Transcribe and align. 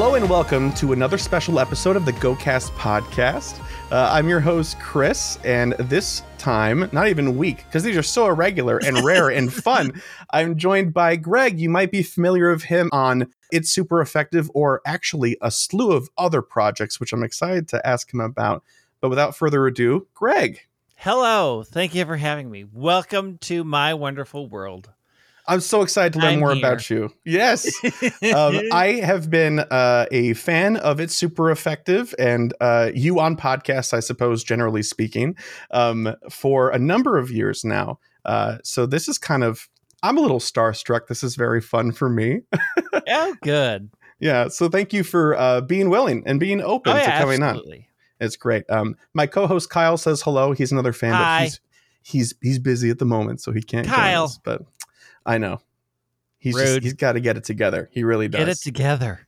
Hello 0.00 0.14
and 0.14 0.30
welcome 0.30 0.72
to 0.72 0.94
another 0.94 1.18
special 1.18 1.60
episode 1.60 1.94
of 1.94 2.06
the 2.06 2.14
GoCast 2.14 2.70
podcast. 2.70 3.60
Uh, 3.92 4.08
I'm 4.10 4.30
your 4.30 4.40
host, 4.40 4.80
Chris, 4.80 5.38
and 5.44 5.74
this 5.74 6.22
time, 6.38 6.88
not 6.90 7.08
even 7.08 7.36
week, 7.36 7.66
because 7.66 7.82
these 7.82 7.98
are 7.98 8.02
so 8.02 8.24
irregular 8.24 8.78
and 8.78 8.98
rare 9.04 9.28
and 9.28 9.52
fun, 9.52 10.00
I'm 10.30 10.56
joined 10.56 10.94
by 10.94 11.16
Greg. 11.16 11.60
You 11.60 11.68
might 11.68 11.90
be 11.90 12.02
familiar 12.02 12.48
of 12.48 12.62
him 12.62 12.88
on 12.94 13.30
It's 13.52 13.70
Super 13.70 14.00
Effective 14.00 14.50
or 14.54 14.80
actually 14.86 15.36
a 15.42 15.50
slew 15.50 15.92
of 15.92 16.08
other 16.16 16.40
projects, 16.40 16.98
which 16.98 17.12
I'm 17.12 17.22
excited 17.22 17.68
to 17.68 17.86
ask 17.86 18.10
him 18.10 18.20
about. 18.20 18.64
But 19.02 19.10
without 19.10 19.36
further 19.36 19.66
ado, 19.66 20.06
Greg. 20.14 20.62
Hello. 20.96 21.62
Thank 21.62 21.94
you 21.94 22.06
for 22.06 22.16
having 22.16 22.50
me. 22.50 22.64
Welcome 22.64 23.36
to 23.42 23.64
my 23.64 23.92
wonderful 23.92 24.48
world. 24.48 24.88
I'm 25.46 25.60
so 25.60 25.82
excited 25.82 26.12
to 26.14 26.18
learn 26.20 26.34
I'm 26.34 26.40
more 26.40 26.54
here. 26.54 26.64
about 26.64 26.88
you. 26.90 27.12
Yes. 27.24 27.66
um, 28.34 28.60
I 28.72 29.00
have 29.02 29.30
been 29.30 29.60
uh, 29.60 30.06
a 30.12 30.34
fan 30.34 30.76
of 30.76 31.00
It's 31.00 31.14
Super 31.14 31.50
Effective 31.50 32.14
and 32.18 32.54
uh, 32.60 32.90
you 32.94 33.18
on 33.20 33.36
podcasts, 33.36 33.92
I 33.92 34.00
suppose, 34.00 34.44
generally 34.44 34.82
speaking, 34.82 35.36
um, 35.70 36.14
for 36.30 36.70
a 36.70 36.78
number 36.78 37.18
of 37.18 37.30
years 37.30 37.64
now. 37.64 37.98
Uh, 38.24 38.58
so 38.62 38.86
this 38.86 39.08
is 39.08 39.18
kind 39.18 39.42
of, 39.42 39.68
I'm 40.02 40.16
a 40.18 40.20
little 40.20 40.40
starstruck. 40.40 41.06
This 41.08 41.22
is 41.22 41.36
very 41.36 41.60
fun 41.60 41.92
for 41.92 42.08
me. 42.08 42.40
oh, 43.08 43.34
good. 43.42 43.90
yeah. 44.20 44.48
So 44.48 44.68
thank 44.68 44.92
you 44.92 45.02
for 45.02 45.34
uh, 45.36 45.60
being 45.62 45.90
willing 45.90 46.22
and 46.26 46.38
being 46.38 46.60
open 46.60 46.92
Oh, 46.92 46.96
to 46.96 47.02
yeah, 47.02 47.18
coming 47.20 47.42
on. 47.42 47.60
It's 48.20 48.36
great. 48.36 48.64
Um, 48.70 48.96
my 49.14 49.26
co-host 49.26 49.70
Kyle 49.70 49.96
says 49.96 50.20
hello. 50.22 50.52
He's 50.52 50.70
another 50.72 50.92
fan, 50.92 51.14
Hi. 51.14 51.38
but 51.38 51.42
he's 51.44 51.60
he's 52.02 52.34
he's 52.42 52.58
busy 52.58 52.90
at 52.90 52.98
the 52.98 53.06
moment, 53.06 53.40
so 53.40 53.50
he 53.52 53.62
can't. 53.62 53.86
Kyle. 53.86 54.24
us, 54.24 54.38
but 54.44 54.60
I 55.26 55.38
know 55.38 55.60
he's 56.38 56.56
just, 56.56 56.82
he's 56.82 56.94
got 56.94 57.12
to 57.12 57.20
get 57.20 57.36
it 57.36 57.44
together. 57.44 57.88
He 57.92 58.02
really 58.04 58.28
does. 58.28 58.40
Get 58.40 58.48
it 58.48 58.58
together. 58.58 59.26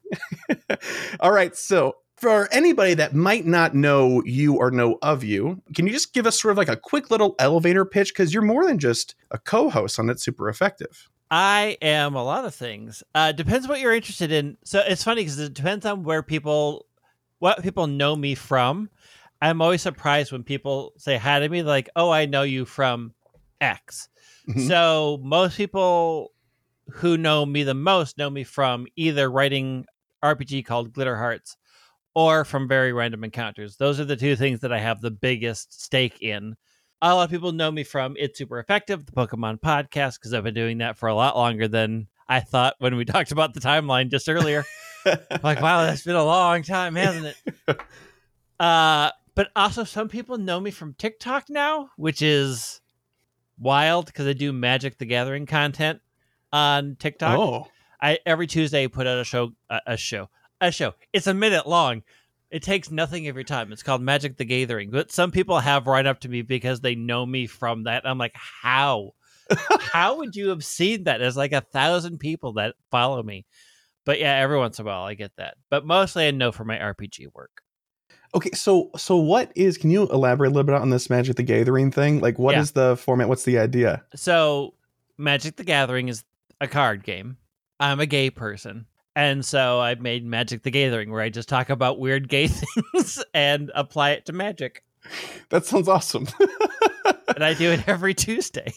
All 1.21 1.33
right, 1.33 1.57
so 1.57 1.97
for 2.17 2.49
anybody 2.53 2.95
that 2.95 3.15
might 3.15 3.47
not 3.47 3.75
know 3.75 4.23
you 4.25 4.55
or 4.55 4.71
know 4.71 4.99
of 5.03 5.25
you, 5.25 5.61
can 5.75 5.87
you 5.87 5.93
just 5.93 6.15
give 6.15 6.27
us 6.27 6.41
sort 6.41 6.53
of 6.53 6.59
like 6.59 6.69
a 6.69 6.77
quick 6.77 7.11
little 7.11 7.35
elevator 7.39 7.85
pitch 7.85 8.13
because 8.13 8.33
you're 8.33 8.43
more 8.43 8.65
than 8.67 8.79
just 8.79 9.15
a 9.31 9.39
co-host 9.39 9.99
on 9.99 10.09
It's 10.09 10.23
Super 10.23 10.49
Effective. 10.49 11.09
I 11.33 11.79
am 11.81 12.15
a 12.15 12.23
lot 12.23 12.45
of 12.45 12.55
things. 12.55 13.03
Uh, 13.15 13.33
depends 13.33 13.67
what 13.67 13.81
you're 13.81 13.95
interested 13.95 14.31
in. 14.31 14.59
So 14.65 14.83
it's 14.87 15.03
funny 15.03 15.23
because 15.23 15.39
it 15.39 15.55
depends 15.55 15.87
on 15.87 16.03
where 16.05 16.23
people, 16.23 16.87
what 17.39 17.63
people 17.63 17.87
know 17.87 18.15
me 18.15 18.35
from. 18.35 18.91
I'm 19.41 19.61
always 19.61 19.83
surprised 19.83 20.31
when 20.31 20.45
people 20.45 20.93
say 20.99 21.17
hi 21.17 21.41
to 21.41 21.49
me, 21.49 21.63
like, 21.63 21.89
"Oh, 21.97 22.11
I 22.11 22.27
know 22.27 22.43
you 22.43 22.65
from 22.65 23.15
X." 23.61 24.09
Mhm. 24.49 24.67
So 24.67 25.21
most 25.23 25.57
people 25.57 26.33
who 26.91 27.17
know 27.17 27.47
me 27.47 27.63
the 27.63 27.75
most 27.75 28.19
know 28.19 28.29
me 28.29 28.45
from 28.45 28.87
either 28.97 29.31
writing 29.31 29.87
RPG 30.23 30.65
called 30.65 30.93
Glitter 30.93 31.17
Hearts 31.17 31.57
or 32.15 32.45
from 32.45 32.69
very 32.69 32.93
random 32.93 33.25
encounters. 33.25 33.77
Those 33.77 33.99
are 33.99 34.05
the 34.05 34.17
two 34.17 34.37
things 34.37 34.61
that 34.61 34.73
I 34.73 34.79
have 34.79 35.01
the 35.01 35.11
biggest 35.11 35.81
stake 35.83 36.21
in. 36.21 36.57
A 37.01 37.15
lot 37.15 37.25
of 37.25 37.31
people 37.31 37.53
know 37.53 37.71
me 37.71 37.83
from 37.83 38.15
It's 38.19 38.39
Super 38.39 38.61
Effective, 38.61 39.07
the 39.07 39.13
Pokemon 39.13 39.61
podcast, 39.61 40.19
because 40.21 40.35
I've 40.35 40.45
been 40.45 40.55
doing 40.55 40.79
that 40.79 40.99
for 40.99 41.09
a 41.09 41.15
lot 41.15 41.37
longer 41.37 41.67
than 41.67 42.07
I 42.29 42.41
thought 42.41 42.75
when 42.79 42.97
we 42.97 43.05
talked 43.07 43.33
about 43.33 43.55
the 43.55 43.61
timeline 43.61 44.11
just 44.11 44.29
earlier. 44.29 44.65
like, 45.43 45.61
wow, 45.61 45.85
that's 45.85 46.05
been 46.05 46.15
a 46.15 46.25
long 46.25 46.63
time, 46.63 46.95
hasn't 46.95 47.35
it? 47.67 47.81
uh, 48.61 49.11
but 49.35 49.49
also, 49.57 49.83
some 49.83 50.09
people 50.09 50.37
know 50.37 50.61
me 50.61 50.71
from 50.71 50.95
TikTok 50.95 51.49
now, 51.49 51.89
which 51.97 52.21
is 52.21 52.82
wild 53.59 54.07
because 54.07 54.27
I 54.27 54.33
do 54.33 54.53
Magic 54.53 54.99
the 54.99 55.07
Gathering 55.07 55.47
content 55.47 56.01
on 56.53 56.97
TikTok. 56.99 57.39
oh, 57.39 57.69
I 58.01 58.19
every 58.27 58.47
Tuesday 58.47 58.89
put 58.89 59.07
out 59.07 59.19
a 59.19 59.25
show, 59.25 59.53
a, 59.71 59.81
a 59.87 59.97
show, 59.97 60.29
a 60.61 60.71
show. 60.71 60.95
It's 61.13 61.27
a 61.27 61.35
minute 61.35 61.67
long. 61.67 62.03
It 62.51 62.63
takes 62.63 62.91
nothing 62.91 63.29
of 63.29 63.37
your 63.37 63.45
time. 63.45 63.73
It's 63.73 63.83
called 63.83 64.03
Magic 64.03 64.37
the 64.37 64.45
Gayering. 64.45 64.91
But 64.91 65.11
some 65.11 65.31
people 65.31 65.59
have 65.59 65.87
right 65.87 66.05
up 66.05 66.21
to 66.21 66.29
me 66.29 66.43
because 66.43 66.81
they 66.81 66.95
know 66.95 67.25
me 67.25 67.47
from 67.47 67.85
that. 67.85 68.07
I'm 68.07 68.19
like, 68.19 68.35
how? 68.37 69.13
how 69.81 70.19
would 70.19 70.37
you 70.37 70.51
have 70.51 70.65
seen 70.65 71.05
that? 71.05 71.19
There's 71.19 71.37
like 71.37 71.53
a 71.53 71.63
thousand 71.63 72.19
people 72.19 72.55
that 72.55 72.75
follow 72.91 73.23
me. 73.23 73.47
But 74.05 74.19
yeah, 74.19 74.37
every 74.37 74.59
once 74.59 74.79
in 74.79 74.85
a 74.85 74.89
while 74.89 75.05
I 75.05 75.15
get 75.15 75.33
that. 75.37 75.57
But 75.71 75.87
mostly 75.87 76.27
I 76.27 76.31
know 76.33 76.53
for 76.53 76.65
my 76.65 76.77
RPG 76.77 77.29
work. 77.35 77.63
Okay. 78.35 78.51
So 78.55 78.91
so 78.97 79.17
what 79.17 79.53
is? 79.55 79.77
Can 79.79 79.91
you 79.91 80.09
elaborate 80.09 80.49
a 80.49 80.51
little 80.51 80.65
bit 80.65 80.75
on 80.75 80.91
this 80.91 81.09
Magic 81.11 81.37
the 81.37 81.43
Gathering 81.43 81.91
thing? 81.91 82.21
Like, 82.21 82.39
what 82.39 82.57
is 82.57 82.73
Yeah. 82.75 82.91
the 82.91 82.97
format? 82.97 83.29
What's 83.29 83.45
the 83.45 83.59
idea? 83.59 84.03
So 84.15 84.75
Magic 85.19 85.57
the 85.57 85.65
Gathering 85.65 86.09
is 86.09 86.25
a 86.61 86.69
card 86.69 87.03
game. 87.05 87.37
I'm 87.81 88.01
a 88.01 88.07
gay 88.07 88.31
person. 88.31 88.87
And 89.15 89.45
so 89.45 89.79
I 89.81 89.95
made 89.97 90.25
Magic 90.25 90.63
the 90.63 90.71
Gathering 90.71 91.11
where 91.11 91.21
I 91.21 91.29
just 91.29 91.49
talk 91.49 91.69
about 91.69 91.99
weird 91.99 92.29
gay 92.29 92.47
things 92.49 93.23
and 93.35 93.71
apply 93.75 94.11
it 94.13 94.25
to 94.27 94.33
magic. 94.33 94.83
That 95.51 95.67
sounds 95.67 95.89
awesome. 95.89 96.27
And 97.35 97.43
I 97.43 97.55
do 97.55 97.71
it 97.71 97.89
every 97.89 98.13
Tuesday. 98.15 98.73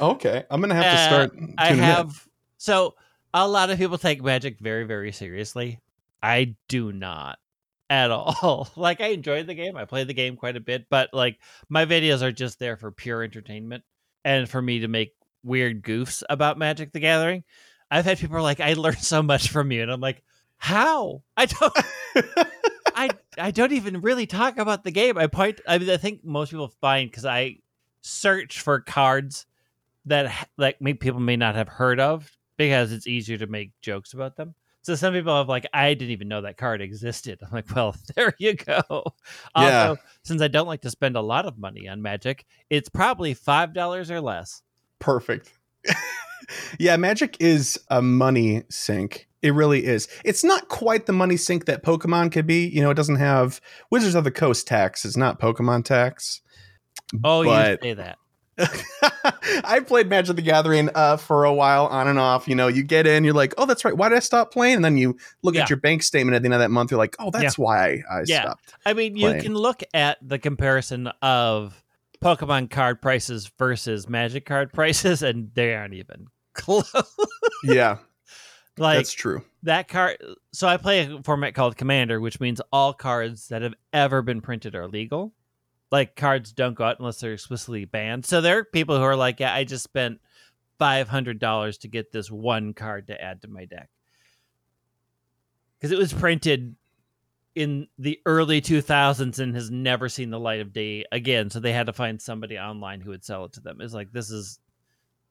okay, 0.00 0.44
I'm 0.50 0.60
gonna 0.62 0.74
have 0.74 0.84
to 0.84 0.90
Uh, 1.00 1.06
start. 1.28 1.38
I 1.58 1.72
in. 1.72 1.78
have 1.78 2.26
so 2.56 2.94
a 3.34 3.46
lot 3.46 3.68
of 3.70 3.78
people 3.78 3.98
take 3.98 4.22
magic 4.22 4.58
very, 4.60 4.84
very 4.84 5.12
seriously. 5.12 5.78
I 6.22 6.56
do 6.68 6.90
not 6.90 7.38
at 7.90 8.10
all. 8.10 8.68
Like 8.76 9.00
I 9.00 9.08
enjoyed 9.08 9.46
the 9.46 9.54
game. 9.54 9.76
I 9.76 9.84
play 9.84 10.04
the 10.04 10.14
game 10.14 10.36
quite 10.36 10.56
a 10.56 10.60
bit, 10.60 10.86
but 10.88 11.10
like 11.12 11.38
my 11.68 11.84
videos 11.86 12.22
are 12.22 12.32
just 12.32 12.58
there 12.58 12.76
for 12.76 12.90
pure 12.90 13.22
entertainment 13.22 13.84
and 14.24 14.48
for 14.48 14.60
me 14.60 14.80
to 14.80 14.88
make 14.88 15.14
weird 15.42 15.82
goofs 15.82 16.22
about 16.28 16.58
Magic 16.58 16.92
the 16.92 17.00
Gathering. 17.00 17.44
I've 17.90 18.04
had 18.04 18.18
people 18.18 18.42
like, 18.42 18.60
I 18.60 18.74
learned 18.74 18.98
so 18.98 19.22
much 19.22 19.48
from 19.48 19.72
you, 19.72 19.82
and 19.82 19.90
I'm 19.90 20.00
like, 20.00 20.22
how? 20.58 21.22
I 21.36 21.46
don't 21.46 21.72
I 22.94 23.10
I 23.38 23.50
don't 23.52 23.72
even 23.72 24.00
really 24.00 24.26
talk 24.26 24.58
about 24.58 24.84
the 24.84 24.90
game. 24.90 25.16
I 25.16 25.28
point. 25.28 25.60
I 25.66 25.78
mean, 25.78 25.88
I 25.88 25.96
think 25.96 26.24
most 26.24 26.50
people 26.50 26.72
find 26.80 27.08
because 27.08 27.24
I 27.24 27.58
search 28.02 28.60
for 28.60 28.80
cards 28.80 29.46
that 30.06 30.48
like 30.56 30.78
people 31.00 31.20
may 31.20 31.36
not 31.36 31.54
have 31.54 31.68
heard 31.68 32.00
of 32.00 32.30
because 32.56 32.92
it's 32.92 33.06
easier 33.06 33.38
to 33.38 33.46
make 33.46 33.70
jokes 33.80 34.14
about 34.14 34.36
them. 34.36 34.54
So 34.88 34.94
some 34.94 35.12
people 35.12 35.36
have 35.36 35.50
like, 35.50 35.66
I 35.74 35.92
didn't 35.92 36.12
even 36.12 36.28
know 36.28 36.40
that 36.40 36.56
card 36.56 36.80
existed. 36.80 37.40
I'm 37.42 37.50
like, 37.52 37.76
well, 37.76 37.94
there 38.16 38.32
you 38.38 38.54
go. 38.54 38.80
Yeah. 39.54 39.88
Also, 39.90 40.00
since 40.22 40.40
I 40.40 40.48
don't 40.48 40.66
like 40.66 40.80
to 40.80 40.88
spend 40.88 41.14
a 41.14 41.20
lot 41.20 41.44
of 41.44 41.58
money 41.58 41.86
on 41.86 42.00
Magic, 42.00 42.46
it's 42.70 42.88
probably 42.88 43.34
five 43.34 43.74
dollars 43.74 44.10
or 44.10 44.22
less. 44.22 44.62
Perfect. 44.98 45.52
yeah, 46.78 46.96
Magic 46.96 47.36
is 47.38 47.78
a 47.90 48.00
money 48.00 48.62
sink. 48.70 49.28
It 49.42 49.52
really 49.52 49.84
is. 49.84 50.08
It's 50.24 50.42
not 50.42 50.68
quite 50.68 51.04
the 51.04 51.12
money 51.12 51.36
sink 51.36 51.66
that 51.66 51.84
Pokemon 51.84 52.32
could 52.32 52.46
be. 52.46 52.66
You 52.66 52.80
know, 52.80 52.88
it 52.88 52.96
doesn't 52.96 53.16
have 53.16 53.60
Wizards 53.90 54.14
of 54.14 54.24
the 54.24 54.30
Coast 54.30 54.66
tax. 54.66 55.04
It's 55.04 55.18
not 55.18 55.38
Pokemon 55.38 55.84
tax. 55.84 56.40
Oh, 57.22 57.44
But- 57.44 57.84
you 57.84 57.90
say 57.90 57.94
that. 57.96 58.16
I 59.64 59.80
played 59.86 60.08
Magic 60.08 60.36
the 60.36 60.42
Gathering 60.42 60.90
uh, 60.94 61.16
for 61.16 61.44
a 61.44 61.52
while, 61.52 61.86
on 61.86 62.08
and 62.08 62.18
off. 62.18 62.48
You 62.48 62.54
know, 62.54 62.68
you 62.68 62.82
get 62.82 63.06
in, 63.06 63.24
you're 63.24 63.34
like, 63.34 63.54
oh, 63.58 63.66
that's 63.66 63.84
right. 63.84 63.96
Why 63.96 64.08
did 64.08 64.16
I 64.16 64.20
stop 64.20 64.52
playing? 64.52 64.76
And 64.76 64.84
then 64.84 64.96
you 64.96 65.16
look 65.42 65.54
Yeah. 65.54 65.62
at 65.62 65.70
your 65.70 65.76
bank 65.78 66.02
statement 66.02 66.34
at 66.34 66.42
the 66.42 66.46
end 66.46 66.54
of 66.54 66.60
that 66.60 66.70
month. 66.70 66.90
You're 66.90 66.98
like, 66.98 67.16
oh, 67.18 67.30
that's 67.30 67.56
why 67.58 68.02
I 68.10 68.22
Yeah. 68.26 68.42
stopped. 68.42 68.74
I 68.84 68.92
mean, 68.94 69.16
you 69.16 69.32
can 69.40 69.54
look 69.54 69.82
at 69.94 70.18
the 70.26 70.38
comparison 70.38 71.08
of 71.22 71.82
Pokemon 72.20 72.70
card 72.70 73.00
prices 73.00 73.50
versus 73.58 74.08
Magic 74.08 74.44
card 74.44 74.72
prices, 74.72 75.22
and 75.22 75.50
they 75.54 75.74
aren't 75.74 75.94
even 75.94 76.26
close. 76.54 76.92
Yeah, 77.62 77.98
like 78.76 78.96
that's 78.98 79.12
true. 79.12 79.44
that 79.62 79.86
card. 79.88 80.18
So 80.52 80.66
I 80.66 80.76
play 80.78 81.00
a 81.06 81.22
format 81.22 81.54
called 81.54 81.76
Commander, 81.76 82.20
which 82.20 82.40
means 82.40 82.60
all 82.72 82.92
cards 82.92 83.48
that 83.48 83.62
have 83.62 83.74
ever 83.92 84.22
been 84.22 84.40
printed 84.40 84.74
are 84.74 84.88
legal. 84.88 85.32
Like 85.90 86.16
cards 86.16 86.52
don't 86.52 86.74
go 86.74 86.84
out 86.84 86.98
unless 86.98 87.20
they're 87.20 87.32
explicitly 87.32 87.84
banned. 87.84 88.26
So 88.26 88.40
there 88.40 88.58
are 88.58 88.64
people 88.64 88.96
who 88.96 89.04
are 89.04 89.16
like, 89.16 89.40
"Yeah, 89.40 89.54
I 89.54 89.64
just 89.64 89.84
spent 89.84 90.20
five 90.78 91.08
hundred 91.08 91.38
dollars 91.38 91.78
to 91.78 91.88
get 91.88 92.12
this 92.12 92.30
one 92.30 92.74
card 92.74 93.06
to 93.08 93.20
add 93.20 93.42
to 93.42 93.48
my 93.48 93.64
deck 93.64 93.88
because 95.78 95.92
it 95.92 95.98
was 95.98 96.12
printed 96.12 96.76
in 97.54 97.88
the 97.98 98.20
early 98.24 98.60
2000s 98.60 99.38
and 99.40 99.54
has 99.54 99.70
never 99.70 100.08
seen 100.08 100.30
the 100.30 100.38
light 100.38 100.60
of 100.60 100.72
day 100.72 101.04
again. 101.10 101.50
So 101.50 101.58
they 101.58 101.72
had 101.72 101.86
to 101.86 101.92
find 101.92 102.22
somebody 102.22 102.58
online 102.58 103.00
who 103.00 103.10
would 103.10 103.24
sell 103.24 103.46
it 103.46 103.54
to 103.54 103.60
them. 103.60 103.80
It's 103.80 103.94
like 103.94 104.12
this 104.12 104.30
is 104.30 104.60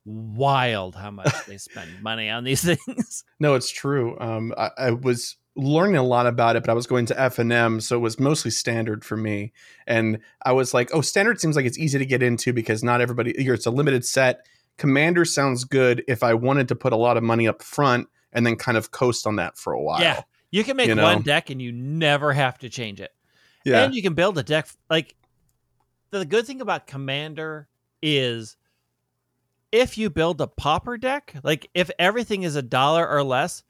wild 0.03 0.95
how 0.95 1.11
much 1.11 1.33
they 1.47 1.57
spend 1.57 2.01
money 2.01 2.29
on 2.29 2.43
these 2.43 2.63
things. 2.85 3.23
No, 3.39 3.55
it's 3.55 3.69
true. 3.69 4.17
Um, 4.19 4.53
I, 4.57 4.71
I 4.77 4.91
was 4.91 5.37
learning 5.57 5.97
a 5.97 6.03
lot 6.03 6.27
about 6.27 6.55
it, 6.55 6.63
but 6.63 6.69
I 6.69 6.73
was 6.73 6.87
going 6.87 7.05
to 7.07 7.15
FNM, 7.15 7.81
so 7.81 7.97
it 7.97 7.99
was 7.99 8.19
mostly 8.19 8.51
standard 8.51 9.03
for 9.03 9.17
me. 9.17 9.51
And 9.85 10.19
I 10.45 10.53
was 10.53 10.73
like, 10.73 10.89
"Oh, 10.93 11.01
standard 11.01 11.41
seems 11.41 11.55
like 11.55 11.65
it's 11.65 11.77
easy 11.79 11.97
to 11.97 12.05
get 12.05 12.23
into 12.23 12.53
because 12.53 12.83
not 12.83 13.01
everybody. 13.01 13.33
Here, 13.37 13.53
it's 13.53 13.65
a 13.65 13.71
limited 13.71 14.05
set. 14.05 14.45
Commander 14.77 15.25
sounds 15.25 15.63
good 15.63 16.03
if 16.07 16.23
I 16.23 16.35
wanted 16.35 16.67
to 16.67 16.75
put 16.75 16.93
a 16.93 16.97
lot 16.97 17.17
of 17.17 17.23
money 17.23 17.47
up 17.47 17.63
front 17.63 18.07
and 18.31 18.45
then 18.45 18.55
kind 18.55 18.77
of 18.77 18.91
coast 18.91 19.25
on 19.25 19.37
that 19.37 19.57
for 19.57 19.73
a 19.73 19.81
while. 19.81 20.01
Yeah. 20.01 20.21
You 20.51 20.63
can 20.63 20.77
make 20.77 20.87
You 20.87 20.95
know? 20.95 21.03
one 21.03 21.23
deck 21.23 21.49
and 21.49 21.61
you 21.61 21.71
never 21.71 22.31
have 22.31 22.57
to 22.59 22.69
change 22.69 23.01
it. 23.01 23.11
yeah, 23.65 23.83
And 23.83 23.93
you 23.95 24.01
can 24.01 24.13
build 24.13 24.37
a 24.37 24.43
deck 24.43 24.69
like 24.89 25.15
the 26.11 26.23
good 26.25 26.45
thing 26.45 26.61
about 26.61 26.87
Commander 26.87 27.67
is 28.01 28.55
if 29.71 29.97
you 29.97 30.09
build 30.09 30.39
a 30.39 30.47
pauper 30.47 30.97
deck, 30.97 31.33
like 31.43 31.69
if 31.73 31.89
everything 31.99 32.43
is 32.43 32.55
a 32.55 32.61
dollar 32.61 33.07
or 33.07 33.23
less, 33.23 33.63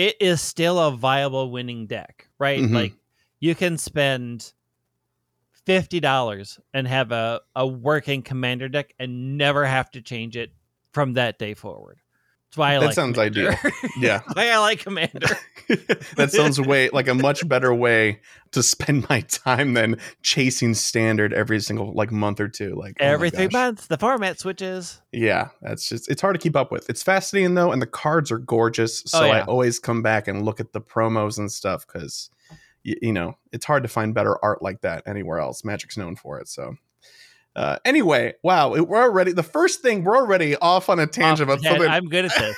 it 0.00 0.16
is 0.18 0.40
still 0.40 0.78
a 0.78 0.90
viable 0.90 1.50
winning 1.50 1.86
deck, 1.86 2.26
right? 2.38 2.60
Mhm. 2.60 2.72
Like 2.72 2.94
you 3.38 3.54
can 3.54 3.76
spend 3.76 4.54
fifty 5.66 6.00
dollars 6.00 6.58
and 6.72 6.88
have 6.88 7.12
a, 7.12 7.40
a 7.54 7.66
working 7.66 8.22
commander 8.22 8.68
deck 8.68 8.94
and 8.98 9.36
never 9.36 9.66
have 9.66 9.90
to 9.90 10.00
change 10.00 10.36
it 10.36 10.52
from 10.92 11.12
that 11.14 11.38
day 11.38 11.52
forward. 11.54 12.00
That's 12.50 12.58
why 12.58 12.74
I 12.74 12.78
That 12.80 12.86
like 12.86 12.94
sounds 12.96 13.14
Commander. 13.14 13.56
Yeah. 13.96 14.22
Why 14.32 14.50
I 14.50 14.58
like 14.58 14.80
Commander. 14.80 15.38
that 16.16 16.32
sounds 16.32 16.60
way 16.60 16.88
like 16.88 17.06
a 17.06 17.14
much 17.14 17.48
better 17.48 17.72
way 17.72 18.20
to 18.50 18.62
spend 18.64 19.08
my 19.08 19.20
time 19.20 19.74
than 19.74 20.00
chasing 20.22 20.74
standard 20.74 21.32
every 21.32 21.60
single 21.60 21.92
like 21.94 22.10
month 22.10 22.40
or 22.40 22.48
two. 22.48 22.74
Like 22.74 22.96
oh 23.00 23.04
Every 23.04 23.30
three 23.30 23.46
months, 23.46 23.86
the 23.86 23.96
format 23.96 24.40
switches. 24.40 25.00
Yeah, 25.12 25.50
that's 25.62 25.88
just 25.88 26.10
it's 26.10 26.20
hard 26.20 26.34
to 26.34 26.40
keep 26.40 26.56
up 26.56 26.72
with. 26.72 26.90
It's 26.90 27.04
fascinating 27.04 27.54
though, 27.54 27.70
and 27.70 27.80
the 27.80 27.86
cards 27.86 28.32
are 28.32 28.38
gorgeous. 28.38 29.04
Oh, 29.14 29.20
so 29.20 29.26
Oh, 29.26 29.30
I 29.30 29.42
always 29.42 29.78
come 29.78 30.02
back 30.02 30.26
and 30.26 30.44
look 30.44 30.58
at 30.58 30.72
the 30.72 30.80
promos 30.80 31.38
and 31.38 31.52
stuff 31.52 31.86
because 31.86 32.30
you, 32.82 32.96
you 33.00 33.12
know 33.12 33.36
it's 33.52 33.64
hard 33.64 33.84
to 33.84 33.88
find 33.88 34.12
better 34.12 34.44
art 34.44 34.60
like 34.60 34.80
that 34.80 35.04
anywhere 35.06 35.38
else. 35.38 35.62
Magic's 35.62 35.96
known 35.96 36.16
for 36.16 36.40
it. 36.40 36.48
So 36.48 36.74
uh, 37.56 37.76
anyway, 37.84 38.34
wow, 38.42 38.74
it- 38.74 38.88
we're 38.88 39.02
already 39.02 39.32
the 39.32 39.42
first 39.42 39.80
thing 39.82 40.04
we're 40.04 40.16
already 40.16 40.56
off 40.56 40.88
on 40.88 40.98
a 40.98 41.06
tangent 41.06 41.48
about 41.50 41.62
something. 41.62 41.88
I'm 41.88 42.06
good 42.06 42.26
at 42.26 42.32
this. 42.38 42.56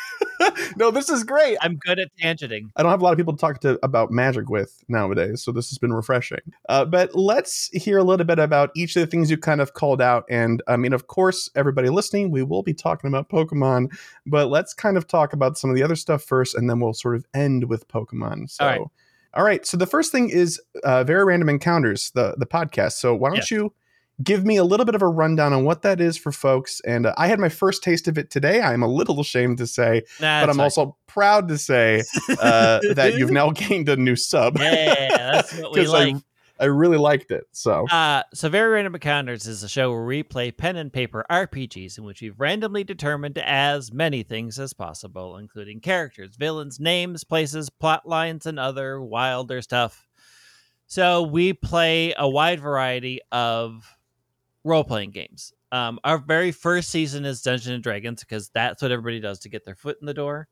no, 0.77 0.91
this 0.91 1.09
is 1.09 1.23
great. 1.25 1.57
I'm 1.61 1.77
good 1.77 1.99
at 2.01 2.09
tangenting. 2.21 2.71
I 2.77 2.83
don't 2.83 2.91
have 2.91 3.01
a 3.01 3.05
lot 3.05 3.13
of 3.13 3.17
people 3.17 3.33
to 3.35 3.41
talk 3.41 3.61
to 3.61 3.79
about 3.85 4.11
magic 4.11 4.49
with 4.51 4.83
nowadays, 4.89 5.43
so 5.43 5.53
this 5.53 5.71
has 5.71 5.79
been 5.79 5.93
refreshing. 5.93 6.41
Uh, 6.69 6.85
but 6.85 7.15
let's 7.15 7.69
hear 7.73 7.99
a 7.99 8.03
little 8.03 8.27
bit 8.27 8.39
about 8.39 8.71
each 8.75 8.97
of 8.97 9.01
the 9.01 9.07
things 9.07 9.31
you 9.31 9.37
kind 9.39 9.61
of 9.61 9.75
called 9.75 10.03
out. 10.03 10.25
And 10.29 10.63
I 10.67 10.77
mean, 10.77 10.93
of 10.93 11.07
course, 11.07 11.49
everybody 11.55 11.89
listening, 11.91 12.31
we 12.31 12.43
will 12.43 12.63
be 12.63 12.75
talking 12.75 13.09
about 13.09 13.29
Pokemon, 13.29 13.97
but 14.27 14.49
let's 14.49 14.75
kind 14.75 14.97
of 14.97 15.07
talk 15.07 15.33
about 15.33 15.57
some 15.59 15.71
of 15.71 15.77
the 15.77 15.83
other 15.83 15.97
stuff 15.97 16.23
first, 16.25 16.55
and 16.57 16.69
then 16.69 16.81
we'll 16.81 16.93
sort 16.95 17.15
of 17.17 17.25
end 17.35 17.65
with 17.69 17.87
Pokemon. 17.89 18.51
So. 18.51 18.65
All 18.65 18.71
right. 18.71 18.81
All 19.35 19.45
right. 19.45 19.65
So 19.67 19.77
the 19.79 19.87
first 19.87 20.13
thing 20.13 20.29
is 20.29 20.61
uh, 20.85 21.05
very 21.05 21.25
random 21.25 21.49
encounters, 21.49 22.11
the 22.15 22.35
the 22.37 22.45
podcast. 22.47 22.93
So 22.93 23.15
why 23.15 23.31
don't 23.31 23.37
Yes. 23.37 23.51
you 23.51 23.73
give 24.23 24.45
me 24.45 24.57
a 24.57 24.65
little 24.65 24.85
bit 24.87 24.95
of 24.95 25.03
a 25.03 25.07
rundown 25.09 25.53
on 25.53 25.65
what 25.65 25.83
that 25.83 26.01
is 26.01 26.17
for 26.17 26.33
folks? 26.33 26.81
And 26.87 27.07
uh, 27.07 27.15
I 27.17 27.29
had 27.29 27.39
my 27.39 27.49
first 27.49 27.83
taste 27.83 28.09
of 28.09 28.19
it 28.19 28.31
today. 28.31 28.61
I'm 28.61 28.83
a 28.83 28.89
little 28.89 29.21
ashamed 29.21 29.59
to 29.59 29.67
say, 29.67 30.03
but 30.21 30.51
I'm 30.51 30.61
also 30.61 30.97
proud 31.07 31.49
to 31.49 31.59
say 31.59 32.03
uh, 32.41 32.81
that 32.95 33.15
you've 33.17 33.31
now 33.31 33.51
gained 33.51 33.89
a 33.89 33.97
new 33.97 34.17
sub. 34.17 34.59
yeah, 34.59 35.33
that's 35.33 35.57
what 35.57 35.73
we 35.73 35.81
'Cause 35.85 35.95
I- 35.95 36.05
like. 36.05 36.17
I 36.61 36.67
really 36.67 36.99
liked 36.99 37.33
it. 37.33 37.45
So 37.51 37.89
Uh, 37.89 38.23
so 38.35 38.49
Very 38.49 38.75
Random 38.75 38.95
Encounters 38.95 39.49
is 39.49 39.65
a 39.65 39.69
show 39.69 39.91
where 39.91 40.05
we 40.05 40.23
play 40.23 40.53
pen 40.53 40.77
and 40.77 40.93
paper 40.93 41.27
RPGs 41.29 41.99
in 41.99 42.05
which 42.05 42.21
we've 42.23 42.39
randomly 42.39 42.85
determined 42.85 43.37
as 43.39 43.93
many 43.93 44.23
things 44.23 44.61
as 44.61 44.73
possible, 44.73 45.39
including 45.39 45.81
characters, 45.81 46.37
villains, 46.37 46.79
names, 46.79 47.25
places, 47.25 47.69
plot 47.69 48.07
lines, 48.07 48.47
and 48.47 48.61
other 48.61 49.01
wilder 49.03 49.61
stuff. 49.61 50.07
So 50.87 51.23
we 51.23 51.53
play 51.53 52.15
a 52.17 52.29
wide 52.29 52.61
variety 52.61 53.19
of 53.33 53.83
role 54.65 54.85
playing 54.85 55.11
games. 55.11 55.53
Um, 55.71 55.99
our 56.05 56.19
very 56.19 56.53
first 56.53 56.91
season 56.91 57.25
is 57.25 57.43
Dungeons 57.43 57.75
and 57.75 57.83
Dragons 57.83 58.21
because 58.21 58.51
that's 58.51 58.83
what 58.83 58.91
everybody 58.91 59.21
does 59.21 59.41
to 59.41 59.49
get 59.49 59.65
their 59.65 59.75
foot 59.75 59.99
in 60.01 60.07
the 60.07 60.15
door, 60.15 60.49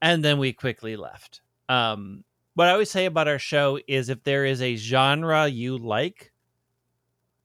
and 0.00 0.24
then 0.24 0.38
we 0.38 0.52
quickly 0.52 0.96
left. 0.96 1.42
Um, 1.68 2.24
what 2.54 2.68
I 2.68 2.72
always 2.72 2.90
say 2.90 3.06
about 3.06 3.28
our 3.28 3.38
show 3.38 3.78
is 3.86 4.08
if 4.08 4.24
there 4.24 4.44
is 4.44 4.62
a 4.62 4.74
genre 4.76 5.46
you 5.46 5.78
like 5.78 6.32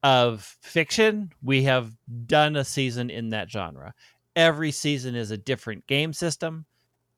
of 0.01 0.57
fiction, 0.61 1.31
we 1.41 1.63
have 1.63 1.91
done 2.25 2.55
a 2.55 2.63
season 2.65 3.09
in 3.09 3.29
that 3.29 3.51
genre. 3.51 3.93
Every 4.35 4.71
season 4.71 5.15
is 5.15 5.29
a 5.29 5.37
different 5.37 5.85
game 5.87 6.13
system. 6.13 6.65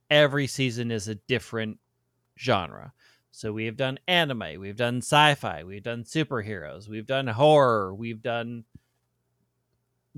Every 0.10 0.48
season 0.48 0.92
is 0.92 1.08
a 1.08 1.16
different 1.16 1.80
genre. 2.38 2.94
So 3.36 3.52
we 3.52 3.66
have 3.66 3.76
done 3.76 4.00
anime, 4.08 4.62
we've 4.62 4.78
done 4.78 5.00
sci-fi, 5.00 5.66
we've 5.66 5.84
done 5.84 6.06
superheroes, 6.06 6.88
we've 6.88 7.06
done 7.06 7.28
horror, 7.28 7.94
we've 7.94 8.22
done 8.22 8.64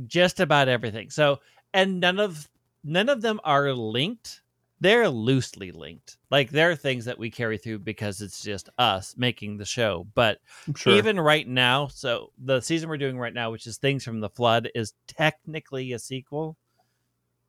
just 0.06 0.40
about 0.40 0.68
everything. 0.68 1.10
So 1.10 1.40
and 1.74 2.00
none 2.00 2.20
of 2.20 2.48
none 2.84 3.10
of 3.10 3.24
them 3.24 3.40
are 3.44 3.74
linked. 3.74 4.42
They're 4.82 5.10
loosely 5.10 5.72
linked. 5.72 6.18
Like 6.30 6.52
there 6.52 6.70
are 6.70 6.76
things 6.76 7.06
that 7.06 7.18
we 7.18 7.32
carry 7.32 7.58
through 7.58 7.80
because 7.80 8.22
it's 8.22 8.44
just 8.44 8.70
us 8.78 9.16
making 9.18 9.58
the 9.58 9.66
show, 9.66 10.06
but 10.14 10.38
sure. 10.76 10.94
even 10.94 11.20
right 11.20 11.48
now 11.48 11.88
so 11.88 12.32
the 12.38 12.62
season 12.62 12.88
we're 12.88 12.98
doing 12.98 13.18
right 13.18 13.34
now 13.34 13.50
which 13.50 13.66
is 13.66 13.78
things 13.78 14.04
from 14.04 14.20
the 14.20 14.30
flood 14.30 14.70
is 14.76 14.94
technically 15.08 15.92
a 15.94 15.98
sequel 16.00 16.56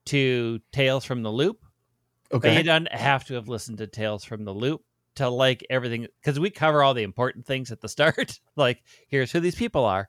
to 0.06 0.60
tales 0.72 1.04
from 1.04 1.22
the 1.22 1.30
loop 1.30 1.62
but 2.30 2.54
you 2.54 2.62
don't 2.62 2.90
have 2.90 3.26
to 3.26 3.34
have 3.34 3.48
listened 3.48 3.76
to 3.78 3.86
tales 3.86 4.24
from 4.24 4.44
the 4.44 4.54
loop 4.54 4.82
to 5.18 5.28
like 5.28 5.64
everything 5.70 6.08
because 6.20 6.40
we 6.40 6.50
cover 6.50 6.82
all 6.82 6.94
the 6.94 7.02
important 7.02 7.46
things 7.46 7.70
at 7.70 7.80
the 7.80 7.88
start 7.96 8.40
like 8.56 8.82
here's 9.08 9.30
who 9.30 9.40
these 9.40 9.54
people 9.54 9.84
are 9.84 10.08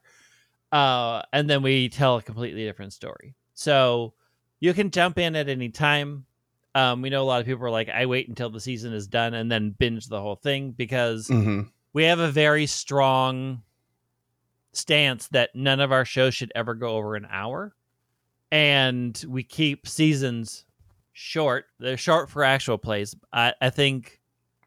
uh, 0.72 1.22
and 1.32 1.48
then 1.48 1.62
we 1.62 1.88
tell 1.88 2.16
a 2.16 2.22
completely 2.22 2.64
different 2.64 2.92
story. 2.92 3.34
So 3.54 4.14
you 4.60 4.72
can 4.72 4.90
jump 4.90 5.18
in 5.18 5.34
at 5.36 5.48
any 5.48 5.70
time. 5.70 6.26
Um, 6.74 7.02
we 7.02 7.10
know 7.10 7.22
a 7.22 7.24
lot 7.24 7.40
of 7.40 7.46
people 7.46 7.64
are 7.64 7.70
like 7.70 7.88
i 7.88 8.06
wait 8.06 8.28
until 8.28 8.48
the 8.48 8.60
season 8.60 8.92
is 8.92 9.08
done 9.08 9.34
and 9.34 9.50
then 9.50 9.74
binge 9.76 10.06
the 10.06 10.20
whole 10.20 10.36
thing 10.36 10.70
because 10.70 11.26
hmm 11.26 11.62
we 11.92 12.04
have 12.04 12.20
a 12.20 12.30
very 12.30 12.66
strong 12.66 13.62
stance 14.72 15.26
that 15.28 15.50
none 15.52 15.80
of 15.80 15.90
our 15.90 16.04
shows 16.04 16.32
should 16.32 16.52
ever 16.54 16.74
go 16.74 16.90
over 16.90 17.16
an 17.16 17.26
hour 17.28 17.74
and 18.52 19.24
we 19.28 19.42
keep 19.42 19.88
seasons 19.88 20.64
short. 21.12 21.64
They're 21.80 21.96
short 21.96 22.30
for 22.30 22.44
actual 22.44 22.78
plays. 22.78 23.16
I, 23.32 23.54
I 23.60 23.70
think 23.70 24.19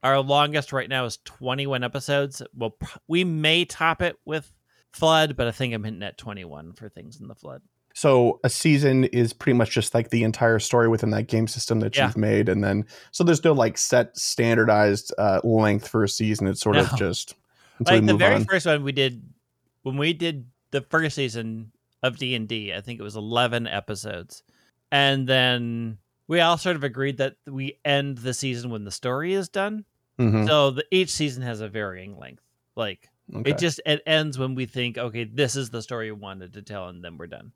our 0.04 0.20
longest 0.22 0.74
right 0.74 0.90
now 0.90 1.06
is 1.06 1.18
21 1.26 1.84
episodes 1.84 2.42
well 2.56 2.76
we 3.08 3.24
may 3.24 3.66
top 3.66 4.02
it 4.02 4.16
with 4.26 4.52
flood 4.92 5.36
but 5.36 5.48
i 5.48 5.52
think 5.52 5.74
i'm 5.74 5.84
hitting 5.84 6.04
at 6.04 6.18
21 6.18 6.74
for 6.74 6.90
things 6.90 7.20
in 7.22 7.28
the 7.28 7.36
flood 7.36 7.62
So 7.96 8.40
a 8.44 8.50
season 8.50 9.04
is 9.06 9.34
pretty 9.34 9.56
much 9.58 9.70
just 9.72 9.94
like 9.94 10.10
the 10.10 10.24
entire 10.24 10.60
story 10.60 10.88
within 10.88 11.12
that 11.12 11.28
game 11.28 11.48
system 11.48 11.80
that 11.82 11.96
Yeah. 11.96 12.08
you've 12.08 12.18
made, 12.18 12.50
and 12.50 12.64
then 12.64 12.86
so 13.12 13.24
there's 13.24 13.44
no 13.44 13.54
like 13.54 13.78
set 13.78 14.18
standardized 14.18 15.14
uh, 15.20 15.40
length 15.44 15.88
for 15.88 16.04
a 16.04 16.10
season. 16.10 16.48
It's 16.48 16.60
sort 16.62 16.76
of 16.78 16.90
just 16.98 17.36
like 17.88 18.04
the 18.06 18.16
very 18.18 18.36
on. 18.36 18.46
first 18.46 18.66
one 18.66 18.84
we 18.84 18.92
did 18.94 19.22
when 19.84 19.98
we 19.98 20.12
did 20.14 20.48
the 20.72 20.82
first 20.82 21.16
season 21.16 21.72
of 22.02 22.18
d&d 22.18 22.74
i 22.74 22.82
think 22.82 23.00
it 23.00 23.04
was 23.04 23.16
11 23.16 23.68
episodes 23.68 24.44
and 24.92 25.28
then 25.28 25.98
we 26.28 26.40
all 26.40 26.58
sort 26.58 26.76
of 26.76 26.84
agreed 26.84 27.18
that 27.18 27.36
we 27.48 27.80
end 27.86 28.18
the 28.20 28.34
season 28.34 28.70
when 28.72 28.84
the 28.86 28.92
story 28.92 29.34
is 29.34 29.50
done 29.50 29.86
Mhm. 30.20 30.48
so 30.48 30.72
the, 30.72 30.86
each 30.92 31.10
season 31.10 31.44
has 31.44 31.62
a 31.62 31.68
varying 31.68 32.18
length 32.18 32.44
like 32.76 33.10
Okay. 33.36 33.52
it 33.52 33.58
just 33.58 33.80
it 33.86 34.02
ends 34.06 34.38
when 34.38 34.54
we 34.56 34.66
think 34.66 34.98
okay 34.98 35.24
this 35.24 35.56
is 35.56 35.70
the 35.70 35.82
story 35.82 36.12
we 36.12 36.20
wanted 36.20 36.54
to 36.54 36.62
tell 36.62 36.88
and 36.90 37.04
then 37.04 37.18
we're 37.18 37.28
done 37.28 37.52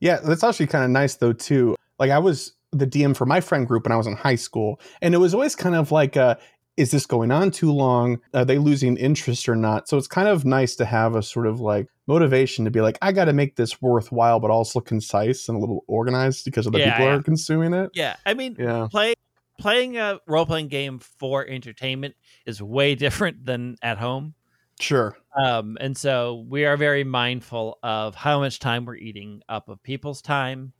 Yeah, 0.00 0.18
that's 0.20 0.44
actually 0.44 0.66
kind 0.66 0.84
of 0.84 0.90
nice 0.90 1.14
though 1.16 1.32
too. 1.32 1.76
Like 1.98 2.10
I 2.10 2.18
was 2.18 2.52
the 2.72 2.86
DM 2.86 3.14
for 3.16 3.24
my 3.26 3.40
friend 3.40 3.66
group 3.66 3.84
when 3.84 3.92
I 3.92 3.96
was 3.96 4.06
in 4.06 4.14
high 4.16 4.34
school, 4.34 4.80
and 5.00 5.14
it 5.14 5.18
was 5.18 5.32
always 5.32 5.54
kind 5.56 5.74
of 5.76 5.92
like, 5.92 6.16
uh, 6.16 6.34
is 6.76 6.90
this 6.90 7.06
going 7.06 7.30
on 7.30 7.50
too 7.52 7.72
long? 7.72 8.18
Are 8.34 8.44
they 8.44 8.58
losing 8.58 8.96
interest 8.96 9.48
or 9.48 9.54
not? 9.54 9.88
So 9.88 9.96
it's 9.96 10.08
kind 10.08 10.26
of 10.28 10.44
nice 10.44 10.74
to 10.76 10.84
have 10.84 11.14
a 11.14 11.22
sort 11.22 11.46
of 11.46 11.60
like 11.60 11.86
motivation 12.08 12.64
to 12.64 12.70
be 12.72 12.80
like, 12.80 12.98
I 13.00 13.12
got 13.12 13.26
to 13.26 13.32
make 13.32 13.54
this 13.56 13.80
worthwhile, 13.80 14.40
but 14.40 14.50
also 14.50 14.80
concise 14.80 15.48
and 15.48 15.56
a 15.56 15.60
little 15.60 15.84
organized 15.86 16.44
because 16.44 16.66
other 16.66 16.80
Yeah, 16.80 16.90
people 16.92 17.04
yeah. 17.06 17.12
are 17.14 17.22
consuming 17.22 17.72
it. 17.72 17.90
yeah 17.94 18.16
i 18.26 18.34
mean 18.34 18.56
Yeah, 18.58 18.88
play 18.90 19.14
playing 19.58 19.96
a 19.98 20.20
role-playing 20.26 20.68
game 20.68 20.98
for 20.98 21.46
entertainment 21.46 22.14
is 22.46 22.62
way 22.62 22.94
different 22.96 23.44
than 23.46 23.76
at 23.82 23.98
home 23.98 24.34
sure. 24.80 25.16
Um, 25.36 25.76
and 25.80 25.96
so 25.96 26.44
we 26.48 26.64
are 26.64 26.76
very 26.76 27.02
mindful 27.04 27.78
of 27.82 28.14
how 28.14 28.38
much 28.40 28.60
time 28.60 28.84
we're 28.84 28.96
eating 28.96 29.42
up 29.48 29.68
of 29.68 29.82
people's 29.82 30.22
time, 30.22 30.72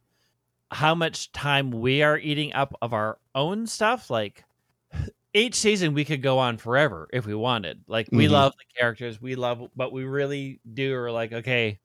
how 0.71 0.95
much 0.95 1.31
time 1.33 1.71
we 1.71 2.03
are 2.03 2.17
eating 2.19 2.53
up 2.53 2.73
of 2.81 2.93
our 2.93 3.19
own 3.35 3.67
stuff. 3.67 4.09
Like 4.09 4.45
each 5.33 5.55
season, 5.55 5.93
we 5.93 6.05
could 6.05 6.21
go 6.23 6.39
on 6.39 6.57
forever 6.57 7.09
if 7.13 7.25
we 7.25 7.35
wanted. 7.35 7.83
Like 7.87 8.09
we 8.13 8.27
Mhm. 8.27 8.29
love 8.29 8.53
the 8.57 8.65
characters, 8.79 9.21
we 9.21 9.35
love, 9.35 9.69
but 9.75 9.93
we 9.93 10.05
really 10.05 10.61
do 10.73 10.95
are 10.95 11.11
like, 11.11 11.33
okay, 11.33 11.79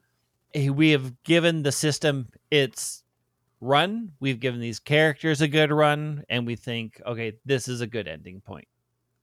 eh, 0.54 0.70
we 0.70 0.90
have 0.90 1.22
given 1.24 1.62
the 1.64 1.72
system 1.72 2.28
its 2.50 2.99
run. 3.60 4.12
We've 4.20 4.40
given 4.40 4.60
these 4.60 4.78
characters 4.78 5.40
a 5.40 5.48
good 5.48 5.70
run, 5.70 6.24
and 6.28 6.46
we 6.46 6.56
think, 6.56 7.00
okay, 7.06 7.34
this 7.44 7.68
is 7.68 7.80
a 7.80 7.86
good 7.86 8.08
ending 8.08 8.40
point. 8.40 8.68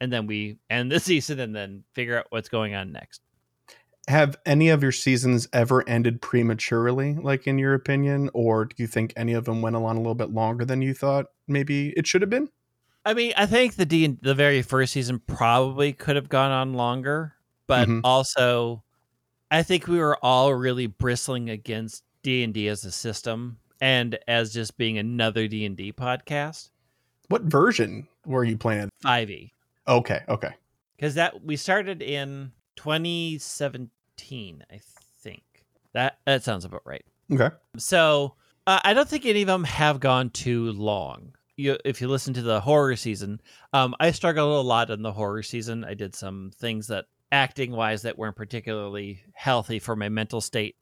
And 0.01 0.11
then 0.13 0.27
we 0.27 0.59
end 0.69 0.91
the 0.91 0.99
season 1.01 1.39
and 1.39 1.55
then 1.55 1.83
figure 1.93 2.17
out 2.19 2.27
what's 2.29 2.49
going 2.49 2.75
on 2.75 2.91
next. 2.91 3.21
Have 4.07 4.37
any 4.45 4.69
of 4.69 4.81
your 4.81 4.93
seasons 4.93 5.49
ever 5.51 5.87
ended 5.87 6.21
prematurely, 6.21 7.15
like 7.15 7.45
in 7.45 7.57
your 7.59 7.73
opinion, 7.73 8.29
or 8.33 8.63
do 8.65 8.75
you 8.77 8.87
think 8.87 9.11
any 9.17 9.33
of 9.33 9.43
them 9.43 9.61
went 9.61 9.75
along 9.75 9.97
a 9.97 9.99
little 9.99 10.15
bit 10.15 10.29
longer 10.29 10.63
than 10.63 10.81
you 10.81 10.93
thought 10.93 11.25
maybe 11.47 11.89
it 11.97 12.07
should 12.07 12.21
have 12.21 12.29
been? 12.29 12.49
I 13.05 13.13
mean, 13.13 13.33
I 13.37 13.45
think 13.45 13.75
the 13.75 13.85
D 13.85 14.17
the 14.21 14.35
very 14.35 14.61
first 14.61 14.93
season 14.93 15.19
probably 15.19 15.93
could 15.93 16.15
have 16.15 16.29
gone 16.29 16.51
on 16.51 16.73
longer, 16.73 17.35
but 17.67 17.89
Mhm. 17.89 18.01
also 18.03 18.83
I 19.51 19.63
think 19.63 19.87
we 19.87 19.99
were 19.99 20.17
all 20.23 20.53
really 20.55 20.87
bristling 20.87 21.49
against 21.49 22.03
D 22.23 22.43
and 22.43 22.53
D 22.53 22.67
as 22.69 22.85
a 22.85 22.91
system 22.91 23.59
and 23.81 24.17
as 24.27 24.53
just 24.53 24.77
being 24.77 24.97
another 24.97 25.47
D 25.47 25.65
and 25.65 25.77
D 25.77 25.91
podcast. 25.91 26.69
What 27.29 27.43
version 27.43 28.07
were 28.25 28.43
you 28.43 28.57
playing? 28.57 28.89
5e. 29.03 29.51
Okay, 29.87 30.21
okay. 30.29 30.51
Because 30.95 31.15
that 31.15 31.43
we 31.43 31.55
started 31.55 32.01
in 32.01 32.51
2017, 32.77 34.63
I 34.71 34.79
think. 35.19 35.43
That 35.93 36.19
that 36.25 36.43
sounds 36.43 36.65
about 36.65 36.81
right. 36.85 37.05
Okay. 37.31 37.49
So 37.77 38.35
uh, 38.65 38.79
I 38.83 38.93
don't 38.93 39.07
think 39.07 39.25
any 39.25 39.41
of 39.41 39.47
them 39.47 39.63
have 39.63 39.99
gone 39.99 40.29
too 40.29 40.71
long. 40.71 41.33
You, 41.55 41.77
if 41.83 42.01
you 42.01 42.07
listen 42.07 42.33
to 42.35 42.41
the 42.41 42.61
horror 42.61 42.95
season, 42.95 43.41
um, 43.73 43.95
I 43.99 44.11
struggled 44.11 44.63
a 44.63 44.67
lot 44.67 44.91
in 44.91 45.01
the 45.01 45.11
horror 45.11 45.41
season. 45.41 45.83
I 45.83 45.95
did 45.95 46.13
some 46.13 46.51
things 46.55 46.87
that 46.87 47.05
acting 47.31 47.71
wise 47.71 48.03
that 48.03 48.17
weren't 48.17 48.35
particularly 48.35 49.21
healthy 49.33 49.79
for 49.79 49.95
my 49.95 50.09
mental 50.09 50.39
state. 50.41 50.75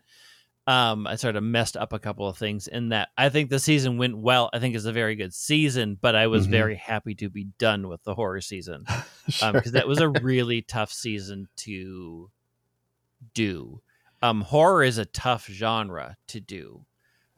Um, 0.68 1.06
I 1.06 1.16
sort 1.16 1.36
of 1.36 1.44
messed 1.44 1.78
up 1.78 1.94
a 1.94 2.00
couple 2.00 2.28
of 2.28 2.38
things 2.38 2.68
in 2.68 2.90
that. 2.90 3.10
I 3.18 3.30
think 3.30 3.52
the 3.52 3.60
season 3.60 3.98
went 4.00 4.18
well. 4.18 4.50
I 4.52 4.58
think 4.60 4.76
it's 4.76 4.86
a 4.86 4.92
very 4.92 5.16
good 5.16 5.32
season, 5.34 5.98
but 6.02 6.16
I 6.16 6.26
was 6.26 6.48
Mhm. 6.48 6.52
very 6.52 6.76
happy 6.76 7.14
to 7.16 7.30
be 7.30 7.44
done 7.60 7.88
with 7.88 8.04
the 8.04 8.16
horror 8.16 8.42
season 8.42 8.84
Sure. 9.30 9.54
because 9.54 9.74
that 9.74 9.88
was 9.88 10.00
a 10.00 10.10
really 10.24 10.64
tough 10.64 10.92
season 10.92 11.48
to 11.58 12.32
do. 13.34 13.82
Um, 14.22 14.42
horror 14.42 14.84
is 14.84 14.98
a 14.98 15.06
tough 15.06 15.46
genre 15.48 16.18
to 16.28 16.40
do. 16.40 16.86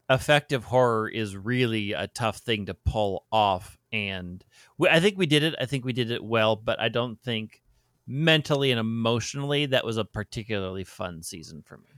Effective 0.09 0.63
horror 0.63 1.09
is 1.09 1.35
really 1.35 1.91
a 1.91 2.07
tough 2.07 2.37
thing 2.37 2.65
to 2.67 2.73
pull 2.73 3.25
off, 3.29 3.77
and 3.91 4.43
we, 4.77 4.87
I 4.87 5.01
think 5.01 5.17
we 5.17 5.25
did 5.25 5.43
it. 5.43 5.53
I 5.59 5.65
think 5.65 5.83
we 5.83 5.91
did 5.91 6.11
it 6.11 6.23
well, 6.23 6.55
but 6.55 6.79
I 6.79 6.87
don't 6.87 7.21
think 7.21 7.61
mentally 8.07 8.71
and 8.71 8.79
emotionally 8.79 9.65
that 9.65 9.83
was 9.83 9.97
a 9.97 10.05
particularly 10.05 10.85
fun 10.85 11.21
season 11.23 11.61
for 11.61 11.75
me. 11.77 11.89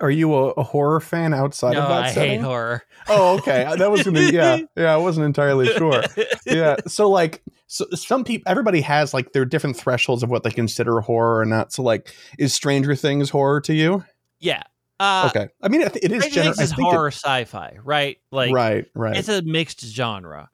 Are 0.00 0.10
you 0.10 0.34
a, 0.34 0.50
a 0.52 0.62
horror 0.62 1.00
fan 1.00 1.32
outside 1.32 1.74
no, 1.74 1.82
of 1.82 1.88
that 1.88 2.02
I 2.04 2.12
setting? 2.12 2.30
hate 2.32 2.40
horror. 2.40 2.82
Oh, 3.08 3.38
okay. 3.38 3.72
That 3.76 3.90
was 3.90 4.02
gonna. 4.02 4.20
Be 4.20 4.26
yeah, 4.34 4.60
yeah. 4.76 4.92
I 4.94 4.96
wasn't 4.96 5.26
entirely 5.26 5.66
sure. 5.68 6.02
Yeah. 6.46 6.76
So 6.86 7.08
like, 7.08 7.42
so 7.66 7.86
some 7.92 8.24
people, 8.24 8.50
everybody 8.50 8.80
has 8.80 9.14
like 9.14 9.32
their 9.32 9.44
different 9.44 9.76
thresholds 9.76 10.22
of 10.22 10.30
what 10.30 10.42
they 10.42 10.50
consider 10.50 11.00
horror 11.00 11.40
or 11.40 11.44
not. 11.44 11.72
So 11.72 11.82
like, 11.82 12.14
is 12.38 12.52
Stranger 12.52 12.94
Things 12.94 13.30
horror 13.30 13.60
to 13.62 13.74
you? 13.74 14.04
yeah. 14.40 14.62
Uh, 15.00 15.28
okay. 15.28 15.48
I 15.60 15.68
mean, 15.68 15.80
it, 15.80 15.96
it 15.96 16.12
is 16.12 16.24
Stranger. 16.24 16.54
Things 16.54 16.60
is 16.60 16.72
horror 16.72 17.10
sci-fi, 17.10 17.78
right? 17.82 18.18
Like, 18.30 18.52
right. 18.52 18.86
Right. 18.94 19.16
it's 19.16 19.28
a 19.28 19.42
mixed 19.42 19.80
genre 19.80 20.50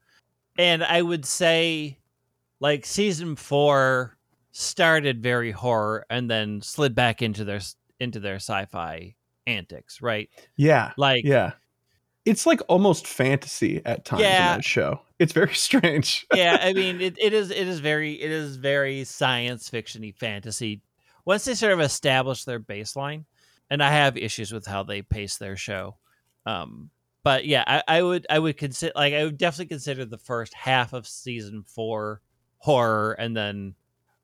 and 0.60 0.84
i 0.84 1.00
would 1.00 1.24
say 1.24 1.98
like 2.60 2.84
season 2.84 3.34
four 3.34 4.16
started 4.52 5.22
very 5.22 5.50
horror 5.50 6.04
and 6.10 6.30
then 6.30 6.60
slid 6.60 6.94
back 6.94 7.22
into 7.22 7.44
their 7.44 7.60
into 7.98 8.20
their 8.20 8.36
sci-fi 8.36 9.14
antics 9.56 10.00
right 10.02 10.28
yeah. 10.56 10.92
like 10.96 11.24
Yeah. 11.24 11.52
It's 12.26 12.44
like 12.44 12.60
almost 12.68 13.06
fantasy 13.06 13.80
at 13.86 14.04
times 14.04 14.22
Yeah. 14.22 14.52
in 14.52 14.58
that 14.58 14.64
show. 14.64 15.00
It's 15.18 15.32
very 15.32 15.54
strange. 15.68 16.26
yeah 16.34 16.58
i 16.62 16.72
mean 16.72 17.00
it, 17.08 17.16
it 17.18 17.32
is 17.32 17.50
it 17.50 17.66
is 17.66 17.80
very 17.80 18.12
it 18.20 18.30
is 18.30 18.56
very 18.56 19.04
science 19.04 19.68
fictiony 19.70 20.14
fantasy 20.14 20.82
once 21.24 21.44
they 21.44 21.54
sort 21.54 21.72
of 21.72 21.80
establish 21.80 22.44
their 22.44 22.60
baseline 22.60 23.24
and 23.70 23.82
i 23.82 23.90
have 23.90 24.16
issues 24.16 24.52
with 24.52 24.66
how 24.66 24.82
they 24.82 25.02
pace 25.02 25.36
their 25.38 25.56
show 25.56 25.96
um 26.46 26.90
but 27.22 27.44
yeah 27.46 27.64
i, 27.66 27.82
I 27.98 28.02
would 28.02 28.26
i 28.30 28.38
would 28.38 28.56
consider 28.56 28.92
like 28.94 29.12
i 29.14 29.24
would 29.24 29.36
definitely 29.38 29.66
consider 29.74 30.04
the 30.04 30.18
first 30.18 30.54
half 30.54 30.92
of 30.92 31.06
season 31.06 31.64
four 31.66 32.20
horror 32.58 33.12
and 33.12 33.36
then 33.36 33.74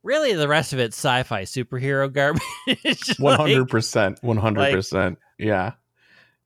really 0.07 0.33
the 0.35 0.49
rest 0.49 0.73
of 0.73 0.79
it 0.79 0.93
sci-fi 0.95 1.43
superhero 1.43 2.11
garbage 2.13 2.43
Just 2.85 3.21
One 3.21 3.33
like- 3.39 3.41
hundred 3.51 3.69
percent. 3.69 4.23
One 4.23 4.37
hundred 4.39 4.73
percent. 4.73 5.19
Yeah. 5.39 5.73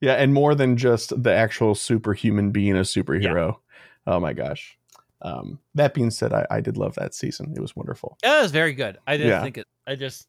Yeah, 0.00 0.14
and 0.14 0.32
more 0.32 0.54
than 0.54 0.78
just 0.78 1.22
the 1.22 1.32
actual 1.32 1.74
superhuman 1.74 2.52
being 2.52 2.74
a 2.76 2.80
superhero. 2.80 3.56
Oh 4.06 4.18
my 4.18 4.32
gosh. 4.32 4.78
Um, 5.20 5.58
that 5.74 5.92
being 5.92 6.10
said, 6.10 6.32
I, 6.32 6.46
I 6.50 6.60
did 6.62 6.78
love 6.78 6.94
that 6.94 7.14
season. 7.14 7.52
It 7.54 7.60
was 7.60 7.76
wonderful. 7.76 8.16
It 8.22 8.40
was 8.42 8.50
very 8.50 8.72
good. 8.72 8.96
I 9.06 9.18
didn't 9.18 9.28
Yeah. 9.32 9.42
think 9.42 9.58
it. 9.58 9.66
I 9.86 9.96
just 9.96 10.26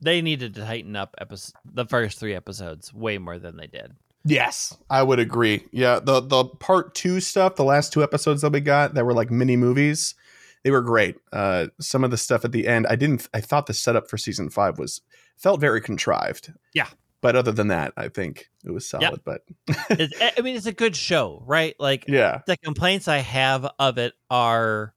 they 0.00 0.20
needed 0.20 0.54
to 0.56 0.62
tighten 0.62 0.96
up 0.96 1.14
episode, 1.18 1.54
the 1.64 1.84
first 1.86 2.18
three 2.18 2.34
episodes 2.34 2.92
way 2.92 3.18
more 3.18 3.38
than 3.38 3.56
they 3.56 3.68
did. 3.68 3.92
Yes, 4.24 4.76
I 4.90 5.04
would 5.04 5.20
agree. 5.20 5.64
Yeah, 5.70 6.00
the 6.00 6.20
the 6.20 6.44
part 6.46 6.96
two 6.96 7.20
stuff, 7.20 7.54
the 7.54 7.64
last 7.64 7.92
two 7.92 8.02
episodes 8.02 8.42
that 8.42 8.50
we 8.52 8.60
got 8.60 8.94
that 8.94 9.04
were 9.06 9.14
like 9.14 9.30
mini 9.30 9.56
movies, 9.56 10.16
they 10.64 10.70
were 10.70 10.82
great. 10.82 11.16
Uh, 11.32 11.68
some 11.80 12.04
of 12.04 12.10
the 12.10 12.16
stuff 12.16 12.44
at 12.44 12.52
the 12.52 12.66
end, 12.66 12.86
I 12.88 12.96
didn't. 12.96 13.28
I 13.34 13.40
thought 13.40 13.66
the 13.66 13.74
setup 13.74 14.08
for 14.08 14.16
season 14.18 14.50
five 14.50 14.78
was 14.78 15.00
felt 15.36 15.60
very 15.60 15.80
contrived. 15.80 16.52
Yeah. 16.74 16.88
but 17.20 17.36
other 17.36 17.52
than 17.52 17.68
that, 17.68 17.92
I 17.96 18.08
think 18.08 18.48
it 18.64 18.70
was 18.70 18.86
solid. 18.88 19.20
But 19.24 19.42
It, 19.90 20.12
I 20.36 20.40
mean, 20.40 20.56
it's 20.56 20.66
a 20.66 20.72
good 20.72 20.96
show, 20.96 21.42
right? 21.46 21.74
Like 21.78 22.04
yeah, 22.08 22.40
the 22.46 22.56
complaints 22.56 23.08
I 23.08 23.18
have 23.18 23.68
of 23.78 23.98
it 23.98 24.14
are 24.30 24.94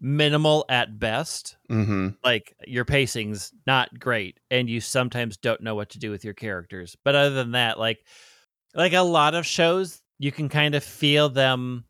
minimal 0.00 0.64
at 0.68 0.98
best. 0.98 1.56
hmm 1.68 2.08
Like 2.24 2.54
your 2.66 2.84
pacing's 2.84 3.52
not 3.66 3.98
great, 3.98 4.40
and 4.50 4.68
you 4.68 4.80
sometimes 4.80 5.36
don't 5.36 5.62
know 5.62 5.74
what 5.74 5.90
to 5.90 5.98
do 5.98 6.10
with 6.10 6.24
your 6.24 6.34
characters. 6.34 6.96
But 7.04 7.14
other 7.14 7.34
than 7.34 7.52
that, 7.52 7.78
like 7.78 7.98
like 8.74 8.92
a 8.92 9.00
lot 9.00 9.34
of 9.34 9.46
shows, 9.46 10.00
you 10.18 10.32
can 10.32 10.48
kind 10.48 10.74
of 10.74 10.84
feel 10.84 11.28
them 11.28 11.84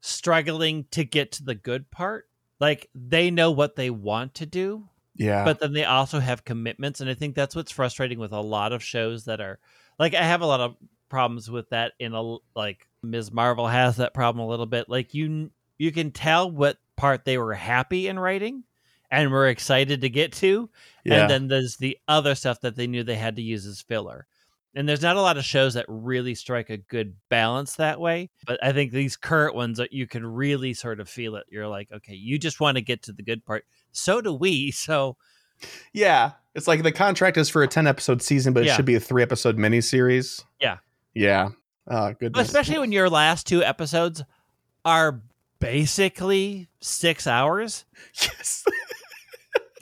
struggling 0.00 0.86
to 0.92 1.04
get 1.04 1.32
to 1.32 1.44
the 1.44 1.54
good 1.54 1.90
part. 1.90 2.28
Like 2.60 2.88
they 2.94 3.30
know 3.30 3.50
what 3.50 3.76
they 3.76 3.90
want 3.90 4.34
to 4.34 4.46
do, 4.46 4.88
yeah, 5.18 5.44
but 5.44 5.58
then 5.58 5.72
they 5.72 5.84
also 5.84 6.20
have 6.20 6.44
commitments 6.44 7.00
and 7.00 7.10
i 7.10 7.14
think 7.14 7.34
that's 7.34 7.56
what's 7.56 7.72
frustrating 7.72 8.18
with 8.18 8.32
a 8.32 8.40
lot 8.40 8.72
of 8.72 8.82
shows 8.82 9.24
that 9.24 9.40
are 9.40 9.58
like 9.98 10.14
i 10.14 10.22
have 10.22 10.40
a 10.40 10.46
lot 10.46 10.60
of 10.60 10.76
problems 11.08 11.50
with 11.50 11.68
that 11.70 11.92
in 11.98 12.14
a 12.14 12.36
like 12.54 12.86
ms 13.02 13.32
marvel 13.32 13.66
has 13.66 13.96
that 13.96 14.14
problem 14.14 14.44
a 14.44 14.48
little 14.48 14.66
bit 14.66 14.88
like 14.88 15.14
you 15.14 15.50
you 15.76 15.90
can 15.90 16.12
tell 16.12 16.50
what 16.50 16.78
part 16.96 17.24
they 17.24 17.36
were 17.36 17.54
happy 17.54 18.06
in 18.06 18.18
writing 18.18 18.62
and 19.10 19.30
were 19.30 19.48
excited 19.48 20.02
to 20.02 20.08
get 20.08 20.32
to 20.32 20.70
yeah. 21.04 21.22
and 21.22 21.30
then 21.30 21.48
there's 21.48 21.76
the 21.78 21.98
other 22.06 22.34
stuff 22.34 22.60
that 22.60 22.76
they 22.76 22.86
knew 22.86 23.02
they 23.02 23.16
had 23.16 23.36
to 23.36 23.42
use 23.42 23.66
as 23.66 23.80
filler 23.80 24.26
and 24.74 24.88
there's 24.88 25.02
not 25.02 25.16
a 25.16 25.20
lot 25.22 25.36
of 25.38 25.44
shows 25.44 25.74
that 25.74 25.84
really 25.88 26.34
strike 26.34 26.70
a 26.70 26.76
good 26.76 27.14
balance 27.28 27.76
that 27.76 27.98
way 28.00 28.28
but 28.46 28.62
i 28.62 28.72
think 28.72 28.92
these 28.92 29.16
current 29.16 29.54
ones 29.54 29.78
that 29.78 29.92
you 29.92 30.06
can 30.06 30.24
really 30.26 30.74
sort 30.74 31.00
of 31.00 31.08
feel 31.08 31.36
it 31.36 31.44
you're 31.50 31.66
like 31.68 31.90
okay 31.92 32.14
you 32.14 32.38
just 32.38 32.60
want 32.60 32.76
to 32.76 32.82
get 32.82 33.02
to 33.02 33.12
the 33.12 33.22
good 33.22 33.44
part 33.44 33.64
so 33.92 34.20
do 34.20 34.32
we 34.32 34.70
so 34.72 35.16
Yeah, 35.92 36.32
it's 36.54 36.68
like 36.68 36.82
the 36.84 36.92
contract 36.92 37.36
is 37.36 37.48
for 37.48 37.62
a 37.64 37.68
ten 37.68 37.86
episode 37.88 38.22
season, 38.22 38.52
but 38.52 38.62
it 38.62 38.66
Yeah. 38.66 38.76
should 38.76 38.84
be 38.84 38.94
a 38.94 39.00
three 39.00 39.22
episode 39.24 39.56
miniseries. 39.56 40.44
Yeah. 40.60 40.76
yeah. 41.14 41.48
Oh 41.88 42.12
goodness. 42.18 42.46
especially 42.46 42.78
when 42.78 42.92
your 42.92 43.10
last 43.10 43.46
two 43.46 43.64
episodes 43.64 44.22
are 44.84 45.20
basically 45.58 46.68
six 46.80 47.26
hours 47.26 47.84
yes, 48.22 48.64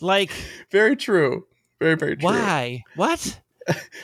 like 0.01 0.31
very 0.71 0.97
true. 0.97 1.47
Very 1.81 1.95
very 1.97 2.17
true. 2.17 2.25
why 2.25 2.83
what 2.95 3.41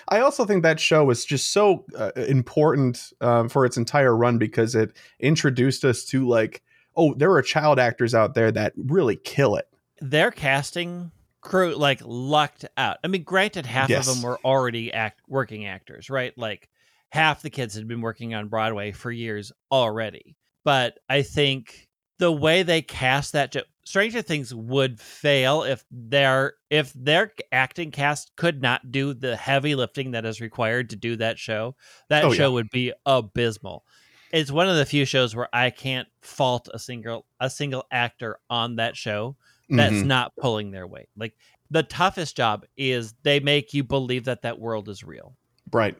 I 0.08 0.20
also 0.20 0.44
think 0.44 0.62
that 0.62 0.80
show 0.80 1.04
was 1.04 1.24
just 1.24 1.52
so 1.52 1.84
uh, 1.96 2.10
important 2.16 3.12
um, 3.20 3.48
for 3.48 3.64
its 3.64 3.76
entire 3.76 4.16
run 4.16 4.38
because 4.38 4.74
it 4.74 4.96
introduced 5.20 5.84
us 5.84 6.04
to 6.06 6.26
like, 6.26 6.62
oh, 6.96 7.14
there 7.14 7.32
are 7.32 7.42
child 7.42 7.78
actors 7.78 8.14
out 8.14 8.34
there 8.34 8.50
that 8.52 8.72
really 8.76 9.16
kill 9.16 9.56
it. 9.56 9.66
their 10.00 10.30
casting 10.30 11.10
crew 11.40 11.74
like 11.74 12.00
lucked 12.04 12.64
out 12.76 12.98
i 13.02 13.08
mean 13.08 13.24
granted 13.24 13.66
half 13.66 13.88
Yes. 13.90 14.06
of 14.08 14.14
them 14.14 14.22
were 14.22 14.38
already 14.44 14.92
act 14.92 15.20
working 15.26 15.66
actors 15.66 16.08
right 16.08 16.32
like 16.38 16.68
half 17.10 17.42
the 17.42 17.50
kids 17.50 17.74
had 17.74 17.88
been 17.88 18.00
working 18.00 18.32
on 18.32 18.46
broadway 18.46 18.92
for 18.92 19.10
years 19.10 19.50
already 19.72 20.36
but 20.64 20.98
i 21.08 21.22
think 21.22 21.88
the 22.20 22.30
way 22.30 22.62
they 22.62 22.80
cast 22.80 23.32
that 23.32 23.50
jo- 23.50 23.62
stranger 23.84 24.22
things 24.22 24.54
would 24.54 25.00
fail 25.00 25.62
if 25.64 25.84
their 25.90 26.54
if 26.70 26.92
their 26.94 27.32
acting 27.50 27.90
cast 27.90 28.34
could 28.36 28.62
not 28.62 28.92
do 28.92 29.12
the 29.14 29.36
heavy 29.36 29.74
lifting 29.74 30.12
that 30.12 30.24
is 30.24 30.40
required 30.40 30.90
to 30.90 30.96
do 30.96 31.16
that 31.16 31.38
show 31.38 31.74
that 32.08 32.24
Oh, 32.24 32.32
show 32.32 32.48
yeah. 32.48 32.54
would 32.54 32.70
be 32.70 32.92
abysmal 33.06 33.84
it's 34.32 34.50
one 34.52 34.68
of 34.68 34.76
the 34.76 34.86
few 34.86 35.04
shows 35.04 35.34
where 35.34 35.48
i 35.52 35.68
can't 35.70 36.08
fault 36.22 36.68
a 36.72 36.78
single 36.78 37.26
a 37.40 37.50
single 37.50 37.84
actor 37.90 38.38
on 38.48 38.76
that 38.76 38.96
show 38.96 39.36
that's 39.68 39.94
Mhm. 39.94 40.04
not 40.06 40.32
pulling 40.38 40.70
their 40.70 40.86
weight. 40.86 41.08
Like 41.16 41.34
the 41.70 41.82
toughest 41.82 42.36
job 42.36 42.66
is 42.76 43.14
they 43.22 43.40
make 43.40 43.72
you 43.72 43.82
believe 43.82 44.24
that 44.24 44.42
that 44.42 44.58
world 44.58 44.88
is 44.90 45.02
real. 45.02 45.34
right, 45.72 45.96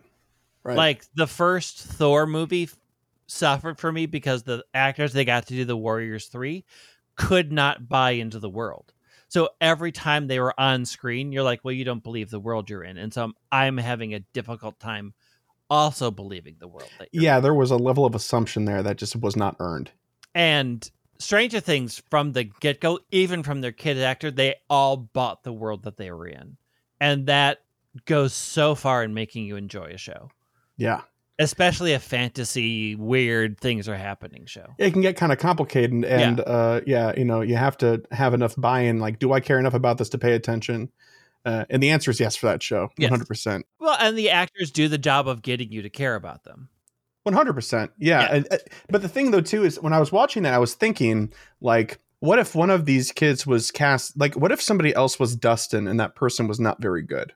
right. 0.63 0.77
Like 0.77 1.05
the 1.15 1.27
first 1.27 1.79
Thor 1.79 2.27
movie 2.27 2.69
suffered 3.29 3.79
for 3.79 3.91
me 3.91 4.05
because 4.05 4.43
the 4.43 4.63
actors 4.75 5.15
they 5.15 5.25
got 5.25 5.47
to 5.47 5.55
do 5.55 5.65
the 5.65 5.77
Warriors 5.77 6.27
3 6.27 6.65
could 7.23 7.53
not 7.53 7.89
buy 7.89 8.13
into 8.13 8.41
the 8.41 8.51
world. 8.51 8.93
So 9.29 9.51
every 9.61 9.93
time 9.93 10.27
they 10.27 10.41
were 10.41 10.59
on 10.61 10.85
screen, 10.85 11.31
you're 11.33 11.45
like, 11.45 11.61
well, 11.65 11.73
you 11.73 11.85
don't 11.85 12.03
believe 12.03 12.31
the 12.31 12.41
world 12.41 12.69
you're 12.69 12.83
in. 12.83 12.99
And 12.99 13.15
so 13.15 13.23
I'm, 13.23 13.35
I'm 13.51 13.79
having 13.79 14.13
a 14.13 14.21
difficult 14.33 14.79
time 14.81 15.15
also 15.71 16.11
believing 16.11 16.57
the 16.59 16.69
world 16.69 16.91
that 16.99 17.09
you're 17.13 17.23
yeah, 17.23 17.41
there 17.41 17.55
was 17.55 17.71
a 17.71 17.77
level 17.77 18.05
of 18.05 18.15
assumption 18.15 18.65
there 18.65 18.83
that 18.83 18.99
just 18.99 19.17
was 19.17 19.37
not 19.37 19.57
earned. 19.61 19.91
And 20.35 20.91
Stranger 21.19 21.61
Things 21.61 22.03
from 22.11 22.33
the 22.33 22.45
get 22.45 22.81
go, 22.81 22.99
even 23.13 23.43
from 23.45 23.61
their 23.61 23.73
kid 23.73 23.99
actor, 23.99 24.31
they 24.31 24.57
all 24.69 24.97
bought 24.97 25.45
the 25.45 25.53
world 25.53 25.85
that 25.85 25.97
they 25.97 26.11
were 26.11 26.27
in. 26.27 26.57
And 27.01 27.27
that 27.27 27.63
goes 28.05 28.35
so 28.35 28.75
far 28.75 29.05
in 29.05 29.15
making 29.15 29.47
you 29.47 29.57
enjoy 29.57 29.93
a 29.93 29.97
show. 29.97 30.31
Yeah, 30.77 31.03
especially 31.39 31.93
a 31.93 31.99
fantasy 31.99 32.95
weird 32.95 33.59
things 33.59 33.89
are 33.89 33.97
happening 33.97 34.47
show. 34.47 34.67
It 34.79 34.93
can 34.93 35.03
get 35.03 35.17
kind 35.17 35.33
of 35.33 35.39
complicated, 35.39 35.93
and, 35.93 36.05
and 36.05 36.41
uh, 36.41 36.81
yeah, 36.87 37.13
you 37.17 37.25
know, 37.25 37.41
you 37.41 37.57
have 37.57 37.77
to 37.79 38.03
have 38.11 38.35
enough 38.35 38.55
buy-in. 38.57 38.99
Like, 39.01 39.19
do 39.19 39.33
I 39.33 39.41
care 39.41 39.59
enough 39.59 39.75
about 39.75 39.99
this 39.99 40.09
to 40.11 40.19
pay 40.19 40.33
attention? 40.35 40.91
Uh, 41.45 41.65
and 41.71 41.83
the 41.83 41.91
answer 41.91 42.11
is 42.11 42.21
yes 42.21 42.37
for 42.37 42.47
that 42.47 42.63
show, 42.63 42.91
hundred 43.01 43.27
percent. 43.27 43.67
Well, 43.81 43.97
and 43.99 44.17
the 44.17 44.31
actors 44.31 44.71
do 44.71 44.87
the 44.89 44.99
job 44.99 45.27
of 45.27 45.43
getting 45.43 45.73
you 45.73 45.83
to 45.83 45.91
care 45.91 46.15
about 46.15 46.45
them. 46.45 46.69
One 47.25 47.35
hundred 47.35 47.55
percent. 47.55 47.91
Yeah. 47.99 48.21
Yeah. 48.23 48.35
And, 48.35 48.49
uh, 48.53 48.59
but 48.91 49.03
the 49.03 49.09
thing 49.09 49.31
though 49.33 49.41
too 49.41 49.65
is 49.65 49.81
when 49.81 49.93
I 49.93 49.99
was 50.01 50.13
watching 50.13 50.45
that, 50.45 50.55
I 50.55 50.59
was 50.59 50.75
thinking 50.75 51.33
like, 51.61 51.99
what 52.21 52.39
if 52.39 52.55
one 52.55 52.71
of 52.71 52.85
these 52.85 53.11
kids 53.11 53.45
was 53.45 53.73
cast? 53.73 54.17
Like, 54.17 54.35
what 54.37 54.53
if 54.53 54.63
somebody 54.63 54.95
else 54.95 55.19
was 55.19 55.35
Dustin 55.35 55.89
and 55.89 55.99
that 55.99 56.15
person 56.15 56.47
was 56.47 56.61
not 56.61 56.81
very 56.81 57.03
good? 57.03 57.33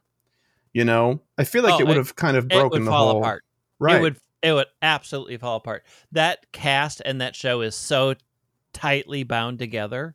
You 0.73 0.85
know, 0.85 1.23
I 1.39 1.45
feel 1.45 1.65
like 1.65 1.75
Oh, 1.75 1.81
it 1.81 1.87
would 1.89 1.97
have 1.97 2.15
kind 2.15 2.37
of 2.37 2.45
It 2.45 2.51
broken 2.51 2.81
would 2.81 2.87
the 2.87 2.91
fall 2.91 3.11
whole. 3.11 3.21
apart. 3.23 3.43
Right. 3.79 3.97
It 3.97 4.01
would 4.01 4.17
it 4.43 4.53
would 4.53 4.67
absolutely 4.83 5.37
fall 5.39 5.57
apart. 5.57 5.85
That 6.13 6.51
cast 6.53 7.03
and 7.05 7.21
that 7.21 7.35
show 7.35 7.63
is 7.63 7.75
so 7.75 8.15
tightly 8.73 9.23
bound 9.25 9.59
together. 9.59 10.15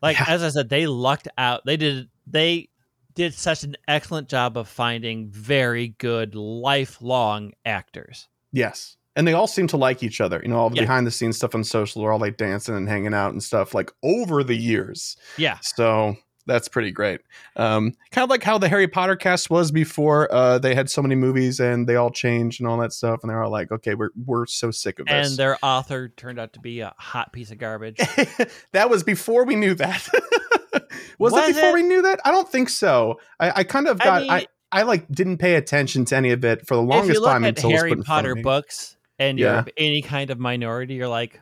Like 0.00 0.18
Yeah. 0.18 0.24
as 0.28 0.42
I 0.42 0.48
said, 0.48 0.68
they 0.68 0.86
lucked 0.86 1.28
out. 1.38 1.62
They 1.64 1.76
did 1.76 2.08
they 2.26 2.68
did 3.14 3.34
such 3.34 3.62
an 3.62 3.76
excellent 3.86 4.28
job 4.28 4.56
of 4.56 4.68
finding 4.68 5.28
very 5.30 5.88
good 5.98 6.34
lifelong 6.34 7.52
actors. 7.66 8.28
Yes. 8.52 8.96
And 9.14 9.28
they 9.28 9.34
all 9.34 9.46
seem 9.46 9.66
to 9.68 9.76
like 9.76 10.02
each 10.02 10.20
other. 10.22 10.40
You 10.42 10.48
know, 10.48 10.56
all 10.56 10.70
the 10.70 10.76
Yeah. 10.76 10.82
behind 10.82 11.06
the 11.06 11.10
scenes 11.10 11.36
stuff 11.36 11.54
on 11.54 11.62
social 11.64 12.02
are 12.04 12.12
all 12.12 12.18
like 12.18 12.38
dancing 12.38 12.74
and 12.74 12.88
hanging 12.88 13.12
out 13.12 13.32
and 13.32 13.42
stuff 13.42 13.74
like 13.74 13.92
over 14.02 14.42
the 14.42 14.56
years. 14.56 15.16
Yeah. 15.36 15.58
So 15.60 16.16
that's 16.46 16.68
pretty 16.68 16.90
great. 16.90 17.20
Um, 17.56 17.92
kind 18.10 18.24
of 18.24 18.30
like 18.30 18.42
how 18.42 18.58
the 18.58 18.68
Harry 18.68 18.88
Potter 18.88 19.16
cast 19.16 19.50
was 19.50 19.70
before. 19.70 20.32
Uh, 20.32 20.58
they 20.58 20.74
had 20.74 20.90
so 20.90 21.02
many 21.02 21.14
movies 21.14 21.60
and 21.60 21.88
they 21.88 21.96
all 21.96 22.10
changed 22.10 22.60
and 22.60 22.68
all 22.68 22.78
that 22.78 22.92
stuff. 22.92 23.20
And 23.22 23.30
they're 23.30 23.42
all 23.42 23.50
like, 23.50 23.70
okay, 23.70 23.94
we're, 23.94 24.10
we're 24.24 24.46
so 24.46 24.70
sick 24.70 24.98
of 24.98 25.06
this. 25.06 25.28
And 25.30 25.38
their 25.38 25.58
author 25.62 26.08
turned 26.08 26.40
out 26.40 26.52
to 26.54 26.60
be 26.60 26.80
a 26.80 26.94
hot 26.98 27.32
piece 27.32 27.50
of 27.50 27.58
garbage. 27.58 27.96
that 28.72 28.90
was 28.90 29.02
before 29.02 29.44
we 29.44 29.54
knew 29.54 29.74
that. 29.74 30.08
was, 31.18 31.32
Was 31.32 31.34
that 31.34 31.46
before 31.48 31.70
it? 31.70 31.74
we 31.74 31.82
knew 31.82 32.02
that? 32.02 32.20
I 32.24 32.30
don't 32.30 32.48
think 32.48 32.68
so. 32.68 33.20
I, 33.38 33.52
I 33.56 33.64
kind 33.64 33.86
of 33.86 33.98
got, 33.98 34.28
I, 34.28 34.38
mean- 34.38 34.46
I, 34.72 34.82
like 34.82 35.08
didn't 35.10 35.38
pay 35.38 35.54
attention 35.54 36.04
to 36.06 36.16
any 36.16 36.32
of 36.32 36.44
it 36.44 36.66
for 36.66 36.76
the 36.76 36.82
if 36.82 36.88
longest 36.88 37.14
you 37.14 37.20
look 37.20 37.30
time 37.30 37.44
at 37.44 37.50
until 37.50 37.70
Harry 37.70 37.90
put 37.90 37.98
in 37.98 38.04
front 38.04 38.26
of 38.26 38.32
Potter 38.32 38.42
books 38.42 38.96
and 39.18 39.38
you're 39.38 39.64
any 39.76 40.02
kind 40.02 40.30
of 40.30 40.38
minority, 40.38 40.94
you're 40.94 41.08
like, 41.08 41.40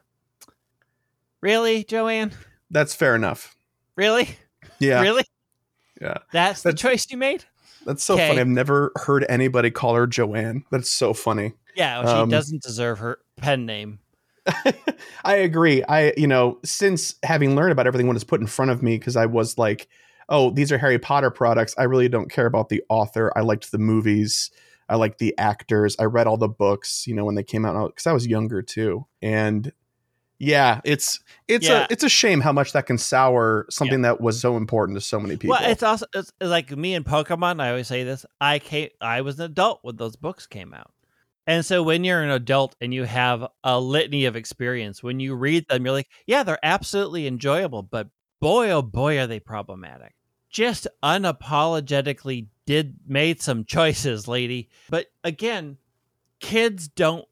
Really, 1.41 1.85
Joanne? 1.85 2.33
That's 2.71 2.95
fair 2.95 3.15
enough. 3.15 3.57
Really? 3.97 4.37
Yeah. 4.81 5.01
Really? 5.03 5.25
Yeah. 6.01 6.19
That's 6.33 6.63
the 6.63 6.73
choice 6.73 7.07
you 7.11 7.17
made? 7.17 7.45
That's 7.87 8.03
so 8.03 8.15
Okay. 8.15 8.29
funny. 8.29 8.41
I've 8.41 8.47
never 8.49 8.93
heard 8.97 9.25
anybody 9.29 9.71
call 9.71 9.95
her 9.95 10.07
Joanne. 10.07 10.65
That's 10.71 10.91
so 10.91 11.13
funny. 11.15 11.53
Yeah, 11.75 12.03
well, 12.03 12.15
she 12.15 12.23
Um, 12.23 12.29
doesn't 12.29 12.63
deserve 12.63 12.99
her 12.99 13.19
pen 13.37 13.67
name. 13.67 14.01
I 15.25 15.37
agree. 15.37 15.83
I, 15.85 16.13
you 16.17 16.27
know, 16.27 16.59
since 16.65 17.15
having 17.23 17.55
learned 17.57 17.73
about 17.73 17.87
everything 17.87 18.07
when 18.07 18.17
it's 18.17 18.25
put 18.25 18.41
in 18.41 18.47
front 18.47 18.71
of 18.71 18.83
me, 18.83 18.99
because 18.99 19.17
I 19.17 19.27
was 19.27 19.59
like, 19.59 19.89
oh, 20.29 20.51
these 20.51 20.73
are 20.73 20.79
Harry 20.79 20.99
Potter 20.99 21.31
products. 21.31 21.75
I 21.79 21.85
really 21.85 22.09
don't 22.09 22.31
care 22.31 22.47
about 22.47 22.69
the 22.69 22.83
author. 22.89 23.33
I 23.37 23.41
liked 23.41 23.71
the 23.71 23.79
movies. 23.79 24.51
I 24.89 24.97
liked 24.97 25.19
the 25.19 25.37
actors. 25.39 25.97
I 25.99 26.05
read 26.05 26.27
all 26.27 26.37
the 26.37 26.49
books, 26.49 27.07
you 27.07 27.15
know, 27.15 27.25
when 27.25 27.35
they 27.35 27.45
came 27.45 27.65
out 27.65 27.89
because 27.95 28.07
I 28.07 28.13
was 28.13 28.27
younger 28.27 28.63
too. 28.63 29.07
And 29.23 29.73
yeah, 30.43 30.81
it's 30.85 31.21
it's 31.47 31.69
Yeah. 31.69 31.83
a 31.83 31.87
it's 31.91 32.03
a 32.03 32.09
shame 32.09 32.41
how 32.41 32.51
much 32.51 32.73
that 32.73 32.87
can 32.87 32.97
sour 32.99 33.67
something 33.71 34.03
that 34.03 34.21
was 34.23 34.41
so 34.41 34.57
important 34.57 34.97
to 34.97 35.01
so 35.03 35.21
many 35.21 35.37
people. 35.37 35.51
Well, 35.61 35.71
it's 35.71 35.83
also 35.83 36.07
it's 36.15 36.33
it's 36.41 36.51
like 36.51 36.75
me 36.77 36.95
and 36.95 37.05
Pokemon. 37.05 37.61
I 37.61 37.69
always 37.71 37.87
say 37.87 38.03
this. 38.05 38.25
I 38.41 38.59
came, 38.59 38.89
I 39.03 39.21
was 39.21 39.39
an 39.39 39.45
adult 39.45 39.81
when 39.83 39.97
those 39.97 40.17
books 40.17 40.47
came 40.47 40.73
out, 40.73 40.93
and 41.47 41.65
so 41.65 41.83
when 41.83 42.05
you're 42.05 42.23
an 42.23 42.31
adult 42.31 42.75
and 42.81 42.95
you 42.95 43.05
have 43.05 43.47
a 43.63 43.79
litany 43.79 44.25
of 44.25 44.35
experience, 44.35 45.03
when 45.03 45.21
you 45.21 45.35
read 45.35 45.69
them, 45.69 45.85
you're 45.85 45.93
like, 45.93 46.09
yeah, 46.27 46.43
they're 46.43 46.59
absolutely 46.63 47.27
enjoyable, 47.27 47.83
but 47.83 48.09
boy, 48.41 48.71
oh 48.71 48.83
boy, 48.83 49.19
are 49.19 49.27
they 49.27 49.41
problematic. 49.41 50.15
Just 50.49 50.89
unapologetically 51.03 52.47
did 52.67 52.97
made 53.07 53.43
some 53.43 53.65
choices, 53.65 54.27
lady. 54.27 54.69
But 54.89 55.07
again, 55.23 55.77
kids 56.41 56.89
don't 56.89 57.27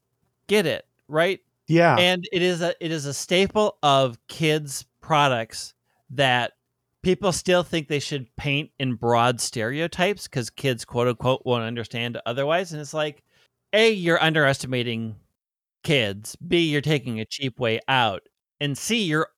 get 0.47 0.65
it, 0.65 0.85
right? 1.07 1.39
Yeah, 1.69 1.95
and 1.97 2.27
it 2.31 2.41
is 2.41 2.61
a 2.61 2.73
it 2.83 2.91
is 2.91 3.05
a 3.05 3.13
staple 3.13 3.77
of 3.83 4.17
kids 4.27 4.85
products 5.01 5.73
that 6.11 6.53
people 7.03 7.31
still 7.31 7.63
think 7.63 7.87
they 7.87 7.99
should 7.99 8.27
paint 8.37 8.71
in 8.79 8.95
broad 8.95 9.41
stereotypes 9.41 10.27
because 10.27 10.49
kids 10.49 10.85
quote 10.85 11.07
unquote 11.07 11.43
won't 11.45 11.63
understand 11.63 12.19
otherwise. 12.25 12.73
And 12.73 12.81
it's 12.81 12.93
like 12.93 13.23
a 13.73 13.91
you're 13.91 14.21
underestimating 14.21 15.15
kids. 15.83 16.35
B 16.47 16.69
you're 16.69 16.81
taking 16.81 17.19
a 17.19 17.25
cheap 17.25 17.59
way 17.59 17.79
out. 17.87 18.23
And 18.61 18.77
c 18.77 19.03
you're 19.03 19.29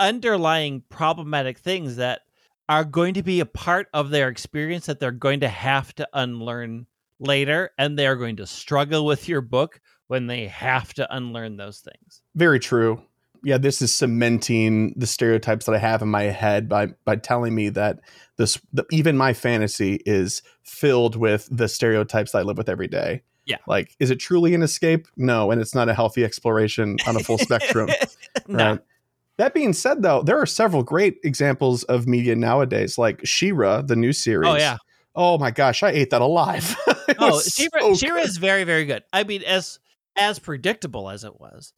underlying 0.00 0.82
problematic 0.90 1.58
things 1.58 1.96
that 1.96 2.22
are 2.68 2.84
going 2.84 3.14
to 3.14 3.22
be 3.22 3.40
a 3.40 3.46
part 3.46 3.88
of 3.94 4.10
their 4.10 4.28
experience 4.28 4.86
that 4.86 5.00
they're 5.00 5.10
going 5.12 5.40
to 5.40 5.48
have 5.48 5.94
to 5.96 6.08
unlearn 6.14 6.86
later 7.20 7.70
and 7.78 7.98
they're 7.98 8.16
going 8.16 8.36
to 8.36 8.46
struggle 8.46 9.06
with 9.06 9.28
your 9.28 9.40
book 9.40 9.80
when 10.08 10.26
they 10.26 10.46
have 10.46 10.92
to 10.94 11.14
unlearn 11.14 11.56
those 11.56 11.80
things 11.80 12.22
Very 12.34 12.58
true. 12.58 13.02
Yeah, 13.44 13.58
this 13.58 13.80
is 13.80 13.94
cementing 13.94 14.94
the 14.96 15.06
stereotypes 15.06 15.66
that 15.66 15.74
I 15.74 15.78
have 15.78 16.02
in 16.02 16.08
my 16.08 16.24
head 16.24 16.68
by 16.68 16.88
by 17.04 17.14
telling 17.14 17.54
me 17.54 17.68
that 17.68 18.00
this 18.36 18.60
the, 18.72 18.84
even 18.90 19.16
my 19.16 19.32
fantasy 19.32 20.02
is 20.04 20.42
filled 20.64 21.14
with 21.14 21.48
the 21.48 21.68
stereotypes 21.68 22.32
that 22.32 22.38
I 22.38 22.42
live 22.42 22.58
with 22.58 22.68
every 22.68 22.88
day. 22.88 23.22
Yeah. 23.48 23.56
Like, 23.66 23.96
is 23.98 24.10
it 24.10 24.16
truly 24.16 24.54
an 24.54 24.62
escape? 24.62 25.08
No, 25.16 25.50
and 25.50 25.60
it's 25.60 25.74
not 25.74 25.88
a 25.88 25.94
healthy 25.94 26.22
exploration 26.22 26.98
on 27.06 27.16
a 27.16 27.20
full 27.20 27.38
spectrum. 27.38 27.88
no. 28.46 28.72
Right. 28.72 28.80
That 29.38 29.54
being 29.54 29.72
said, 29.72 30.02
though, 30.02 30.22
there 30.22 30.38
are 30.38 30.46
several 30.46 30.82
great 30.82 31.18
examples 31.24 31.84
of 31.84 32.06
media 32.06 32.34
nowadays, 32.34 32.98
like 32.98 33.24
She-Ra, 33.24 33.82
the 33.82 33.96
new 33.96 34.12
series. 34.12 34.48
Oh 34.48 34.56
yeah. 34.56 34.78
Oh 35.14 35.38
my 35.38 35.50
gosh, 35.50 35.82
I 35.82 35.90
ate 35.90 36.10
that 36.10 36.22
alive. 36.22 36.76
Oh, 37.20 37.40
She-Ra, 37.40 37.80
so 37.80 37.94
She-Ra 37.94 38.18
is 38.18 38.36
very 38.36 38.64
very 38.64 38.84
good. 38.84 39.02
I 39.14 39.24
mean, 39.24 39.42
as 39.42 39.78
as 40.18 40.38
predictable 40.38 41.08
as 41.08 41.24
it 41.24 41.40
was, 41.40 41.72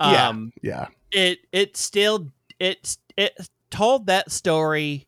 Yeah. 0.00 0.28
um, 0.28 0.52
Yeah. 0.62 0.88
it 1.12 1.38
it 1.52 1.76
still 1.76 2.32
it 2.58 2.96
it 3.16 3.48
told 3.70 4.06
that 4.06 4.30
story 4.30 5.06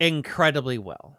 incredibly 0.00 0.78
well. 0.78 1.18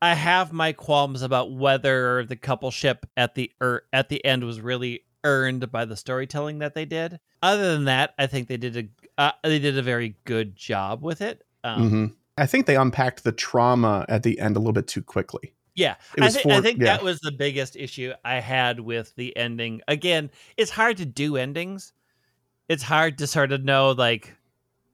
I 0.00 0.14
have 0.14 0.52
my 0.52 0.72
qualms 0.72 1.22
about 1.22 1.52
whether 1.52 2.24
the 2.24 2.36
couple 2.36 2.70
ship 2.70 3.06
at 3.16 3.34
the 3.34 3.50
er, 3.60 3.82
at 3.92 4.08
the 4.08 4.24
end 4.24 4.44
was 4.44 4.60
really 4.60 5.02
earned 5.24 5.70
by 5.72 5.84
the 5.84 5.96
storytelling 5.96 6.60
that 6.60 6.74
they 6.74 6.84
did. 6.84 7.18
Other 7.42 7.72
than 7.74 7.84
that, 7.86 8.14
I 8.18 8.26
think 8.26 8.46
they 8.48 8.56
did 8.56 8.76
a 8.76 8.88
uh, 9.20 9.32
they 9.42 9.58
did 9.58 9.76
a 9.76 9.82
very 9.82 10.16
good 10.24 10.54
job 10.54 11.02
with 11.02 11.20
it. 11.20 11.42
Um, 11.64 11.90
hmm 11.90 12.06
I 12.36 12.46
think 12.46 12.66
they 12.66 12.76
unpacked 12.76 13.24
the 13.24 13.32
trauma 13.32 14.06
at 14.08 14.22
the 14.22 14.38
end 14.38 14.54
a 14.54 14.60
little 14.60 14.72
bit 14.72 14.86
too 14.86 15.02
quickly. 15.02 15.54
Yeah, 15.78 15.94
I, 16.20 16.28
thi- 16.30 16.50
I 16.50 16.60
think 16.60 16.80
yeah. 16.80 16.86
that 16.86 17.04
was 17.04 17.20
the 17.20 17.30
biggest 17.30 17.76
issue 17.76 18.12
I 18.24 18.40
had 18.40 18.80
with 18.80 19.14
the 19.14 19.36
ending. 19.36 19.80
Again, 19.86 20.30
it's 20.56 20.72
hard 20.72 20.96
to 20.96 21.06
do 21.06 21.36
endings. 21.36 21.92
It's 22.68 22.82
hard 22.82 23.18
to 23.18 23.28
sort 23.28 23.52
of 23.52 23.62
know, 23.62 23.92
like, 23.92 24.34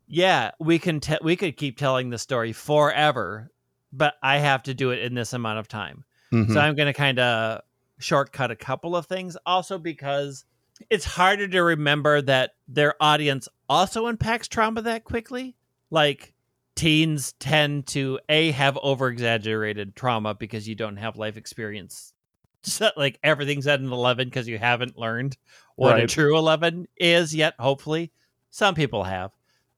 yeah, 0.07 0.51
we 0.61 0.79
can 0.79 1.01
te- 1.01 1.19
we 1.23 1.37
could 1.37 1.57
keep 1.57 1.79
telling 1.79 2.11
the 2.11 2.19
story 2.19 2.53
forever, 2.53 3.51
but 3.95 4.15
I 4.23 4.39
have 4.39 4.63
to 4.65 4.75
do 4.75 4.91
it 4.91 4.99
in 5.01 5.15
this 5.15 5.33
amount 5.33 5.59
of 5.59 5.69
time. 5.69 6.05
Mhm. 6.31 6.53
So 6.53 6.61
I'm 6.61 6.75
going 6.75 6.87
to 6.89 6.93
kind 6.93 7.19
of 7.19 7.63
shortcut 7.99 8.51
a 8.51 8.57
couple 8.57 8.95
of 8.95 9.07
things. 9.07 9.39
Also, 9.47 9.79
because 9.79 10.45
it's 10.91 11.07
harder 11.07 11.49
to 11.49 11.63
remember 11.63 12.21
that 12.21 12.57
their 12.69 12.95
audience 13.01 13.49
also 13.71 14.07
unpacks 14.07 14.49
trauma 14.49 14.83
that 14.83 15.05
quickly. 15.05 15.57
Like 15.91 16.34
teens 16.77 17.35
tend 17.39 17.87
to 17.89 18.19
a 18.29 18.51
have 18.53 18.79
over 18.83 19.09
exaggerated 19.09 19.95
trauma 19.95 20.35
because 20.35 20.69
you 20.69 20.75
don't 20.75 20.97
have 20.97 21.17
life 21.17 21.37
experience. 21.37 22.13
So, 22.67 22.91
like 22.97 23.19
everything's 23.23 23.67
at 23.67 23.81
an 23.81 23.93
11 23.93 24.29
because 24.29 24.49
you 24.49 24.57
haven't 24.57 24.97
learned 24.97 25.37
what 25.77 26.01
a 26.01 26.07
true 26.07 26.39
11 26.39 26.89
is 26.97 27.35
yet. 27.35 27.53
Hopefully, 27.59 28.11
some 28.49 28.75
people 28.75 29.05
have, 29.05 29.33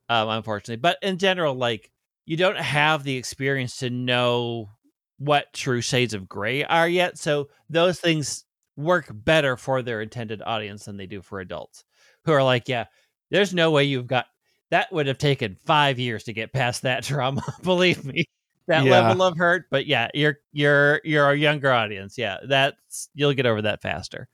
um, 0.08 0.28
unfortunately. 0.28 0.76
But 0.76 0.98
in 1.02 1.18
general, 1.18 1.56
like 1.56 1.90
you 2.26 2.36
don't 2.36 2.58
have 2.58 3.02
the 3.02 3.16
experience 3.16 3.78
to 3.78 3.90
know 3.90 4.70
what 5.18 5.52
true 5.52 5.80
shades 5.80 6.14
of 6.14 6.28
gray 6.28 6.62
are 6.62 6.88
yet. 6.88 7.18
So 7.18 7.48
those 7.68 7.98
things 7.98 8.44
work 8.76 9.06
better 9.10 9.56
for 9.56 9.82
their 9.82 10.02
intended 10.02 10.42
audience 10.42 10.84
than 10.84 10.96
they 10.96 11.06
do 11.06 11.22
for 11.22 11.40
adults 11.40 11.84
who 12.24 12.32
are 12.32 12.44
like, 12.44 12.68
yeah, 12.68 12.84
there's 13.30 13.54
no 13.54 13.70
way 13.70 13.84
you've 13.84 14.06
got 14.06 14.26
that 14.70 14.92
would 14.92 15.06
have 15.06 15.18
taken 15.18 15.56
five 15.66 15.98
years 15.98 16.24
to 16.24 16.32
get 16.32 16.52
past 16.52 16.82
that 16.82 17.02
trauma. 17.04 17.42
Believe 17.62 18.04
me, 18.04 18.24
that 18.66 18.84
Yeah. 18.84 18.90
level 19.08 19.22
of 19.22 19.36
hurt. 19.36 19.66
But 19.70 19.86
yeah, 19.86 20.08
you're 20.14 20.38
you're 20.52 21.00
you're 21.04 21.30
a 21.30 21.36
younger 21.36 21.72
audience. 21.72 22.18
Yeah, 22.18 22.38
that's 22.48 23.08
you'll 23.14 23.34
get 23.34 23.46
over 23.46 23.62
that 23.62 23.82
faster. 23.82 24.28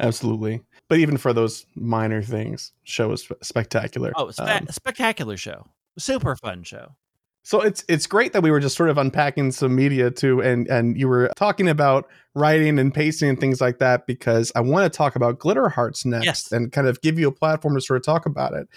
Absolutely. 0.00 0.60
But 0.88 0.98
even 0.98 1.16
for 1.16 1.32
those 1.32 1.64
minor 1.74 2.22
things, 2.22 2.72
show 2.84 3.08
was 3.08 3.26
spectacular. 3.42 4.12
Oh, 4.16 4.30
spe- 4.30 4.40
Um, 4.42 4.66
spectacular 4.70 5.36
show, 5.36 5.66
super 5.98 6.36
fun 6.36 6.62
show. 6.62 6.96
So 7.44 7.60
it's 7.60 7.84
it's 7.88 8.06
great 8.06 8.32
that 8.34 8.42
we 8.42 8.50
were 8.52 8.60
just 8.60 8.76
sort 8.76 8.88
of 8.90 8.98
unpacking 8.98 9.50
some 9.50 9.74
media 9.74 10.10
too, 10.12 10.40
and 10.40 10.68
and 10.68 10.96
you 10.96 11.08
were 11.08 11.30
talking 11.36 11.68
about 11.68 12.08
writing 12.34 12.78
and 12.78 12.94
pacing 12.94 13.30
and 13.30 13.40
things 13.40 13.60
like 13.60 13.78
that 13.78 14.06
because 14.06 14.52
I 14.54 14.60
want 14.60 14.90
to 14.90 14.96
talk 14.96 15.16
about 15.16 15.38
Glitter 15.40 15.68
Hearts 15.68 16.04
next 16.04 16.24
Yes. 16.24 16.52
and 16.52 16.70
kind 16.70 16.86
of 16.86 17.00
give 17.00 17.18
you 17.18 17.26
a 17.28 17.32
platform 17.32 17.74
to 17.74 17.80
sort 17.80 17.96
of 17.96 18.04
talk 18.04 18.26
about 18.26 18.54
it. 18.54 18.68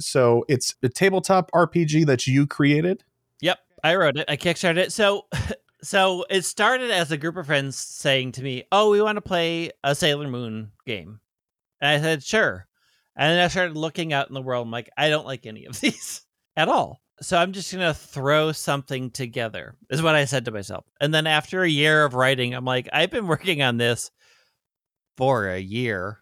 So 0.00 0.44
it's 0.48 0.74
a 0.82 0.88
tabletop 0.88 1.50
RPG 1.52 2.06
that 2.06 2.26
you 2.26 2.46
created. 2.46 3.04
Yep, 3.40 3.58
I 3.84 3.96
wrote 3.96 4.16
it. 4.16 4.26
I 4.28 4.36
kickstarted 4.36 4.78
it. 4.78 4.92
So, 4.92 5.26
so 5.82 6.24
it 6.30 6.44
started 6.44 6.90
as 6.90 7.10
a 7.10 7.16
group 7.16 7.36
of 7.36 7.46
friends 7.46 7.76
saying 7.78 8.32
to 8.32 8.42
me, 8.42 8.64
"Oh, 8.72 8.90
we 8.90 9.02
want 9.02 9.16
to 9.16 9.22
play 9.22 9.70
a 9.84 9.94
Sailor 9.94 10.28
Moon 10.28 10.72
game," 10.86 11.20
and 11.80 11.90
I 11.90 12.00
said, 12.00 12.22
"Sure." 12.22 12.66
And 13.16 13.32
then 13.32 13.44
I 13.44 13.48
started 13.48 13.76
looking 13.76 14.12
out 14.12 14.28
in 14.28 14.34
the 14.34 14.42
world. 14.42 14.66
I'm 14.66 14.70
like, 14.70 14.88
I 14.96 15.10
don't 15.10 15.26
like 15.26 15.44
any 15.44 15.66
of 15.66 15.78
these 15.80 16.22
at 16.56 16.68
all. 16.68 17.00
So 17.20 17.36
I'm 17.36 17.52
just 17.52 17.70
gonna 17.70 17.92
throw 17.92 18.52
something 18.52 19.10
together. 19.10 19.74
Is 19.90 20.02
what 20.02 20.14
I 20.14 20.24
said 20.24 20.46
to 20.46 20.50
myself. 20.50 20.86
And 21.00 21.12
then 21.12 21.26
after 21.26 21.62
a 21.62 21.68
year 21.68 22.04
of 22.04 22.14
writing, 22.14 22.54
I'm 22.54 22.64
like, 22.64 22.88
I've 22.92 23.10
been 23.10 23.26
working 23.26 23.60
on 23.60 23.76
this 23.76 24.10
for 25.18 25.48
a 25.50 25.58
year 25.58 26.20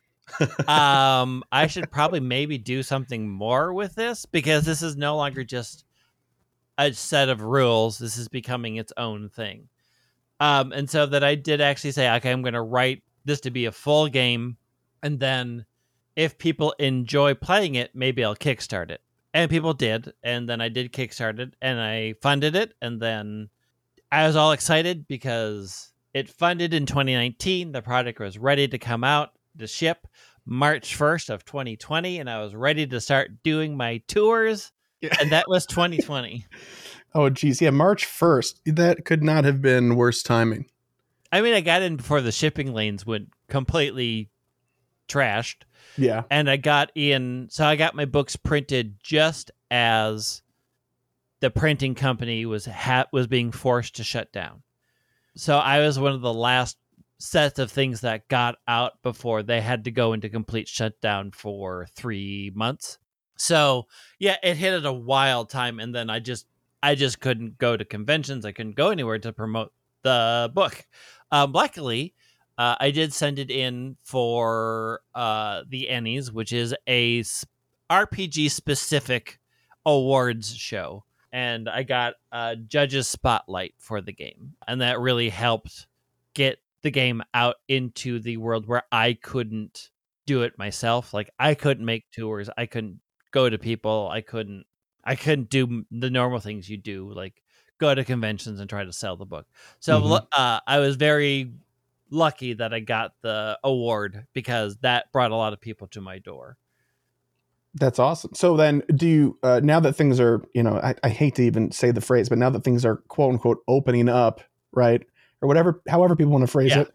um 0.69 1.43
i 1.51 1.67
should 1.67 1.91
probably 1.91 2.21
maybe 2.21 2.59
do 2.59 2.83
something 2.83 3.29
more 3.29 3.73
with 3.73 3.95
this 3.95 4.27
because 4.27 4.65
this 4.65 4.83
is 4.83 4.97
no 4.97 5.17
longer 5.17 5.43
just 5.43 5.85
a 6.79 6.93
set 6.93 7.29
of 7.29 7.43
rules. 7.43 7.99
This 7.99 8.17
is 8.17 8.29
becoming 8.29 8.77
its 8.77 8.93
own 8.97 9.29
thing. 9.29 9.69
Um 10.41 10.73
and 10.73 10.89
so 10.89 11.05
that 11.07 11.25
i 11.25 11.35
did 11.35 11.61
actually 11.61 11.91
say 11.91 12.09
okay 12.15 12.31
i'm 12.31 12.43
going 12.43 12.55
to 12.55 12.63
write 12.63 13.03
this 13.25 13.41
to 13.41 13.51
be 13.51 13.65
a 13.65 13.73
full 13.73 14.09
game 14.09 14.57
and 15.03 15.19
then 15.19 15.67
if 16.15 16.39
people 16.39 16.75
enjoy 16.79 17.35
playing 17.35 17.75
it 17.75 17.91
maybe 17.95 18.25
i'll 18.25 18.37
kickstart 18.37 18.91
it. 18.91 19.01
And 19.35 19.51
people 19.51 19.75
did 19.75 20.13
and 20.23 20.49
then 20.49 20.61
i 20.61 20.69
did 20.69 20.93
kickstart 20.93 21.41
it 21.41 21.55
and 21.61 21.81
i 21.81 22.15
funded 22.23 22.55
it 22.55 22.75
and 22.81 23.03
then 23.03 23.51
i 24.13 24.27
was 24.27 24.37
all 24.37 24.53
excited 24.53 25.09
because 25.09 25.93
it 26.15 26.29
funded 26.29 26.73
in 26.73 26.87
2019 26.87 27.73
the 27.73 27.83
product 27.83 28.21
was 28.21 28.39
ready 28.39 28.69
to 28.69 28.79
come 28.79 29.03
out 29.03 29.33
to 29.59 29.67
ship 29.67 30.07
March 30.47 30.97
1st 30.97 31.31
of 31.31 31.45
2020 31.45 32.19
and 32.19 32.29
I 32.31 32.41
was 32.43 32.55
ready 32.55 32.87
to 32.87 33.01
start 33.01 33.43
doing 33.43 33.77
my 33.77 33.99
tours 34.09 34.73
and 35.21 35.31
that 35.33 35.47
was 35.49 35.67
2020. 35.71 36.45
oh 37.15 37.31
geez, 37.31 37.61
yeah, 37.61 37.71
March 37.71 38.05
first. 38.07 38.61
That 38.65 39.05
could 39.05 39.23
not 39.23 39.45
have 39.45 39.61
been 39.63 39.97
worse 39.97 40.23
timing. 40.23 40.67
I 41.31 41.41
mean 41.43 41.55
I 41.55 41.61
got 41.61 41.83
in 41.83 41.97
before 41.97 42.21
the 42.21 42.33
shipping 42.33 42.73
lanes 42.73 43.05
went 43.05 43.29
completely 43.49 44.31
trashed 45.09 45.63
Yeah. 45.97 46.23
and 46.31 46.49
I 46.51 46.57
got 46.57 46.91
in 46.95 47.49
so 47.51 47.65
I 47.67 47.77
got 47.77 47.95
my 47.95 48.05
books 48.05 48.37
printed 48.37 48.97
just 49.03 49.51
as 49.71 50.43
the 51.41 51.51
printing 51.51 51.95
company 51.95 52.45
was 52.47 52.67
ha- 52.67 53.07
was 53.13 53.27
being 53.27 53.53
forced 53.53 53.97
to 53.97 54.05
shut 54.05 54.33
down. 54.33 54.63
So 55.37 55.57
I 55.57 55.79
was 55.81 55.99
one 55.99 56.13
of 56.13 56.21
the 56.21 56.33
last 56.35 56.77
sets 57.19 57.59
of 57.59 57.71
things 57.71 58.01
that 58.03 58.29
got 58.29 58.57
out 58.67 59.03
before 59.03 59.43
they 59.43 59.61
had 59.61 59.85
to 59.85 59.91
go 59.91 60.13
into 60.13 60.29
complete 60.29 60.69
shutdown 60.69 61.31
for 61.33 61.87
3 61.95 62.53
months. 62.55 62.99
So, 63.37 63.87
yeah, 64.19 64.37
it 64.43 64.57
hit 64.57 64.75
at 64.75 64.87
a 64.87 64.93
wild 64.93 65.51
time 65.51 65.81
and 65.81 65.95
then 65.95 66.11
I 66.11 66.21
just 66.21 66.47
I 66.83 66.95
just 66.95 67.21
couldn't 67.21 67.59
go 67.59 67.77
to 67.77 67.85
conventions. 67.85 68.45
I 68.45 68.53
couldn't 68.53 68.77
go 68.77 68.91
anywhere 68.91 69.19
to 69.19 69.33
promote 69.33 69.73
the 70.03 70.51
book. 70.55 70.87
Um, 71.31 71.53
luckily, 71.53 72.15
uh, 72.57 72.77
I 72.81 72.91
did 72.91 73.13
send 73.13 73.39
it 73.39 73.51
in 73.51 73.97
for 74.03 75.01
uh, 75.15 75.63
the 75.69 75.89
Ennies, 75.91 76.33
which 76.33 76.53
is 76.53 76.75
a 76.89 77.23
RPG 77.91 78.51
specific 78.51 79.39
awards 79.85 80.55
show. 80.55 81.05
And 81.33 81.69
I 81.69 81.83
got 81.83 82.15
a 82.33 82.57
judge's 82.57 83.07
spotlight 83.07 83.75
for 83.79 84.01
the 84.01 84.13
game. 84.13 84.55
And 84.67 84.81
that 84.81 84.99
really 84.99 85.29
helped 85.29 85.87
get 86.35 86.59
the 86.83 86.91
game 86.91 87.23
out 87.35 87.57
into 87.69 88.21
the 88.21 88.37
world 88.37 88.67
where 88.67 88.85
I 88.93 89.15
couldn't 89.15 89.91
do 90.27 90.43
it 90.43 90.59
myself. 90.59 91.13
Like 91.15 91.31
I 91.39 91.55
couldn't 91.55 91.85
make 91.85 92.11
tours, 92.11 92.49
I 92.57 92.67
couldn't 92.67 93.01
go 93.31 93.49
to 93.49 93.59
people, 93.59 94.09
I 94.11 94.21
couldn't 94.21 94.65
I 95.05 95.15
couldn't 95.17 95.49
do 95.49 95.85
the 95.91 96.11
normal 96.11 96.41
things 96.41 96.69
you 96.69 96.77
do, 96.77 97.11
like 97.13 97.43
go 97.79 97.95
to 97.95 98.05
conventions 98.05 98.61
and 98.61 98.69
try 98.69 98.85
to 98.85 98.93
sell 98.93 99.17
the 99.17 99.25
book. 99.25 99.47
So 99.81 100.01
Mhm. 100.01 100.27
uh, 100.33 100.61
I 100.67 100.79
was 100.81 100.97
very 100.97 101.53
lucky 102.11 102.55
that 102.55 102.75
I 102.75 102.81
got 102.81 103.15
the 103.23 103.59
award 103.65 104.27
because 104.33 104.77
that 104.79 105.11
brought 105.13 105.31
a 105.31 105.37
lot 105.37 105.53
of 105.53 105.61
people 105.61 105.87
to 105.89 106.01
my 106.01 106.19
door. 106.19 106.57
That's 107.75 107.99
awesome. 107.99 108.33
So 108.35 108.57
then, 108.57 108.83
do 108.95 109.07
you 109.07 109.39
uh, 109.43 109.61
now 109.63 109.79
that 109.81 109.93
things 109.95 110.19
are, 110.19 110.43
you 110.55 110.63
know, 110.63 110.79
I, 110.79 110.95
I 111.05 111.11
hate 111.11 111.35
to 111.37 111.43
even 111.43 111.71
say 111.71 111.91
the 111.91 112.01
phrase, 112.01 112.29
but 112.29 112.39
now 112.39 112.51
that 112.51 112.65
things 112.65 112.85
are 112.85 112.97
quote 113.09 113.33
unquote 113.35 113.59
opening 113.69 114.09
up, 114.09 114.41
right, 114.73 115.03
or 115.41 115.49
whatever, 115.49 115.81
however 115.89 116.17
people 116.17 116.33
want 116.33 116.43
to 116.43 116.51
phrase 116.51 116.71
Yeah. 116.71 116.83
it, 116.83 116.93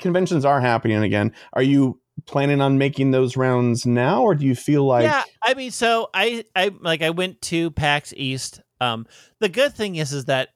conventions 0.00 0.44
are 0.44 0.60
happening 0.60 1.02
again. 1.02 1.32
Are 1.52 1.62
you 1.62 2.00
planning 2.24 2.60
on 2.60 2.78
making 2.78 3.10
those 3.10 3.36
rounds 3.36 3.84
now, 3.86 4.22
or 4.22 4.34
do 4.34 4.46
you 4.46 4.54
feel 4.54 4.84
like, 4.84 5.04
yeah, 5.04 5.22
I 5.42 5.54
mean, 5.54 5.70
so 5.70 6.08
I, 6.14 6.44
I 6.54 6.70
like 6.80 7.02
I 7.02 7.10
went 7.10 7.40
to 7.42 7.70
PAX 7.72 8.12
East. 8.16 8.60
Um, 8.80 9.06
the 9.38 9.48
good 9.48 9.74
thing 9.74 9.96
is, 9.96 10.12
is 10.12 10.24
that 10.26 10.48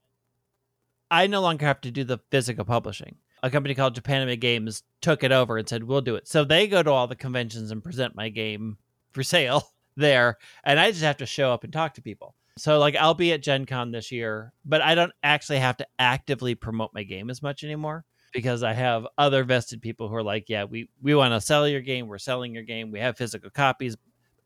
I 1.11 1.27
no 1.27 1.41
longer 1.41 1.67
have 1.67 1.81
to 1.83 1.91
do 1.91 2.05
the 2.05 2.19
physical 2.31 2.65
publishing. 2.65 3.17
A 3.43 3.51
company 3.51 3.75
called 3.75 3.95
Japanime 4.01 4.39
Games 4.39 4.83
took 5.01 5.25
it 5.25 5.33
over 5.33 5.57
and 5.59 5.69
said, 5.69 5.85
"We'll 5.85 6.03
do 6.03 6.15
it." 6.17 6.29
So 6.29 6.45
they 6.45 6.67
go 6.69 6.83
to 6.83 6.91
all 6.91 7.07
the 7.07 7.17
conventions 7.17 7.71
and 7.71 7.83
present 7.83 8.15
my 8.15 8.29
game 8.29 8.79
for 9.13 9.23
sale 9.23 9.65
there, 9.97 10.39
and 10.65 10.79
I 10.79 10.91
just 10.91 11.03
have 11.03 11.17
to 11.19 11.27
show 11.27 11.53
up 11.53 11.65
and 11.65 11.73
talk 11.73 11.95
to 11.95 12.03
people. 12.03 12.35
So 12.59 12.79
like 12.79 12.97
I'll 12.97 13.15
be 13.15 13.33
at 13.33 13.43
Gen 13.43 13.67
Con 13.67 13.91
this 13.91 14.13
year, 14.13 14.53
but 14.65 14.83
I 14.83 14.95
don't 14.95 15.13
actually 15.23 15.59
have 15.59 15.77
to 15.79 15.87
actively 15.99 16.55
promote 16.55 16.91
my 16.95 17.03
game 17.03 17.31
as 17.31 17.43
much 17.43 17.65
anymore 17.65 18.05
because 18.33 18.63
I 18.63 18.73
have 18.73 19.07
other 19.19 19.45
vested 19.45 19.83
people 19.83 20.09
who 20.09 20.15
are 20.15 20.23
like, 20.23 20.49
yeah, 20.49 20.65
we 20.65 20.89
we 21.03 21.15
want 21.15 21.33
to 21.33 21.41
sell 21.41 21.69
your 21.69 21.81
game, 21.81 22.07
we're 22.07 22.19
selling 22.19 22.55
your 22.55 22.63
game, 22.63 22.91
we 22.91 23.01
have 23.01 23.17
physical 23.17 23.51
copies 23.51 23.97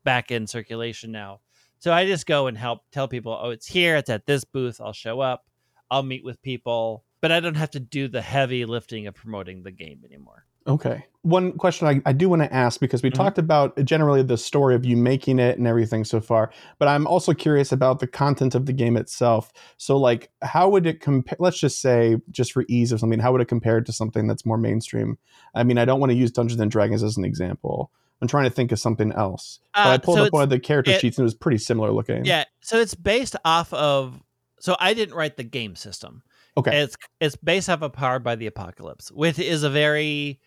back 0.03 0.31
in 0.31 0.47
circulation 0.47 1.11
now. 1.11 1.41
So 1.79 1.91
I 1.93 2.05
just 2.05 2.25
go 2.25 2.47
and 2.47 2.57
help 2.57 2.81
tell 2.91 3.07
people, 3.07 3.37
oh, 3.39 3.49
it's 3.49 3.67
here, 3.67 3.97
it's 3.97 4.09
at 4.09 4.25
this 4.25 4.43
booth, 4.43 4.79
I'll 4.79 4.93
show 4.93 5.19
up, 5.19 5.45
I'll 5.91 6.03
meet 6.03 6.23
with 6.23 6.41
people, 6.41 7.03
but 7.21 7.31
I 7.31 7.39
don't 7.39 7.55
have 7.55 7.71
to 7.71 7.79
do 7.79 8.07
the 8.07 8.21
heavy 8.21 8.65
lifting 8.65 9.07
of 9.07 9.15
promoting 9.15 9.63
the 9.63 9.71
game 9.71 10.01
anymore. 10.05 10.44
Okay? 10.67 11.05
One 11.21 11.53
question 11.53 11.87
I, 11.87 12.01
I 12.07 12.13
do 12.13 12.29
want 12.29 12.43
to 12.43 12.53
ask 12.53 12.79
because 12.79 13.01
we 13.01 13.09
Mhm. 13.09 13.15
talked 13.15 13.37
about 13.39 13.83
generally 13.83 14.21
the 14.21 14.37
story 14.37 14.75
of 14.75 14.85
you 14.85 14.95
making 14.95 15.39
it 15.39 15.57
and 15.57 15.65
everything 15.65 16.03
so 16.03 16.21
far, 16.21 16.51
but 16.77 16.87
I'm 16.87 17.07
also 17.07 17.33
curious 17.33 17.71
about 17.71 17.99
the 17.99 18.05
content 18.05 18.53
of 18.53 18.67
the 18.67 18.73
game 18.73 18.95
itself. 18.95 19.51
So, 19.77 19.97
like, 19.97 20.29
how 20.43 20.69
would 20.69 20.85
it 20.85 20.99
compare? 21.01 21.37
Let's 21.39 21.59
just 21.59 21.81
say, 21.81 22.17
just 22.29 22.51
for 22.51 22.63
ease 22.67 22.91
of 22.91 22.99
something, 22.99 23.17
how 23.19 23.31
would 23.31 23.41
it 23.41 23.47
compare 23.47 23.81
to 23.81 23.91
something 23.91 24.27
that's 24.27 24.45
more 24.45 24.57
mainstream? 24.59 25.17
I 25.55 25.63
mean, 25.63 25.79
I 25.79 25.85
don't 25.85 25.99
want 25.99 26.11
to 26.11 26.15
use 26.15 26.29
Dungeons 26.31 26.61
and 26.61 26.69
Dragons 26.69 27.01
as 27.01 27.17
an 27.17 27.25
example. 27.25 27.91
I'm 28.21 28.27
trying 28.27 28.43
to 28.45 28.51
think 28.51 28.71
of 28.71 28.79
something 28.79 29.11
else. 29.11 29.59
but 29.73 29.79
I 29.87 29.93
Uh, 29.95 29.97
pulled 29.97 30.17
so 30.19 30.25
up 30.25 30.33
one 30.33 30.43
of 30.43 30.49
the 30.49 30.59
character 30.59 30.91
it- 30.91 31.01
sheets 31.01 31.17
and 31.17 31.23
it 31.23 31.25
was 31.25 31.33
pretty 31.33 31.57
similar 31.57 31.91
looking. 31.91 32.23
Yeah, 32.25 32.43
so 32.61 32.79
it's 32.79 32.93
based 32.95 33.35
off 33.43 33.73
of 33.73 34.21
so 34.59 34.75
I 34.79 34.93
didn't 34.93 35.15
write 35.15 35.37
the 35.37 35.43
game 35.43 35.75
system. 35.75 36.21
Okay. 36.55 36.83
It's 36.83 36.95
it's 37.19 37.35
based 37.35 37.67
off 37.69 37.81
of 37.81 37.93
Powered 37.93 38.23
by 38.23 38.35
the 38.35 38.45
Apocalypse, 38.47 39.11
which 39.11 39.37
is 39.39 39.63
a 39.63 39.69
very 39.71 40.39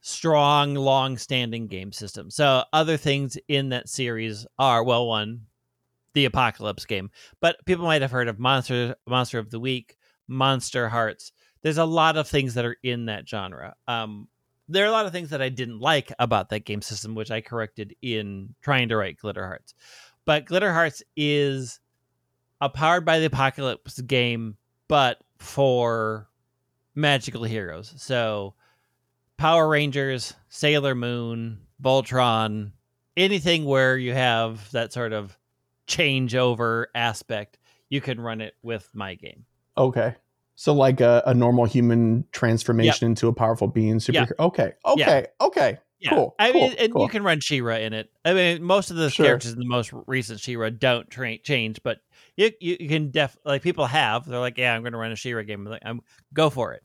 strong, 0.00 0.74
long-standing 0.74 1.66
game 1.66 1.92
system. 1.92 2.30
So 2.30 2.64
other 2.72 2.96
things 2.96 3.36
in 3.48 3.70
that 3.70 3.88
series 3.88 4.46
are 4.58 4.84
well, 4.84 5.06
one, 5.06 5.42
the 6.14 6.24
Apocalypse 6.24 6.84
game, 6.84 7.10
but 7.40 7.56
people 7.66 7.84
might 7.84 8.02
have 8.02 8.10
heard 8.10 8.28
of 8.28 8.38
Monster 8.38 8.96
Monster 9.06 9.38
of 9.38 9.50
the 9.50 9.60
Week, 9.60 9.96
Monster 10.26 10.88
Hearts. 10.88 11.32
There's 11.62 11.78
a 11.78 11.84
lot 11.84 12.16
of 12.16 12.28
things 12.28 12.54
that 12.54 12.64
are 12.64 12.76
in 12.82 13.06
that 13.06 13.28
genre. 13.28 13.74
Um, 13.86 14.28
there 14.68 14.84
are 14.84 14.88
a 14.88 14.92
lot 14.92 15.06
of 15.06 15.12
things 15.12 15.30
that 15.30 15.42
I 15.42 15.48
didn't 15.48 15.80
like 15.80 16.12
about 16.18 16.50
that 16.50 16.64
game 16.64 16.82
system, 16.82 17.14
which 17.14 17.30
I 17.30 17.40
corrected 17.40 17.94
in 18.02 18.54
trying 18.60 18.88
to 18.90 18.96
write 18.96 19.18
Glitter 19.18 19.46
Hearts. 19.46 19.74
But 20.24 20.44
Glitter 20.44 20.72
Hearts 20.72 21.02
is 21.16 21.80
a 22.60 22.68
powered 22.68 23.04
by 23.04 23.18
the 23.18 23.26
apocalypse 23.26 24.00
game, 24.00 24.56
but 24.88 25.18
for 25.38 26.28
magical 26.94 27.44
heroes. 27.44 27.94
So 27.96 28.54
Power 29.38 29.68
Rangers, 29.68 30.34
Sailor 30.48 30.94
Moon, 30.94 31.60
Voltron, 31.82 32.72
anything 33.16 33.64
where 33.64 33.96
you 33.96 34.12
have 34.12 34.70
that 34.72 34.92
sort 34.92 35.12
of 35.12 35.38
changeover 35.86 36.86
aspect, 36.94 37.58
you 37.88 38.00
can 38.00 38.20
run 38.20 38.40
it 38.40 38.54
with 38.62 38.88
my 38.92 39.14
game. 39.14 39.46
Okay. 39.76 40.14
So 40.56 40.74
like 40.74 41.00
a, 41.00 41.22
a 41.24 41.34
normal 41.34 41.66
human 41.66 42.24
transformation 42.32 43.06
into 43.06 43.28
a 43.28 43.32
powerful 43.32 43.68
being 43.68 43.98
superhero. 43.98 44.32
Okay. 44.40 44.72
Okay. 44.84 45.26
Okay. 45.40 45.78
Yeah. 46.00 46.10
Cool. 46.10 46.34
I 46.38 46.52
cool, 46.52 46.60
mean, 46.68 46.76
and 46.78 46.92
cool. 46.92 47.02
you 47.02 47.08
can 47.08 47.22
run 47.22 47.40
She-Ra 47.40 47.76
in 47.76 47.92
it. 47.92 48.10
I 48.24 48.34
mean, 48.34 48.62
most 48.62 48.90
of 48.90 48.96
the 48.96 49.08
Sure. 49.10 49.26
characters 49.26 49.52
in 49.52 49.58
the 49.60 49.66
most 49.66 49.92
recent 50.06 50.40
She-Ra 50.40 50.70
don't 50.70 51.08
tra- 51.10 51.38
change, 51.38 51.80
but 51.82 51.98
you, 52.36 52.50
you 52.60 52.76
you 52.80 52.88
can 52.88 53.10
def 53.10 53.36
like 53.44 53.62
people 53.62 53.86
have. 53.86 54.24
They're 54.24 54.38
like, 54.38 54.58
yeah, 54.58 54.74
I'm 54.74 54.82
going 54.82 54.92
to 54.92 54.98
run 54.98 55.12
a 55.12 55.16
She-Ra 55.16 55.42
game. 55.42 55.64
I'm 55.66 55.72
like, 55.72 55.82
I'm 55.84 56.00
go 56.34 56.50
for 56.50 56.72
it. 56.72 56.82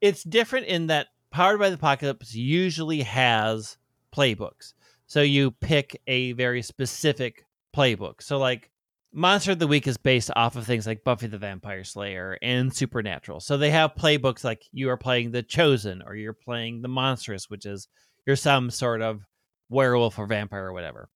It's 0.00 0.22
different 0.22 0.66
in 0.66 0.88
that 0.88 1.08
Powered 1.36 1.58
by 1.58 1.68
the 1.68 1.74
Apocalypse 1.74 2.34
usually 2.34 3.02
has 3.02 3.76
playbooks, 4.10 4.72
so 5.06 5.20
you 5.20 5.50
pick 5.50 6.00
a 6.06 6.32
very 6.32 6.62
specific 6.62 7.44
playbook. 7.76 8.22
So 8.22 8.38
like 8.38 8.70
Monster 9.12 9.52
of 9.52 9.58
the 9.58 9.66
Week 9.66 9.86
is 9.86 9.98
based 9.98 10.30
off 10.34 10.56
of 10.56 10.64
things 10.64 10.86
like 10.86 11.04
Buffy 11.04 11.26
the 11.26 11.36
Vampire 11.36 11.84
Slayer 11.84 12.38
and 12.40 12.74
Supernatural. 12.74 13.40
So 13.40 13.58
they 13.58 13.68
have 13.68 13.96
playbooks 13.96 14.44
like 14.44 14.64
you 14.72 14.88
are 14.88 14.96
playing 14.96 15.30
the 15.30 15.42
Chosen 15.42 16.02
or 16.06 16.16
you're 16.16 16.32
playing 16.32 16.80
the 16.80 16.88
Monstrous, 16.88 17.50
which 17.50 17.66
is 17.66 17.86
you're 18.26 18.34
some 18.34 18.70
sort 18.70 19.02
of 19.02 19.20
werewolf 19.68 20.18
or 20.18 20.24
vampire 20.24 20.64
or 20.64 20.72
whatever. 20.72 21.10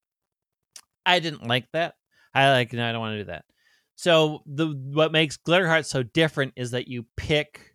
I 1.07 1.21
didn't 1.21 1.49
like 1.49 1.65
that. 1.73 1.95
I 2.35 2.51
like 2.51 2.75
no, 2.75 2.87
I 2.87 2.93
don't 2.93 3.01
want 3.01 3.15
to 3.15 3.21
do 3.21 3.31
that. 3.31 3.47
So 3.95 4.43
the 4.45 4.67
what 4.67 5.13
makes 5.13 5.39
Glitterheart 5.39 5.87
so 5.87 6.03
different 6.03 6.53
is 6.57 6.73
that 6.73 6.89
you 6.89 7.07
pick 7.17 7.75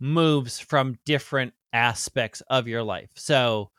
moves 0.00 0.58
from 0.58 0.98
different 1.04 1.52
aspects 1.72 2.42
of 2.48 2.68
your 2.68 2.82
life. 2.82 3.10
So 3.14 3.70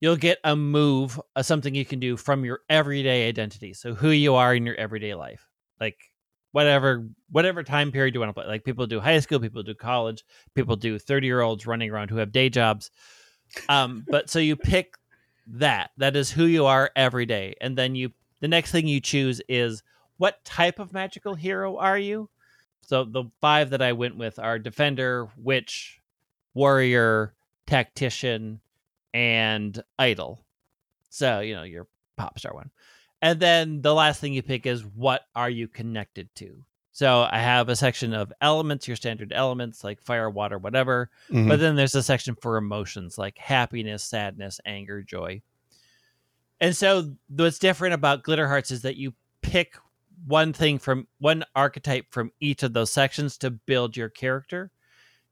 you'll 0.00 0.16
get 0.16 0.38
a 0.44 0.54
move, 0.54 1.20
uh, 1.34 1.42
something 1.42 1.74
you 1.74 1.84
can 1.84 1.98
do 1.98 2.16
from 2.16 2.44
your 2.44 2.60
everyday 2.68 3.28
identity. 3.28 3.72
So 3.72 3.94
who 3.94 4.10
you 4.10 4.34
are 4.34 4.54
in 4.54 4.66
your 4.66 4.74
everyday 4.76 5.14
life, 5.14 5.48
like 5.80 5.98
whatever 6.52 7.08
whatever 7.30 7.62
time 7.62 7.90
period 7.90 8.14
you 8.14 8.20
want 8.20 8.30
to 8.30 8.34
play. 8.34 8.46
Like 8.46 8.64
people 8.64 8.86
do 8.86 9.00
high 9.00 9.18
school, 9.20 9.40
people 9.40 9.62
do 9.62 9.74
college, 9.74 10.24
people 10.54 10.76
do 10.76 10.98
thirty 10.98 11.26
year 11.26 11.40
olds 11.40 11.66
running 11.66 11.90
around 11.90 12.10
who 12.10 12.16
have 12.16 12.32
day 12.32 12.48
jobs. 12.48 12.90
Um, 13.68 14.04
but 14.08 14.30
so 14.30 14.38
you 14.38 14.56
pick 14.56 14.94
that. 15.46 15.90
That 15.96 16.16
is 16.16 16.30
who 16.30 16.44
you 16.44 16.66
are 16.66 16.90
every 16.96 17.26
day, 17.26 17.54
and 17.60 17.76
then 17.76 17.94
you 17.94 18.12
the 18.40 18.48
next 18.48 18.72
thing 18.72 18.86
you 18.86 19.00
choose 19.00 19.40
is 19.48 19.82
what 20.18 20.44
type 20.44 20.78
of 20.78 20.92
magical 20.92 21.34
hero 21.34 21.76
are 21.76 21.98
you. 21.98 22.28
So 22.82 23.04
the 23.04 23.24
five 23.40 23.70
that 23.70 23.82
I 23.82 23.92
went 23.92 24.16
with 24.16 24.38
are 24.38 24.58
defender, 24.58 25.28
witch, 25.36 26.00
warrior, 26.54 27.34
tactician, 27.66 28.60
and 29.12 29.82
idol. 29.98 30.40
So, 31.10 31.40
you 31.40 31.54
know, 31.54 31.62
your 31.62 31.86
pop 32.16 32.38
star 32.38 32.54
one. 32.54 32.70
And 33.22 33.40
then 33.40 33.82
the 33.82 33.94
last 33.94 34.20
thing 34.20 34.32
you 34.32 34.42
pick 34.42 34.66
is 34.66 34.84
what 34.84 35.22
are 35.34 35.50
you 35.50 35.68
connected 35.68 36.28
to? 36.36 36.64
So 36.92 37.26
I 37.28 37.38
have 37.38 37.68
a 37.68 37.76
section 37.76 38.14
of 38.14 38.32
elements, 38.40 38.86
your 38.86 38.96
standard 38.96 39.32
elements 39.34 39.82
like 39.82 40.00
fire, 40.00 40.30
water, 40.30 40.58
whatever. 40.58 41.10
Mhm. 41.30 41.48
But 41.48 41.58
then 41.58 41.74
there's 41.74 41.94
a 41.94 42.02
section 42.02 42.36
for 42.36 42.56
emotions 42.56 43.18
like 43.18 43.36
happiness, 43.38 44.04
sadness, 44.04 44.60
anger, 44.64 45.02
joy. 45.02 45.42
And 46.60 46.76
so 46.76 47.14
what's 47.28 47.58
different 47.58 47.94
about 47.94 48.22
Glitter 48.22 48.46
Hearts 48.46 48.70
is 48.70 48.82
that 48.82 48.96
you 48.96 49.14
pick 49.42 49.76
one 50.26 50.52
thing 50.52 50.78
from 50.78 51.08
one 51.18 51.44
archetype 51.56 52.06
from 52.10 52.30
each 52.40 52.62
of 52.62 52.72
those 52.72 52.92
sections 52.92 53.36
to 53.38 53.50
build 53.50 53.96
your 53.96 54.08
character. 54.08 54.70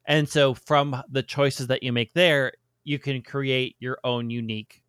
And 0.05 0.29
so 0.29 0.55
from 0.55 1.03
the 1.09 1.23
choices 1.23 1.69
that 1.69 1.83
you 1.83 1.93
make 1.93 2.13
there, 2.13 2.53
you 2.85 2.99
can 2.99 3.23
create 3.23 3.77
your 3.79 3.99
own 4.05 4.31
unique 4.31 4.83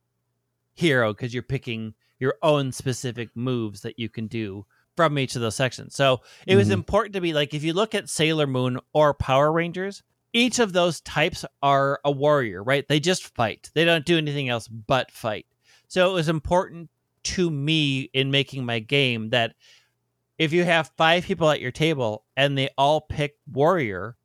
hero 0.73 1.13
because 1.13 1.34
you're 1.34 1.43
picking 1.43 1.93
your 2.19 2.36
own 2.41 2.71
specific 2.71 3.30
moves 3.36 3.82
that 3.82 3.99
you 3.99 4.10
can 4.10 4.28
do 4.28 4.65
from 4.95 5.17
each 5.17 5.36
of 5.36 5.41
those 5.41 5.56
sections. 5.56 5.95
So 5.95 6.21
it 6.47 6.56
was 6.56 6.69
Mhm. 6.69 6.73
important 6.73 7.13
to 7.13 7.21
be 7.21 7.34
like 7.34 7.54
if 7.54 7.63
you 7.63 7.73
look 7.73 7.93
at 7.93 8.10
Sailor 8.10 8.47
Moon 8.47 8.80
or 8.93 9.13
Power 9.13 9.52
Rangers, 9.52 10.04
each 10.34 10.58
of 10.60 10.73
those 10.73 11.02
types 11.02 11.45
are 11.62 11.99
a 12.04 12.12
warrior, 12.12 12.63
right? 12.63 12.88
They 12.88 12.99
just 12.99 13.36
fight. 13.36 13.69
They 13.76 13.86
don't 13.86 14.06
do 14.06 14.17
anything 14.17 14.49
else 14.49 14.67
but 14.67 15.12
fight. 15.12 15.45
So 15.88 16.10
it 16.10 16.13
was 16.13 16.30
important 16.30 16.89
to 17.23 17.49
me 17.52 18.10
in 18.13 18.32
making 18.32 18.65
my 18.65 18.80
game 18.80 19.30
that 19.30 19.56
if 20.39 20.52
you 20.52 20.63
have 20.63 20.91
five 20.97 21.23
people 21.23 21.49
at 21.52 21.62
your 21.62 21.71
table 21.71 22.26
and 22.36 22.58
they 22.58 22.69
all 22.78 23.02
pick 23.02 23.38
warrior, 23.52 24.15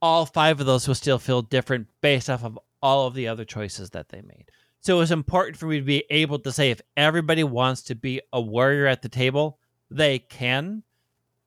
all 0.00 0.26
five 0.26 0.60
of 0.60 0.66
those 0.66 0.86
will 0.86 0.94
still 0.94 1.18
feel 1.18 1.42
different 1.42 1.88
based 2.00 2.30
off 2.30 2.44
of 2.44 2.58
all 2.82 3.06
of 3.06 3.14
the 3.14 3.28
other 3.28 3.44
choices 3.44 3.90
that 3.90 4.08
they 4.08 4.22
made. 4.22 4.50
So 4.80 4.96
it 4.96 4.98
was 5.00 5.10
important 5.10 5.56
for 5.56 5.66
me 5.66 5.78
to 5.78 5.84
be 5.84 6.04
able 6.10 6.38
to 6.40 6.52
say 6.52 6.70
if 6.70 6.80
everybody 6.96 7.42
wants 7.42 7.82
to 7.84 7.94
be 7.94 8.20
a 8.32 8.40
warrior 8.40 8.86
at 8.86 9.02
the 9.02 9.08
table, 9.08 9.58
they 9.90 10.20
can, 10.20 10.84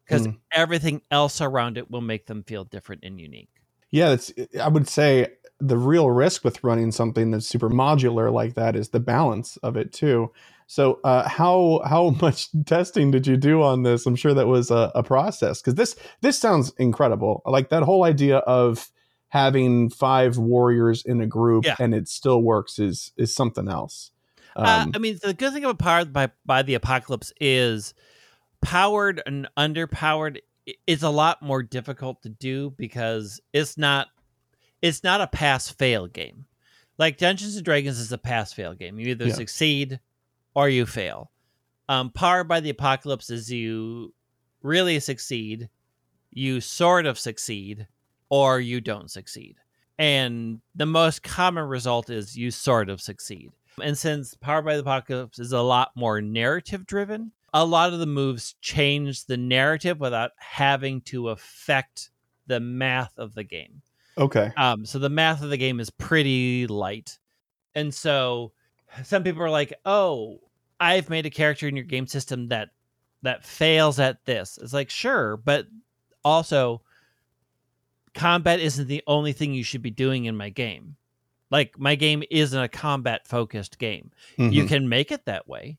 because 0.06 0.28
Mm. 0.28 0.38
everything 0.52 1.02
else 1.12 1.40
around 1.40 1.78
it 1.78 1.90
will 1.90 2.02
make 2.02 2.26
them 2.26 2.44
feel 2.44 2.66
different 2.66 3.04
and 3.06 3.20
unique. 3.22 3.50
Yeah, 3.92 4.10
that's 4.10 4.34
I 4.60 4.68
would 4.68 4.88
say 4.88 5.28
the 5.60 5.78
real 5.78 6.10
risk 6.10 6.44
with 6.44 6.64
running 6.64 6.92
something 6.92 7.32
that's 7.32 7.48
super 7.48 7.70
modular 7.70 8.32
like 8.34 8.56
that 8.56 8.76
is 8.76 8.90
the 8.90 9.00
balance 9.00 9.58
of 9.58 9.78
it 9.78 9.94
too. 9.94 10.32
So 10.72 11.02
uh, 11.04 11.28
how 11.28 11.82
how 11.84 12.12
much 12.22 12.48
testing 12.66 13.12
did 13.12 13.28
you 13.28 13.36
do 13.36 13.62
on 13.62 13.84
this? 13.84 14.06
I'm 14.06 14.16
sure 14.16 14.34
that 14.34 14.48
was 14.48 14.72
a, 14.72 14.90
a 14.96 15.04
process 15.04 15.60
because 15.62 15.76
this 15.76 15.98
this 16.22 16.40
sounds 16.40 16.72
incredible. 16.78 17.42
Like 17.46 17.68
that 17.72 17.84
whole 17.84 18.06
idea 18.06 18.38
of 18.38 18.90
having 19.28 19.90
five 19.90 20.38
warriors 20.38 21.04
in 21.06 21.20
a 21.20 21.28
group 21.28 21.66
Yeah. 21.66 21.76
and 21.78 21.94
it 21.94 22.08
still 22.08 22.42
works 22.42 22.80
is 22.80 23.12
is 23.18 23.36
something 23.36 23.68
else. 23.68 24.12
uh, 24.56 24.84
Um, 24.86 24.92
I 24.96 25.00
mean, 25.00 25.20
the 25.22 25.34
good 25.34 25.52
thing 25.52 25.66
about 25.66 25.78
Powered 25.78 26.14
by 26.14 26.30
by 26.46 26.62
the 26.62 26.76
Apocalypse 26.76 27.34
is 27.42 27.94
powered 28.62 29.22
and 29.26 29.50
underpowered 29.58 30.38
is 30.88 31.04
a 31.04 31.10
lot 31.10 31.42
more 31.42 31.64
difficult 31.64 32.22
to 32.22 32.30
do 32.30 32.70
because 32.78 33.42
it's 33.52 33.78
not 33.78 34.08
it's 34.82 35.04
not 35.04 35.20
a 35.20 35.28
pass 35.28 35.70
fail 35.70 36.08
game. 36.08 36.46
Like 36.98 37.18
Dungeons 37.18 37.58
and 37.58 37.66
Dragons 37.66 38.00
is 38.00 38.14
a 38.14 38.18
pass 38.18 38.54
fail 38.54 38.74
game. 38.74 39.00
You 39.00 39.08
either 39.10 39.28
Yeah. 39.28 39.34
succeed 39.34 40.00
or 40.54 40.70
you 40.70 40.86
fail. 40.86 41.32
Um, 41.90 42.10
Powered 42.10 42.48
by 42.48 42.60
the 42.60 42.70
Apocalypse 42.70 43.30
is 43.30 43.52
you 43.52 44.14
really 44.62 45.00
succeed, 45.00 45.70
you 46.32 46.62
sort 46.62 47.06
of 47.06 47.20
succeed, 47.20 47.88
or 48.30 48.60
you 48.60 48.80
don't 48.80 49.12
succeed. 49.12 49.58
And 49.98 50.62
the 50.74 50.86
most 50.86 51.22
common 51.22 51.66
result 51.66 52.10
is 52.10 52.38
you 52.38 52.50
sort 52.50 52.90
of 52.90 53.02
succeed. 53.02 53.52
And 53.82 53.98
since 53.98 54.36
Powered 54.36 54.66
by 54.66 54.76
the 54.76 54.82
Apocalypse 54.82 55.40
is 55.40 55.52
a 55.52 55.62
lot 55.62 55.92
more 55.96 56.22
narrative 56.22 56.86
driven, 56.86 57.32
a 57.54 57.66
lot 57.66 57.92
of 57.94 58.00
the 58.00 58.06
moves 58.06 58.56
change 58.62 59.26
the 59.26 59.38
narrative 59.38 60.00
without 60.00 60.32
having 60.38 61.02
to 61.02 61.30
affect 61.30 62.10
the 62.48 62.60
math 62.60 63.18
of 63.18 63.36
the 63.36 63.44
game. 63.44 63.82
okay. 64.18 64.52
Um, 64.58 64.86
so 64.86 65.00
the 65.00 65.10
math 65.10 65.44
of 65.44 65.50
the 65.50 65.58
game 65.58 65.80
is 65.80 65.90
pretty 65.90 66.68
light. 66.68 67.20
And 67.76 67.94
so 67.94 68.54
some 69.04 69.24
people 69.24 69.42
are 69.42 69.50
like, 69.50 69.74
"Oh, 69.86 70.40
I've 70.80 71.10
made 71.10 71.26
a 71.26 71.30
character 71.30 71.68
in 71.68 71.76
your 71.76 71.86
game 71.86 72.08
system 72.08 72.48
that 72.50 72.70
that 73.24 73.44
fails 73.46 74.00
at 74.00 74.26
this." 74.26 74.58
It's 74.62 74.74
like, 74.74 74.90
"Sure, 74.90 75.38
but 75.38 75.68
also 76.24 76.82
combat 78.14 78.60
isn't 78.60 78.88
the 78.88 79.04
only 79.08 79.34
thing 79.34 79.54
you 79.54 79.64
should 79.64 79.82
be 79.82 79.90
doing 79.92 80.26
in 80.26 80.36
my 80.36 80.50
game. 80.50 80.96
Like 81.50 81.80
my 81.80 81.96
game 81.96 82.24
isn't 82.30 82.62
a 82.62 82.68
combat 82.68 83.28
focused 83.28 83.80
game. 83.80 84.12
You 84.38 84.64
Mhm. 84.64 84.68
can 84.68 84.90
make 84.90 85.12
it 85.12 85.26
that 85.26 85.48
way. 85.48 85.78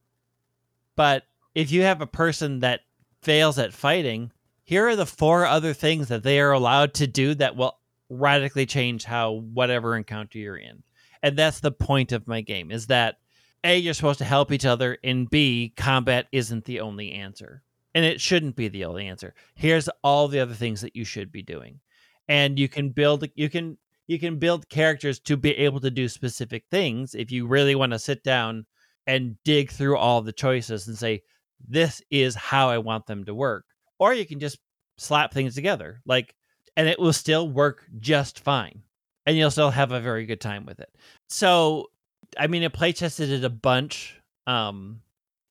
But 0.97 1.25
if 1.55 1.71
you 1.71 1.83
have 1.83 2.01
a 2.01 2.07
person 2.07 2.61
that 2.61 2.83
fails 3.21 3.59
at 3.59 3.73
fighting, 3.73 4.33
here 4.65 4.87
are 4.87 4.97
the 4.97 5.07
four 5.07 5.45
other 5.47 5.75
things 5.75 6.09
that 6.09 6.23
they 6.23 6.41
are 6.41 6.53
allowed 6.53 6.95
to 6.95 7.07
do 7.07 7.35
that 7.35 7.57
will 7.57 7.79
radically 8.09 8.67
change 8.67 9.05
how 9.05 9.33
whatever 9.33 9.97
encounter 9.97 10.39
you're 10.39 10.57
in. 10.57 10.83
And 11.23 11.37
that's 11.37 11.61
the 11.61 11.73
point 11.73 12.13
of 12.13 12.27
my 12.27 12.41
game 12.41 12.71
is 12.71 12.89
that 12.89 13.19
A, 13.65 13.79
you're 13.79 13.95
supposed 13.95 14.19
to 14.19 14.25
help 14.25 14.51
each 14.51 14.65
other, 14.65 14.99
and 15.05 15.31
B, 15.31 15.73
combat 15.77 16.27
isn't 16.33 16.65
the 16.65 16.81
only 16.81 17.13
answer. 17.13 17.63
And 17.95 18.05
it 18.05 18.21
shouldn't 18.21 18.57
be 18.57 18.69
the 18.69 18.87
only 18.87 19.07
answer. 19.07 19.35
Here's 19.55 19.89
all 20.03 20.27
the 20.27 20.41
other 20.41 20.55
things 20.55 20.81
that 20.81 20.97
you 20.97 21.05
should 21.05 21.31
be 21.31 21.43
doing. 21.43 21.81
And 22.29 22.59
you 22.59 22.69
can 22.69 22.91
build 22.91 23.25
you 23.35 23.51
can 23.51 23.77
you 24.07 24.19
can 24.19 24.39
build 24.39 24.69
characters 24.69 25.21
to 25.21 25.37
be 25.37 25.57
able 25.59 25.81
to 25.81 25.91
do 25.91 26.09
specific 26.09 26.65
things 26.71 27.15
if 27.15 27.31
you 27.31 27.47
really 27.47 27.75
want 27.75 27.93
to 27.93 27.99
sit 27.99 28.25
down 28.25 28.67
and 29.07 29.37
dig 29.45 29.71
through 29.71 29.97
all 29.97 30.23
the 30.23 30.33
choices 30.33 30.89
and 30.89 30.97
say 30.97 31.23
this 31.69 32.03
is 32.11 32.35
how 32.35 32.71
I 32.71 32.79
want 32.79 33.07
them 33.07 33.25
to 33.25 33.35
work. 33.35 33.65
Or 33.99 34.15
you 34.15 34.27
can 34.27 34.41
just 34.41 34.59
slap 34.97 35.33
things 35.33 35.55
together. 35.55 36.01
Like 36.07 36.35
and 36.77 36.89
it 36.89 36.99
will 36.99 37.13
still 37.13 37.49
work 37.49 37.85
just 37.99 38.41
fine. 38.41 38.83
And 39.27 39.37
you'll 39.37 39.51
still 39.51 39.71
have 39.71 39.93
a 39.93 40.01
very 40.01 40.27
good 40.27 40.41
time 40.41 40.67
with 40.67 40.81
it. 40.81 40.91
So 41.29 41.91
I 42.39 42.47
mean 42.47 42.65
I 42.65 42.69
play 42.69 42.93
tested 42.93 43.31
it 43.31 43.45
a 43.45 43.51
bunch. 43.51 44.21
Um 44.47 45.03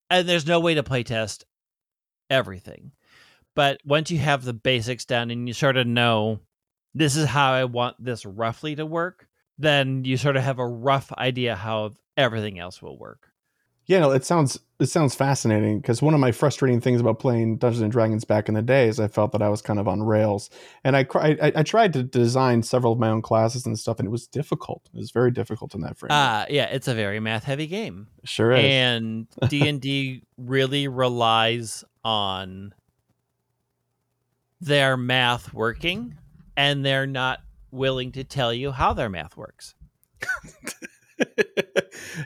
and 0.10 0.28
there's 0.28 0.48
no 0.48 0.60
way 0.60 0.74
to 0.76 0.84
play 0.84 1.04
test 1.04 1.46
everything. 2.30 2.92
But 3.56 3.80
once 3.86 4.12
you 4.12 4.20
have 4.20 4.44
the 4.44 4.54
basics 4.54 5.06
down 5.06 5.32
and 5.32 5.48
you 5.48 5.54
sort 5.54 5.78
of 5.78 5.88
know 5.88 6.40
this 6.94 7.16
is 7.16 7.28
how 7.28 7.54
I 7.54 7.66
want 7.66 8.04
this 8.04 8.26
roughly 8.26 8.76
to 8.76 8.86
work, 8.86 9.28
then 9.58 10.06
you 10.06 10.18
sort 10.18 10.38
of 10.38 10.44
have 10.44 10.60
a 10.60 10.68
rough 10.68 11.12
idea 11.14 11.56
how 11.56 11.92
everything 12.18 12.60
else 12.60 12.82
will 12.82 12.98
work. 12.98 13.31
Yeah, 13.92 14.00
no, 14.00 14.12
it 14.12 14.24
sounds 14.24 14.58
it 14.80 14.86
sounds 14.86 15.16
fascinating 15.16 15.82
because 15.82 16.02
one 16.02 16.14
of 16.14 16.22
my 16.22 16.32
frustrating 16.32 16.80
things 16.80 17.02
about 17.02 17.20
playing 17.20 17.58
Dungeons 17.58 17.82
and 17.82 17.92
Dragons 17.92 18.24
back 18.24 18.48
in 18.48 18.56
the 18.56 18.62
day 18.62 18.88
is 18.88 19.02
I 19.02 19.10
felt 19.10 19.34
that 19.34 19.42
I 19.42 19.50
was 19.50 19.62
kind 19.62 19.80
of 19.80 19.88
on 19.90 20.02
rails, 20.02 20.50
and 20.86 20.96
I 20.96 21.06
I, 21.16 21.52
I- 21.58 21.64
tried 21.64 21.92
to 21.92 22.04
design 22.04 22.64
several 22.64 22.94
of 22.94 23.00
my 23.00 23.10
own 23.10 23.22
classes 23.22 23.66
and 23.66 23.78
stuff, 23.78 24.00
and 24.00 24.08
it 24.08 24.10
was 24.10 24.28
difficult. 24.28 24.88
It 24.94 24.98
was 24.98 25.12
very 25.12 25.30
difficult 25.30 25.76
in 25.76 25.82
that 25.82 25.98
frame. 25.98 26.14
Uh 26.14 26.46
yeah, 26.50 26.68
it's 26.68 26.88
a 26.88 26.96
very 26.96 27.20
math 27.20 27.44
heavy 27.44 27.68
game. 27.68 28.08
sure 28.24 28.54
is. 28.54 28.64
And 28.64 29.28
D&D 29.50 30.24
really 30.38 30.88
relies 30.88 31.84
on 32.06 32.74
their 34.62 34.96
math 34.96 35.54
working 35.54 36.16
and 36.56 36.86
they're 36.86 37.08
not 37.08 37.40
willing 37.72 38.14
to 38.14 38.24
tell 38.24 38.54
you 38.54 38.72
how 38.72 38.94
their 38.94 39.10
math 39.10 39.36
works. 39.36 39.76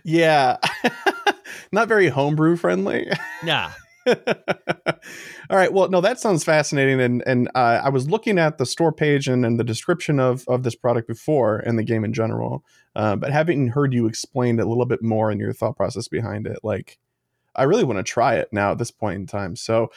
yeah, 0.03 0.57
not 1.71 1.87
very 1.87 2.09
homebrew 2.09 2.55
friendly. 2.55 3.09
Yeah. 3.43 3.71
All 4.07 5.57
right. 5.57 5.73
Well, 5.73 5.89
no, 5.89 5.99
that 6.01 6.19
sounds 6.19 6.43
fascinating, 6.43 7.01
and 7.01 7.23
and 7.25 7.49
uh, 7.55 7.81
I 7.83 7.89
was 7.89 8.07
looking 8.07 8.37
at 8.37 8.59
the 8.59 8.65
store 8.65 8.91
page 8.91 9.27
and, 9.27 9.43
and 9.45 9.59
the 9.59 9.63
description 9.63 10.19
of 10.19 10.45
of 10.47 10.61
this 10.61 10.75
product 10.75 11.07
before 11.07 11.57
and 11.57 11.79
the 11.79 11.83
game 11.83 12.05
in 12.05 12.13
general, 12.13 12.63
uh, 12.95 13.15
but 13.15 13.31
having 13.31 13.69
heard 13.69 13.93
you 13.93 14.05
explain 14.05 14.59
it 14.59 14.65
a 14.65 14.69
little 14.69 14.85
bit 14.85 15.01
more 15.01 15.31
and 15.31 15.39
your 15.39 15.53
thought 15.53 15.75
process 15.75 16.07
behind 16.07 16.45
it, 16.45 16.59
like 16.61 16.99
I 17.55 17.63
really 17.63 17.83
want 17.83 17.97
to 17.97 18.03
try 18.03 18.35
it 18.35 18.49
now 18.51 18.71
at 18.71 18.77
this 18.77 18.91
point 18.91 19.15
in 19.15 19.25
time. 19.25 19.55
So, 19.55 19.91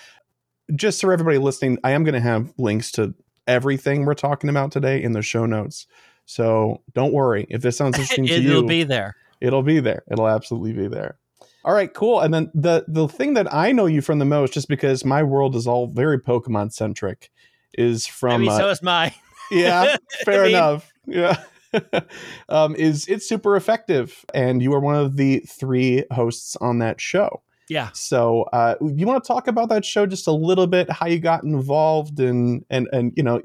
just 0.74 1.02
for 1.02 1.12
everybody 1.12 1.36
listening, 1.36 1.78
I 1.84 1.90
am 1.90 2.02
going 2.02 2.14
to 2.14 2.20
have 2.20 2.54
links 2.56 2.90
to 2.92 3.14
everything 3.46 4.04
we're 4.04 4.14
talking 4.14 4.50
about 4.50 4.70
today 4.70 5.02
in 5.02 5.12
the 5.12 5.22
show 5.22 5.46
notes. 5.46 5.86
So 6.26 6.82
don't 6.94 7.12
worry 7.12 7.46
if 7.48 7.62
this 7.62 7.76
sounds 7.76 7.98
interesting 7.98 8.26
to 8.26 8.40
you. 8.40 8.50
It'll 8.50 8.62
be 8.62 8.84
there. 8.84 9.16
It'll 9.40 9.62
be 9.62 9.80
there. 9.80 10.02
It'll 10.10 10.28
absolutely 10.28 10.74
be 10.74 10.88
there. 10.88 11.18
All 11.64 11.74
right, 11.74 11.92
cool. 11.92 12.20
And 12.20 12.32
then 12.32 12.50
the 12.54 12.84
the 12.88 13.08
thing 13.08 13.34
that 13.34 13.52
I 13.52 13.72
know 13.72 13.86
you 13.86 14.00
from 14.00 14.18
the 14.18 14.24
most, 14.24 14.52
just 14.52 14.68
because 14.68 15.04
my 15.04 15.22
world 15.22 15.56
is 15.56 15.66
all 15.66 15.86
very 15.88 16.18
Pokemon 16.18 16.72
centric, 16.72 17.30
is 17.74 18.06
from. 18.06 18.32
I 18.32 18.38
mean, 18.38 18.50
uh, 18.50 18.58
so 18.58 18.68
is 18.70 18.82
mine. 18.82 19.12
yeah, 19.50 19.96
fair 20.24 20.42
I 20.42 20.46
mean- 20.46 20.54
enough. 20.54 20.92
Yeah. 21.06 21.36
um, 22.48 22.74
is 22.76 23.06
it's 23.08 23.28
super 23.28 23.56
effective, 23.56 24.24
and 24.32 24.62
you 24.62 24.72
are 24.72 24.80
one 24.80 24.94
of 24.94 25.16
the 25.16 25.40
three 25.40 26.04
hosts 26.10 26.56
on 26.56 26.78
that 26.78 27.00
show. 27.00 27.42
Yeah. 27.68 27.90
So, 27.92 28.44
uh, 28.54 28.76
you 28.80 29.06
want 29.06 29.22
to 29.22 29.28
talk 29.28 29.46
about 29.46 29.68
that 29.68 29.84
show 29.84 30.06
just 30.06 30.26
a 30.26 30.32
little 30.32 30.66
bit, 30.66 30.90
how 30.90 31.06
you 31.06 31.18
got 31.18 31.44
involved, 31.44 32.20
and 32.20 32.64
and 32.70 32.88
and 32.92 33.12
you 33.16 33.22
know, 33.22 33.42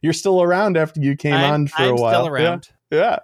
you're 0.00 0.14
still 0.14 0.42
around 0.42 0.78
after 0.78 1.00
you 1.00 1.16
came 1.16 1.34
I'm, 1.34 1.52
on 1.52 1.66
for 1.66 1.82
I'm 1.82 1.90
a 1.90 1.94
while. 1.96 2.12
still 2.12 2.26
around. 2.28 2.68
Yeah. 2.90 3.18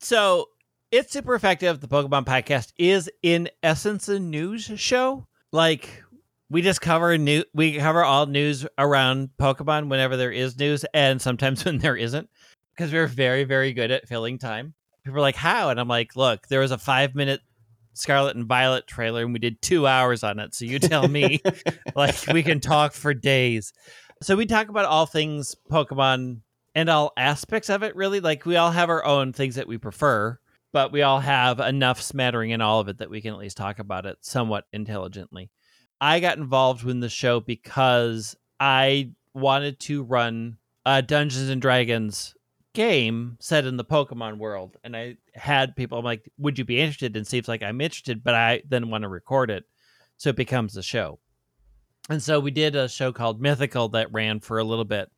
So 0.00 0.48
it's 0.92 1.10
super 1.10 1.34
effective. 1.34 1.80
The 1.80 1.88
Pokemon 1.88 2.26
podcast 2.26 2.72
is 2.76 3.10
in 3.22 3.48
essence 3.62 4.08
a 4.10 4.20
news 4.20 4.70
show. 4.76 5.26
Like 5.50 6.04
we 6.50 6.60
just 6.60 6.82
cover 6.82 7.16
new 7.16 7.44
we 7.54 7.78
cover 7.78 8.04
all 8.04 8.26
news 8.26 8.66
around 8.76 9.30
Pokemon 9.40 9.88
whenever 9.88 10.18
there 10.18 10.30
is 10.30 10.58
news 10.58 10.84
and 10.92 11.20
sometimes 11.20 11.64
when 11.64 11.78
there 11.78 11.96
isn't. 11.96 12.28
Because 12.76 12.92
we're 12.92 13.06
very, 13.06 13.44
very 13.44 13.72
good 13.72 13.90
at 13.90 14.06
filling 14.06 14.38
time. 14.38 14.74
People 15.02 15.18
are 15.18 15.22
like, 15.22 15.34
How? 15.34 15.70
And 15.70 15.80
I'm 15.80 15.88
like, 15.88 16.14
look, 16.14 16.46
there 16.48 16.60
was 16.60 16.70
a 16.70 16.78
five 16.78 17.14
minute 17.14 17.40
Scarlet 17.94 18.36
and 18.36 18.46
Violet 18.46 18.86
trailer 18.86 19.24
and 19.24 19.32
we 19.32 19.38
did 19.38 19.62
two 19.62 19.86
hours 19.86 20.22
on 20.22 20.38
it. 20.38 20.54
So 20.54 20.66
you 20.66 20.78
tell 20.78 21.08
me 21.08 21.40
like 21.96 22.26
we 22.32 22.42
can 22.42 22.60
talk 22.60 22.92
for 22.92 23.14
days. 23.14 23.72
So 24.22 24.36
we 24.36 24.44
talk 24.44 24.68
about 24.68 24.84
all 24.84 25.06
things 25.06 25.56
Pokemon 25.70 26.42
and 26.74 26.90
all 26.90 27.12
aspects 27.16 27.70
of 27.70 27.82
it 27.82 27.96
really. 27.96 28.20
Like 28.20 28.44
we 28.44 28.56
all 28.56 28.70
have 28.70 28.90
our 28.90 29.04
own 29.04 29.32
things 29.32 29.54
that 29.54 29.66
we 29.66 29.78
prefer, 29.78 30.38
but 30.72 30.92
we 30.92 31.02
all 31.02 31.20
have 31.20 31.60
enough 31.60 32.00
smattering 32.00 32.50
in 32.50 32.60
all 32.60 32.80
of 32.80 32.88
it 32.88 32.98
that 32.98 33.10
we 33.10 33.20
can 33.20 33.32
at 33.32 33.38
least 33.38 33.56
talk 33.56 33.78
about 33.78 34.06
it 34.06 34.18
somewhat 34.22 34.64
intelligently. 34.72 35.50
I 36.00 36.20
got 36.20 36.38
involved 36.38 36.82
with 36.82 37.00
the 37.00 37.08
show 37.08 37.40
because 37.40 38.34
I 38.58 39.10
wanted 39.34 39.78
to 39.80 40.02
run 40.02 40.56
a 40.84 41.02
Dungeons 41.02 41.48
and 41.48 41.62
Dragons 41.62 42.34
game 42.74 43.36
set 43.40 43.66
in 43.66 43.76
the 43.76 43.84
Pokemon 43.84 44.38
world. 44.38 44.76
And 44.82 44.96
I 44.96 45.16
had 45.34 45.76
people 45.76 45.98
I'm 45.98 46.04
like, 46.04 46.30
would 46.38 46.58
you 46.58 46.64
be 46.64 46.80
interested? 46.80 47.16
And 47.16 47.26
seems 47.26 47.48
like 47.48 47.62
I'm 47.62 47.80
interested, 47.80 48.24
but 48.24 48.34
I 48.34 48.62
then 48.68 48.90
want 48.90 49.02
to 49.02 49.08
record 49.08 49.50
it. 49.50 49.64
So 50.16 50.30
it 50.30 50.36
becomes 50.36 50.76
a 50.76 50.82
show. 50.82 51.18
And 52.08 52.22
so 52.22 52.40
we 52.40 52.50
did 52.50 52.74
a 52.74 52.88
show 52.88 53.12
called 53.12 53.40
Mythical 53.40 53.90
that 53.90 54.12
ran 54.12 54.40
for 54.40 54.58
a 54.58 54.64
little 54.64 54.84
bit. 54.84 55.10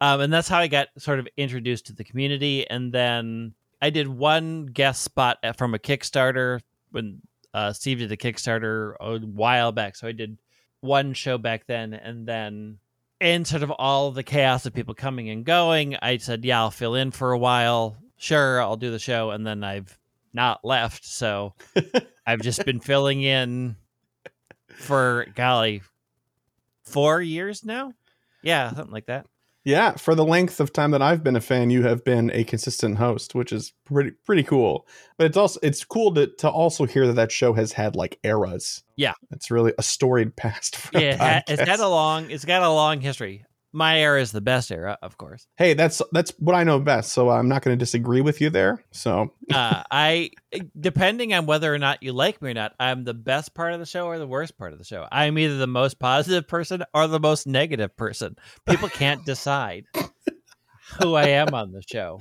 Um, 0.00 0.20
and 0.20 0.32
that's 0.32 0.48
how 0.48 0.58
I 0.58 0.66
got 0.66 0.88
sort 0.98 1.18
of 1.18 1.28
introduced 1.36 1.86
to 1.86 1.92
the 1.92 2.04
community. 2.04 2.68
And 2.68 2.92
then 2.92 3.54
I 3.82 3.90
did 3.90 4.06
one 4.06 4.66
guest 4.66 5.02
spot 5.02 5.38
from 5.58 5.74
a 5.74 5.78
Kickstarter 5.78 6.60
when 6.92 7.20
uh, 7.52 7.72
Steve 7.72 7.98
did 7.98 8.12
a 8.12 8.16
Kickstarter 8.16 8.94
a 9.00 9.18
while 9.18 9.72
back. 9.72 9.96
So 9.96 10.06
I 10.06 10.12
did 10.12 10.38
one 10.80 11.14
show 11.14 11.36
back 11.36 11.66
then. 11.66 11.92
And 11.92 12.26
then 12.26 12.78
in 13.20 13.44
sort 13.44 13.64
of 13.64 13.72
all 13.72 14.12
the 14.12 14.22
chaos 14.22 14.66
of 14.66 14.72
people 14.72 14.94
coming 14.94 15.30
and 15.30 15.44
going, 15.44 15.96
I 16.00 16.18
said, 16.18 16.44
yeah, 16.44 16.60
I'll 16.60 16.70
fill 16.70 16.94
in 16.94 17.10
for 17.10 17.32
a 17.32 17.38
while. 17.38 17.96
Sure, 18.16 18.62
I'll 18.62 18.76
do 18.76 18.92
the 18.92 19.00
show. 19.00 19.32
And 19.32 19.44
then 19.44 19.64
I've 19.64 19.98
not 20.32 20.64
left. 20.64 21.04
So 21.04 21.54
I've 22.26 22.40
just 22.40 22.64
been 22.64 22.78
filling 22.78 23.22
in 23.22 23.74
for, 24.76 25.26
golly, 25.34 25.82
four 26.84 27.20
years 27.20 27.64
now. 27.64 27.92
Yeah, 28.42 28.72
something 28.72 28.92
like 28.92 29.06
that. 29.06 29.26
Yeah, 29.64 29.92
for 29.92 30.14
the 30.14 30.24
length 30.24 30.58
of 30.58 30.72
time 30.72 30.90
that 30.90 31.02
I've 31.02 31.22
been 31.22 31.36
a 31.36 31.40
fan, 31.40 31.70
you 31.70 31.84
have 31.84 32.04
been 32.04 32.30
a 32.32 32.42
consistent 32.42 32.98
host, 32.98 33.34
which 33.34 33.52
is 33.52 33.72
pretty 33.84 34.10
pretty 34.26 34.42
cool. 34.42 34.86
But 35.16 35.26
it's 35.26 35.36
also 35.36 35.60
it's 35.62 35.84
cool 35.84 36.12
to 36.14 36.26
to 36.38 36.50
also 36.50 36.84
hear 36.84 37.06
that 37.06 37.14
that 37.14 37.30
show 37.30 37.52
has 37.52 37.72
had 37.72 37.94
like 37.94 38.18
eras. 38.24 38.82
Yeah. 38.96 39.14
it's 39.30 39.50
really 39.50 39.72
a 39.78 39.82
storied 39.82 40.36
past. 40.36 40.76
For 40.78 40.98
Yeah, 40.98 41.10
it 41.14 41.18
ha- 41.18 41.42
it's 41.48 41.64
got 41.64 41.80
a 41.80 41.88
long, 41.88 42.30
it's 42.30 42.44
got 42.44 42.62
a 42.62 42.70
long 42.70 43.00
history. 43.00 43.44
My 43.72 44.00
era 44.00 44.20
is 44.20 44.32
the 44.32 44.40
best 44.42 44.70
era, 44.70 44.98
of 45.02 45.16
course. 45.16 45.46
hey, 45.56 45.72
that's 45.74 46.02
that's 46.12 46.32
what 46.38 46.54
I 46.54 46.62
know 46.64 46.78
best. 46.78 47.12
So 47.12 47.30
I'm 47.30 47.48
not 47.48 47.62
going 47.62 47.76
to 47.76 47.82
disagree 47.82 48.20
with 48.20 48.40
you 48.40 48.50
there. 48.50 48.84
So 48.90 49.32
Uh, 49.52 49.82
I, 49.90 50.30
depending 50.78 51.32
on 51.32 51.46
whether 51.46 51.72
or 51.72 51.78
not 51.78 52.02
you 52.02 52.12
like 52.12 52.42
me 52.42 52.50
or 52.50 52.54
not, 52.54 52.74
I'm 52.78 53.04
the 53.04 53.14
best 53.14 53.54
part 53.54 53.72
of 53.72 53.80
the 53.80 53.86
show 53.86 54.06
or 54.06 54.18
the 54.18 54.26
worst 54.26 54.58
part 54.58 54.72
of 54.72 54.78
the 54.78 54.84
show. 54.84 55.06
I'm 55.10 55.38
either 55.38 55.56
the 55.56 55.66
most 55.66 55.98
positive 55.98 56.46
person 56.46 56.84
or 56.92 57.06
the 57.06 57.20
most 57.20 57.46
negative 57.46 57.96
person. 57.96 58.36
People 58.68 58.88
can't 58.88 59.24
decide 59.24 59.86
who 61.00 61.14
I 61.14 61.28
am 61.28 61.54
on 61.54 61.72
the 61.72 61.82
show. 61.82 62.20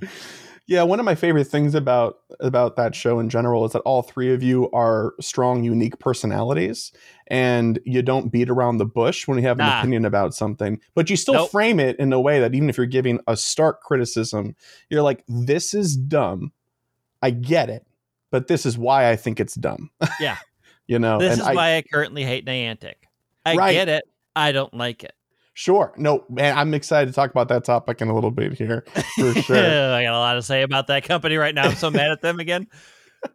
Yeah, 0.72 0.84
one 0.84 1.02
of 1.02 1.06
my 1.06 1.16
favorite 1.16 1.44
things 1.48 1.76
about 1.76 2.20
about 2.40 2.78
that 2.78 2.96
show 2.96 3.20
in 3.20 3.28
general 3.30 3.66
is 3.66 3.74
that 3.74 3.82
all 3.82 4.02
three 4.02 4.34
of 4.34 4.42
you 4.42 4.72
are 4.72 5.14
strong, 5.20 5.66
unique 5.66 6.00
personalities, 6.00 6.94
and 7.28 7.78
you 7.86 8.02
don't 8.02 8.32
beat 8.32 8.50
around 8.50 8.78
the 8.78 8.86
bush 8.86 9.28
when 9.28 9.38
you 9.38 9.44
have 9.44 9.60
an 9.60 9.66
Nah. 9.66 9.80
opinion 9.80 10.06
about 10.06 10.34
something, 10.34 10.80
but 10.96 11.10
you 11.10 11.18
still 11.18 11.34
Nope. 11.34 11.52
frame 11.52 11.78
it 11.82 12.00
in 12.00 12.14
a 12.14 12.22
way 12.22 12.40
that 12.40 12.56
even 12.56 12.70
if 12.70 12.78
you're 12.78 12.86
giving 12.86 13.20
a 13.28 13.36
stark 13.36 13.82
criticism, 13.82 14.56
you're 14.90 15.02
like, 15.02 15.26
"This 15.28 15.74
is 15.74 15.98
dumb. 15.98 16.54
I 17.22 17.32
get 17.32 17.70
it, 17.70 17.86
but 18.32 18.48
this 18.48 18.66
is 18.66 18.78
why 18.78 19.10
I 19.10 19.18
think 19.18 19.42
it's 19.42 19.56
dumb." 19.56 19.90
Yeah. 20.22 20.38
you 20.88 21.00
know, 21.00 21.18
This 21.20 21.38
is 21.38 21.46
I, 21.46 21.54
why 21.54 21.76
I 21.76 21.82
currently 21.82 22.24
hate 22.24 22.46
Niantic. 22.46 22.96
I 23.46 23.58
Right. 23.58 23.74
get 23.74 23.90
it. 23.90 24.04
I 24.38 24.54
don't 24.54 24.74
like 24.74 25.04
it. 25.04 25.12
Sure, 25.62 25.93
no, 25.95 26.26
man, 26.28 26.58
I'm 26.58 26.74
excited 26.74 27.06
to 27.06 27.13
talk 27.13 27.30
about 27.30 27.47
that 27.50 27.63
topic 27.63 28.02
in 28.02 28.08
a 28.08 28.15
little 28.15 28.32
bit 28.32 28.54
here 28.54 28.84
for 29.15 29.32
sure. 29.43 29.93
I 29.93 30.02
got 30.02 30.15
a 30.15 30.17
lot 30.17 30.34
to 30.34 30.41
say 30.41 30.63
about 30.63 30.88
that 30.88 31.04
company 31.04 31.38
right 31.38 31.54
now. 31.54 31.65
I'm 31.65 31.76
so 31.76 31.91
mad 31.91 32.10
at 32.10 32.19
them 32.19 32.39
again. 32.39 32.65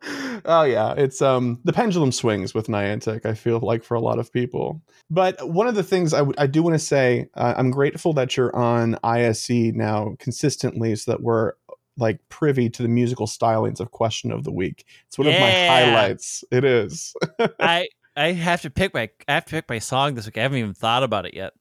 oh 0.44 0.64
yeah 0.64 0.94
it's 0.96 1.22
um 1.22 1.60
the 1.62 1.72
pendulum 1.72 2.10
swings 2.10 2.52
with 2.52 2.66
niantic 2.66 3.24
i 3.24 3.32
feel 3.34 3.60
like 3.60 3.84
for 3.84 3.94
a 3.94 4.00
lot 4.00 4.18
of 4.18 4.32
people 4.32 4.82
but 5.10 5.48
one 5.48 5.68
of 5.68 5.76
the 5.76 5.82
things 5.84 6.12
I 6.12 6.48
do 6.48 6.60
want 6.60 6.74
to 6.74 6.80
say 6.80 7.28
uh, 7.34 7.54
i'm 7.56 7.70
grateful 7.70 8.12
that 8.14 8.36
you're 8.36 8.54
on 8.56 8.98
ISE 9.04 9.48
now 9.48 10.16
consistently 10.18 10.96
so 10.96 11.12
that 11.12 11.22
we're 11.22 11.52
like 11.96 12.18
privy 12.30 12.68
to 12.68 12.82
the 12.82 12.88
musical 12.88 13.28
stylings 13.28 13.78
of 13.78 13.92
question 13.92 14.32
of 14.32 14.42
the 14.42 14.50
week 14.50 14.84
it's 15.06 15.16
one 15.16 15.28
of 15.28 15.34
my 15.34 15.52
highlights 15.52 16.42
it 16.50 16.64
is 16.64 17.14
I 17.60 17.86
I 18.16 18.32
have 18.32 18.62
to 18.62 18.70
pick 18.70 18.92
my 18.92 19.08
I 19.28 19.34
have 19.34 19.44
to 19.44 19.50
pick 19.52 19.68
my 19.68 19.78
song 19.78 20.14
this 20.14 20.26
week. 20.26 20.38
I 20.38 20.42
haven't 20.42 20.58
even 20.58 20.74
thought 20.74 21.02
about 21.04 21.26
it 21.26 21.34
yet. 21.34 21.52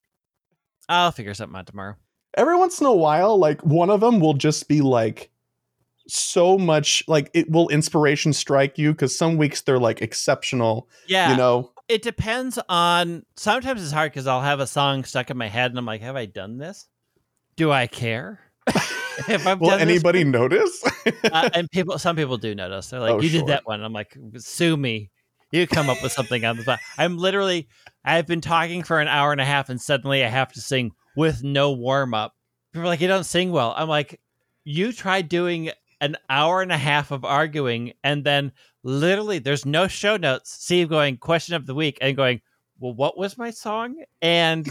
I'll 0.90 1.12
figure 1.12 1.34
something 1.34 1.58
out 1.58 1.68
tomorrow. 1.68 1.96
every 2.38 2.56
once 2.58 2.80
in 2.82 2.88
a 2.88 2.94
while 2.94 3.38
like 3.38 3.62
one 3.66 3.90
of 3.90 4.00
them 4.02 4.20
will 4.20 4.34
just 4.34 4.68
be 4.68 4.82
like 4.82 5.30
so 6.08 6.58
much 6.58 7.04
like 7.08 7.32
it 7.34 7.50
will 7.50 7.68
inspiration 7.70 8.32
strike 8.34 8.78
you 8.78 8.92
because 8.92 9.18
some 9.18 9.38
weeks 9.38 9.62
they're 9.62 9.80
like 9.80 10.02
exceptional 10.02 10.88
Yeah, 11.08 11.32
you 11.32 11.38
know 11.38 11.72
it 11.88 12.02
depends 12.02 12.58
on. 12.68 13.24
Sometimes 13.36 13.80
it's 13.84 13.92
hard 13.92 14.12
because 14.12 14.26
I'll 14.26 14.42
have 14.42 14.60
a 14.60 14.66
song 14.66 15.04
stuck 15.04 15.30
in 15.30 15.38
my 15.38 15.48
head 15.48 15.70
and 15.70 15.78
I'm 15.78 15.86
like, 15.86 16.02
have 16.02 16.16
I 16.16 16.26
done 16.26 16.58
this? 16.58 16.88
Do 17.58 17.72
I 17.72 17.86
care? 17.86 18.40
if 19.28 19.46
I've 19.46 19.60
will 19.60 19.70
anybody 19.70 20.24
notice 20.24 20.84
uh, 21.32 21.50
and 21.54 21.70
people 21.72 22.00
some 22.00 22.16
people 22.16 22.38
do 22.38 22.56
notice 22.56 22.90
they're 22.90 23.00
like 23.00 23.12
Oh, 23.14 23.22
you 23.22 23.30
sure. 23.30 23.42
did 23.42 23.48
that 23.50 23.66
one 23.68 23.84
i'm 23.84 23.94
like 23.94 24.18
sue 24.38 24.76
me 24.76 25.12
you 25.52 25.68
come 25.68 25.90
up 25.90 26.02
with 26.04 26.12
something 26.12 26.44
on 26.44 26.58
the 26.58 26.64
spot. 26.64 26.80
I'm 26.98 27.18
literally 27.18 27.68
i've 28.04 28.28
been 28.28 28.42
talking 28.42 28.84
for 28.84 29.00
an 29.00 29.08
hour 29.08 29.32
and 29.32 29.42
a 29.42 29.46
half 29.46 29.70
and 29.70 29.82
suddenly 29.82 30.24
i 30.24 30.28
have 30.28 30.54
to 30.54 30.62
sing 30.62 30.92
with 31.16 31.44
no 31.44 31.72
warm-up. 31.72 32.36
People 32.74 32.84
are 32.86 32.90
like 32.90 33.02
you 33.02 33.08
don't 33.08 33.24
sing 33.24 33.52
well. 33.52 33.74
I'm 33.76 33.88
like 33.88 34.20
you 34.64 34.92
tried 34.92 35.30
doing 35.30 35.72
an 36.02 36.18
hour 36.30 36.62
and 36.62 36.72
a 36.72 36.78
half 36.78 37.12
of 37.12 37.24
arguing 37.24 37.94
and 38.04 38.24
then 38.24 38.52
literally 38.84 39.40
there's 39.40 39.66
no 39.66 39.88
show 39.88 40.18
notes. 40.18 40.52
Steve 40.52 40.90
going 40.90 41.18
question 41.18 41.56
of 41.56 41.66
the 41.66 41.76
week 41.76 41.98
and 42.02 42.18
going 42.18 42.42
well 42.80 42.94
what 42.94 43.18
was 43.18 43.38
my 43.38 43.52
song? 43.52 44.04
And 44.22 44.70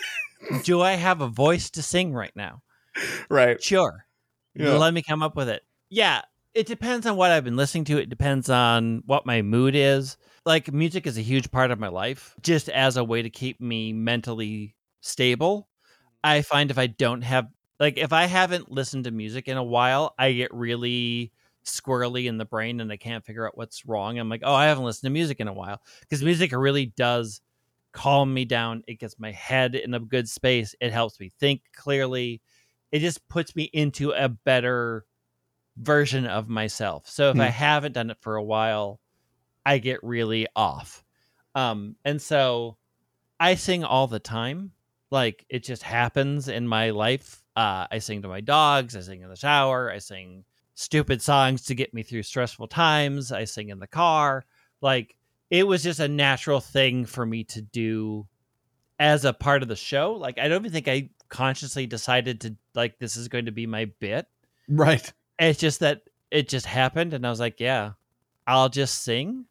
do 0.62 0.80
i 0.80 0.92
have 0.92 1.20
a 1.20 1.28
voice 1.28 1.70
to 1.70 1.82
sing 1.82 2.12
right 2.12 2.34
now? 2.34 2.62
Right. 3.28 3.62
Sure. 3.62 4.06
Yeah. 4.54 4.76
let 4.76 4.94
me 4.94 5.02
come 5.02 5.22
up 5.22 5.36
with 5.36 5.48
it. 5.48 5.62
Yeah, 5.90 6.22
it 6.54 6.66
depends 6.66 7.06
on 7.06 7.16
what 7.16 7.30
I've 7.30 7.44
been 7.44 7.56
listening 7.56 7.84
to. 7.84 7.98
It 7.98 8.10
depends 8.10 8.50
on 8.50 9.02
what 9.06 9.26
my 9.26 9.42
mood 9.42 9.74
is. 9.74 10.16
Like 10.44 10.72
music 10.72 11.06
is 11.06 11.18
a 11.18 11.22
huge 11.22 11.50
part 11.50 11.70
of 11.70 11.78
my 11.78 11.88
life, 11.88 12.34
just 12.42 12.68
as 12.68 12.96
a 12.96 13.04
way 13.04 13.22
to 13.22 13.30
keep 13.30 13.60
me 13.60 13.92
mentally 13.92 14.74
stable. 15.00 15.68
I 16.24 16.42
find 16.42 16.70
if 16.70 16.78
I 16.78 16.86
don't 16.86 17.22
have 17.22 17.48
like 17.78 17.98
if 17.98 18.12
I 18.12 18.26
haven't 18.26 18.70
listened 18.70 19.04
to 19.04 19.10
music 19.10 19.48
in 19.48 19.56
a 19.56 19.64
while, 19.64 20.14
I 20.18 20.32
get 20.32 20.52
really 20.52 21.32
squirrely 21.64 22.26
in 22.26 22.38
the 22.38 22.44
brain 22.44 22.80
and 22.80 22.90
I 22.90 22.96
can't 22.96 23.24
figure 23.24 23.46
out 23.46 23.56
what's 23.56 23.86
wrong. 23.86 24.18
I'm 24.18 24.28
like, 24.28 24.42
oh, 24.44 24.54
I 24.54 24.66
haven't 24.66 24.84
listened 24.84 25.08
to 25.08 25.12
music 25.12 25.40
in 25.40 25.48
a 25.48 25.52
while 25.52 25.80
because 26.00 26.22
music 26.22 26.52
really 26.52 26.86
does 26.86 27.40
calm 27.92 28.32
me 28.32 28.44
down. 28.44 28.82
It 28.86 28.98
gets 28.98 29.18
my 29.18 29.32
head 29.32 29.74
in 29.74 29.94
a 29.94 30.00
good 30.00 30.28
space. 30.28 30.74
It 30.80 30.92
helps 30.92 31.20
me 31.20 31.30
think 31.38 31.62
clearly. 31.74 32.40
It 32.92 33.00
just 33.00 33.26
puts 33.28 33.54
me 33.54 33.64
into 33.72 34.10
a 34.10 34.28
better 34.28 35.04
version 35.80 36.26
of 36.26 36.48
myself. 36.48 37.08
So 37.08 37.30
if 37.30 37.36
Hmm. 37.36 37.40
I 37.42 37.48
haven't 37.48 37.92
done 37.92 38.10
it 38.10 38.18
for 38.20 38.36
a 38.36 38.42
while, 38.42 39.00
I 39.64 39.78
get 39.78 40.02
really 40.02 40.46
off. 40.54 41.02
Um, 41.54 41.96
and 42.04 42.20
so 42.20 42.76
I 43.38 43.54
sing 43.54 43.84
all 43.84 44.06
the 44.06 44.18
time. 44.20 44.72
Like 45.10 45.44
it 45.48 45.64
just 45.64 45.82
happens 45.82 46.48
in 46.48 46.68
my 46.68 46.90
life. 46.90 47.42
Uh, 47.56 47.86
I 47.90 47.98
sing 47.98 48.22
to 48.22 48.28
my 48.28 48.40
dogs. 48.40 48.94
I 48.94 49.00
sing 49.00 49.22
in 49.22 49.28
the 49.28 49.36
shower. 49.36 49.90
I 49.90 49.98
sing 49.98 50.44
stupid 50.74 51.20
songs 51.20 51.64
to 51.64 51.74
get 51.74 51.92
me 51.92 52.02
through 52.02 52.22
stressful 52.22 52.68
times. 52.68 53.32
I 53.32 53.44
sing 53.44 53.70
in 53.70 53.80
the 53.80 53.86
car. 53.88 54.44
Like 54.80 55.16
it 55.50 55.66
was 55.66 55.82
just 55.82 55.98
a 56.00 56.08
natural 56.08 56.60
thing 56.60 57.06
for 57.06 57.26
me 57.26 57.42
to 57.44 57.60
do 57.60 58.28
as 59.00 59.24
a 59.24 59.32
part 59.32 59.62
of 59.62 59.68
the 59.68 59.76
show. 59.76 60.12
Like 60.12 60.38
I 60.38 60.46
don't 60.48 60.60
even 60.62 60.72
think 60.72 60.86
I 60.88 61.10
consciously 61.28 61.86
decided 61.86 62.42
to 62.42 62.56
like 62.74 62.98
this 62.98 63.16
is 63.16 63.28
going 63.28 63.46
to 63.46 63.52
be 63.52 63.66
my 63.66 63.86
bit. 63.98 64.26
Right. 64.68 65.12
It's 65.40 65.58
just 65.58 65.80
that 65.80 66.02
it 66.30 66.48
just 66.48 66.66
happened 66.66 67.14
and 67.14 67.26
I 67.26 67.30
was 67.30 67.40
like, 67.40 67.58
yeah, 67.58 67.92
I'll 68.46 68.68
just 68.68 69.02
sing. 69.02 69.46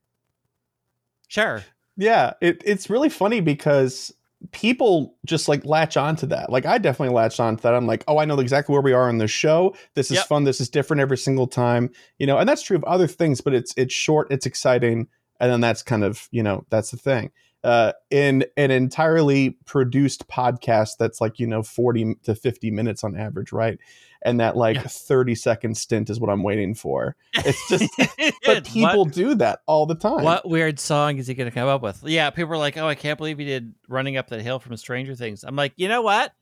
Sure. 1.27 1.63
Yeah, 1.97 2.33
it, 2.41 2.61
it's 2.65 2.89
really 2.89 3.09
funny 3.09 3.41
because 3.41 4.13
people 4.51 5.15
just 5.25 5.49
like 5.49 5.65
latch 5.65 5.97
onto 5.97 6.25
that. 6.27 6.49
Like 6.49 6.65
I 6.65 6.77
definitely 6.77 7.13
latched 7.13 7.39
onto 7.39 7.61
that. 7.63 7.75
I'm 7.75 7.87
like, 7.87 8.03
oh, 8.07 8.19
I 8.19 8.25
know 8.25 8.39
exactly 8.39 8.71
where 8.73 8.81
we 8.81 8.93
are 8.93 9.09
in 9.09 9.17
the 9.17 9.27
show. 9.27 9.75
This 9.95 10.11
is 10.11 10.17
Yep. 10.17 10.27
fun. 10.27 10.43
This 10.45 10.61
is 10.61 10.69
different 10.69 11.01
every 11.01 11.17
single 11.17 11.47
time. 11.47 11.89
You 12.17 12.27
know, 12.27 12.37
and 12.37 12.47
that's 12.47 12.61
true 12.61 12.77
of 12.77 12.83
other 12.85 13.07
things, 13.07 13.41
but 13.41 13.53
it's 13.53 13.73
it's 13.75 13.93
short, 13.93 14.31
it's 14.31 14.45
exciting, 14.45 15.07
and 15.39 15.51
then 15.51 15.59
that's 15.59 15.83
kind 15.83 16.03
of 16.05 16.29
you 16.31 16.41
know 16.41 16.65
that's 16.69 16.91
the 16.91 16.97
thing. 16.97 17.31
Uh, 17.61 17.91
in 18.09 18.45
an 18.55 18.71
entirely 18.71 19.49
produced 19.65 20.27
podcast 20.29 20.91
that's 20.97 21.19
like 21.19 21.39
you 21.39 21.45
know 21.47 21.61
40 21.61 22.15
to 22.23 22.33
50 22.33 22.71
minutes 22.71 23.03
on 23.03 23.17
average, 23.17 23.51
right? 23.51 23.77
And 24.21 24.39
that 24.39 24.55
like 24.55 24.75
Yeah. 24.77 24.83
30 24.83 25.35
second 25.35 25.75
stint 25.77 26.09
is 26.09 26.19
what 26.21 26.29
I'm 26.29 26.41
waiting 26.43 26.73
for. 26.73 27.17
It's 27.33 27.59
just, 27.69 27.91
but 27.97 28.37
What- 28.45 28.63
people 28.65 29.05
do 29.05 29.35
that 29.35 29.59
all 29.65 29.85
the 29.85 29.95
time. 29.95 30.23
What 30.23 30.47
weird 30.47 30.79
song 30.79 31.17
is 31.17 31.27
he 31.27 31.33
going 31.33 31.49
to 31.49 31.53
come 31.53 31.67
up 31.67 31.81
with? 31.81 32.01
Yeah, 32.05 32.29
people 32.29 32.53
are 32.53 32.57
like, 32.57 32.77
"Oh, 32.77 32.87
I 32.87 32.95
can't 32.95 33.17
believe 33.17 33.37
he 33.39 33.45
did 33.45 33.73
Running 33.89 34.15
Up 34.15 34.29
That 34.29 34.41
Hill 34.41 34.59
from 34.59 34.77
Stranger 34.77 35.15
Things." 35.15 35.43
I'm 35.43 35.55
like, 35.57 35.73
you 35.75 35.89
know 35.89 36.01
what? 36.01 36.33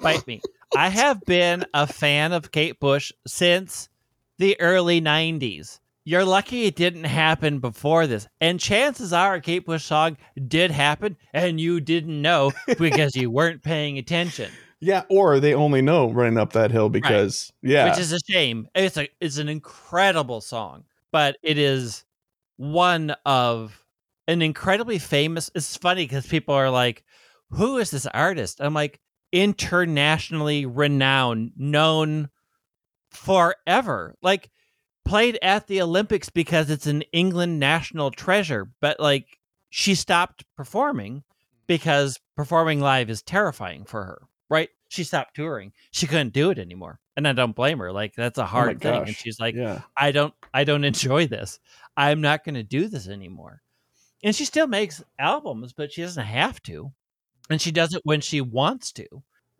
Bite 0.00 0.26
me. 0.26 0.40
I 0.74 0.88
have 0.88 1.20
been 1.24 1.64
a 1.74 1.86
fan 1.86 2.32
of 2.32 2.50
Kate 2.52 2.78
Bush 2.80 3.12
since 3.26 3.88
the 4.38 4.58
early 4.60 5.00
'90s. 5.00 5.80
You're 6.06 6.24
lucky 6.24 6.66
it 6.66 6.76
didn't 6.76 7.02
happen 7.04 7.58
before 7.58 8.06
this, 8.06 8.28
and 8.40 8.60
chances 8.60 9.12
are 9.12 9.34
a 9.34 9.40
Kate 9.40 9.66
Bush 9.66 9.84
song 9.84 10.16
did 10.46 10.70
happen, 10.70 11.16
and 11.34 11.60
you 11.60 11.80
didn't 11.80 12.22
know 12.22 12.52
because 12.78 13.16
you 13.16 13.28
weren't 13.28 13.64
paying 13.64 13.98
attention, 13.98 14.52
Yeah, 14.78 15.02
or 15.10 15.40
they 15.40 15.52
only 15.52 15.82
know 15.82 16.08
running 16.12 16.38
up 16.38 16.52
that 16.52 16.70
hill 16.70 16.88
because 16.88 17.52
yeah, 17.60 17.90
which 17.90 17.98
is 17.98 18.12
a 18.12 18.20
shame. 18.30 18.68
It's 18.76 18.96
a 18.96 19.08
it's 19.20 19.38
an 19.38 19.48
incredible 19.48 20.40
song, 20.40 20.84
but 21.10 21.38
it 21.42 21.58
is 21.58 22.04
one 22.56 23.10
of 23.26 23.84
an 24.28 24.42
incredibly 24.42 25.00
famous. 25.00 25.50
It's 25.56 25.76
funny 25.76 26.04
because 26.04 26.24
people 26.28 26.54
are 26.54 26.70
like, 26.70 27.02
"Who 27.50 27.78
is 27.78 27.90
this 27.90 28.06
artist?" 28.06 28.60
I'm 28.60 28.74
like, 28.74 29.00
internationally 29.32 30.66
renowned, 30.66 31.50
known 31.56 32.30
forever, 33.10 34.14
like 34.22 34.50
played 35.06 35.38
at 35.40 35.66
the 35.66 35.80
Olympics 35.80 36.28
because 36.28 36.68
it's 36.68 36.86
an 36.86 37.02
England 37.12 37.58
national 37.58 38.10
treasure. 38.10 38.68
But 38.80 39.00
like, 39.00 39.38
she 39.70 39.94
stopped 39.94 40.44
performing 40.56 41.22
because 41.66 42.18
performing 42.36 42.80
live 42.80 43.10
is 43.10 43.22
terrifying 43.22 43.84
for 43.84 44.04
her. 44.04 44.22
Right? 44.48 44.68
She 44.88 45.04
stopped 45.04 45.34
touring. 45.34 45.72
She 45.90 46.06
couldn't 46.06 46.32
do 46.32 46.50
it 46.50 46.58
anymore, 46.58 47.00
and 47.16 47.26
I 47.26 47.32
don't 47.32 47.56
blame 47.56 47.78
her. 47.78 47.92
Like 47.92 48.14
that's 48.14 48.38
a 48.38 48.42
oh 48.42 48.46
hard 48.46 48.80
thing, 48.80 48.94
and 48.94 49.08
Oh 49.08 49.12
she's 49.12 49.40
like, 49.40 49.54
yeah, 49.56 49.82
I 49.96 50.12
don't 50.12 50.32
I 50.54 50.64
don't 50.64 50.84
enjoy 50.84 51.26
this. 51.26 51.58
I'm 51.96 52.20
not 52.20 52.44
going 52.44 52.54
to 52.54 52.62
do 52.62 52.88
this 52.88 53.08
anymore. 53.08 53.62
And 54.22 54.34
she 54.34 54.44
still 54.44 54.66
makes 54.66 55.02
albums, 55.18 55.72
but 55.72 55.92
she 55.92 56.02
doesn't 56.02 56.24
have 56.24 56.62
to. 56.64 56.92
And 57.50 57.60
she 57.60 57.70
does 57.70 57.94
it 57.94 58.02
when 58.04 58.20
she 58.20 58.40
wants 58.40 58.92
to. 58.92 59.06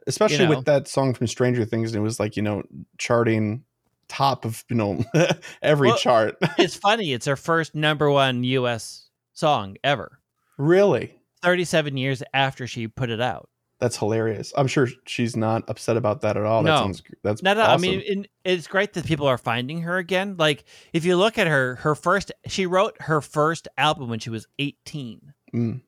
especially 0.07 0.47
know. 0.47 0.57
with 0.57 0.64
that 0.66 0.88
song 0.88 1.14
from 1.14 1.26
Stranger 1.26 1.64
Things, 1.64 1.90
and 1.90 1.99
it 1.99 2.03
was 2.03 2.20
like 2.20 2.36
you 2.36 2.42
know 2.42 2.62
charting 2.99 3.64
top 4.09 4.45
of 4.45 4.65
you 4.69 4.77
know 4.77 5.05
every 5.63 5.89
Well- 5.89 5.99
chart. 5.99 6.37
It's 6.59 6.77
funny, 6.77 7.13
it's 7.13 7.27
her 7.27 7.37
first 7.37 7.75
number 7.75 8.11
1 8.11 8.45
US 8.45 9.09
song 9.33 9.77
ever. 9.85 10.21
really, 10.59 11.15
37 11.43 11.97
years 11.97 12.23
after 12.35 12.67
she 12.67 12.89
put 12.89 13.11
it 13.11 13.21
out. 13.21 13.49
that's 13.79 13.99
hilarious. 13.99 14.53
I'm 14.57 14.67
sure 14.69 14.89
she's 15.07 15.37
not 15.37 15.69
upset 15.69 15.97
about 15.99 16.23
that 16.23 16.37
at 16.39 16.45
all. 16.45 16.63
That 16.63 16.71
No. 16.71 16.77
sounds 16.79 17.03
that's 17.23 17.43
not. 17.43 17.57
no, 17.59 17.63
awesome. 17.65 17.73
I 17.75 17.77
mean, 17.79 18.01
in, 18.01 18.27
it's 18.45 18.67
great 18.67 18.95
that 18.95 19.05
people 19.05 19.27
are 19.27 19.37
finding 19.39 19.83
her 19.83 19.99
again. 19.99 20.37
Like, 20.39 20.65
if 20.95 21.05
you 21.05 21.17
look 21.17 21.37
at 21.37 21.47
her, 21.47 21.75
her 21.77 21.95
first, 21.95 22.33
she 22.47 22.65
wrote 22.65 22.97
her 23.03 23.21
first 23.21 23.69
album 23.77 24.09
when 24.09 24.19
she 24.19 24.31
was 24.31 24.47
18. 24.59 25.35
Mm. 25.55 25.83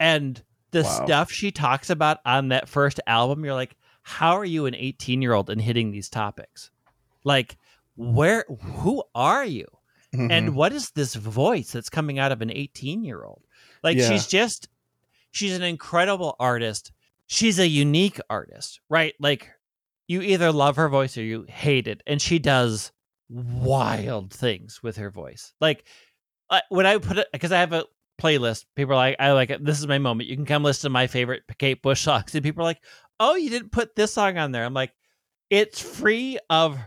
And 0.00 0.42
the 0.70 0.82
Wow. 0.82 1.04
stuff 1.04 1.30
she 1.30 1.50
talks 1.50 1.90
about 1.90 2.18
on 2.24 2.48
that 2.48 2.68
first 2.68 3.00
album, 3.06 3.44
you're 3.44 3.54
like, 3.54 3.76
how 4.02 4.36
are 4.38 4.44
you 4.44 4.64
an 4.66 4.74
18 4.74 5.20
year 5.22 5.32
old 5.34 5.50
and 5.50 5.60
hitting 5.60 5.90
these 5.92 6.08
topics? 6.08 6.70
Like, 7.24 7.56
where, 7.96 8.44
who 8.62 9.02
are 9.14 9.44
you? 9.44 9.66
Mhm. 10.14 10.30
And 10.30 10.54
what 10.56 10.72
is 10.72 10.90
this 10.90 11.14
voice 11.14 11.72
that's 11.72 11.88
coming 11.90 12.18
out 12.18 12.32
of 12.32 12.42
an 12.42 12.50
18 12.50 13.04
year 13.04 13.24
old? 13.24 13.42
Like, 13.82 13.96
Yeah. 13.96 14.08
she's 14.08 14.26
just, 14.26 14.68
she's 15.30 15.54
an 15.56 15.62
incredible 15.62 16.36
artist. 16.38 16.92
She's 17.26 17.58
a 17.58 17.66
unique 17.66 18.20
artist, 18.28 18.80
right? 18.90 19.14
Like, 19.20 19.50
you 20.08 20.20
either 20.20 20.52
love 20.52 20.76
her 20.76 20.88
voice 20.88 21.16
or 21.16 21.22
you 21.22 21.46
hate 21.48 21.86
it. 21.86 22.02
And 22.06 22.20
she 22.20 22.38
does 22.38 22.92
wild 23.30 24.32
things 24.32 24.82
with 24.82 24.96
her 24.96 25.10
voice. 25.10 25.54
Like, 25.60 25.84
when 26.68 26.84
I 26.86 26.98
put 26.98 27.16
it, 27.18 27.28
because 27.32 27.52
I 27.52 27.60
have 27.60 27.72
a 27.72 27.84
playlist, 28.20 28.66
people 28.76 28.92
are 28.92 28.96
like, 28.96 29.16
I 29.18 29.32
like 29.32 29.48
it. 29.50 29.64
This 29.64 29.78
is 29.78 29.86
my 29.86 29.98
moment. 29.98 30.28
You 30.28 30.36
can 30.36 30.44
come 30.44 30.62
listen 30.62 30.88
to 30.88 30.92
my 30.92 31.06
favorite 31.06 31.44
Kate 31.58 31.80
Bush 31.80 32.02
songs. 32.02 32.34
And 32.34 32.44
people 32.44 32.62
are 32.62 32.64
like, 32.64 32.82
oh, 33.18 33.34
you 33.36 33.48
didn't 33.48 33.72
put 33.72 33.96
this 33.96 34.12
song 34.12 34.36
on 34.36 34.52
there. 34.52 34.64
I'm 34.64 34.74
like, 34.74 34.92
it's 35.48 35.80
free 35.80 36.38
of 36.50 36.78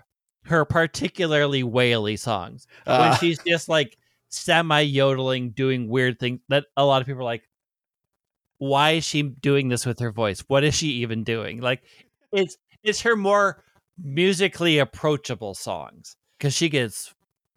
her 0.45 0.65
particularly 0.65 1.63
whaley 1.63 2.17
songs 2.17 2.67
when 2.85 2.97
Ah, 2.97 3.17
she's 3.19 3.39
just 3.39 3.69
like 3.69 3.97
semi 4.29 4.81
yodeling, 4.81 5.51
doing 5.51 5.87
weird 5.89 6.19
things 6.19 6.39
that 6.49 6.65
a 6.77 6.85
lot 6.85 7.01
of 7.01 7.07
people 7.07 7.21
are 7.21 7.25
like, 7.25 7.47
why 8.57 8.91
is 8.91 9.03
she 9.03 9.21
doing 9.21 9.69
this 9.69 9.85
with 9.85 9.99
her 9.99 10.11
voice? 10.11 10.43
What 10.47 10.63
is 10.63 10.75
she 10.75 10.87
even 10.87 11.23
doing? 11.23 11.61
Like, 11.61 11.83
it's 12.31 12.57
it's 12.83 13.01
her 13.01 13.15
more 13.15 13.63
musically 14.01 14.77
approachable 14.79 15.53
songs 15.53 16.15
because 16.37 16.53
she 16.53 16.69
gets 16.69 17.13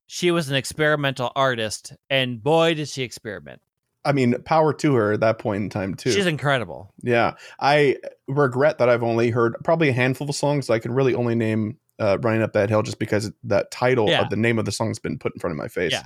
she 0.06 0.30
was 0.30 0.48
an 0.48 0.56
experimental 0.56 1.32
artist 1.36 1.92
and 2.08 2.42
boy 2.42 2.74
did 2.74 2.88
she 2.88 3.02
experiment 3.02 3.60
I 4.04 4.12
mean, 4.12 4.40
power 4.44 4.72
to 4.74 4.94
her 4.94 5.12
at 5.12 5.20
that 5.20 5.38
point 5.38 5.64
in 5.64 5.68
time 5.68 5.94
too. 5.94 6.12
she's 6.12 6.26
incredible 6.26 6.94
Yeah, 7.02 7.34
I 7.60 7.96
regret 8.28 8.78
that 8.78 8.88
I've 8.88 9.02
only 9.02 9.30
heard 9.30 9.56
probably 9.64 9.88
a 9.88 9.92
handful 9.92 10.30
of 10.30 10.36
songs. 10.36 10.70
I 10.70 10.78
can 10.78 10.92
really 10.92 11.14
only 11.14 11.34
name 11.34 11.76
uh, 11.98 12.18
"Running 12.20 12.42
Up 12.42 12.52
That 12.52 12.68
Hill" 12.68 12.82
just 12.82 12.98
because 12.98 13.30
that 13.44 13.70
title 13.70 14.08
Yeah. 14.08 14.22
of 14.22 14.30
the 14.30 14.36
name 14.36 14.58
of 14.58 14.64
the 14.64 14.72
song's 14.72 14.98
been 14.98 15.18
put 15.18 15.34
in 15.34 15.40
front 15.40 15.52
of 15.52 15.56
my 15.58 15.68
face. 15.68 15.92
Yeah. 15.92 16.02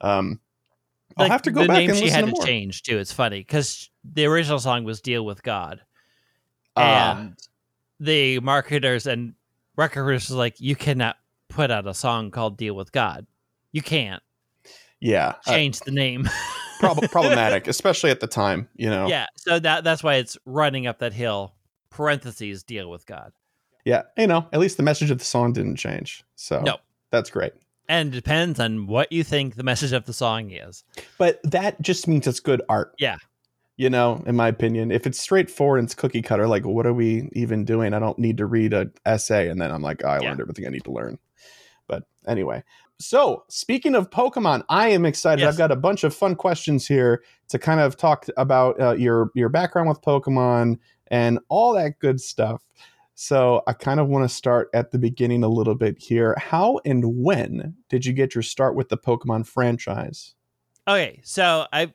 Um, 0.00 0.40
I'll 1.16 1.24
Like, 1.24 1.32
have 1.32 1.42
to 1.42 1.50
go 1.50 1.62
to 1.62 1.66
the 1.66 1.68
back 1.68 1.78
name 1.78 1.90
and 1.90 1.98
she 1.98 2.08
had 2.10 2.26
to 2.26 2.32
to 2.32 2.42
change 2.46 2.82
too 2.82 2.98
it's 2.98 3.12
funny 3.12 3.40
because 3.40 3.90
the 4.04 4.26
original 4.26 4.58
song 4.60 4.84
was 4.84 5.00
deal 5.00 5.24
with 5.24 5.42
god 5.42 5.80
Ah. 6.76 7.18
and 7.18 7.34
the 7.98 8.38
marketers 8.40 9.06
and 9.06 9.34
record 9.74 10.04
producers 10.04 10.36
like 10.36 10.60
you 10.60 10.76
cannot 10.76 11.16
put 11.48 11.70
out 11.72 11.86
a 11.88 11.94
song 11.94 12.30
called 12.30 12.56
deal 12.58 12.74
with 12.74 12.92
god 12.92 13.26
you 13.72 13.82
can't 13.82 14.22
yeah, 15.00 15.34
uh, 15.46 15.52
change 15.52 15.80
the 15.80 15.90
name 15.92 16.28
prob- 16.80 17.10
problematic, 17.10 17.66
especially 17.68 18.10
at 18.10 18.20
the 18.20 18.26
time. 18.26 18.68
You 18.76 18.90
know. 18.90 19.08
yeah 19.08 19.26
so 19.36 19.58
that 19.58 19.82
that's 19.84 20.02
why 20.04 20.16
it's 20.16 20.36
running 20.44 20.86
up 20.86 20.98
that 20.98 21.12
hill 21.14 21.54
parentheses 21.90 22.62
deal 22.62 22.90
with 22.90 23.06
god 23.06 23.32
Yeah, 23.88 24.02
you 24.18 24.26
know, 24.26 24.46
at 24.52 24.60
least 24.60 24.76
the 24.76 24.82
message 24.82 25.10
of 25.10 25.16
the 25.18 25.24
song 25.24 25.54
didn't 25.54 25.76
change. 25.76 26.22
So 26.36 26.60
No. 26.60 26.76
that's 27.10 27.30
great. 27.30 27.54
and 27.88 28.10
it 28.12 28.16
depends 28.16 28.60
on 28.60 28.86
what 28.86 29.10
you 29.10 29.24
think 29.24 29.54
the 29.56 29.62
message 29.62 29.92
of 29.92 30.04
the 30.04 30.12
song 30.12 30.50
is 30.50 30.84
But 31.16 31.40
that 31.42 31.80
just 31.80 32.06
means 32.06 32.26
it's 32.26 32.38
good 32.40 32.60
art. 32.68 32.92
Yeah. 32.98 33.16
You 33.78 33.88
know, 33.88 34.22
in 34.26 34.36
my 34.36 34.48
opinion, 34.48 34.90
if 34.90 35.06
it's 35.06 35.18
straightforward 35.18 35.78
and 35.78 35.86
it's 35.86 35.94
cookie 35.94 36.20
cutter, 36.20 36.46
like 36.46 36.66
what 36.66 36.84
are 36.86 36.92
we 36.92 37.30
even 37.32 37.64
doing? 37.64 37.94
I 37.94 37.98
don't 37.98 38.18
need 38.18 38.36
to 38.38 38.44
read 38.46 38.74
a 38.74 38.90
essay 39.06 39.48
and 39.48 39.58
then 39.60 39.70
I'm 39.70 39.80
like, 39.82 40.02
oh, 40.04 40.08
I 40.08 40.20
Yeah. 40.20 40.28
learned 40.28 40.40
everything 40.42 40.66
I 40.66 40.70
need 40.70 40.84
to 40.84 40.92
learn. 40.92 41.18
But 41.86 42.02
anyway, 42.26 42.64
so 43.00 43.44
speaking 43.48 43.94
of 43.94 44.10
Pokemon, 44.10 44.64
I 44.68 44.88
am 44.88 45.06
excited. 45.06 45.40
Yes. 45.40 45.54
I've 45.54 45.58
got 45.58 45.72
a 45.72 45.76
bunch 45.76 46.04
of 46.04 46.12
fun 46.14 46.34
questions 46.34 46.86
here 46.86 47.22
to 47.48 47.58
kind 47.58 47.80
of 47.80 47.96
talk 47.96 48.26
about 48.36 48.78
uh, 48.78 48.92
your 48.92 49.30
your 49.34 49.48
background 49.48 49.88
with 49.88 50.02
Pokemon 50.02 50.78
and 51.10 51.38
all 51.48 51.72
that 51.72 51.98
good 52.00 52.20
stuff. 52.20 52.62
So 53.20 53.64
I 53.66 53.72
kind 53.72 53.98
of 53.98 54.06
want 54.06 54.30
to 54.30 54.32
start 54.32 54.70
at 54.72 54.92
the 54.92 54.98
beginning 54.98 55.42
a 55.42 55.48
little 55.48 55.74
bit 55.74 55.98
here. 55.98 56.36
How 56.38 56.78
and 56.84 57.02
when 57.16 57.74
did 57.88 58.06
you 58.06 58.12
get 58.12 58.32
your 58.32 58.42
start 58.42 58.76
with 58.76 58.90
the 58.90 58.96
Pokemon 58.96 59.44
franchise? 59.44 60.36
Okay, 60.86 61.20
so 61.24 61.66
I 61.72 61.92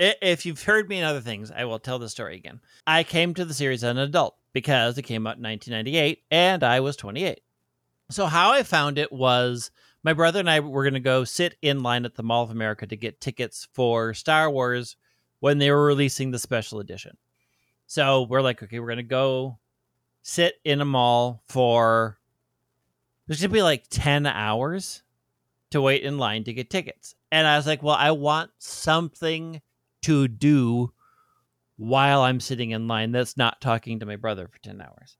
if 0.00 0.44
you've 0.44 0.64
heard 0.64 0.88
me 0.88 0.98
in 0.98 1.04
other 1.04 1.20
things, 1.20 1.52
I 1.52 1.64
will 1.64 1.78
tell 1.78 2.00
the 2.00 2.08
story 2.08 2.34
again. 2.34 2.60
I 2.88 3.04
came 3.04 3.34
to 3.34 3.44
the 3.44 3.54
series 3.54 3.84
as 3.84 3.90
an 3.92 3.98
adult 3.98 4.36
because 4.52 4.98
it 4.98 5.02
came 5.02 5.28
out 5.28 5.36
in 5.36 5.44
1998 5.44 6.24
and 6.32 6.64
I 6.64 6.80
was 6.80 6.96
28. 6.96 7.40
So 8.10 8.26
how 8.26 8.50
I 8.50 8.64
found 8.64 8.98
it 8.98 9.12
was 9.12 9.70
my 10.02 10.12
brother 10.12 10.40
and 10.40 10.50
I 10.50 10.58
were 10.58 10.82
going 10.82 10.94
to 10.94 11.00
go 11.00 11.22
sit 11.22 11.54
in 11.62 11.84
line 11.84 12.04
at 12.04 12.16
the 12.16 12.24
Mall 12.24 12.42
of 12.42 12.50
America 12.50 12.84
to 12.84 12.96
get 12.96 13.20
tickets 13.20 13.68
for 13.74 14.12
Star 14.12 14.50
Wars 14.50 14.96
when 15.38 15.58
they 15.58 15.70
were 15.70 15.86
releasing 15.86 16.32
the 16.32 16.38
special 16.40 16.80
edition. 16.80 17.16
So 17.86 18.22
we're 18.22 18.42
like, 18.42 18.60
okay, 18.60 18.80
we're 18.80 18.88
going 18.88 18.96
to 18.96 19.04
go 19.04 19.60
sit 20.24 20.54
in 20.64 20.80
a 20.80 20.84
mall 20.86 21.42
for 21.46 22.18
there's 23.26 23.40
to 23.40 23.48
be 23.48 23.62
like 23.62 23.84
10 23.90 24.26
hours 24.26 25.02
to 25.70 25.82
wait 25.82 26.02
in 26.02 26.18
line 26.18 26.44
to 26.44 26.52
get 26.52 26.70
tickets. 26.70 27.14
And 27.30 27.46
I 27.46 27.56
was 27.56 27.66
like, 27.66 27.82
well, 27.82 27.94
I 27.98 28.10
want 28.10 28.50
something 28.58 29.60
to 30.02 30.26
do 30.28 30.92
while 31.76 32.22
I'm 32.22 32.40
sitting 32.40 32.70
in 32.70 32.88
line 32.88 33.12
that's 33.12 33.36
not 33.36 33.60
talking 33.60 34.00
to 34.00 34.06
my 34.06 34.16
brother 34.16 34.48
for 34.48 34.58
10 34.60 34.80
hours. 34.80 35.16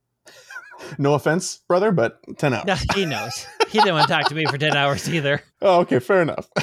No 0.98 1.14
offense, 1.14 1.60
brother, 1.68 1.92
but 1.92 2.20
10 2.38 2.54
hours. 2.54 2.64
No, 2.66 2.76
he 2.94 3.04
knows. 3.04 3.46
he 3.68 3.78
didn't 3.78 3.94
want 3.94 4.08
to 4.08 4.12
talk 4.14 4.28
to 4.28 4.34
me 4.34 4.46
for 4.46 4.58
10 4.58 4.74
hours 4.74 5.08
either. 5.08 5.42
Oh, 5.62 5.80
okay, 5.80 5.98
fair 6.00 6.22
enough. 6.22 6.48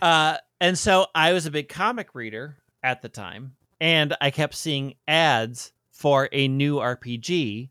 Uh, 0.00 0.36
and 0.60 0.78
so 0.78 1.06
I 1.12 1.32
was 1.32 1.46
a 1.46 1.50
big 1.50 1.68
comic 1.68 2.14
reader 2.14 2.56
at 2.84 3.02
the 3.02 3.08
time, 3.08 3.56
and 3.80 4.16
I 4.20 4.30
kept 4.30 4.54
seeing 4.54 4.94
ads 5.08 5.72
for 5.98 6.28
a 6.30 6.46
new 6.46 6.76
RPG. 6.76 7.70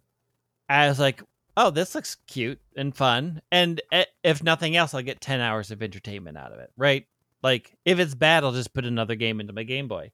I 0.68 0.90
was 0.90 1.00
like, 1.00 1.24
oh, 1.56 1.70
this 1.70 1.96
looks 1.96 2.18
cute 2.28 2.60
and 2.76 2.96
fun. 2.96 3.42
And 3.54 3.82
if 4.22 4.44
nothing 4.44 4.76
else, 4.76 4.94
I'll 4.94 5.02
get 5.02 5.22
10 5.22 5.40
hours 5.40 5.72
of 5.72 5.82
entertainment 5.82 6.38
out 6.38 6.52
of 6.52 6.60
it, 6.60 6.72
right? 6.76 7.08
Like, 7.42 7.74
if 7.86 8.00
it's 8.00 8.16
bad, 8.16 8.44
I'll 8.44 8.52
just 8.52 8.74
put 8.74 8.84
another 8.84 9.16
game 9.16 9.40
into 9.40 9.54
my 9.54 9.64
Game 9.64 9.88
Boy. 9.88 10.12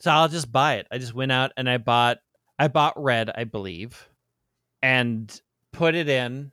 So 0.00 0.10
I'll 0.10 0.28
just 0.28 0.50
buy 0.50 0.76
it. 0.76 0.86
I 0.90 0.96
just 0.96 1.14
went 1.14 1.32
out 1.32 1.52
and 1.58 1.68
I 1.68 1.76
bought, 1.76 2.18
I 2.58 2.68
bought 2.68 3.00
Red, 3.00 3.30
I 3.34 3.44
believe, 3.44 4.08
and 4.82 5.40
put 5.70 5.94
it 5.94 6.08
in. 6.08 6.50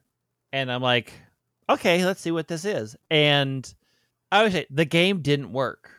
And 0.51 0.69
I'm 0.69 0.81
like, 0.81 1.13
okay, 1.69 2.03
let's 2.03 2.19
see 2.19 2.31
what 2.31 2.49
this 2.49 2.65
is. 2.65 2.97
And 3.09 3.73
I 4.29 4.43
would 4.43 4.51
say 4.51 4.65
the 4.69 4.83
game 4.83 5.21
didn't 5.21 5.53
work, 5.53 5.89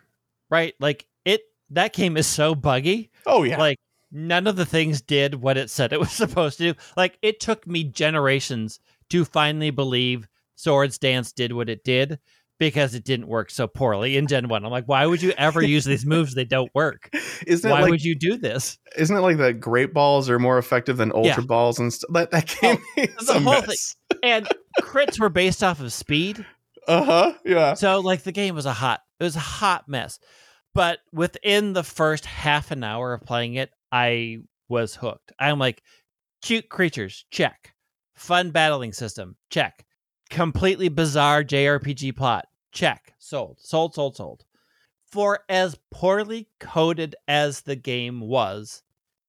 right? 0.51 0.74
Like, 0.78 1.07
it, 1.24 1.40
that 1.70 1.95
game 1.95 2.18
is 2.18 2.26
so 2.26 2.55
buggy. 2.55 3.11
Oh, 3.24 3.43
yeah. 3.43 3.59
Like, 3.59 3.78
none 4.12 4.46
of 4.46 4.56
the 4.56 4.66
things 4.66 5.00
did 5.00 5.34
what 5.34 5.56
it 5.56 5.70
said 5.70 5.92
it 5.92 5.98
was 6.00 6.12
supposed 6.12 6.58
to 6.58 6.72
do. 6.72 6.78
Like 6.96 7.18
it 7.22 7.40
took 7.40 7.66
me 7.66 7.84
generations 7.84 8.78
to 9.10 9.24
finally 9.24 9.70
believe 9.70 10.28
Swords 10.54 10.98
Dance 10.98 11.32
did 11.32 11.52
what 11.52 11.68
it 11.68 11.82
did 11.82 12.18
because 12.58 12.94
it 12.94 13.02
didn't 13.04 13.26
work 13.26 13.50
so 13.50 13.66
poorly 13.66 14.16
in 14.16 14.28
Gen 14.28 14.46
1. 14.48 14.64
I'm 14.64 14.70
like, 14.70 14.86
why 14.86 15.04
would 15.06 15.20
you 15.20 15.32
ever 15.36 15.60
use 15.62 15.84
these 15.84 16.06
moves? 16.06 16.34
They 16.34 16.44
don't 16.44 16.70
work. 16.74 17.10
Isn't 17.46 17.68
why 17.68 17.78
it 17.78 17.82
like, 17.82 17.90
would 17.90 18.04
you 18.04 18.14
do 18.14 18.36
this? 18.36 18.78
Isn't 18.96 19.16
it 19.16 19.20
like 19.20 19.38
that 19.38 19.54
great 19.58 19.92
balls 19.92 20.30
are 20.30 20.38
more 20.38 20.58
effective 20.58 20.96
than 20.98 21.10
ultra 21.12 21.42
Yeah. 21.42 21.46
balls 21.46 21.80
and 21.80 21.92
stuff? 21.92 22.10
That, 22.12 22.30
that 22.30 22.54
game 22.60 22.78
is 22.96 23.26
the 23.26 23.32
a 23.36 23.40
whole 23.40 23.62
mess. 23.62 23.96
And 24.22 24.46
crits 24.80 25.18
were 25.18 25.30
based 25.30 25.64
off 25.64 25.80
of 25.80 25.92
speed. 25.92 26.46
Uh-huh. 26.86 27.32
Yeah. 27.44 27.74
So 27.74 27.98
like 28.00 28.22
the 28.22 28.32
game 28.32 28.54
was 28.54 28.66
a 28.66 28.72
hot 28.72 29.00
it 29.18 29.24
was 29.24 29.36
a 29.36 29.40
hot 29.40 29.88
mess. 29.88 30.18
But 30.74 30.98
within 31.12 31.72
the 31.74 31.82
first 31.82 32.24
half 32.26 32.70
an 32.70 32.82
hour 32.84 33.12
of 33.12 33.22
playing 33.22 33.54
it, 33.54 33.70
I 33.93 34.38
was 34.68 34.97
hooked. 34.97 35.32
I'm 35.38 35.59
like 35.59 35.82
cute 36.40 36.68
creatures, 36.68 37.26
check. 37.30 37.74
Fun 38.16 38.51
battling 38.51 38.93
system, 38.93 39.36
check. 39.51 39.84
Completely 40.30 40.88
bizarre 40.88 41.45
JRPG 41.45 42.16
plot, 42.16 42.47
check. 42.72 43.14
Sold. 43.18 43.59
Sold, 43.61 43.95
sold, 43.95 44.16
sold. 44.16 44.45
For 45.07 45.40
as 45.49 45.78
poorly 45.90 46.49
coded 46.59 47.14
as 47.28 47.61
the 47.61 47.76
game 47.76 48.20
was, 48.20 48.82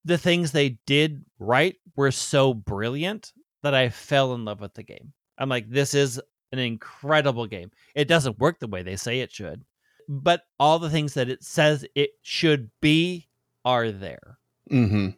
the 0.06 0.18
things 0.18 0.52
they 0.52 0.80
did 0.86 1.26
right 1.40 1.76
were 1.96 2.12
so 2.12 2.54
brilliant 2.54 3.34
that 3.64 3.74
I 3.74 3.90
fell 3.90 4.34
in 4.34 4.46
love 4.46 4.62
with 4.62 4.74
the 4.74 4.84
game. 4.84 5.14
I'm 5.38 5.50
like, 5.50 5.70
this 5.70 5.94
is 5.94 6.22
an 6.54 6.60
incredible 6.60 7.48
game. 7.48 7.72
It 7.96 8.08
doesn't 8.08 8.40
work 8.40 8.60
the 8.60 8.68
way 8.68 8.84
they 8.84 8.96
say 8.96 9.20
it 9.20 9.32
should, 9.32 9.64
but 10.08 10.44
all 10.60 10.80
the 10.80 10.90
things 10.90 11.16
that 11.16 11.30
it 11.30 11.44
says 11.44 11.86
it 11.96 12.12
should 12.22 12.70
be 12.82 13.28
are 13.66 13.92
there. 13.92 14.38
Mm-hmm. 14.72 15.10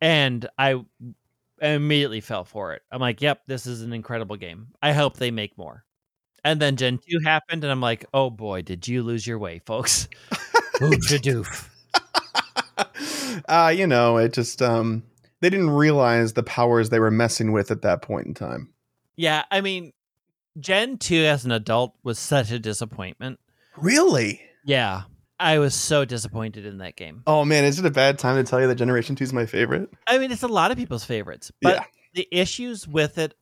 And 0.00 0.48
I 0.58 0.84
immediately 1.60 2.20
fell 2.20 2.44
for 2.44 2.74
it. 2.74 2.82
I'm 2.90 3.00
like, 3.00 3.22
yep, 3.22 3.42
this 3.46 3.66
is 3.66 3.82
an 3.82 3.92
incredible 3.92 4.36
game. 4.36 4.68
I 4.82 4.92
hope 4.92 5.16
they 5.16 5.30
make 5.30 5.56
more. 5.56 5.84
And 6.44 6.60
then 6.60 6.76
Gen 6.76 6.98
2 6.98 7.20
happened, 7.24 7.64
and 7.64 7.70
I'm 7.70 7.80
like, 7.80 8.04
oh 8.12 8.28
boy, 8.28 8.62
did 8.62 8.86
you 8.86 9.02
lose 9.02 9.26
your 9.26 9.38
way, 9.38 9.60
folks. 9.64 10.08
Oof 10.82 10.92
a 10.92 11.18
doof. 11.18 11.68
uh, 13.48 13.72
you 13.74 13.86
know, 13.86 14.18
it 14.18 14.32
just 14.32 14.60
um 14.60 15.02
they 15.40 15.48
didn't 15.48 15.70
realize 15.70 16.32
the 16.32 16.42
powers 16.42 16.90
they 16.90 16.98
were 16.98 17.10
messing 17.10 17.52
with 17.52 17.70
at 17.70 17.82
that 17.82 18.02
point 18.02 18.26
in 18.26 18.34
time. 18.34 18.72
Yeah, 19.16 19.44
I 19.50 19.60
mean, 19.60 19.92
Gen 20.58 20.98
2 20.98 21.16
as 21.16 21.44
an 21.44 21.52
adult 21.52 21.94
was 22.02 22.18
such 22.18 22.50
a 22.50 22.58
disappointment. 22.58 23.40
Really? 23.76 24.40
Yeah. 24.64 25.02
I 25.40 25.58
was 25.58 25.74
so 25.74 26.04
disappointed 26.04 26.64
in 26.64 26.78
that 26.78 26.96
game. 26.96 27.22
Oh 27.26 27.44
man, 27.44 27.64
is 27.64 27.78
it 27.78 27.86
a 27.86 27.90
bad 27.90 28.18
time 28.18 28.36
to 28.36 28.48
tell 28.48 28.60
you 28.60 28.68
that 28.68 28.76
Generation 28.76 29.16
2 29.16 29.24
is 29.24 29.32
my 29.32 29.46
favorite? 29.46 29.90
I 30.06 30.18
mean, 30.18 30.30
it's 30.30 30.42
a 30.44 30.48
lot 30.48 30.70
of 30.70 30.76
people's 30.76 31.04
favorites, 31.04 31.50
but 31.60 31.74
Yeah. 31.76 31.84
the 32.14 32.28
issues 32.30 32.86
with 32.86 33.18
it 33.18 33.34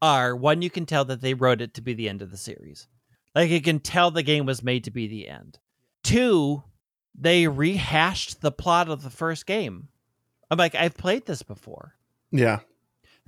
are 0.00 0.34
one, 0.36 0.62
you 0.62 0.70
can 0.70 0.84
tell 0.84 1.04
that 1.06 1.20
they 1.20 1.34
wrote 1.34 1.60
it 1.60 1.74
to 1.74 1.80
be 1.80 1.94
the 1.94 2.08
end 2.08 2.22
of 2.22 2.30
the 2.30 2.36
series. 2.36 2.88
Like, 3.34 3.50
you 3.50 3.62
can 3.62 3.80
tell 3.80 4.10
the 4.10 4.22
game 4.22 4.44
was 4.46 4.62
made 4.62 4.84
to 4.84 4.90
be 4.90 5.06
the 5.06 5.28
end. 5.28 5.58
Two, 6.02 6.64
they 7.14 7.46
rehashed 7.48 8.40
the 8.42 8.52
plot 8.52 8.88
of 8.88 9.02
the 9.02 9.10
first 9.10 9.46
game. 9.46 9.88
I'm 10.50 10.58
like, 10.58 10.74
I've 10.74 10.96
played 10.96 11.24
this 11.24 11.42
before. 11.42 11.94
Yeah. 12.30 12.60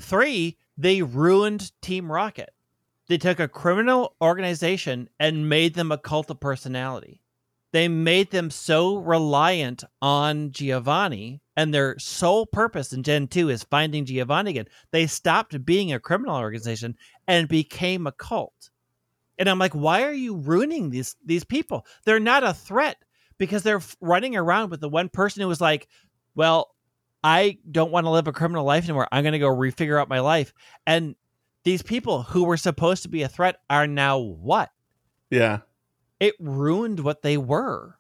Three, 0.00 0.58
they 0.76 1.00
ruined 1.00 1.72
Team 1.80 2.10
Rocket. 2.12 2.50
They 3.08 3.16
took 3.18 3.38
a 3.38 3.48
criminal 3.48 4.16
organization 4.20 5.08
and 5.20 5.48
made 5.48 5.74
them 5.74 5.92
a 5.92 5.98
cult 5.98 6.30
of 6.30 6.40
personality. 6.40 7.22
They 7.74 7.88
made 7.88 8.30
them 8.30 8.52
so 8.52 8.98
reliant 8.98 9.82
on 10.00 10.52
Giovanni, 10.52 11.42
and 11.56 11.74
their 11.74 11.98
sole 11.98 12.46
purpose 12.46 12.92
in 12.92 13.02
Gen 13.02 13.26
2 13.26 13.48
is 13.48 13.64
finding 13.64 14.04
Giovanni 14.04 14.50
again. 14.50 14.68
They 14.92 15.08
stopped 15.08 15.64
being 15.64 15.92
a 15.92 15.98
criminal 15.98 16.36
organization 16.36 16.94
and 17.26 17.48
became 17.48 18.06
a 18.06 18.12
cult. 18.12 18.70
And 19.40 19.50
I'm 19.50 19.58
like, 19.58 19.72
why 19.72 20.04
are 20.04 20.12
you 20.12 20.36
ruining 20.36 20.90
these 20.90 21.16
these 21.24 21.42
people? 21.42 21.84
They're 22.04 22.20
not 22.20 22.44
a 22.44 22.54
threat 22.54 22.96
because 23.38 23.64
they're 23.64 23.82
running 24.00 24.36
around 24.36 24.70
with 24.70 24.80
the 24.80 24.88
one 24.88 25.08
person 25.08 25.42
who 25.42 25.48
was 25.48 25.60
like, 25.60 25.88
well, 26.36 26.76
I 27.24 27.58
don't 27.68 27.90
want 27.90 28.06
to 28.06 28.10
live 28.10 28.28
a 28.28 28.32
criminal 28.32 28.64
life 28.64 28.84
anymore. 28.84 29.08
I'm 29.10 29.24
going 29.24 29.32
to 29.32 29.40
go 29.40 29.48
refigure 29.48 30.00
out 30.00 30.08
my 30.08 30.20
life. 30.20 30.54
And 30.86 31.16
these 31.64 31.82
people 31.82 32.22
who 32.22 32.44
were 32.44 32.56
supposed 32.56 33.02
to 33.02 33.08
be 33.08 33.22
a 33.22 33.28
threat 33.28 33.56
are 33.68 33.88
now 33.88 34.18
what? 34.18 34.70
Yeah. 35.28 35.62
It 36.20 36.34
ruined 36.38 37.00
what 37.00 37.22
they 37.22 37.36
were. 37.36 37.98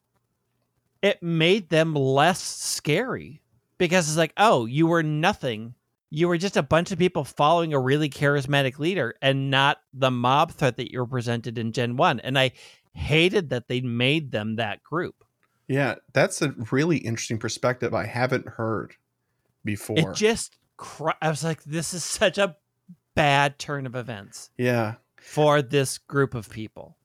It 1.02 1.22
made 1.22 1.68
them 1.68 1.94
less 1.94 2.40
scary 2.40 3.42
because 3.78 4.08
it's 4.08 4.16
like, 4.16 4.32
oh, 4.36 4.66
you 4.66 4.86
were 4.86 5.02
nothing. 5.02 5.74
You 6.10 6.28
were 6.28 6.38
just 6.38 6.56
a 6.56 6.62
bunch 6.62 6.92
of 6.92 6.98
people 6.98 7.24
following 7.24 7.74
a 7.74 7.80
really 7.80 8.08
charismatic 8.08 8.78
leader 8.78 9.14
and 9.20 9.50
not 9.50 9.78
the 9.92 10.10
mob 10.10 10.52
threat 10.52 10.76
that 10.76 10.92
you 10.92 11.00
were 11.00 11.06
presented 11.06 11.58
in 11.58 11.72
Gen 11.72 11.96
1. 11.96 12.20
And 12.20 12.38
I 12.38 12.52
hated 12.92 13.50
that 13.50 13.68
they 13.68 13.80
made 13.80 14.30
them 14.32 14.56
that 14.56 14.82
group. 14.82 15.24
Yeah, 15.66 15.96
that's 16.12 16.40
a 16.42 16.54
really 16.70 16.98
interesting 16.98 17.38
perspective 17.38 17.94
I 17.94 18.06
haven't 18.06 18.46
heard 18.46 18.94
before. 19.64 19.98
It 19.98 20.14
just, 20.14 20.56
cr- 20.76 21.10
I 21.20 21.30
was 21.30 21.42
like, 21.42 21.64
this 21.64 21.94
is 21.94 22.04
such 22.04 22.38
a 22.38 22.56
bad 23.14 23.58
turn 23.58 23.86
of 23.86 23.94
events 23.94 24.50
yeah. 24.56 24.94
for 25.16 25.62
this 25.62 25.98
group 25.98 26.34
of 26.34 26.50
people. 26.50 26.96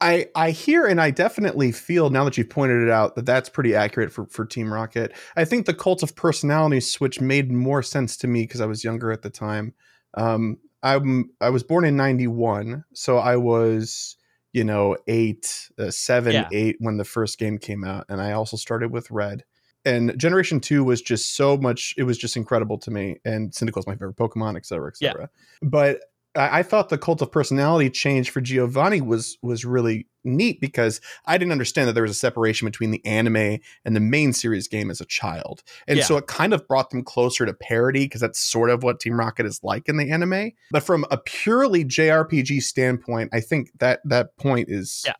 I 0.00 0.26
I 0.34 0.50
hear 0.50 0.84
and 0.86 1.00
I 1.00 1.10
definitely 1.10 1.72
feel 1.72 2.10
now 2.10 2.24
that 2.24 2.36
you've 2.36 2.50
pointed 2.50 2.82
it 2.82 2.90
out 2.90 3.14
that 3.16 3.24
that's 3.26 3.48
pretty 3.48 3.74
accurate 3.74 4.12
for 4.12 4.26
for 4.26 4.44
Team 4.44 4.72
Rocket. 4.72 5.12
I 5.36 5.44
think 5.44 5.66
the 5.66 5.74
cult 5.74 6.02
of 6.02 6.14
personality 6.14 6.80
switch 6.80 7.20
made 7.20 7.50
more 7.50 7.82
sense 7.82 8.16
to 8.18 8.26
me 8.26 8.42
because 8.42 8.60
I 8.60 8.66
was 8.66 8.84
younger 8.84 9.10
at 9.10 9.22
the 9.22 9.30
time. 9.30 9.72
Um, 10.14 10.58
I'm 10.82 11.30
I 11.40 11.50
was 11.50 11.62
born 11.62 11.84
in 11.84 11.96
'91, 11.96 12.84
so 12.94 13.16
I 13.18 13.36
was 13.36 14.16
you 14.52 14.64
know 14.64 14.96
eight, 15.06 15.70
uh, 15.78 15.90
seven, 15.90 16.34
Yeah. 16.34 16.48
eight 16.52 16.76
when 16.78 16.98
the 16.98 17.04
first 17.04 17.38
game 17.38 17.56
came 17.58 17.82
out, 17.82 18.04
and 18.08 18.20
I 18.20 18.32
also 18.32 18.56
started 18.56 18.92
with 18.92 19.10
Red. 19.10 19.44
And 19.86 20.18
Generation 20.18 20.60
Two 20.60 20.84
was 20.84 21.00
just 21.00 21.36
so 21.36 21.56
much; 21.56 21.94
it 21.96 22.02
was 22.02 22.18
just 22.18 22.36
incredible 22.36 22.76
to 22.78 22.90
me. 22.90 23.16
And 23.24 23.50
Cyndaquil's 23.52 23.86
my 23.86 23.94
favorite 23.94 24.16
Pokemon, 24.16 24.56
et 24.56 24.66
cetera, 24.66 24.88
et 24.90 24.96
Yeah. 25.00 25.12
cetera. 25.12 25.30
But 25.62 26.00
I, 26.36 26.58
I 26.58 26.62
thought 26.62 26.88
the 26.90 26.98
cult 26.98 27.22
of 27.22 27.32
personality 27.32 27.90
change 27.90 28.30
for 28.30 28.40
Giovanni 28.40 29.00
was 29.00 29.38
was 29.42 29.64
really 29.64 30.06
neat 30.24 30.60
because 30.60 31.00
I 31.24 31.38
didn't 31.38 31.52
understand 31.52 31.88
that 31.88 31.92
there 31.92 32.02
was 32.02 32.10
a 32.10 32.14
separation 32.14 32.66
between 32.66 32.90
the 32.90 33.04
anime 33.06 33.58
and 33.84 33.94
the 33.96 34.00
main 34.00 34.32
series 34.32 34.66
game 34.66 34.90
as 34.90 35.00
a 35.00 35.04
child. 35.04 35.62
And 35.86 35.98
Yeah. 35.98 36.04
so 36.04 36.16
it 36.16 36.26
kind 36.26 36.52
of 36.52 36.66
brought 36.66 36.90
them 36.90 37.04
closer 37.04 37.46
to 37.46 37.54
parody 37.54 38.06
because 38.06 38.20
that's 38.20 38.40
sort 38.40 38.70
of 38.70 38.82
what 38.82 38.98
Team 39.00 39.18
Rocket 39.18 39.46
is 39.46 39.60
like 39.62 39.88
in 39.88 39.96
the 39.98 40.10
anime. 40.10 40.50
But 40.72 40.82
from 40.82 41.04
a 41.12 41.16
purely 41.16 41.84
JRPG 41.84 42.60
standpoint, 42.60 43.30
I 43.32 43.40
think 43.40 43.70
that 43.78 44.00
that 44.04 44.36
point 44.36 44.68
is 44.68 45.04
Yeah. 45.06 45.12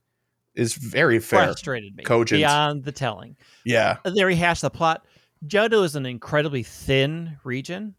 is 0.56 0.74
very 0.74 1.20
fair. 1.20 1.44
frustrated 1.44 1.94
me 1.94 2.02
cogent. 2.02 2.40
beyond 2.40 2.82
the 2.84 2.92
telling. 2.92 3.36
Yeah. 3.64 3.98
They 4.04 4.24
rehash 4.24 4.60
the 4.62 4.70
plot. 4.70 5.06
Johto 5.46 5.84
is 5.84 5.94
an 5.94 6.04
incredibly 6.06 6.62
thin 6.64 7.36
region. 7.44 7.94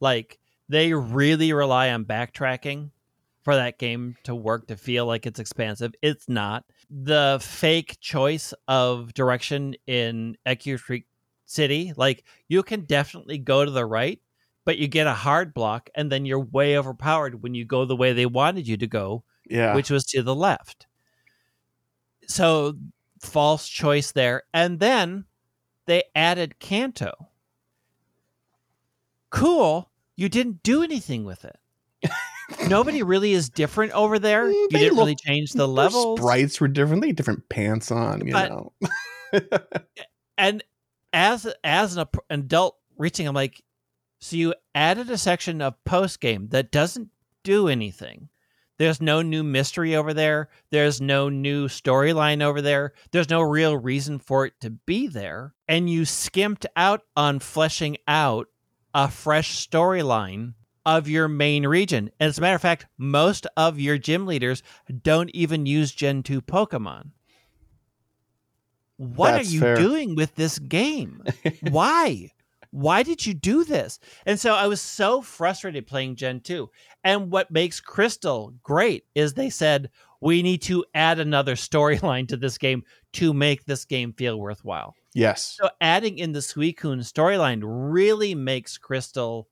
Like 0.00 0.38
they 0.68 0.92
really 0.92 1.52
rely 1.52 1.90
on 1.90 2.04
backtracking 2.04 2.90
for 3.42 3.54
that 3.54 3.78
game 3.78 4.16
to 4.24 4.34
work 4.34 4.66
to 4.66 4.76
feel 4.76 5.06
like 5.06 5.26
it's 5.26 5.38
expansive. 5.38 5.92
It's 6.02 6.28
not. 6.28 6.64
The 6.90 7.38
fake 7.42 7.98
choice 8.00 8.52
of 8.66 9.14
direction 9.14 9.76
in 9.86 10.36
Ecruteak 10.46 11.04
City, 11.44 11.92
like 11.96 12.24
you 12.48 12.62
can 12.64 12.80
definitely 12.82 13.38
go 13.38 13.64
to 13.64 13.70
the 13.70 13.86
right, 13.86 14.20
but 14.64 14.78
you 14.78 14.88
get 14.88 15.06
a 15.06 15.12
hard 15.14 15.54
block 15.54 15.88
and 15.94 16.10
then 16.10 16.26
you're 16.26 16.40
way 16.40 16.76
overpowered 16.76 17.42
when 17.42 17.54
you 17.54 17.64
go 17.64 17.84
the 17.84 17.94
way 17.94 18.12
they 18.12 18.26
wanted 18.26 18.66
you 18.66 18.76
to 18.78 18.86
go 18.88 19.22
Yeah. 19.48 19.74
which 19.76 19.90
was 19.90 20.04
to 20.06 20.22
the 20.24 20.34
left. 20.34 20.88
So 22.26 22.74
false 23.22 23.68
choice 23.68 24.10
there. 24.10 24.42
And 24.52 24.80
then 24.80 25.24
they 25.86 26.02
added 26.16 26.58
Kanto. 26.58 27.28
Cool. 29.30 29.90
You 30.16 30.28
didn't 30.28 30.62
do 30.62 30.82
anything 30.82 31.24
with 31.24 31.44
it. 31.44 31.56
Nobody 32.68 33.02
really 33.02 33.32
is 33.32 33.48
different 33.48 33.92
over 33.92 34.18
there. 34.18 34.44
Mm, 34.46 34.52
You 34.52 34.68
they 34.70 34.78
didn't 34.80 34.98
really 34.98 35.16
change 35.16 35.52
the 35.52 35.66
levels. 35.66 36.18
sprites 36.20 36.60
were 36.60 36.68
different. 36.68 37.02
They 37.02 37.08
had 37.08 37.16
different 37.16 37.48
pants 37.48 37.90
on, 37.90 38.24
you 38.26 38.32
But- 38.32 38.48
know. 38.50 38.72
And 40.38 40.62
as 41.12 41.46
as 41.64 41.96
an 41.96 42.06
adult 42.30 42.76
reaching, 42.98 43.26
I'm 43.26 43.34
like, 43.34 43.62
so 44.20 44.36
you 44.36 44.54
added 44.74 45.10
a 45.10 45.18
section 45.18 45.60
of 45.62 45.82
post 45.84 46.20
game 46.20 46.48
that 46.48 46.70
doesn't 46.70 47.08
do 47.42 47.68
anything. 47.68 48.28
There's 48.78 49.00
no 49.00 49.22
new 49.22 49.42
mystery 49.42 49.96
over 49.96 50.12
there. 50.12 50.50
There's 50.70 51.00
no 51.00 51.30
new 51.30 51.66
storyline 51.68 52.42
over 52.42 52.60
there. 52.60 52.92
There's 53.10 53.30
no 53.30 53.40
real 53.40 53.76
reason 53.76 54.18
for 54.18 54.44
it 54.46 54.52
to 54.60 54.68
be 54.70 55.06
there. 55.06 55.54
And 55.66 55.88
you 55.88 56.04
skimped 56.04 56.66
out 56.76 57.00
on 57.16 57.38
fleshing 57.38 57.96
out 58.06 58.48
a 58.96 59.08
fresh 59.08 59.54
storyline 59.68 60.54
of 60.86 61.06
your 61.06 61.28
main 61.28 61.66
region. 61.66 62.10
And 62.18 62.28
as 62.30 62.38
a 62.38 62.40
matter 62.40 62.54
of 62.54 62.62
fact, 62.62 62.86
most 62.96 63.46
of 63.54 63.78
your 63.78 63.98
gym 63.98 64.26
leaders 64.26 64.62
don't 65.02 65.28
even 65.34 65.66
use 65.66 65.92
Gen 65.92 66.22
2 66.22 66.40
Pokemon. 66.40 67.10
What 68.96 69.32
That's 69.32 69.50
are 69.50 69.52
you 69.52 69.60
fair. 69.60 69.76
doing 69.76 70.14
with 70.14 70.34
this 70.36 70.58
game? 70.58 71.22
Why? 71.60 72.32
Why 72.70 73.02
did 73.02 73.26
you 73.26 73.34
do 73.34 73.64
this? 73.64 73.98
And 74.24 74.40
so 74.40 74.54
I 74.54 74.66
was 74.66 74.80
so 74.80 75.20
frustrated 75.20 75.86
playing 75.86 76.16
Gen 76.16 76.40
2. 76.40 76.70
And 77.04 77.30
what 77.30 77.50
makes 77.50 77.80
Crystal 77.80 78.54
great 78.62 79.04
is 79.14 79.34
they 79.34 79.50
said, 79.50 79.90
we 80.22 80.40
need 80.40 80.62
to 80.62 80.86
add 80.94 81.18
another 81.18 81.54
storyline 81.54 82.28
to 82.28 82.38
this 82.38 82.56
game 82.56 82.82
to 83.16 83.32
make 83.34 83.64
this 83.64 83.84
game 83.84 84.12
feel 84.12 84.38
worthwhile. 84.38 84.94
yes. 85.14 85.56
So 85.60 85.68
adding 85.80 86.18
in 86.18 86.32
the 86.32 86.40
Suicune 86.40 87.00
storyline 87.00 87.60
really 87.64 88.34
makes 88.34 88.78
Crystal 88.78 89.48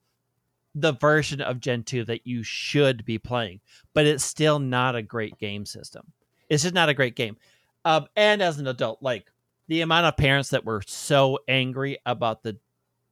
the 0.75 0.93
version 0.93 1.41
of 1.41 1.61
Gen 1.61 1.83
2 1.85 2.05
that 2.07 2.27
you 2.27 2.43
should 2.43 3.05
be 3.05 3.19
playing, 3.19 3.61
but 3.95 4.07
it's 4.07 4.25
still 4.25 4.59
not 4.59 4.97
a 4.97 5.03
great 5.03 5.39
game 5.39 5.65
system. 5.65 6.12
It's 6.49 6.62
just 6.65 6.75
not 6.75 6.89
a 6.89 6.95
great 6.95 7.15
game. 7.17 7.37
Um, 7.85 8.07
and 8.17 8.43
as 8.43 8.59
an 8.59 8.67
adult, 8.67 9.03
like 9.03 9.31
the 9.69 9.83
amount 9.83 10.07
of 10.07 10.17
parents 10.17 10.51
that 10.51 10.65
were 10.65 10.83
so 10.87 11.39
angry 11.49 11.99
about 12.07 12.43
the 12.43 12.59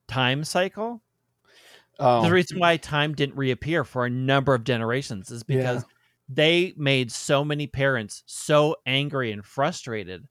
time 0.08 0.44
cycle, 0.44 1.02
Oh, 1.98 2.22
the 2.24 2.32
reason 2.32 2.58
why 2.58 2.76
time 2.78 3.14
didn't 3.14 3.36
reappear 3.36 3.84
for 3.84 4.04
a 4.06 4.10
number 4.10 4.54
of 4.54 4.64
generations 4.64 5.30
is 5.30 5.44
Yeah. 5.46 5.56
because 5.56 5.84
they 6.28 6.72
made 6.76 7.12
so 7.12 7.44
many 7.44 7.66
parents 7.66 8.22
so 8.26 8.76
angry 8.86 9.30
and 9.32 9.44
frustrated. 9.44 10.26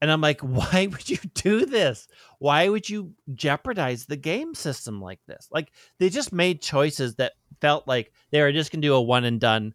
And 0.00 0.10
I'm 0.10 0.20
like, 0.20 0.40
why 0.40 0.88
would 0.90 1.08
you 1.08 1.18
do 1.34 1.66
this? 1.66 2.08
Why 2.38 2.68
would 2.68 2.88
you 2.88 3.12
jeopardize 3.34 4.06
the 4.06 4.16
game 4.16 4.54
system 4.54 5.00
like 5.00 5.20
this? 5.26 5.48
Like, 5.50 5.72
they 5.98 6.08
just 6.08 6.32
made 6.32 6.62
choices 6.62 7.16
that 7.16 7.32
felt 7.60 7.86
like 7.86 8.12
they 8.30 8.40
were 8.40 8.52
just 8.52 8.72
to 8.72 8.78
do 8.78 8.94
a 8.94 9.00
one 9.02 9.24
and 9.24 9.40
done, 9.40 9.74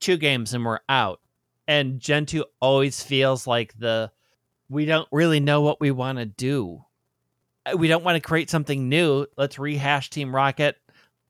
two 0.00 0.16
games 0.16 0.54
and 0.54 0.64
we're 0.64 0.80
out. 0.88 1.20
And 1.68 1.98
Gen 2.00 2.26
2 2.26 2.44
always 2.60 3.02
feels 3.02 3.46
like 3.46 3.76
the 3.78 4.10
we 4.68 4.84
don't 4.84 5.08
really 5.12 5.40
know 5.40 5.62
what 5.62 5.80
we 5.80 5.90
want 5.90 6.18
to 6.18 6.26
do. 6.26 6.84
Uh, 7.64 7.76
We 7.76 7.88
don't 7.88 8.04
want 8.04 8.16
to 8.16 8.26
create 8.28 8.50
something 8.50 8.88
new. 8.88 9.26
Let's 9.36 9.58
rehash 9.58 10.10
Team 10.10 10.34
Rocket, 10.34 10.76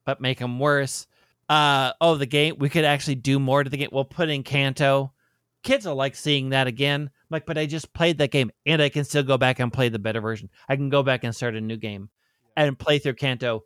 but 0.05 0.21
make 0.21 0.39
them 0.39 0.59
worse. 0.59 1.07
Uh, 1.49 1.93
oh, 2.01 2.17
the 2.17 2.27
game, 2.27 2.57
we 2.59 2.69
could 2.69 2.85
actually 2.85 3.15
do 3.15 3.39
more 3.39 3.63
to 3.63 3.71
the 3.71 3.77
game. 3.77 3.91
We'll 3.93 4.05
put 4.05 4.29
in 4.29 4.43
Kanto. 4.43 5.13
Kids 5.63 5.87
will 5.87 5.95
like 5.95 6.17
seeing 6.17 6.51
that 6.51 6.67
again. 6.67 7.11
I'm 7.29 7.35
like, 7.37 7.47
but 7.47 7.59
I 7.59 7.67
just 7.67 7.93
played 7.93 8.19
that 8.19 8.31
game 8.31 8.51
and 8.67 8.81
I 8.81 8.89
can 8.89 9.05
still 9.05 9.23
go 9.25 9.37
back 9.37 9.59
and 9.59 9.73
play 9.73 9.89
the 9.89 9.99
better 9.99 10.21
version. 10.21 10.49
I 10.69 10.77
can 10.77 10.89
go 10.91 11.03
back 11.03 11.25
and 11.25 11.35
start 11.35 11.57
a 11.57 11.61
new 11.61 11.77
game 11.77 12.09
and 12.57 12.79
play 12.79 12.99
through 12.99 13.15
Kanto 13.15 13.65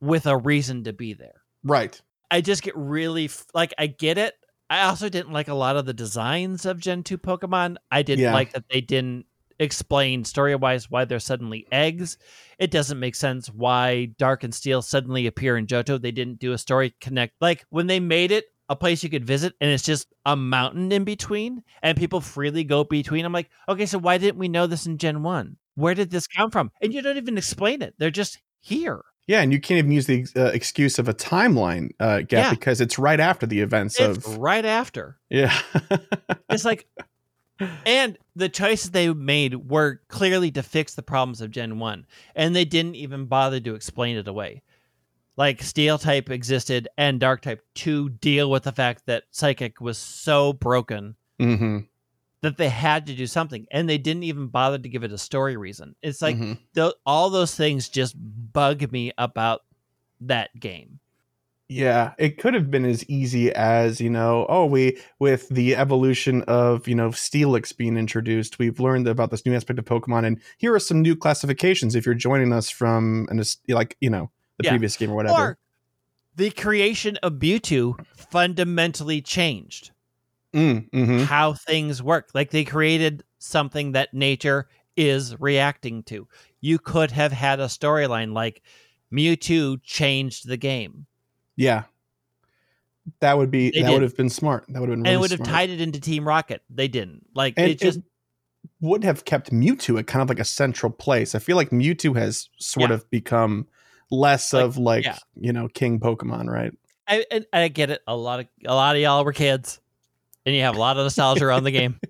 with 0.00 0.26
a 0.26 0.36
reason 0.36 0.84
to 0.84 0.92
be 0.92 1.14
there. 1.14 1.42
right. 1.64 2.00
I 2.32 2.40
just 2.42 2.62
get 2.62 2.76
really 2.76 3.28
like 3.54 3.74
I 3.76 3.88
get 3.88 4.16
it. 4.16 4.34
I 4.68 4.82
also 4.84 5.08
didn't 5.08 5.32
like 5.32 5.48
a 5.48 5.54
lot 5.54 5.76
of 5.76 5.84
the 5.84 5.92
designs 5.92 6.64
of 6.64 6.78
Gen 6.78 7.02
2 7.02 7.18
Pokemon. 7.18 7.76
I 7.90 8.02
didn't 8.02 8.22
Yeah. 8.22 8.32
like 8.32 8.52
that 8.52 8.66
they 8.70 8.80
didn't 8.80 9.26
explain 9.58 10.24
story 10.24 10.54
wise 10.54 10.88
why 10.88 11.04
they're 11.04 11.18
suddenly 11.18 11.66
eggs. 11.72 12.18
It 12.58 12.70
doesn't 12.70 13.00
make 13.00 13.16
sense 13.16 13.48
why 13.48 14.06
Dark 14.16 14.44
and 14.44 14.54
Steel 14.54 14.80
suddenly 14.80 15.26
appear 15.26 15.56
in 15.56 15.66
Johto. 15.66 16.00
They 16.00 16.12
didn't 16.12 16.38
do 16.38 16.52
a 16.52 16.58
story 16.58 16.94
connect. 17.00 17.34
Like 17.40 17.64
when 17.70 17.88
they 17.88 17.98
made 17.98 18.30
it 18.30 18.44
a 18.70 18.76
place 18.76 19.02
you 19.02 19.10
could 19.10 19.24
visit 19.26 19.52
and 19.60 19.70
it's 19.70 19.82
just 19.82 20.06
a 20.24 20.34
mountain 20.36 20.90
in 20.92 21.04
between 21.04 21.62
and 21.82 21.98
people 21.98 22.20
freely 22.22 22.64
go 22.64 22.84
between. 22.84 23.24
I'm 23.26 23.32
like, 23.32 23.50
okay, 23.68 23.84
so 23.84 23.98
why 23.98 24.16
didn't 24.16 24.38
we 24.38 24.48
know 24.48 24.66
this 24.66 24.86
in 24.86 24.96
Gen 24.96 25.22
1? 25.22 25.56
Where 25.74 25.94
did 25.94 26.10
this 26.10 26.26
come 26.26 26.50
from? 26.50 26.70
And 26.80 26.94
you 26.94 27.02
don't 27.02 27.16
even 27.18 27.36
explain 27.36 27.82
it. 27.82 27.94
They're 27.98 28.10
just 28.10 28.38
here. 28.60 29.02
Yeah, 29.26 29.40
and 29.42 29.52
you 29.52 29.60
can't 29.60 29.78
even 29.78 29.92
use 29.92 30.06
the 30.06 30.24
uh, 30.36 30.46
excuse 30.46 30.98
of 30.98 31.08
a 31.08 31.14
timeline 31.14 31.90
uh, 32.00 32.18
gap 32.20 32.30
Yeah. 32.30 32.50
because 32.50 32.80
it's 32.80 32.98
right 32.98 33.20
after 33.20 33.46
the 33.46 33.60
events 33.60 33.98
It's 34.00 34.26
of 34.26 34.38
right 34.38 34.64
after. 34.64 35.18
yeah. 35.28 35.56
It's 36.50 36.64
like, 36.64 36.86
and 37.86 38.18
the 38.34 38.48
choices 38.48 38.90
they 38.90 39.12
made 39.12 39.70
were 39.70 40.00
clearly 40.08 40.50
to 40.52 40.62
fix 40.62 40.94
the 40.94 41.02
problems 41.02 41.40
of 41.40 41.50
Gen 41.50 41.78
1, 41.78 42.06
and 42.34 42.56
they 42.56 42.64
didn't 42.64 42.94
even 42.96 43.26
bother 43.26 43.60
to 43.60 43.74
explain 43.74 44.16
it 44.16 44.26
away. 44.26 44.62
Like, 45.36 45.62
Steel 45.62 45.96
type 45.98 46.28
existed 46.30 46.88
and 46.98 47.18
Dark 47.20 47.42
type 47.42 47.62
to 47.76 48.08
deal 48.10 48.50
with 48.50 48.64
the 48.64 48.72
fact 48.72 49.06
that 49.06 49.24
Psychic 49.30 49.80
was 49.80 49.96
so 49.98 50.52
broken 50.52 51.16
hmm 51.38 51.78
that 52.42 52.56
they 52.56 52.70
had 52.70 53.06
to 53.06 53.14
do 53.14 53.26
something, 53.26 53.66
and 53.70 53.86
they 53.86 53.98
didn't 53.98 54.22
even 54.22 54.46
bother 54.46 54.78
to 54.78 54.88
give 54.88 55.04
it 55.04 55.12
a 55.12 55.18
story 55.18 55.58
reason. 55.58 55.94
It's 56.02 56.22
like, 56.22 56.36
Mhm. 56.36 56.58
tho- 56.72 56.94
all 57.04 57.28
those 57.28 57.54
things 57.54 57.86
just 57.90 58.14
bug 58.18 58.90
me 58.90 59.12
about 59.18 59.60
that 60.22 60.48
game. 60.58 61.00
Yeah, 61.68 62.14
it 62.18 62.38
could 62.38 62.54
have 62.54 62.70
been 62.70 62.84
as 62.86 63.08
easy 63.10 63.52
as, 63.52 64.00
you 64.00 64.08
know, 64.10 64.46
oh, 64.48 64.64
we 64.64 64.98
with 65.18 65.50
the 65.50 65.76
evolution 65.76 66.42
of, 66.48 66.88
you 66.88 66.94
know, 66.94 67.10
Steelix 67.10 67.76
being 67.76 67.96
introduced, 67.98 68.58
we've 68.58 68.80
learned 68.80 69.06
about 69.06 69.30
this 69.30 69.44
new 69.46 69.54
aspect 69.54 69.78
of 69.78 69.84
Pokemon 69.84 70.24
and 70.26 70.40
here 70.58 70.74
are 70.74 70.80
some 70.80 71.02
new 71.02 71.14
classifications 71.14 71.94
if 71.94 72.06
you're 72.06 72.14
joining 72.14 72.52
us 72.54 72.70
from 72.70 73.28
an 73.30 73.40
like, 73.68 73.96
you 74.00 74.08
know, 74.10 74.30
the 74.62 74.66
Yeah. 74.66 74.70
previous 74.72 74.96
game 74.96 75.10
or 75.10 75.14
whatever. 75.16 75.34
Or 75.42 75.58
the 76.36 76.50
creation 76.50 77.16
of 77.22 77.34
Mewtwo 77.34 78.04
fundamentally 78.16 79.20
changed. 79.22 79.90
Mm, 80.52 80.90
mhm. 80.90 81.24
how 81.26 81.52
things 81.52 82.02
work. 82.02 82.30
Like 82.34 82.50
they 82.50 82.64
created 82.64 83.22
something 83.38 83.92
that 83.92 84.12
nature 84.12 84.66
is 84.96 85.38
reacting 85.40 86.02
to. 86.04 86.26
You 86.60 86.78
could 86.80 87.12
have 87.12 87.30
had 87.30 87.60
a 87.60 87.66
storyline 87.66 88.32
like 88.34 88.62
Mewtwo 89.12 89.80
changed 89.84 90.48
the 90.48 90.56
game. 90.56 91.06
Yeah. 91.56 91.84
That 93.20 93.38
would 93.38 93.50
be 93.50 93.70
They 93.70 93.80
that 93.82 93.86
did. 93.88 93.92
would 93.92 94.02
have 94.02 94.16
been 94.16 94.28
smart. 94.28 94.64
That 94.68 94.80
would 94.80 94.88
have 94.88 94.96
been 94.96 95.02
really 95.04 95.14
and 95.14 95.18
it 95.18 95.20
would 95.20 95.30
have 95.30 95.42
tied 95.42 95.70
it 95.70 95.80
into 95.80 96.00
Team 96.00 96.26
Rocket. 96.26 96.62
They 96.68 96.88
didn't. 96.88 97.26
Like 97.34 97.54
and 97.56 97.70
it 97.70 97.78
just 97.78 97.98
it 97.98 98.04
would 98.80 99.04
have 99.04 99.24
kept 99.24 99.52
Mewtwo 99.52 99.98
at 100.00 100.06
kind 100.08 100.22
of 100.22 100.28
like 100.28 100.40
a 100.40 100.44
central 100.44 100.90
place. 100.92 101.34
I 101.34 101.38
feel 101.38 101.56
like 101.56 101.70
Mewtwo 101.70 102.16
has 102.16 102.48
sort 102.58 102.90
Yeah. 102.90 102.96
of 102.96 103.08
become 103.10 103.68
less 104.10 104.52
Like, 104.52 104.64
of 104.64 104.76
like, 104.78 105.04
yeah. 105.04 105.18
you 105.36 105.52
know, 105.52 105.68
King 105.68 106.00
Pokemon, 106.00 106.46
right? 106.48 106.72
I, 107.06 107.24
and 107.30 107.46
I 107.52 107.68
get 107.68 107.90
it. 107.90 108.02
A 108.06 108.16
lot 108.16 108.40
of 108.40 108.46
a 108.66 108.74
lot 108.74 108.94
of 108.96 109.02
y'all 109.02 109.24
were 109.24 109.32
kids, 109.32 109.80
and 110.46 110.54
you 110.54 110.62
have 110.62 110.76
a 110.76 110.78
lot 110.78 110.96
of 110.96 111.04
nostalgia 111.04 111.44
around 111.44 111.64
the 111.64 111.70
game. 111.72 111.98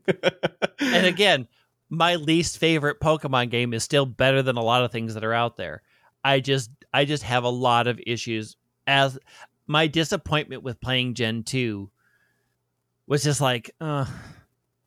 And 0.80 1.07
again, 1.07 1.46
my 1.90 2.16
least 2.16 2.59
favorite 2.59 3.01
Pokemon 3.01 3.51
game 3.51 3.74
is 3.74 3.84
still 3.84 4.07
better 4.07 4.42
than 4.42 4.57
a 4.57 4.62
lot 4.62 4.82
of 4.82 4.90
things 4.90 5.12
that 5.14 5.24
are 5.24 5.34
out 5.34 5.57
there. 5.57 5.82
I 6.24 6.40
just 6.40 6.70
I 6.92 7.05
just 7.05 7.22
have 7.22 7.44
a 7.44 7.51
lot 7.51 7.86
of 7.86 8.01
issues 8.07 8.57
as 8.86 9.18
my 9.66 9.86
disappointment 9.86 10.62
with 10.62 10.80
playing 10.80 11.14
Gen 11.14 11.42
2 11.44 11.90
was 13.07 13.22
just 13.22 13.40
like, 13.40 13.70
uh, 13.80 14.05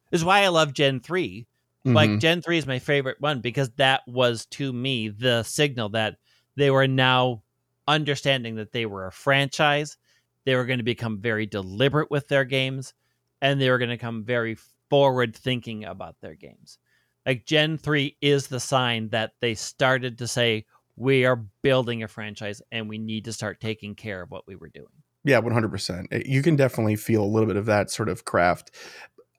this 0.10 0.22
is 0.22 0.26
why 0.26 0.42
I 0.44 0.48
love 0.50 0.74
Gen 0.74 1.00
3. 1.00 1.46
Like 1.86 2.10
Mhm. 2.10 2.20
Gen 2.20 2.42
3 2.42 2.58
is 2.58 2.68
my 2.68 2.80
favorite 2.80 3.20
one 3.20 3.40
because 3.42 3.70
that 3.78 4.02
was 4.08 4.46
to 4.48 4.72
me 4.74 5.10
the 5.10 5.44
signal 5.44 5.90
that 5.90 6.16
they 6.56 6.72
were 6.72 6.88
now 6.88 7.44
understanding 7.88 8.56
that 8.56 8.72
they 8.72 8.86
were 8.86 9.08
a 9.08 9.12
franchise. 9.12 9.98
They 10.46 10.56
were 10.56 10.66
going 10.66 10.80
to 10.80 10.84
become 10.84 11.20
very 11.20 11.46
deliberate 11.46 12.12
with 12.12 12.28
their 12.28 12.46
games 12.46 12.94
and 13.42 13.60
they 13.60 13.70
were 13.70 13.78
going 13.78 13.90
to 13.90 13.98
come 13.98 14.24
very 14.24 14.58
forward 14.90 15.36
thinking 15.36 15.86
about 15.86 16.16
their 16.22 16.36
games. 16.36 16.78
Like 17.26 17.46
Gen 17.46 17.78
3 17.78 18.18
is 18.22 18.48
the 18.48 18.60
sign 18.60 19.10
that 19.10 19.34
they 19.40 19.54
started 19.56 20.18
to 20.18 20.28
say, 20.28 20.66
we 20.96 21.26
are 21.26 21.44
building 21.62 22.04
a 22.04 22.08
franchise 22.08 22.62
and 22.72 22.88
we 22.88 22.98
need 22.98 23.26
to 23.26 23.34
start 23.34 23.60
taking 23.60 23.96
care 23.96 24.22
of 24.22 24.32
what 24.32 24.48
we 24.48 24.56
were 24.56 24.70
doing. 24.70 24.88
Yeah, 25.26 25.40
one 25.40 25.54
hundred 25.54 25.72
percent. 25.72 26.08
Eh, 26.12 26.24
you 26.26 26.42
can 26.42 26.56
definitely 26.56 26.98
feel 26.98 27.24
a 27.24 27.26
little 27.26 27.48
bit 27.48 27.56
of 27.56 27.66
that 27.66 27.90
sort 27.90 28.10
of 28.10 28.26
craft. 28.26 28.72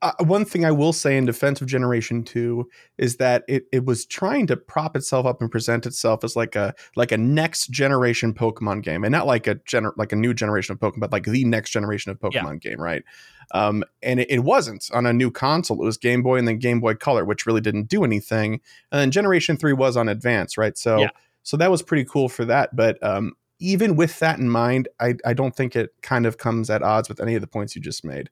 Uh, 0.01 0.11
one 0.19 0.45
thing 0.45 0.65
I 0.65 0.71
will 0.71 0.93
say 0.93 1.17
in 1.17 1.25
defense 1.25 1.61
of 1.61 1.67
Generation 1.67 2.23
Two 2.23 2.69
is 2.97 3.15
that 3.17 3.43
it 3.47 3.65
it 3.71 3.85
was 3.85 4.05
trying 4.05 4.45
to 4.47 4.57
prop 4.57 4.95
itself 4.95 5.25
up 5.25 5.41
and 5.41 5.49
present 5.49 5.85
itself 5.85 6.23
as 6.23 6.35
like 6.35 6.55
a 6.55 6.75
like 6.95 7.11
a 7.11 7.17
next 7.17 7.71
generation 7.71 8.33
Pokemon 8.33 8.83
game, 8.83 9.03
and 9.03 9.11
not 9.11 9.25
like 9.25 9.47
a 9.47 9.55
gener- 9.55 9.95
like 9.97 10.11
a 10.11 10.15
new 10.15 10.33
generation 10.33 10.73
of 10.73 10.79
Pokemon, 10.79 10.99
but 10.99 11.11
like 11.11 11.23
the 11.23 11.45
next 11.45 11.71
generation 11.71 12.11
of 12.11 12.19
Pokemon 12.19 12.61
game, 12.61 12.79
right? 12.79 13.03
Um, 13.51 13.83
and 14.03 14.19
it, 14.19 14.29
it 14.29 14.39
wasn't 14.39 14.89
on 14.93 15.05
a 15.05 15.13
new 15.13 15.31
console. 15.31 15.81
It 15.81 15.85
was 15.85 15.97
Game 15.97 16.21
Boy 16.23 16.37
and 16.37 16.47
then 16.47 16.59
Game 16.59 16.79
Boy 16.81 16.95
Color, 16.95 17.25
which 17.25 17.45
really 17.45 17.61
didn't 17.61 17.87
do 17.87 18.03
anything. 18.03 18.59
And 18.91 18.99
then 18.99 19.11
Generation 19.11 19.55
Three 19.55 19.73
was 19.73 19.95
on 19.95 20.09
Advance, 20.09 20.57
right? 20.57 20.77
So 20.77 20.99
Yeah. 20.99 21.09
so 21.43 21.55
that 21.57 21.71
was 21.71 21.81
pretty 21.81 22.05
cool 22.05 22.27
for 22.27 22.43
that. 22.45 22.75
But 22.75 23.01
um, 23.01 23.33
even 23.59 23.95
with 23.95 24.19
that 24.19 24.39
in 24.39 24.49
mind, 24.49 24.89
I, 24.99 25.15
I 25.25 25.33
don't 25.33 25.55
think 25.55 25.75
it 25.75 25.93
kind 26.01 26.25
of 26.25 26.37
comes 26.37 26.69
at 26.69 26.83
odds 26.83 27.07
with 27.07 27.21
any 27.21 27.35
of 27.35 27.41
the 27.41 27.47
points 27.47 27.75
you 27.75 27.81
just 27.81 28.03
made. 28.03 28.29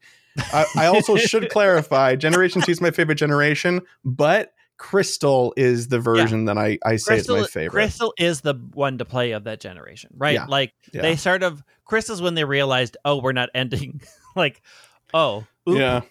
I, 0.53 0.65
I 0.77 0.85
also 0.87 1.17
should 1.17 1.49
clarify 1.51 2.15
Generation 2.15 2.61
2 2.61 2.71
is 2.71 2.81
my 2.81 2.91
favorite 2.91 3.15
generation, 3.15 3.81
but 4.03 4.53
Crystal 4.77 5.53
is 5.55 5.87
the 5.87 5.99
version 5.99 6.45
that 6.45 6.57
I, 6.57 6.77
I 6.83 6.95
say 6.97 7.15
Crystal, 7.15 7.35
is 7.37 7.41
my 7.43 7.47
favorite. 7.47 7.81
Crystal 7.81 8.13
is 8.17 8.41
the 8.41 8.55
one 8.73 8.97
to 8.97 9.05
play 9.05 9.31
of 9.31 9.43
that 9.45 9.59
generation, 9.59 10.11
right? 10.17 10.33
Yeah. 10.33 10.45
Like 10.47 10.73
Yeah. 10.91 11.03
they 11.03 11.15
sort 11.15 11.43
of 11.43 11.63
Crystal's 11.85 12.21
when 12.21 12.33
they 12.33 12.43
realized, 12.43 12.97
oh, 13.05 13.21
we're 13.21 13.31
not 13.33 13.49
ending. 13.53 14.01
like, 14.35 14.61
oh, 15.13 15.45
oop, 15.69 15.77
yeah. 15.79 16.01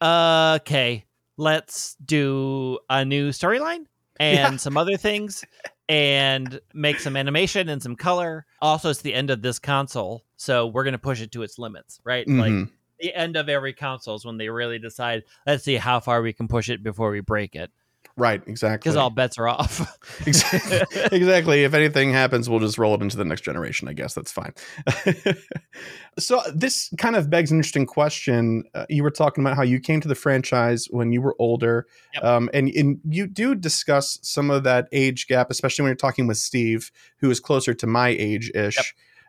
uh, 0.00 0.58
okay, 0.60 1.04
let's 1.36 1.94
do 2.04 2.78
a 2.90 3.04
new 3.04 3.30
storyline 3.30 3.86
and 4.20 4.54
Yeah. 4.54 4.56
some 4.56 4.76
other 4.76 4.96
things 4.96 5.44
and 5.88 6.60
make 6.74 6.98
some 7.00 7.16
animation 7.16 7.68
and 7.68 7.82
some 7.82 7.96
color. 7.96 8.44
Also, 8.60 8.90
it's 8.90 9.00
the 9.00 9.14
end 9.14 9.30
of 9.30 9.40
this 9.42 9.58
console, 9.58 10.24
so 10.36 10.66
we're 10.66 10.84
gonna 10.84 10.98
push 10.98 11.20
it 11.22 11.32
to 11.32 11.42
its 11.42 11.58
limits, 11.58 12.00
right? 12.04 12.26
Like 12.28 12.52
Mhm. 12.52 12.70
The 13.00 13.14
end 13.14 13.36
of 13.36 13.48
every 13.48 13.72
console 13.72 14.16
is 14.16 14.24
when 14.24 14.38
they 14.38 14.48
really 14.48 14.78
decide, 14.78 15.24
let's 15.46 15.64
see 15.64 15.76
how 15.76 16.00
far 16.00 16.22
we 16.22 16.32
can 16.32 16.48
push 16.48 16.68
it 16.68 16.82
before 16.82 17.10
we 17.10 17.20
break 17.20 17.54
it, 17.54 17.70
right, 18.16 18.42
exactly. 18.46 18.78
because 18.78 18.96
all 18.96 19.10
bets 19.10 19.38
are 19.38 19.48
off. 19.48 19.96
exactly. 20.26 20.80
exactly. 21.12 21.64
If 21.64 21.74
anything 21.74 22.12
happens, 22.12 22.48
we'll 22.48 22.60
just 22.60 22.78
roll 22.78 22.94
it 22.94 23.02
into 23.02 23.16
the 23.16 23.24
next 23.24 23.42
generation. 23.42 23.88
I 23.88 23.92
guess 23.92 24.14
that's 24.14 24.32
fine. 24.32 24.52
so 26.18 26.40
this 26.54 26.92
kind 26.98 27.16
of 27.16 27.30
begs 27.30 27.50
an 27.50 27.58
interesting 27.58 27.86
question. 27.86 28.64
Uh, 28.74 28.86
you 28.88 29.02
were 29.02 29.10
talking 29.10 29.44
about 29.44 29.56
how 29.56 29.62
you 29.62 29.78
came 29.80 30.00
to 30.00 30.08
the 30.08 30.14
franchise 30.14 30.86
when 30.90 31.12
you 31.12 31.22
were 31.22 31.36
older, 31.38 31.86
Yep. 32.14 32.24
um, 32.24 32.50
and, 32.52 32.68
and 32.70 33.00
you 33.08 33.26
do 33.26 33.54
discuss 33.54 34.18
some 34.22 34.50
of 34.50 34.64
that 34.64 34.88
age 34.92 35.26
gap, 35.28 35.50
especially 35.50 35.84
when 35.84 35.90
you're 35.90 35.96
talking 35.96 36.26
with 36.26 36.38
Steve, 36.38 36.90
who 37.18 37.30
is 37.30 37.40
closer 37.40 37.74
to 37.74 37.86
my 37.86 38.08
age 38.08 38.50
ish. 38.54 38.76
Yep. 38.76 38.86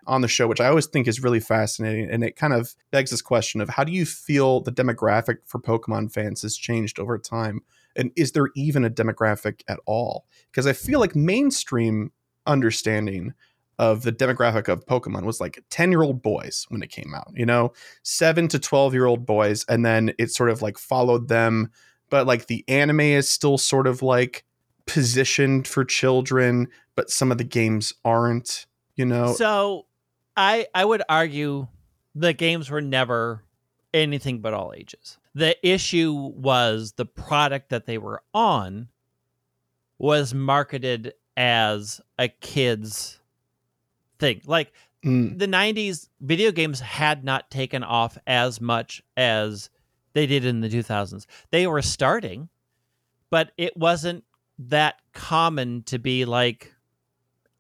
On 0.08 0.22
the 0.22 0.28
show, 0.28 0.48
which 0.48 0.62
I 0.62 0.68
always 0.68 0.88
think 0.88 1.08
is 1.08 1.22
really 1.22 1.40
fascinating. 1.40 2.10
And 2.10 2.24
it 2.24 2.36
kind 2.36 2.54
of 2.54 2.74
begs 2.92 3.12
this 3.12 3.22
question 3.22 3.62
of 3.62 3.70
how 3.70 3.84
do 3.84 3.92
you 3.92 4.06
feel 4.06 4.62
the 4.62 4.72
demographic 4.72 5.38
for 5.46 5.60
Pokemon 5.60 6.12
fans 6.12 6.42
has 6.42 6.58
changed 6.58 7.00
over 7.00 7.18
time? 7.18 7.62
And 7.96 8.12
is 8.16 8.32
there 8.32 8.48
even 8.56 8.86
a 8.86 8.90
demographic 8.90 9.62
at 9.68 9.80
all? 9.86 10.26
because 10.52 10.68
I 10.68 10.74
feel 10.74 11.00
like 11.00 11.16
mainstream 11.16 12.12
understanding 12.46 13.34
of 13.78 14.02
the 14.02 14.12
demographic 14.12 14.68
of 14.68 14.86
Pokemon 14.86 15.24
was 15.24 15.40
like 15.40 15.64
10 15.70 15.92
year 15.92 16.02
old 16.02 16.22
boys 16.22 16.66
when 16.70 16.84
it 16.84 16.92
came 16.92 17.14
out, 17.16 17.32
you 17.34 17.46
know, 17.46 17.72
seven 18.04 18.48
to 18.50 18.60
12 18.60 18.94
year 18.94 19.06
old 19.06 19.26
boys. 19.26 19.64
And 19.70 19.86
then 19.86 20.12
it 20.20 20.32
sort 20.32 20.50
of 20.50 20.62
like 20.62 20.78
followed 20.78 21.30
them. 21.30 21.72
But 22.10 22.28
like 22.28 22.48
the 22.48 22.66
anime 22.68 23.00
is 23.00 23.30
still 23.30 23.58
sort 23.58 23.88
of 23.88 24.02
like 24.02 24.44
positioned 24.86 25.68
for 25.68 25.86
children, 25.86 26.68
but 26.96 27.10
some 27.10 27.32
of 27.32 27.38
the 27.38 27.44
games 27.44 27.94
aren't, 28.04 28.66
you 28.96 29.06
know? 29.06 29.34
So, 29.34 29.86
I 30.36 30.68
I 30.74 30.86
would 30.86 31.04
argue 31.10 31.68
the 32.16 32.34
games 32.34 32.70
were 32.70 32.82
never 32.82 33.44
anything 33.94 34.40
but 34.40 34.54
all 34.54 34.74
ages. 34.76 35.18
The 35.36 35.56
issue 35.68 36.14
was 36.14 36.94
the 36.94 37.06
product 37.06 37.70
that 37.70 37.86
they 37.86 37.98
were 37.98 38.22
on 38.34 38.90
was 39.98 40.34
marketed 40.34 41.14
as 41.36 42.02
a 42.18 42.28
kids 42.28 43.20
thing. 44.18 44.42
Like 44.46 44.72
Mm, 45.04 45.40
the 45.40 45.48
90s 45.48 46.10
video 46.20 46.52
games 46.52 46.82
had 46.82 47.24
not 47.24 47.50
taken 47.50 47.84
off 47.84 48.18
as 48.28 48.60
much 48.60 49.02
as 49.16 49.70
they 50.14 50.26
did 50.26 50.44
in 50.44 50.60
the 50.60 50.70
2000s. 50.70 51.26
They 51.52 51.68
were 51.68 51.82
starting, 51.82 52.50
but 53.30 53.52
it 53.58 53.78
wasn't 53.78 54.26
that 54.58 55.00
common 55.14 55.84
to 55.84 56.00
be 56.00 56.26
like 56.26 56.74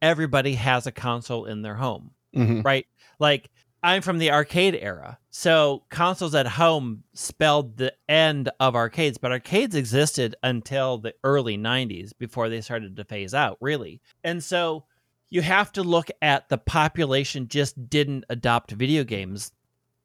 everybody 0.02 0.56
has 0.56 0.86
a 0.86 0.92
console 0.92 1.46
in 1.46 1.62
their 1.62 1.76
home 1.76 2.12
mhm. 2.36 2.64
right? 2.64 2.86
Like 3.20 3.50
I'm 3.82 4.02
from 4.02 4.18
the 4.18 4.32
arcade 4.32 4.76
era. 4.76 5.18
So 5.30 5.84
consoles 5.90 6.36
at 6.36 6.48
home 6.48 7.04
spelled 7.14 7.78
the 7.78 7.94
end 8.10 8.50
of 8.60 8.76
arcades, 8.76 9.18
but 9.18 9.32
arcades 9.32 9.76
existed 9.76 10.36
until 10.44 10.98
the 10.98 11.14
early 11.24 11.58
90s 11.58 12.12
before 12.18 12.50
they 12.50 12.60
started 12.62 12.96
to 12.98 13.06
phase 13.06 13.34
out, 13.34 13.58
really. 13.62 14.02
And 14.24 14.44
so 14.44 14.84
you 15.30 15.42
have 15.42 15.72
to 15.74 15.84
look 15.84 16.10
at 16.22 16.50
the 16.50 16.58
population 16.58 17.48
just 17.48 17.90
didn't 17.90 18.26
adopt 18.30 18.72
video 18.72 19.04
games 19.04 19.52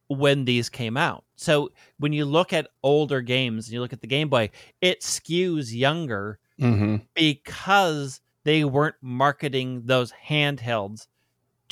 when 0.08 0.44
these 0.44 0.68
came 0.68 0.96
out. 0.96 1.24
So 1.36 1.70
when 1.98 2.12
you 2.12 2.26
look 2.26 2.52
at 2.52 2.68
older 2.82 3.22
games 3.22 3.66
and 3.66 3.72
you 3.74 3.80
look 3.80 3.94
at 3.94 4.02
the 4.02 4.06
Game 4.06 4.28
Boy, 4.28 4.50
it 4.82 5.00
skews 5.00 5.74
younger 5.74 6.38
Mhm. 6.60 7.06
because 7.14 8.20
they 8.44 8.64
weren't 8.64 8.96
marketing 9.00 9.82
those 9.86 10.12
handhelds 10.28 11.06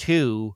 to 0.03 0.55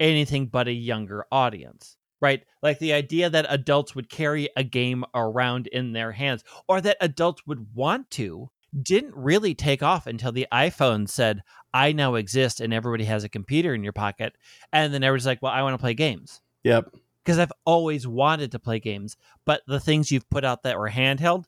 anything 0.00 0.46
but 0.46 0.68
a 0.68 0.72
younger 0.72 1.24
audience 1.30 1.96
right? 2.22 2.44
Like 2.62 2.78
the 2.78 2.92
idea 2.92 3.28
that 3.28 3.46
adults 3.48 3.96
would 3.96 4.08
carry 4.08 4.48
a 4.56 4.62
game 4.62 5.04
around 5.12 5.66
in 5.66 5.92
their 5.92 6.12
hands 6.12 6.44
or 6.68 6.80
that 6.80 6.96
adults 7.00 7.42
would 7.48 7.74
want 7.74 8.08
to 8.12 8.48
didn't 8.80 9.14
really 9.14 9.54
take 9.54 9.82
off 9.82 10.06
until 10.06 10.32
the 10.32 10.46
iphone 10.50 11.06
said 11.06 11.42
i 11.74 11.92
now 11.92 12.14
exist 12.14 12.58
and 12.58 12.72
everybody 12.72 13.04
has 13.04 13.22
a 13.22 13.28
computer 13.28 13.74
in 13.74 13.82
your 13.82 13.92
pocket. 13.92 14.34
And 14.72 14.94
then 14.94 15.02
everybody's 15.02 15.26
like 15.26 15.42
well 15.42 15.52
i 15.52 15.62
want 15.62 15.74
to 15.74 15.78
play 15.82 15.94
games. 15.94 16.40
Yep. 16.64 16.94
because 17.24 17.40
I've 17.40 17.52
always 17.66 18.06
wanted 18.06 18.52
to 18.52 18.60
play 18.60 18.78
games, 18.78 19.16
but 19.44 19.62
the 19.66 19.80
things 19.80 20.12
you've 20.12 20.30
put 20.30 20.44
out 20.44 20.62
that 20.62 20.78
were 20.78 20.90
handheld 20.90 21.46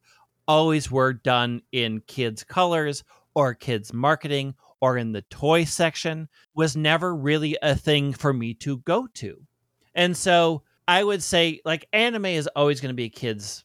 always 0.48 0.90
were 0.90 1.12
done 1.12 1.62
in 1.70 2.02
kids' 2.08 2.42
colors 2.42 3.04
or 3.34 3.54
kids' 3.54 3.92
marketing 3.92 4.54
or 4.84 4.98
in 4.98 5.12
the 5.12 5.22
toy 5.22 5.64
section 5.64 6.28
was 6.54 6.76
never 6.76 7.16
really 7.16 7.56
a 7.62 7.74
thing 7.74 8.12
for 8.12 8.34
me 8.34 8.52
to 8.52 8.76
go 8.80 9.06
to. 9.14 9.40
And 9.94 10.14
so 10.14 10.62
I 10.86 11.02
would 11.02 11.22
say 11.22 11.60
like 11.64 11.86
anime 11.94 12.26
is 12.26 12.46
always 12.54 12.82
going 12.82 12.90
to 12.90 12.94
be 12.94 13.04
a 13.04 13.08
kids 13.08 13.64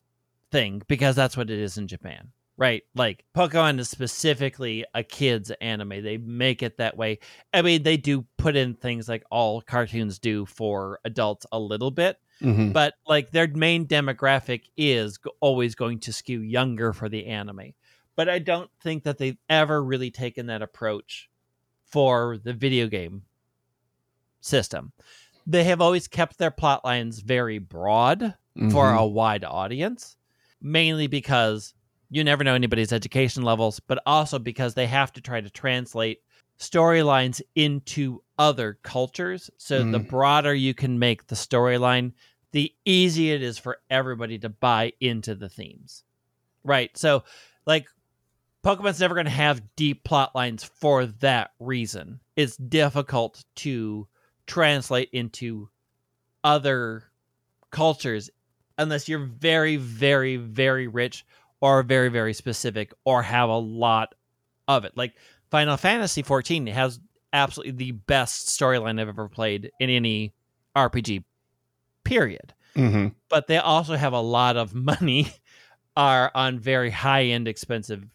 thing 0.50 0.82
because 0.88 1.18
that's 1.18 1.36
what 1.36 1.50
it 1.50 1.60
is 1.60 1.78
in 1.78 1.88
Japan. 1.88 2.30
Right? 2.56 2.84
Like 2.96 3.26
Pokemon 3.36 3.80
is 3.80 3.90
specifically 3.90 4.86
a 4.94 5.04
kids 5.04 5.52
anime. 5.60 6.04
They 6.04 6.18
make 6.18 6.64
it 6.64 6.78
that 6.78 6.96
way. 6.96 7.20
I 7.54 7.62
mean, 7.62 7.84
they 7.84 7.98
do 7.98 8.26
put 8.38 8.56
in 8.56 8.76
things 8.76 9.10
like 9.10 9.24
all 9.30 9.62
cartoons 9.62 10.20
do 10.20 10.46
for 10.46 11.00
adults 11.06 11.46
a 11.52 11.60
little 11.60 11.92
bit, 11.92 12.18
Mhm. 12.42 12.72
but 12.74 12.94
like 13.06 13.32
their 13.32 13.48
main 13.48 13.88
demographic 13.88 14.64
is 14.78 15.20
always 15.42 15.76
going 15.76 16.00
to 16.00 16.14
skew 16.14 16.42
younger 16.42 16.92
for 16.94 17.10
the 17.10 17.26
anime. 17.28 17.74
But 18.20 18.28
I 18.28 18.40
don't 18.40 18.70
think 18.82 19.04
that 19.04 19.18
they've 19.18 19.38
ever 19.48 19.82
really 19.82 20.12
taken 20.12 20.48
that 20.48 20.62
approach 20.62 21.30
for 21.86 22.38
the 22.38 22.52
video 22.52 22.88
game 22.88 23.24
system. 24.42 24.92
They 25.48 25.64
have 25.64 25.80
always 25.80 26.10
kept 26.10 26.38
their 26.38 26.52
plot 26.52 26.84
lines 26.84 27.22
very 27.22 27.60
broad 27.60 28.36
for 28.72 28.92
Mhm. 28.92 29.00
a 29.00 29.08
wide 29.08 29.46
audience, 29.46 30.18
mainly 30.60 31.08
because 31.08 31.74
you 32.10 32.26
never 32.26 32.44
know 32.44 32.56
anybody's 32.56 32.92
education 32.92 33.44
levels, 33.44 33.80
but 33.80 34.04
also 34.06 34.38
because 34.38 34.74
they 34.74 34.88
have 34.88 35.14
to 35.14 35.22
try 35.22 35.40
to 35.40 35.50
translate 35.50 36.22
storylines 36.60 37.42
into 37.56 38.22
other 38.38 38.80
cultures. 38.84 39.50
So 39.56 39.86
the 39.86 40.02
Mm. 40.02 40.10
broader 40.10 40.54
you 40.54 40.74
can 40.74 41.00
make 41.00 41.28
the 41.28 41.36
storyline, 41.36 42.12
the 42.52 42.76
easier 42.84 43.36
it 43.36 43.44
is 43.44 43.58
for 43.58 43.80
everybody 43.90 44.38
to 44.40 44.50
buy 44.50 44.92
into 45.00 45.36
the 45.36 45.48
themes. 45.48 46.04
Right. 46.66 46.98
So, 46.98 47.24
like, 47.66 47.88
Pokemon's 48.64 49.00
never 49.00 49.16
going 49.16 49.26
to 49.26 49.32
have 49.32 49.76
deep 49.76 50.04
plot 50.04 50.36
lines 50.36 50.64
for 50.64 51.06
that 51.06 51.52
reason. 51.60 52.20
It's 52.36 52.58
difficult 52.58 53.44
to 53.58 54.08
translate 54.48 55.10
into 55.14 55.70
other 56.44 57.04
cultures 57.72 58.30
unless 58.78 59.08
you're 59.08 59.20
very, 59.20 59.78
very, 59.78 60.38
very 60.38 60.88
rich 60.88 61.26
or 61.62 61.84
very, 61.84 62.10
very 62.10 62.34
specific 62.34 62.94
or 63.06 63.22
have 63.22 63.50
a 63.50 63.58
lot 63.58 64.16
of 64.68 64.86
it. 64.86 64.94
Like 64.96 65.14
Final 65.52 65.78
Fantasy 65.78 66.24
XIV 66.24 66.72
has 66.72 67.00
absolutely 67.32 67.74
the 67.74 67.92
best 67.92 68.48
storyline 68.48 69.00
I've 69.00 69.10
ever 69.10 69.30
played 69.30 69.72
in 69.80 69.90
any 69.90 70.34
RPG, 70.76 71.24
period. 72.04 72.54
Mm-hmm. 72.76 73.10
But 73.30 73.48
they 73.48 73.58
also 73.58 73.96
have 73.96 74.14
a 74.14 74.22
lot 74.22 74.58
of 74.58 74.74
money, 74.76 75.32
are 75.98 76.32
on 76.34 76.60
very 76.60 76.92
high 76.92 77.26
end, 77.26 77.48
expensive 77.48 78.06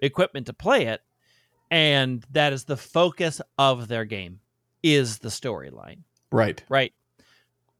equipment 0.00 0.46
to 0.46 0.52
play 0.52 0.86
it, 0.86 1.00
and 1.70 2.24
that 2.30 2.52
is 2.52 2.64
the 2.64 2.76
focus 2.76 3.40
of 3.58 3.88
their 3.88 4.04
game 4.04 4.40
is 4.82 5.18
the 5.18 5.28
storyline 5.28 6.00
Right. 6.30 6.62
right? 6.68 6.92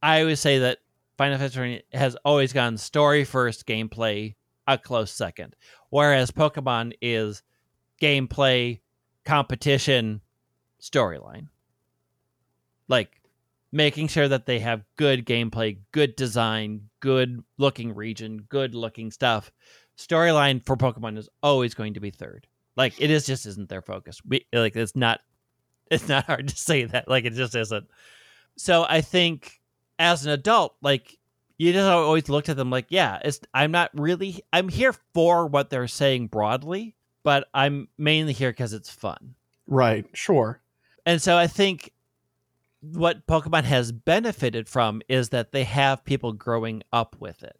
I 0.02 0.20
always 0.20 0.40
say 0.40 0.58
that 0.60 0.78
Final 1.16 1.38
Fantasy 1.38 1.82
has 1.92 2.16
always 2.24 2.52
gone 2.52 2.76
story 2.76 3.24
first, 3.24 3.66
gameplay 3.66 4.34
a 4.66 4.78
close 4.78 5.12
second. 5.12 5.54
Whereas 5.90 6.30
Pokemon 6.30 6.92
is 7.00 7.42
gameplay, 8.00 8.80
competition, 9.24 10.20
storyline. 10.80 11.48
Like 12.88 13.20
making 13.72 14.08
sure 14.08 14.28
that 14.28 14.46
they 14.46 14.60
have 14.60 14.84
good 14.96 15.26
gameplay, 15.26 15.78
good 15.92 16.16
design, 16.16 16.88
good 17.00 17.42
looking 17.58 17.94
region, 17.94 18.46
good 18.48 18.74
looking 18.74 19.10
stuff. 19.10 19.50
Storyline 19.98 20.64
for 20.64 20.76
Pokemon 20.76 21.18
is 21.18 21.28
always 21.42 21.74
going 21.74 21.94
to 21.94 22.00
be 22.00 22.10
third. 22.10 22.46
Like 22.76 23.00
it 23.00 23.10
is 23.10 23.26
just 23.26 23.46
isn't 23.46 23.68
their 23.68 23.82
focus. 23.82 24.20
We 24.24 24.46
like 24.52 24.76
it's 24.76 24.96
not 24.96 25.20
it's 25.90 26.08
not 26.08 26.24
hard 26.26 26.48
to 26.48 26.56
say 26.56 26.84
that. 26.84 27.08
Like 27.08 27.24
it 27.24 27.34
just 27.34 27.54
isn't. 27.54 27.86
So 28.56 28.84
I 28.88 29.00
think 29.00 29.60
as 29.98 30.26
an 30.26 30.32
adult, 30.32 30.74
like 30.82 31.18
you 31.58 31.72
just 31.72 31.88
always 31.88 32.28
looked 32.28 32.48
at 32.48 32.56
them 32.56 32.70
like, 32.70 32.86
yeah, 32.88 33.20
it's 33.24 33.40
I'm 33.52 33.70
not 33.70 33.90
really 33.94 34.42
I'm 34.52 34.68
here 34.68 34.94
for 35.12 35.46
what 35.46 35.70
they're 35.70 35.88
saying 35.88 36.28
broadly, 36.28 36.96
but 37.22 37.48
I'm 37.54 37.88
mainly 37.96 38.32
here 38.32 38.50
because 38.50 38.72
it's 38.72 38.90
fun. 38.90 39.34
Right. 39.66 40.06
Sure. 40.12 40.60
And 41.06 41.22
so 41.22 41.36
I 41.36 41.46
think 41.46 41.92
what 42.80 43.26
Pokemon 43.26 43.64
has 43.64 43.92
benefited 43.92 44.68
from 44.68 45.00
is 45.08 45.30
that 45.30 45.52
they 45.52 45.64
have 45.64 46.04
people 46.04 46.32
growing 46.32 46.82
up 46.92 47.16
with 47.18 47.42
it. 47.42 47.58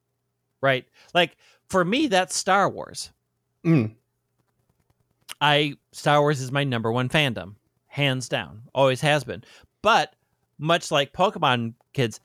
Right? 0.64 0.86
Like 1.12 1.36
for 1.68 1.84
me, 1.84 2.06
that's 2.06 2.34
Star 2.34 2.70
Wars. 2.70 3.12
Mm. 3.66 3.94
I 5.42 5.74
Star 5.92 6.20
Wars 6.22 6.40
is 6.40 6.50
my 6.50 6.64
number 6.64 6.90
one 6.90 7.10
fandom, 7.10 7.56
hands 7.86 8.28
down. 8.30 8.62
Always 8.74 9.02
has 9.02 9.24
been. 9.24 9.44
But 9.82 10.16
much 10.58 10.90
like 10.90 11.12
Pokemon 11.12 11.74
kids, 11.92 12.20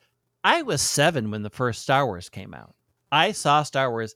I 0.45 0.61
was 0.61 0.81
seven 0.81 1.31
when 1.31 1.43
the 1.43 1.49
first 1.49 1.81
Star 1.81 2.05
Wars 2.05 2.29
came 2.29 2.53
out. 2.53 2.73
I 3.11 3.33
saw 3.33 3.63
Star 3.63 3.91
Wars 3.91 4.15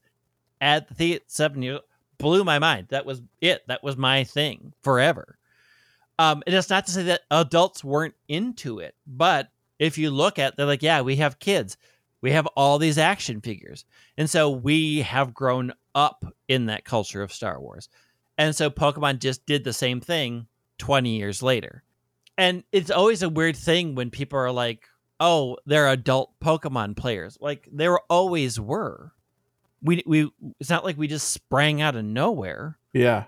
at 0.61 0.87
the 0.87 0.93
theater 0.93 1.25
seven 1.27 1.61
years 1.61 1.81
blew 2.17 2.45
my 2.45 2.59
mind. 2.59 2.87
That 2.89 3.05
was 3.05 3.21
it. 3.41 3.67
That 3.67 3.83
was 3.83 3.97
my 3.97 4.23
thing 4.23 4.71
forever. 4.81 5.37
Um, 6.19 6.43
and 6.45 6.55
it's 6.55 6.69
not 6.69 6.85
to 6.85 6.91
say 6.91 7.03
that 7.03 7.21
adults 7.31 7.83
weren't 7.83 8.13
into 8.29 8.79
it, 8.79 8.95
but 9.05 9.49
if 9.79 9.97
you 9.97 10.11
look 10.11 10.39
at, 10.39 10.55
they're 10.55 10.65
like, 10.65 10.83
yeah, 10.83 11.01
we 11.01 11.15
have 11.17 11.39
kids, 11.39 11.75
we 12.23 12.31
have 12.31 12.47
all 12.55 12.79
these 12.79 12.97
action 12.97 13.41
figures, 13.41 13.83
and 14.17 14.29
so 14.29 14.49
we 14.49 15.01
have 15.01 15.33
grown 15.33 15.73
up 15.93 16.25
in 16.47 16.67
that 16.67 16.85
culture 16.85 17.21
of 17.21 17.33
Star 17.33 17.59
Wars, 17.59 17.89
and 18.37 18.55
so 18.55 18.69
Pokemon 18.69 19.19
just 19.19 19.45
did 19.45 19.63
the 19.63 19.73
same 19.73 19.99
thing 19.99 20.47
twenty 20.77 21.17
years 21.17 21.43
later, 21.43 21.83
and 22.37 22.63
it's 22.71 22.89
always 22.89 23.21
a 23.21 23.29
weird 23.29 23.57
thing 23.57 23.93
when 23.93 24.09
people 24.09 24.39
are 24.39 24.53
like, 24.53 24.87
oh, 25.19 25.57
they're 25.65 25.89
adult 25.89 26.31
Pokemon 26.39 26.95
players, 26.95 27.37
like 27.41 27.67
there 27.71 27.99
always 28.09 28.57
were. 28.57 29.11
We 29.81 30.01
we 30.07 30.31
it's 30.61 30.69
not 30.69 30.85
like 30.85 30.97
we 30.97 31.07
just 31.07 31.29
sprang 31.31 31.81
out 31.81 31.97
of 31.97 32.05
nowhere. 32.05 32.79
Yeah. 32.93 33.25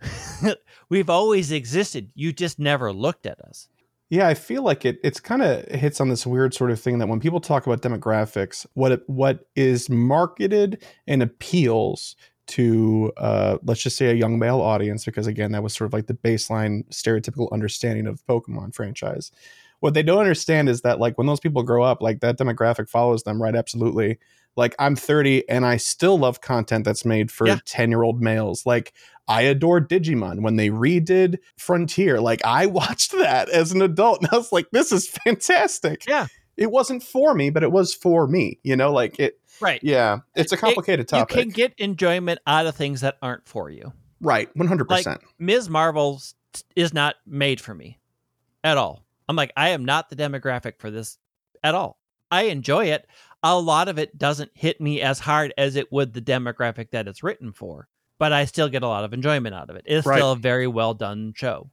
We've 0.88 1.10
always 1.10 1.52
existed. 1.52 2.10
You 2.14 2.32
just 2.32 2.58
never 2.58 2.90
looked 2.90 3.26
at 3.26 3.40
us. 3.40 3.68
Yeah, 4.14 4.28
I 4.28 4.34
feel 4.34 4.62
like 4.62 4.84
it. 4.84 5.00
It's 5.02 5.18
kind 5.18 5.42
of 5.42 5.64
hits 5.66 6.00
on 6.00 6.08
this 6.08 6.24
weird 6.24 6.54
sort 6.54 6.70
of 6.70 6.80
thing 6.80 6.98
that 6.98 7.08
when 7.08 7.18
people 7.18 7.40
talk 7.40 7.66
about 7.66 7.82
demographics, 7.82 8.64
what 8.74 8.92
it, 8.92 9.02
what 9.08 9.48
is 9.56 9.90
marketed 9.90 10.84
and 11.08 11.20
appeals 11.20 12.14
to, 12.46 13.12
uh, 13.16 13.58
let's 13.64 13.82
just 13.82 13.96
say, 13.96 14.10
a 14.10 14.14
young 14.14 14.38
male 14.38 14.60
audience, 14.60 15.04
because 15.04 15.26
again, 15.26 15.50
that 15.50 15.64
was 15.64 15.74
sort 15.74 15.86
of 15.86 15.92
like 15.94 16.06
the 16.06 16.14
baseline 16.14 16.86
stereotypical 16.90 17.50
understanding 17.50 18.06
of 18.06 18.24
Pokemon 18.26 18.72
franchise. 18.72 19.32
What 19.80 19.94
they 19.94 20.04
don't 20.04 20.20
understand 20.20 20.68
is 20.68 20.82
that 20.82 21.00
like 21.00 21.18
when 21.18 21.26
those 21.26 21.40
people 21.40 21.64
grow 21.64 21.82
up, 21.82 22.00
like 22.00 22.20
that 22.20 22.38
demographic 22.38 22.88
follows 22.88 23.24
them, 23.24 23.42
right? 23.42 23.56
Absolutely. 23.56 24.20
Like 24.56 24.74
I'm 24.78 24.96
30 24.96 25.48
and 25.48 25.66
I 25.66 25.76
still 25.78 26.18
love 26.18 26.40
content 26.40 26.84
that's 26.84 27.04
made 27.04 27.30
for 27.30 27.46
Yeah. 27.46 27.58
10 27.64 27.90
year 27.90 28.02
old 28.02 28.20
males. 28.22 28.64
Like 28.66 28.92
I 29.26 29.42
adore 29.42 29.80
Digimon 29.80 30.42
when 30.42 30.56
they 30.56 30.68
redid 30.70 31.38
Frontier. 31.56 32.20
Like 32.20 32.40
I 32.44 32.66
watched 32.80 33.12
that 33.12 33.48
as 33.48 33.72
an 33.72 33.82
adult 33.82 34.20
and 34.22 34.28
I 34.32 34.36
was 34.36 34.52
like, 34.52 34.70
this 34.70 34.92
is 34.92 35.08
fantastic. 35.08 36.06
Yeah. 36.06 36.26
It 36.56 36.70
wasn't 36.70 37.02
for 37.02 37.34
me, 37.34 37.50
but 37.50 37.62
it 37.64 37.72
was 37.72 37.92
for 37.94 38.26
me. 38.28 38.60
You 38.62 38.76
know, 38.76 38.92
like 38.92 39.18
it, 39.18 39.40
Right. 39.60 39.80
yeah, 39.82 40.18
it's 40.34 40.52
a 40.52 40.56
complicated 40.56 41.04
You 41.10 41.18
topic. 41.18 41.36
You 41.36 41.42
can 41.42 41.50
get 41.50 41.74
enjoyment 41.78 42.40
out 42.46 42.66
of 42.66 42.74
things 42.76 43.00
that 43.02 43.16
aren't 43.22 43.46
for 43.46 43.70
you. 43.70 43.92
right. 44.20 44.48
100%. 44.56 45.18
Ms. 45.38 45.68
Marvel 45.70 46.20
is 46.76 46.92
not 46.94 47.16
made 47.26 47.60
for 47.60 47.72
me 47.74 47.98
at 48.64 48.76
all. 48.76 49.04
I'm 49.28 49.36
like, 49.36 49.52
I 49.56 49.70
am 49.70 49.84
not 49.84 50.10
the 50.10 50.16
demographic 50.16 50.78
for 50.78 50.90
this 50.90 51.18
at 51.62 51.74
all. 51.74 51.98
I 52.30 52.42
enjoy 52.44 52.86
it. 52.86 53.06
A 53.44 53.58
lot 53.60 53.88
of 53.88 53.98
it 53.98 54.16
doesn't 54.18 54.50
hit 54.54 54.80
me 54.80 55.00
as 55.02 55.18
hard 55.20 55.52
as 55.58 55.76
it 55.76 55.92
would 55.92 56.12
the 56.14 56.20
demographic 56.22 56.90
that 56.90 57.06
it's 57.06 57.22
written 57.22 57.52
for, 57.52 57.86
but 58.18 58.32
I 58.32 58.46
still 58.46 58.68
get 58.70 58.82
a 58.82 58.88
lot 58.88 59.04
of 59.04 59.12
enjoyment 59.12 59.54
out 59.54 59.68
of 59.70 59.76
it. 59.76 59.84
It's 59.86 60.06
Right. 60.06 60.16
still 60.16 60.32
a 60.32 60.36
very 60.36 60.66
well 60.66 60.94
done 60.94 61.34
show, 61.36 61.68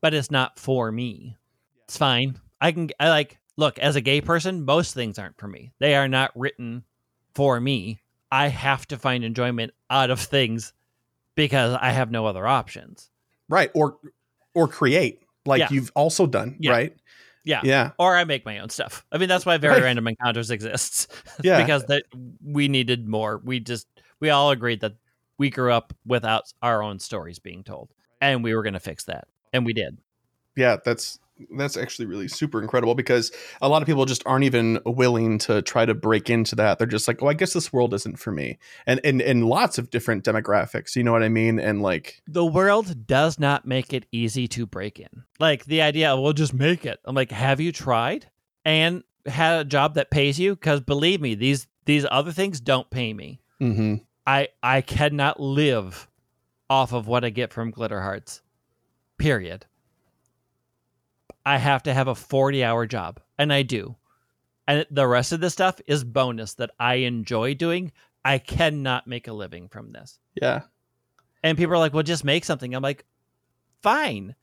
but 0.00 0.12
it's 0.12 0.30
not 0.30 0.58
for 0.58 0.90
me. 0.92 1.36
It's 1.84 1.96
fine. 1.96 2.38
I 2.60 2.72
can, 2.72 2.90
I 2.98 3.08
like, 3.10 3.38
look, 3.56 3.78
as 3.78 3.94
a 3.96 4.00
gay 4.00 4.20
person, 4.20 4.64
most 4.64 4.92
things 4.92 5.18
aren't 5.20 5.38
for 5.38 5.46
me. 5.48 5.72
They 5.78 5.94
are 5.94 6.08
not 6.08 6.32
written 6.34 6.82
for 7.34 7.60
me. 7.60 8.00
I 8.32 8.48
have 8.48 8.86
to 8.88 8.98
find 8.98 9.22
enjoyment 9.24 9.72
out 9.88 10.10
of 10.10 10.20
things 10.20 10.72
because 11.36 11.78
I 11.80 11.90
have 11.92 12.10
no 12.10 12.26
other 12.26 12.46
options. 12.46 13.08
right. 13.48 13.70
Or, 13.74 13.96
or 14.54 14.66
create 14.68 15.22
like 15.46 15.60
Yeah. 15.60 15.68
you've 15.70 15.92
also 15.94 16.26
done. 16.26 16.56
Yeah. 16.58 16.72
Right. 16.72 16.96
Yeah. 17.48 17.62
Yeah. 17.64 17.90
Or 17.98 18.16
I 18.16 18.24
make 18.24 18.44
my 18.44 18.58
own 18.58 18.68
stuff. 18.68 19.04
I 19.10 19.16
mean, 19.16 19.28
that's 19.28 19.46
why 19.46 19.56
Very 19.56 19.74
Right. 19.76 19.84
Random 19.84 20.06
Encounters 20.06 20.50
exists. 20.50 21.08
Yeah. 21.42 21.60
because 21.62 21.84
that 21.86 22.02
we 22.44 22.68
needed 22.68 23.08
more. 23.08 23.40
We 23.42 23.58
just 23.60 23.86
we 24.20 24.28
all 24.30 24.50
agreed 24.50 24.80
that 24.80 24.94
we 25.38 25.48
grew 25.50 25.72
up 25.72 25.94
without 26.04 26.52
our 26.62 26.82
own 26.82 26.98
stories 26.98 27.38
being 27.38 27.62
told, 27.64 27.88
and 28.20 28.42
we 28.44 28.54
were 28.54 28.62
going 28.62 28.74
to 28.74 28.80
fix 28.80 29.04
that, 29.04 29.28
and 29.52 29.64
we 29.64 29.72
did. 29.72 29.96
yeah 30.56 30.76
that's 30.84 31.20
that's 31.56 31.76
actually 31.76 32.06
really 32.06 32.28
super 32.28 32.60
incredible 32.60 32.94
because 32.94 33.30
a 33.62 33.68
lot 33.68 33.82
of 33.82 33.86
people 33.86 34.04
just 34.04 34.22
aren't 34.26 34.44
even 34.44 34.78
willing 34.84 35.38
to 35.38 35.62
try 35.62 35.84
to 35.86 35.94
break 35.94 36.28
into 36.30 36.56
that 36.56 36.78
they're 36.78 36.86
just 36.86 37.06
like 37.08 37.22
oh 37.22 37.28
i 37.28 37.34
guess 37.34 37.52
this 37.52 37.72
world 37.72 37.94
isn't 37.94 38.18
for 38.18 38.32
me 38.32 38.58
and 38.86 39.00
and 39.04 39.22
and 39.22 39.44
lots 39.46 39.78
of 39.78 39.90
different 39.90 40.24
demographics 40.24 40.96
you 40.96 41.02
know 41.02 41.12
what 41.12 41.22
i 41.22 41.28
mean 41.28 41.58
and 41.58 41.82
like 41.82 42.22
The 42.26 42.44
world 42.44 43.06
does 43.06 43.38
not 43.38 43.66
make 43.66 43.92
it 43.92 44.06
easy 44.12 44.48
to 44.48 44.66
break 44.66 44.98
in. 44.98 45.24
Like 45.38 45.64
the 45.64 45.82
idea, 45.82 46.12
of, 46.12 46.20
we'll 46.20 46.32
just 46.32 46.52
make 46.54 46.84
it. 46.84 46.98
I'm 47.04 47.14
like, 47.14 47.30
have 47.30 47.60
you 47.60 47.72
tried 47.72 48.26
and 48.64 49.02
had 49.26 49.60
a 49.60 49.64
job 49.64 49.94
that 49.94 50.10
pays 50.10 50.38
you? 50.38 50.54
Because 50.54 50.80
believe 50.80 51.20
me, 51.20 51.34
these 51.34 51.66
these 51.84 52.06
other 52.10 52.32
things 52.32 52.60
don't 52.60 52.90
pay 52.90 53.12
me. 53.12 53.40
hmm 53.58 53.96
I 54.26 54.48
I 54.62 54.80
cannot 54.82 55.40
live 55.40 56.08
off 56.68 56.92
of 56.92 57.06
what 57.06 57.24
I 57.24 57.30
get 57.30 57.52
from 57.52 57.70
Glitter 57.70 58.00
Hearts. 58.02 58.42
Period. 59.16 59.66
I 61.48 61.56
have 61.56 61.84
to 61.84 61.94
have 61.94 62.08
a 62.08 62.14
40 62.14 62.62
hour 62.62 62.84
job, 62.84 63.20
and 63.38 63.50
I 63.50 63.62
do. 63.62 63.96
And 64.66 64.84
the 64.90 65.06
rest 65.06 65.32
of 65.32 65.40
the 65.40 65.48
stuff 65.48 65.80
is 65.86 66.04
bonus 66.04 66.52
that 66.54 66.72
I 66.78 66.96
enjoy 66.96 67.54
doing. 67.54 67.90
I 68.22 68.36
cannot 68.36 69.06
make 69.06 69.28
a 69.28 69.32
living 69.32 69.68
from 69.68 69.92
this. 69.92 70.18
yeah 70.34 70.60
And 71.42 71.56
people 71.56 71.72
are 71.72 71.78
like, 71.78 71.94
well, 71.94 72.02
just 72.02 72.22
make 72.22 72.44
something. 72.44 72.74
I'm 72.74 72.82
like, 72.82 73.06
fine. 73.80 74.34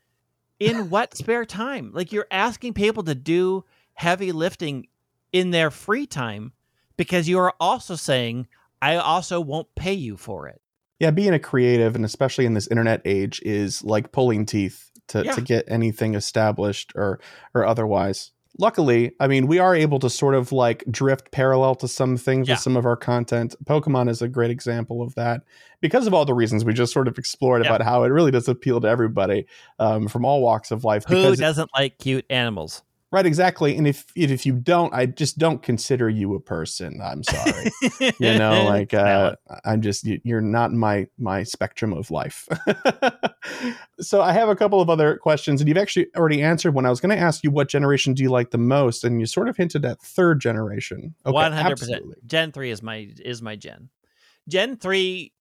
In 0.60 0.90
what 0.90 1.16
spare 1.16 1.46
time? 1.46 1.92
Like, 1.94 2.12
you're 2.12 2.26
asking 2.32 2.74
people 2.74 3.04
to 3.04 3.14
do 3.14 3.66
heavy 3.94 4.32
lifting 4.32 4.88
in 5.32 5.52
their 5.52 5.70
free 5.70 6.08
time 6.08 6.54
because 6.98 7.30
you 7.30 7.38
are 7.38 7.54
also 7.60 7.96
saying, 7.96 8.48
I 8.82 8.96
also 8.96 9.40
won't 9.40 9.76
pay 9.76 9.94
you 9.94 10.18
for 10.18 10.48
it. 10.48 10.60
yeah 11.00 11.12
being 11.12 11.34
a 11.36 11.40
creative 11.40 11.96
and 11.96 12.04
especially 12.04 12.48
in 12.48 12.56
this 12.56 12.68
internet 12.68 13.02
age 13.06 13.42
is 13.46 13.84
like 13.84 14.12
pulling 14.12 14.46
teeth 14.46 14.90
to, 15.10 15.24
Yeah. 15.26 15.32
to 15.34 15.42
get 15.42 15.66
anything 15.68 16.16
established 16.16 16.92
or 16.96 17.20
or 17.54 17.66
otherwise 17.66 18.32
luckily, 18.58 19.12
I 19.20 19.28
mean, 19.28 19.48
we 19.48 19.60
are 19.60 19.76
able 19.76 20.00
to 20.00 20.10
sort 20.10 20.34
of 20.34 20.52
like 20.54 20.84
drift 20.90 21.32
parallel 21.32 21.76
to 21.76 21.88
some 21.90 22.16
things 22.18 22.48
Yeah. 22.48 22.54
with 22.54 22.62
some 22.62 22.78
of 22.78 22.86
our 22.86 22.96
content. 22.96 23.54
Pokemon 23.66 24.10
is 24.10 24.22
a 24.22 24.28
great 24.30 24.50
example 24.52 25.02
of 25.02 25.14
that 25.16 25.42
because 25.82 26.08
of 26.08 26.14
all 26.14 26.24
the 26.24 26.34
reasons 26.34 26.64
we 26.64 26.74
just 26.74 26.94
sort 26.94 27.10
of 27.10 27.18
explored 27.18 27.64
Yeah. 27.64 27.70
about 27.74 27.82
how 27.86 28.04
it 28.04 28.10
really 28.10 28.32
does 28.32 28.48
appeal 28.48 28.80
to 28.82 28.88
everybody 28.88 29.46
um, 29.80 30.08
from 30.08 30.24
all 30.24 30.42
walks 30.42 30.72
of 30.72 30.86
life. 30.86 31.04
Who 31.08 31.36
doesn't 31.36 31.70
like 31.78 31.98
cute 31.98 32.26
animals? 32.30 32.82
Right, 33.16 33.26
exactly. 33.26 33.76
And 33.78 33.88
if 33.88 34.06
if 34.16 34.46
you 34.46 34.54
don't, 34.54 34.94
I 34.94 35.06
just 35.08 35.38
don't 35.38 35.62
consider 35.64 36.10
you 36.10 36.36
a 36.36 36.40
person. 36.40 37.00
I'm 37.04 37.24
sorry. 37.24 37.72
you 38.20 38.38
know 38.38 38.64
like 38.66 38.94
uh 38.94 39.36
i'm 39.64 39.82
just 39.82 40.04
you- 40.06 40.20
you're 40.24 40.42
not 40.42 40.72
my 40.74 41.08
my 41.18 41.44
spectrum 41.44 41.94
of 41.94 42.12
life 42.12 42.48
so 44.00 44.22
i 44.22 44.32
have 44.32 44.50
a 44.50 44.56
couple 44.56 44.82
of 44.82 44.90
other 44.90 45.18
questions 45.18 45.62
and 45.62 45.68
you've 45.68 45.78
actually 45.78 46.08
already 46.16 46.42
answered 46.42 46.74
one 46.74 46.86
i 46.86 46.90
was 46.90 47.00
going 47.00 47.16
to 47.16 47.22
ask 47.22 47.44
you 47.44 47.52
what 47.52 47.70
generation 47.70 48.14
do 48.14 48.24
you 48.24 48.30
like 48.30 48.52
the 48.52 48.58
most 48.58 49.04
and 49.04 49.20
you 49.20 49.26
sort 49.26 49.48
of 49.48 49.56
hinted 49.58 49.86
at 49.86 50.00
third 50.02 50.40
generation 50.40 51.14
okay, 51.26 51.34
One 51.34 51.52
hundred 51.52 51.80
percent. 51.80 52.04
Gen 52.26 52.52
three 52.52 52.72
is 52.72 52.82
my 52.82 53.10
is 53.24 53.42
my 53.42 53.56
gen. 53.56 53.90
Gen 54.48 54.78
three 54.78 55.34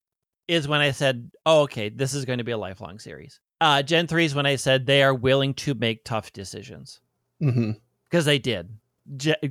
is 0.47 0.67
when 0.67 0.81
I 0.81 0.91
said, 0.91 1.31
"Oh, 1.45 1.61
okay, 1.61 1.89
this 1.89 2.13
is 2.13 2.25
going 2.25 2.37
to 2.39 2.43
be 2.43 2.51
a 2.51 2.57
lifelong 2.57 2.99
series." 2.99 3.39
Uh, 3.61 3.81
gen 3.81 4.07
three 4.07 4.25
is 4.25 4.35
when 4.35 4.45
I 4.45 4.55
said 4.57 4.85
they 4.85 5.01
are 5.03 5.13
willing 5.13 5.53
to 5.55 5.73
make 5.73 6.03
tough 6.03 6.31
decisions 6.33 6.99
Mhm. 7.41 7.79
because 8.05 8.25
they 8.25 8.39
did. 8.39 8.69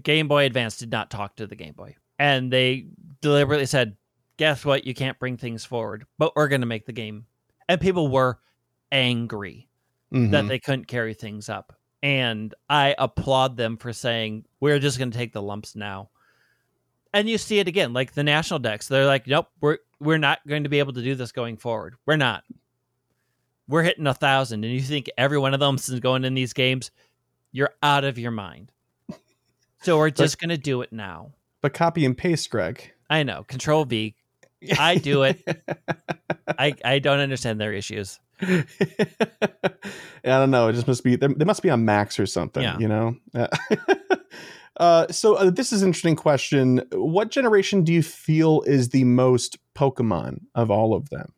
Game 0.02 0.26
Boy 0.28 0.44
Advance 0.46 0.78
did 0.78 0.90
not 0.90 1.10
talk 1.10 1.36
to 1.36 1.46
the 1.46 1.54
Game 1.56 1.74
Boy, 1.74 1.96
and 2.18 2.52
they 2.52 2.86
deliberately 3.20 3.66
said, 3.66 3.96
"Guess 4.36 4.64
what? 4.64 4.84
You 4.84 4.94
can't 4.94 5.18
bring 5.18 5.36
things 5.36 5.64
forward, 5.64 6.06
but 6.18 6.34
we're 6.34 6.48
going 6.48 6.60
to 6.62 6.66
make 6.66 6.86
the 6.86 6.92
game." 6.92 7.26
And 7.68 7.80
people 7.80 8.08
were 8.08 8.40
angry 8.92 9.68
that 10.10 10.44
Mhm. 10.44 10.48
they 10.48 10.58
couldn't 10.58 10.86
carry 10.86 11.14
things 11.14 11.48
up. 11.48 11.78
And 12.02 12.54
I 12.68 12.94
applaud 12.98 13.56
them 13.56 13.76
for 13.78 13.92
saying, 13.92 14.44
we're 14.60 14.78
just 14.78 14.98
going 14.98 15.10
to 15.10 15.16
take 15.16 15.32
the 15.32 15.40
lumps 15.42 15.74
now. 15.74 16.10
And 17.14 17.28
you 17.28 17.38
see 17.38 17.58
it 17.58 17.66
again, 17.68 17.92
like 17.94 18.12
the 18.12 18.22
National 18.22 18.58
Dex. 18.58 18.86
They're 18.88 19.06
like, 19.06 19.26
nope, 19.26 19.48
we're 19.60 19.78
we're 20.00 20.18
not 20.18 20.46
going 20.46 20.64
to 20.64 20.68
be 20.68 20.80
able 20.80 20.92
to 20.92 21.02
do 21.02 21.14
this 21.14 21.32
going 21.32 21.56
forward. 21.56 21.94
We're 22.06 22.16
not. 22.16 22.44
We're 23.68 23.82
hitting 23.84 24.06
a 24.06 24.12
thousand, 24.14 24.64
and 24.64 24.72
you 24.74 24.82
think 24.82 25.08
every 25.16 25.38
one 25.38 25.54
of 25.54 25.60
them 25.60 25.76
is 25.76 25.88
going 26.00 26.24
in 26.24 26.34
these 26.34 26.52
games, 26.52 26.90
you're 27.54 27.70
out 27.82 28.02
of 28.04 28.18
your 28.18 28.32
mind. 28.32 28.72
So 29.82 29.96
we're 29.96 30.10
just 30.10 30.38
going 30.40 30.48
to 30.50 30.58
do 30.58 30.82
it 30.82 30.92
now. 30.92 31.32
but 31.62 31.72
copy 31.72 32.04
and 32.04 32.16
paste 32.16 32.50
greg 32.50 32.90
I 33.08 33.22
know. 33.22 33.44
Control 33.44 33.84
V. 33.84 34.14
I 34.78 34.96
do 34.96 35.22
it. 35.22 35.40
I 36.58 36.74
I 36.84 36.98
don't 36.98 37.20
understand 37.20 37.60
their 37.60 37.72
issues. 37.72 38.18
I 38.42 38.64
don't 40.24 40.50
know. 40.50 40.68
It 40.68 40.72
just 40.72 40.88
must 40.88 41.04
be 41.04 41.16
there, 41.16 41.28
there 41.28 41.46
must 41.46 41.62
be 41.62 41.68
a 41.68 41.76
max 41.76 42.18
or 42.18 42.26
something, 42.26 42.62
Yeah. 42.62 42.78
you 42.78 42.88
know. 42.88 43.16
uh, 44.78 45.06
so 45.12 45.34
uh, 45.34 45.50
this 45.50 45.72
is 45.72 45.82
an 45.82 45.88
interesting 45.88 46.16
question. 46.16 46.82
What 46.92 47.30
generation 47.30 47.84
do 47.84 47.92
you 47.92 48.02
feel 48.02 48.62
is 48.62 48.88
the 48.88 49.04
most 49.04 49.58
Pokemon 49.74 50.40
of 50.54 50.70
all 50.70 50.94
of 50.94 51.10
them? 51.10 51.32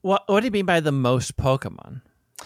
What 0.00 0.22
what 0.26 0.40
do 0.40 0.46
you 0.46 0.50
mean 0.50 0.66
by 0.66 0.80
the 0.80 0.92
most 0.92 1.36
Pokemon? 1.36 2.00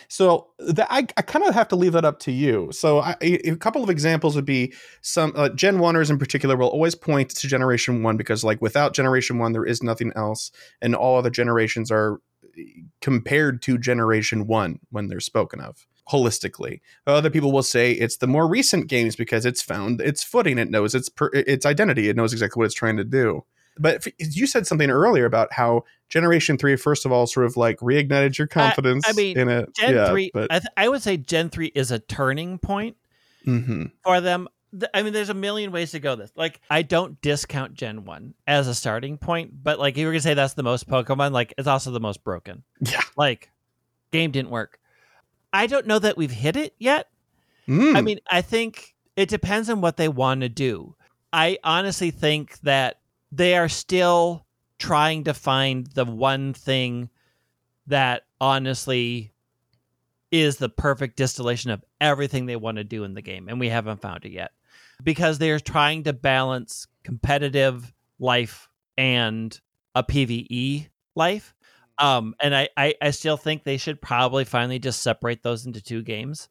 So 0.08 0.48
that 0.58 0.86
I, 0.90 1.06
I 1.16 1.22
kind 1.22 1.44
of 1.44 1.54
have 1.54 1.68
to 1.68 1.76
leave 1.76 1.92
that 1.92 2.04
up 2.04 2.18
to 2.20 2.32
you. 2.32 2.70
So 2.72 3.00
I, 3.00 3.16
a 3.20 3.56
couple 3.56 3.82
of 3.82 3.90
examples 3.90 4.34
would 4.36 4.44
be 4.44 4.72
some 5.00 5.32
uh, 5.36 5.50
Gen 5.50 5.78
Oneers 5.78 6.10
in 6.10 6.18
particular 6.18 6.56
will 6.56 6.68
always 6.68 6.94
point 6.94 7.30
to 7.30 7.48
Generation 7.48 8.02
One 8.02 8.16
because 8.16 8.44
like 8.44 8.62
without 8.62 8.94
Generation 8.94 9.38
One 9.38 9.52
there 9.52 9.64
is 9.64 9.82
nothing 9.82 10.12
else, 10.16 10.50
and 10.80 10.94
all 10.94 11.18
other 11.18 11.30
generations 11.30 11.90
are 11.90 12.20
compared 13.00 13.62
to 13.62 13.78
Generation 13.78 14.46
One 14.46 14.78
when 14.90 15.08
they're 15.08 15.20
spoken 15.20 15.60
of 15.60 15.86
holistically. 16.10 16.80
Other 17.06 17.30
people 17.30 17.52
will 17.52 17.62
say 17.62 17.92
it's 17.92 18.16
the 18.16 18.26
more 18.26 18.48
recent 18.48 18.88
games 18.88 19.16
because 19.16 19.46
it's 19.46 19.62
found 19.62 20.00
its 20.00 20.22
footing, 20.22 20.58
it 20.58 20.70
knows 20.70 20.94
its 20.94 21.08
per, 21.08 21.30
its 21.32 21.64
identity, 21.64 22.08
it 22.08 22.16
knows 22.16 22.32
exactly 22.32 22.60
what 22.60 22.66
it's 22.66 22.74
trying 22.74 22.96
to 22.96 23.04
do. 23.04 23.44
But 23.78 24.06
you 24.18 24.46
said 24.46 24.66
something 24.66 24.90
earlier 24.90 25.24
about 25.24 25.52
how 25.52 25.84
Generation 26.08 26.58
Three, 26.58 26.76
first 26.76 27.06
of 27.06 27.12
all, 27.12 27.26
sort 27.26 27.46
of 27.46 27.56
like 27.56 27.78
reignited 27.78 28.36
your 28.36 28.46
confidence 28.46 29.04
I 29.08 29.12
mean, 29.12 29.38
in 29.38 29.48
it. 29.48 29.74
Gen 29.74 29.94
yeah, 29.94 30.10
three, 30.10 30.30
but 30.32 30.52
I, 30.52 30.58
th- 30.58 30.72
I 30.76 30.88
would 30.88 31.02
say 31.02 31.16
Gen 31.16 31.48
three 31.48 31.72
is 31.74 31.90
a 31.90 31.98
turning 31.98 32.58
point 32.58 32.96
mhm. 33.46 33.90
for 34.02 34.20
them. 34.20 34.48
I 34.94 35.02
mean, 35.02 35.12
there's 35.12 35.28
a 35.28 35.34
million 35.34 35.70
ways 35.72 35.90
to 35.92 36.00
go. 36.00 36.16
This 36.16 36.32
like 36.36 36.60
I 36.68 36.82
don't 36.82 37.20
discount 37.22 37.74
Gen 37.74 38.04
one 38.04 38.34
as 38.46 38.68
a 38.68 38.74
starting 38.74 39.16
point, 39.18 39.62
but 39.62 39.78
like 39.78 39.96
you 39.96 40.06
were 40.06 40.12
gonna 40.12 40.20
say 40.20 40.34
that's 40.34 40.54
the 40.54 40.62
most 40.62 40.88
Pokemon, 40.88 41.32
like 41.32 41.54
it's 41.56 41.68
also 41.68 41.90
the 41.90 42.00
most 42.00 42.24
broken. 42.24 42.62
yeah. 42.80 43.00
Like 43.16 43.50
game 44.10 44.30
didn't 44.30 44.50
work. 44.50 44.78
I 45.52 45.66
don't 45.66 45.86
know 45.86 45.98
that 45.98 46.16
we've 46.16 46.30
hit 46.30 46.56
it 46.56 46.74
yet. 46.78 47.08
Mm. 47.68 47.96
I 47.96 48.00
mean, 48.00 48.20
I 48.30 48.42
think 48.42 48.94
it 49.16 49.28
depends 49.28 49.68
on 49.68 49.80
what 49.80 49.96
they 49.96 50.08
want 50.08 50.40
to 50.40 50.48
do. 50.48 50.94
I 51.32 51.58
honestly 51.64 52.10
think 52.10 52.58
that 52.60 53.00
they 53.32 53.56
are 53.56 53.68
still 53.68 54.46
trying 54.78 55.24
to 55.24 55.34
find 55.34 55.86
the 55.88 56.04
one 56.04 56.52
thing 56.52 57.08
that 57.86 58.22
honestly 58.40 59.32
is 60.30 60.58
the 60.58 60.68
perfect 60.68 61.16
distillation 61.16 61.70
of 61.70 61.84
everything 62.00 62.46
they 62.46 62.56
want 62.56 62.76
to 62.76 62.84
do 62.84 63.04
in 63.04 63.14
the 63.14 63.22
game, 63.22 63.48
and 63.48 63.58
we 63.58 63.68
haven't 63.68 64.00
found 64.00 64.24
it 64.24 64.32
yet 64.32 64.52
because 65.02 65.38
they 65.38 65.50
are 65.50 65.58
trying 65.58 66.04
to 66.04 66.12
balance 66.12 66.86
competitive 67.02 67.92
life 68.18 68.68
and 68.96 69.58
a 69.94 70.02
PVE 70.02 70.88
life. 71.14 71.54
Um, 71.98 72.34
and 72.40 72.54
I, 72.54 72.68
I, 72.76 72.94
I 73.02 73.10
still 73.10 73.36
think 73.36 73.64
they 73.64 73.76
should 73.76 74.00
probably 74.00 74.44
finally 74.44 74.78
just 74.78 75.02
separate 75.02 75.42
those 75.42 75.66
into 75.66 75.80
two 75.80 76.02
games. 76.02 76.48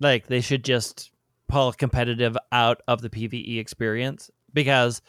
Like 0.00 0.26
they 0.26 0.40
should 0.40 0.64
just 0.64 1.10
pull 1.48 1.72
competitive 1.72 2.36
out 2.52 2.82
of 2.86 3.00
the 3.00 3.10
PVE 3.10 3.58
experience 3.58 4.30
because 4.52 5.02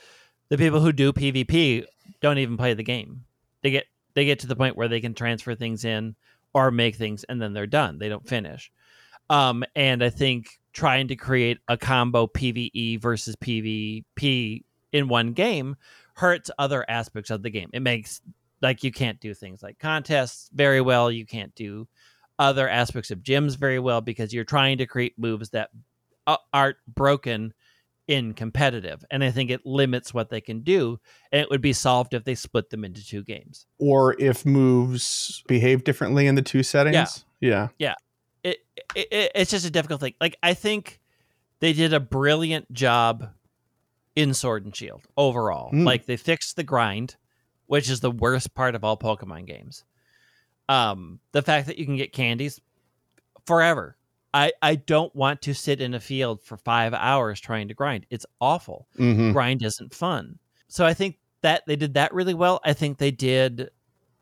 the 0.49 0.57
people 0.57 0.79
who 0.79 0.91
do 0.91 1.13
PvP 1.13 1.85
don't 2.21 2.37
even 2.37 2.57
play 2.57 2.73
the 2.73 2.83
game. 2.83 3.25
They 3.63 3.71
get 3.71 3.85
they 4.13 4.25
get 4.25 4.39
to 4.39 4.47
the 4.47 4.55
point 4.55 4.77
where 4.77 4.87
they 4.87 5.01
can 5.01 5.13
transfer 5.13 5.55
things 5.55 5.85
in 5.85 6.15
or 6.53 6.71
make 6.71 6.95
things 6.95 7.23
and 7.25 7.41
then 7.41 7.53
they're 7.53 7.67
done. 7.67 7.97
They 7.99 8.09
don't 8.09 8.27
finish. 8.27 8.71
Um, 9.29 9.63
and 9.75 10.03
I 10.03 10.09
think 10.09 10.59
trying 10.71 11.07
to 11.07 11.15
create 11.15 11.59
a 11.67 11.77
combo 11.77 12.27
PvE 12.27 13.01
versus 13.01 13.35
PvP 13.35 14.63
in 14.93 15.07
one 15.07 15.33
game 15.33 15.75
hurts 16.13 16.51
other 16.57 16.85
aspects 16.89 17.29
of 17.29 17.43
the 17.43 17.49
game. 17.49 17.69
It 17.73 17.81
makes 17.81 18.21
like 18.61 18.83
you 18.83 18.91
can't 18.91 19.19
do 19.19 19.33
things 19.33 19.61
like 19.61 19.79
contests 19.79 20.49
very 20.53 20.81
well. 20.81 21.11
You 21.11 21.25
can't 21.25 21.53
do 21.55 21.87
other 22.39 22.69
aspects 22.69 23.11
of 23.11 23.19
gyms 23.19 23.57
very 23.57 23.79
well 23.79 24.01
because 24.01 24.33
you're 24.33 24.43
trying 24.43 24.77
to 24.77 24.85
create 24.85 25.17
moves 25.17 25.49
that 25.49 25.69
aren't 26.53 26.77
broken 26.87 27.53
in 28.07 28.33
competitive. 28.33 29.03
And 29.09 29.23
I 29.23 29.31
think 29.31 29.49
it 29.49 29.65
limits 29.65 30.13
what 30.13 30.29
they 30.29 30.41
can 30.41 30.61
do. 30.61 30.99
And 31.31 31.41
it 31.41 31.49
would 31.49 31.61
be 31.61 31.73
solved 31.73 32.13
if 32.13 32.23
they 32.23 32.35
split 32.35 32.69
them 32.69 32.85
into 32.85 33.05
two 33.05 33.23
games. 33.23 33.65
or 33.79 34.15
if 34.19 34.45
moves 34.45 35.43
behave 35.47 35.83
differently 35.83 36.27
in 36.27 36.35
the 36.35 36.41
two 36.41 36.63
settings. 36.63 37.25
Yeah. 37.79 37.95
It, 38.43 38.57
it, 38.95 39.07
it 39.11 39.31
it's 39.33 39.51
just 39.51 39.65
a 39.65 39.71
difficult 39.71 40.01
thing. 40.01 40.13
Like 40.21 40.37
I 40.43 40.53
think 40.53 40.99
they 41.59 41.73
did 41.73 41.93
a 41.93 41.99
brilliant 41.99 42.71
job 42.71 43.29
in 44.15 44.33
Sword 44.33 44.65
and 44.65 44.75
Shield 44.75 45.03
overall. 45.17 45.71
Mm. 45.71 45.85
Like 45.85 46.05
they 46.05 46.17
fixed 46.17 46.55
the 46.55 46.63
grind, 46.63 47.15
which 47.65 47.89
is 47.89 48.01
the 48.01 48.11
worst 48.11 48.53
part 48.53 48.75
of 48.75 48.83
all 48.83 48.97
Pokemon 48.97 49.47
games. 49.47 49.83
Um, 50.69 51.19
the 51.31 51.41
fact 51.41 51.67
that 51.67 51.77
you 51.77 51.85
can 51.85 51.97
get 51.97 52.13
candies 52.13 52.59
forever. 53.45 53.97
I, 54.35 54.51
I 54.61 54.75
don't 54.75 55.15
want 55.15 55.41
to 55.43 55.53
sit 55.53 55.79
in 55.79 55.93
a 55.93 55.99
field 56.01 56.43
for 56.43 56.57
five 56.57 56.93
hours 56.93 57.39
trying 57.39 57.69
to 57.69 57.73
grind. 57.73 58.05
It's 58.09 58.25
awful. 58.41 58.85
hmm 58.97 59.31
grind 59.31 59.63
isn't 59.63 59.93
fun. 59.93 60.37
So 60.67 60.85
I 60.85 60.93
think 60.93 61.19
that 61.41 61.63
they 61.67 61.77
did 61.77 61.93
that 61.93 62.13
really 62.13 62.33
well. 62.33 62.59
I 62.65 62.73
think 62.73 62.97
they 62.97 63.11
did 63.11 63.69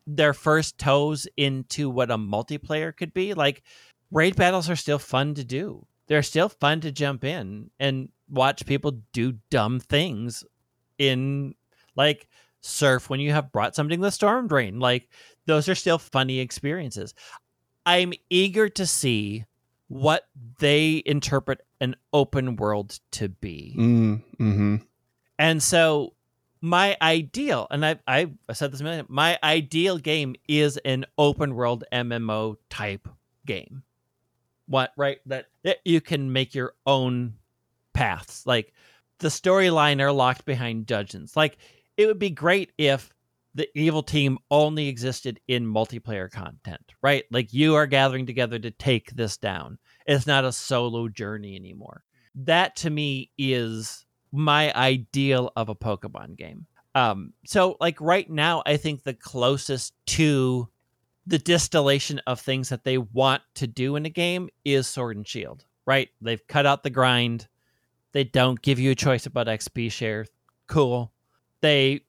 their 0.06 0.32
first 0.32 0.78
toes 0.78 1.26
into 1.36 1.90
what 1.90 2.12
a 2.12 2.16
multiplayer 2.16 2.96
could 2.96 3.12
be. 3.12 3.34
Like 3.34 3.64
raid 4.12 4.36
battles 4.36 4.70
are 4.70 4.76
still 4.76 5.00
fun 5.00 5.34
to 5.34 5.42
do. 5.44 5.84
They're 6.06 6.22
still 6.22 6.48
fun 6.48 6.80
to 6.82 6.92
jump 6.92 7.24
in 7.24 7.70
and 7.80 8.08
watch 8.30 8.66
people 8.66 9.00
do 9.12 9.38
dumb 9.50 9.80
things 9.80 10.44
in 10.96 11.56
like 11.96 12.28
surf 12.60 13.10
when 13.10 13.18
you 13.18 13.32
have 13.32 13.50
brought 13.50 13.74
something 13.74 13.98
to 13.98 14.04
the 14.04 14.12
storm 14.12 14.46
drain. 14.46 14.78
Like 14.78 15.08
those 15.46 15.68
are 15.68 15.74
still 15.74 15.98
funny 15.98 16.38
experiences. 16.38 17.14
I'm 17.84 18.12
eager 18.30 18.68
to 18.68 18.86
see 18.86 19.44
what 19.94 20.26
they 20.58 21.04
interpret 21.06 21.60
an 21.80 21.94
open 22.12 22.56
world 22.56 22.98
to 23.12 23.28
be. 23.28 23.76
Mm-hmm. 23.78 24.76
And 25.38 25.62
so 25.62 26.14
my 26.60 26.96
ideal, 27.00 27.68
and 27.70 27.86
I 27.86 28.00
I 28.08 28.26
said 28.52 28.72
this 28.72 28.80
a 28.80 28.82
million, 28.82 29.06
my 29.08 29.38
ideal 29.44 29.98
game 29.98 30.34
is 30.48 30.78
an 30.78 31.06
open 31.16 31.54
world 31.54 31.84
MMO 31.92 32.56
type 32.68 33.06
game. 33.46 33.84
What 34.66 34.90
right 34.96 35.18
that, 35.26 35.46
that 35.62 35.78
you 35.84 36.00
can 36.00 36.32
make 36.32 36.56
your 36.56 36.74
own 36.84 37.34
paths. 37.92 38.44
Like 38.48 38.72
the 39.20 39.28
storyline 39.28 40.00
are 40.00 40.10
locked 40.10 40.44
behind 40.44 40.86
dungeons. 40.86 41.36
Like 41.36 41.56
it 41.96 42.06
would 42.06 42.18
be 42.18 42.30
great 42.30 42.72
if 42.78 43.14
the 43.54 43.68
evil 43.78 44.02
team 44.02 44.38
only 44.50 44.88
existed 44.88 45.38
in 45.46 45.64
multiplayer 45.64 46.30
content, 46.30 46.92
right? 47.02 47.24
Like 47.30 47.52
you 47.52 47.74
are 47.76 47.86
gathering 47.86 48.26
together 48.26 48.58
to 48.58 48.70
take 48.70 49.10
this 49.12 49.36
down. 49.36 49.78
It's 50.06 50.26
not 50.26 50.44
a 50.44 50.52
solo 50.52 51.08
journey 51.08 51.56
anymore. 51.56 52.02
that 52.34 52.74
to 52.76 52.90
me 52.90 53.30
is 53.38 54.04
my 54.32 54.74
ideal 54.74 55.52
of 55.54 55.68
a 55.68 55.74
Pokemon 55.74 56.36
game. 56.36 56.66
Um, 56.96 57.32
so 57.46 57.76
like 57.80 58.00
right 58.00 58.28
now, 58.28 58.62
I 58.66 58.76
think 58.76 59.02
the 59.02 59.14
closest 59.14 59.94
to 60.06 60.68
the 61.26 61.38
distillation 61.38 62.20
of 62.26 62.40
things 62.40 62.68
that 62.68 62.84
they 62.84 62.98
want 62.98 63.42
to 63.54 63.66
do 63.66 63.96
in 63.96 64.06
a 64.06 64.10
game 64.10 64.48
is 64.64 64.86
Sword 64.86 65.16
and 65.16 65.26
Shield. 65.26 65.64
Right? 65.86 66.08
They've 66.20 66.46
cut 66.48 66.66
out 66.66 66.82
the 66.82 66.90
grind. 66.90 67.46
They 68.12 68.24
don't 68.24 68.60
give 68.60 68.78
you 68.78 68.90
a 68.90 68.96
choice 68.96 69.26
about 69.26 69.46
XP 69.46 69.92
share. 69.92 70.26
Cool. 70.66 71.12
They 71.60 72.03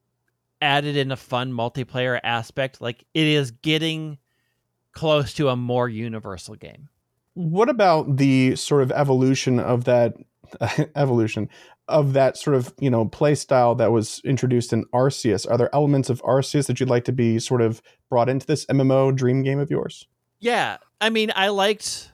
added 0.66 0.98
in 0.98 1.12
a 1.12 1.16
fun 1.16 1.54
multiplayer 1.54 2.20
aspect. 2.24 2.82
Like 2.82 3.06
it 3.14 3.28
is 3.28 3.52
getting 3.52 4.18
close 4.92 5.34
to 5.36 5.50
a 5.50 5.56
more 5.56 5.88
universal 5.88 6.56
game. 6.56 6.90
What 7.36 7.70
about 7.70 8.18
the 8.18 8.56
sort 8.56 8.82
of 8.82 8.92
evolution 8.92 9.60
of 9.60 9.84
that 9.86 10.16
evolution 10.96 11.50
of 11.88 12.14
that 12.14 12.36
sort 12.36 12.56
of 12.56 12.74
you 12.80 12.90
know 12.90 13.06
play 13.06 13.36
style 13.36 13.76
that 13.76 13.92
was 13.92 14.22
introduced 14.26 14.74
in 14.74 14.86
Arceus? 14.94 15.50
Are 15.50 15.58
there 15.58 15.74
elements 15.74 16.10
of 16.10 16.22
Arceus 16.24 16.66
that 16.68 16.80
you'd 16.80 16.90
like 16.90 17.06
to 17.06 17.12
be 17.12 17.40
sort 17.40 17.62
of 17.62 17.82
brought 18.10 18.30
into 18.30 18.48
this 18.48 18.66
MMO 18.66 19.16
dream 19.16 19.44
game 19.44 19.60
of 19.60 19.70
yours? 19.70 20.08
Yeah, 20.40 20.78
I 21.00 21.10
mean, 21.10 21.32
I 21.36 21.50
liked 21.50 22.12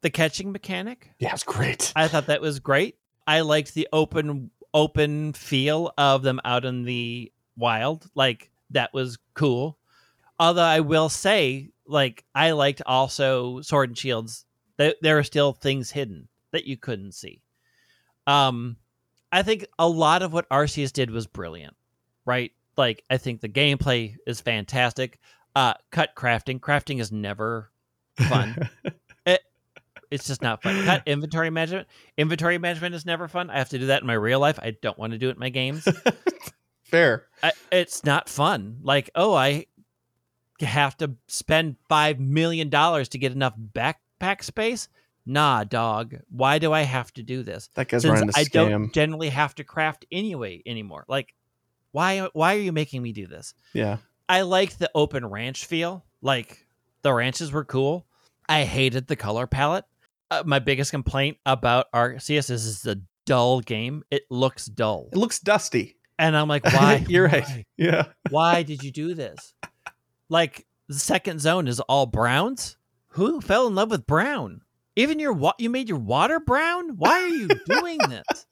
the 0.00 0.10
catching 0.10 0.52
mechanic. 0.52 1.10
Yeah, 1.18 1.32
it's 1.32 1.44
great. 1.44 1.92
I 1.94 2.08
thought 2.08 2.26
that 2.26 2.40
was 2.40 2.58
great. 2.58 2.96
I 3.26 3.40
liked 3.40 3.74
the 3.74 3.88
open 3.92 4.50
open 4.72 5.32
feel 5.34 5.92
of 5.96 6.22
them 6.22 6.40
out 6.44 6.64
in 6.64 6.82
the 6.82 7.30
wild. 7.56 8.08
Like 8.14 8.50
that 8.70 8.92
was 8.92 9.18
cool. 9.34 9.78
Although 10.38 10.62
I 10.62 10.80
will 10.80 11.08
say, 11.08 11.70
like 11.86 12.24
I 12.34 12.52
liked 12.52 12.82
also 12.86 13.60
Sword 13.60 13.90
and 13.90 13.98
Shields. 13.98 14.44
There, 14.76 14.94
there 15.02 15.18
are 15.18 15.24
still 15.24 15.52
things 15.52 15.90
hidden 15.90 16.28
that 16.50 16.66
you 16.66 16.76
couldn't 16.76 17.12
see. 17.12 17.42
Um, 18.26 18.76
I 19.30 19.42
think 19.42 19.66
a 19.78 19.88
lot 19.88 20.22
of 20.22 20.32
what 20.32 20.48
Arceus 20.48 20.92
did 20.92 21.10
was 21.10 21.26
brilliant, 21.26 21.76
right? 22.24 22.52
Like 22.76 23.04
I 23.10 23.16
think 23.16 23.40
the 23.40 23.48
gameplay 23.48 24.16
is 24.26 24.40
fantastic. 24.40 25.18
Uh, 25.54 25.74
cut 25.90 26.14
crafting. 26.16 26.58
Crafting 26.58 27.00
is 27.00 27.12
never 27.12 27.70
fun. 28.28 28.68
it, 29.26 29.40
it's 30.10 30.26
just 30.26 30.42
not 30.42 30.62
fun. 30.62 30.84
Cut 30.84 31.02
inventory 31.06 31.50
management. 31.50 31.86
Inventory 32.16 32.58
management 32.58 32.94
is 32.94 33.06
never 33.06 33.28
fun. 33.28 33.50
I 33.50 33.58
have 33.58 33.68
to 33.70 33.78
do 33.78 33.86
that 33.86 34.02
in 34.02 34.06
my 34.06 34.14
real 34.14 34.40
life. 34.40 34.58
I 34.60 34.76
don't 34.82 34.98
want 34.98 35.12
to 35.12 35.18
do 35.18 35.28
it 35.28 35.34
in 35.34 35.40
my 35.40 35.50
games. 35.50 35.86
Fair. 36.94 37.26
I, 37.42 37.52
it's 37.72 38.04
not 38.04 38.28
fun. 38.28 38.78
Like, 38.82 39.10
oh, 39.14 39.34
I 39.34 39.66
have 40.60 40.96
to 40.98 41.14
spend 41.26 41.76
five 41.88 42.20
million 42.20 42.68
dollars 42.68 43.08
to 43.10 43.18
get 43.18 43.32
enough 43.32 43.54
backpack 43.74 44.42
space. 44.42 44.88
Nah, 45.26 45.64
dog. 45.64 46.16
Why 46.30 46.58
do 46.58 46.72
I 46.72 46.82
have 46.82 47.12
to 47.14 47.22
do 47.22 47.42
this? 47.42 47.68
That 47.74 47.88
guy's 47.88 48.02
Since 48.02 48.12
running 48.12 48.28
a 48.28 48.38
I 48.38 48.44
scam. 48.44 48.66
I 48.66 48.70
don't 48.70 48.92
generally 48.92 49.30
have 49.30 49.54
to 49.56 49.64
craft 49.64 50.06
anyway 50.12 50.62
anymore. 50.66 51.04
Like, 51.08 51.34
why? 51.92 52.28
Why 52.32 52.54
are 52.56 52.60
you 52.60 52.72
making 52.72 53.02
me 53.02 53.12
do 53.12 53.26
this? 53.26 53.54
yeah. 53.72 53.98
I 54.26 54.40
like 54.40 54.78
the 54.78 54.90
open 54.94 55.26
ranch 55.26 55.66
feel. 55.66 56.02
Like 56.22 56.66
the 57.02 57.12
ranches 57.12 57.52
were 57.52 57.64
cool. 57.64 58.06
I 58.48 58.64
hated 58.64 59.06
the 59.06 59.16
color 59.16 59.46
palette. 59.46 59.84
Uh, 60.30 60.42
my 60.46 60.58
biggest 60.60 60.90
complaint 60.90 61.36
about 61.44 61.92
Arceus 61.92 62.48
is 62.50 62.66
it's 62.66 62.86
a 62.86 63.02
dull 63.26 63.60
game. 63.60 64.02
It 64.10 64.22
looks 64.30 64.64
dull, 64.64 65.08
It 65.12 65.18
looks 65.18 65.38
dusty. 65.38 65.96
And 66.18 66.36
I'm 66.36 66.48
like, 66.48 66.64
why? 66.64 67.04
You're 67.08 67.26
right. 67.26 67.66
Yeah. 67.76 68.06
Why 68.30 68.62
did 68.62 68.82
you 68.82 68.90
do 68.90 69.14
this? 69.14 69.54
Like 70.28 70.66
the 70.88 70.98
second 70.98 71.40
zone 71.40 71.68
is 71.68 71.80
all 71.80 72.06
browns. 72.06 72.76
Who 73.08 73.40
fell 73.40 73.66
in 73.66 73.74
love 73.74 73.90
with 73.90 74.06
brown? 74.06 74.60
Even 74.96 75.18
your 75.18 75.32
wa- 75.32 75.54
you 75.58 75.70
made 75.70 75.88
your 75.88 75.98
water 75.98 76.40
brown. 76.40 76.96
Why 76.96 77.22
are 77.22 77.28
you 77.28 77.48
doing 77.66 77.98
this? 77.98 78.46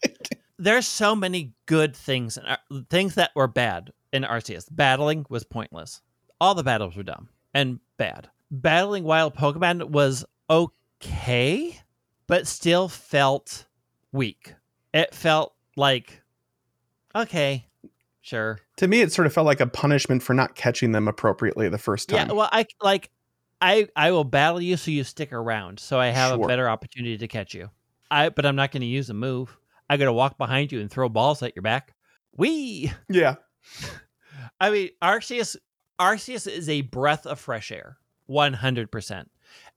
There's 0.59 0.87
so 0.87 1.15
many 1.17 1.53
good 1.67 1.97
things 1.97 2.37
and 2.37 2.47
Ar- 2.47 2.83
things 2.91 3.15
that 3.17 3.31
were 3.35 3.49
bad 3.49 3.93
in 4.13 4.23
Arceus. 4.23 4.67
Battling 4.71 5.27
was 5.29 5.45
pointless. 5.45 6.01
All 6.41 6.55
the 6.55 6.63
battles 6.63 6.97
were 6.97 7.03
dumb 7.03 7.29
and 7.55 7.81
bad. 7.97 8.29
Battling 8.51 9.05
wild 9.05 9.35
Pokemon 9.35 9.91
was 9.91 10.25
okay, 10.51 11.81
but 12.27 12.47
still 12.47 12.89
felt 12.89 13.67
weak. 14.13 14.55
It 14.93 15.15
felt 15.15 15.55
like 15.77 16.22
okay, 17.15 17.67
sure. 18.21 18.59
To 18.77 18.89
me, 18.89 19.01
it 19.01 19.13
sort 19.13 19.27
of 19.27 19.33
felt 19.33 19.47
like 19.47 19.61
a 19.61 19.67
punishment 19.67 20.23
for 20.23 20.35
not 20.35 20.55
catching 20.55 20.93
them 20.93 21.09
appropriately 21.09 21.69
the 21.69 21.79
first 21.79 22.09
time. 22.09 22.29
Yeah, 22.29 22.35
well, 22.35 22.49
I 22.53 22.67
like 22.81 23.11
I 23.61 23.89
I 23.97 24.11
will 24.13 24.25
battle 24.25 24.61
you 24.61 24.77
so 24.77 24.91
you 24.91 25.05
stick 25.05 25.33
around, 25.33 25.79
so 25.81 25.99
I 25.99 26.09
have 26.09 26.33
Sure. 26.35 26.45
a 26.45 26.49
better 26.49 26.69
opportunity 26.69 27.19
to 27.19 27.29
catch 27.29 27.55
you. 27.55 27.71
I 28.11 28.29
but 28.29 28.45
I'm 28.47 28.57
not 28.57 28.73
going 28.73 28.81
to 28.83 28.87
use 28.87 29.11
a 29.11 29.15
move. 29.15 29.57
I 29.89 29.97
got 29.97 30.07
to 30.07 30.13
walk 30.13 30.39
behind 30.39 30.73
you 30.73 30.81
and 30.81 30.91
throw 30.91 31.09
balls 31.09 31.43
at 31.43 31.55
your 31.55 31.63
back. 31.63 31.95
We 32.37 32.93
yeah. 33.09 33.37
I 34.61 34.71
mean, 34.71 34.91
Arceus 35.03 35.57
Arceus 36.01 36.51
is 36.51 36.69
a 36.69 36.81
breath 36.81 37.27
of 37.27 37.39
fresh 37.39 37.71
air, 37.71 37.99
100%. 38.29 39.27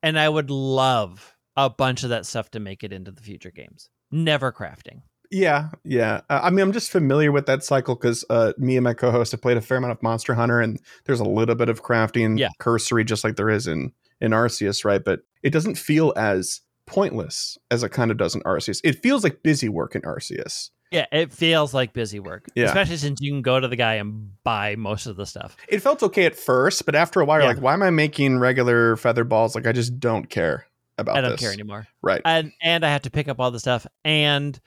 And 0.02 0.18
I 0.18 0.28
would 0.30 0.50
love 0.50 1.36
a 1.58 1.70
bunch 1.70 2.04
of 2.04 2.10
that 2.10 2.26
stuff 2.26 2.50
to 2.52 2.60
make 2.60 2.84
it 2.84 2.94
into 2.94 3.12
the 3.12 3.22
future 3.22 3.52
games. 3.52 3.90
Never 4.12 4.52
crafting. 4.52 5.02
Yeah, 5.36 5.70
yeah. 5.84 6.22
Uh, 6.30 6.40
I 6.44 6.50
mean, 6.50 6.62
I'm 6.62 6.72
just 6.72 6.90
familiar 6.92 7.30
with 7.30 7.46
that 7.48 7.62
cycle 7.62 7.96
because 7.96 8.24
uh, 8.30 8.54
me 8.58 8.78
and 8.78 8.84
my 8.86 8.94
co-host 8.94 9.34
have 9.34 9.42
played 9.42 9.58
a 9.58 9.62
fair 9.62 9.78
amount 9.78 9.92
of 9.92 10.02
Monster 10.02 10.34
Hunter, 10.34 10.62
and 10.62 10.80
there's 11.04 11.20
a 11.20 11.26
little 11.26 11.56
bit 11.56 11.68
of 11.68 11.84
crafting, 11.84 12.40
Yeah. 12.40 12.48
cursory, 12.60 13.04
just 13.04 13.26
like 13.26 13.36
there 13.36 13.50
is 13.50 13.68
in 13.68 13.92
in 14.22 14.32
Arceus, 14.32 14.86
right? 14.86 15.04
But 15.04 15.22
it 15.44 15.50
doesn't 15.50 15.76
feel 15.78 16.14
as 16.16 16.62
pointless 16.86 17.58
as 17.70 17.84
it 17.84 17.90
kind 17.90 18.12
of 18.12 18.18
does 18.18 18.34
in 18.34 18.42
Arceus. 18.44 18.80
It 18.86 19.02
feels 19.04 19.26
like 19.26 19.44
busy 19.44 19.68
work 19.68 19.94
in 19.94 20.04
Arceus. 20.04 20.70
Yeah, 20.92 21.06
it 21.12 21.34
feels 21.34 21.74
like 21.74 21.92
busy 21.92 22.20
work. 22.22 22.46
Yeah. 22.56 22.66
Especially 22.68 22.96
since 22.96 23.20
you 23.20 23.32
can 23.34 23.42
go 23.42 23.60
to 23.60 23.68
the 23.68 23.76
guy 23.76 23.96
and 23.96 24.30
buy 24.46 24.78
most 24.78 25.06
of 25.06 25.18
the 25.18 25.26
stuff. 25.26 25.58
It 25.68 25.80
felt 25.82 26.02
okay 26.04 26.26
at 26.26 26.38
first, 26.38 26.86
but 26.86 26.96
after 26.96 27.20
a 27.20 27.26
while, 27.26 27.40
you're 27.40 27.50
Yeah. 27.50 27.56
like, 27.56 27.62
why 27.62 27.74
am 27.74 27.84
I 27.84 27.90
making 27.90 28.38
regular 28.40 28.96
feather 28.96 29.26
balls? 29.26 29.54
Like, 29.56 29.68
I 29.68 29.74
just 29.74 30.00
don't 30.00 30.30
care 30.30 30.66
about 30.98 31.18
I 31.18 31.22
don't 31.22 31.32
this. 31.32 31.42
care 31.42 31.52
anymore. 31.52 31.88
Right. 32.02 32.22
and 32.24 32.54
and 32.62 32.86
I 32.86 32.90
have 32.92 33.02
to 33.02 33.10
pick 33.12 33.28
up 33.28 33.42
all 33.42 33.52
the 33.52 33.60
stuff. 33.60 33.86
And 34.06 34.58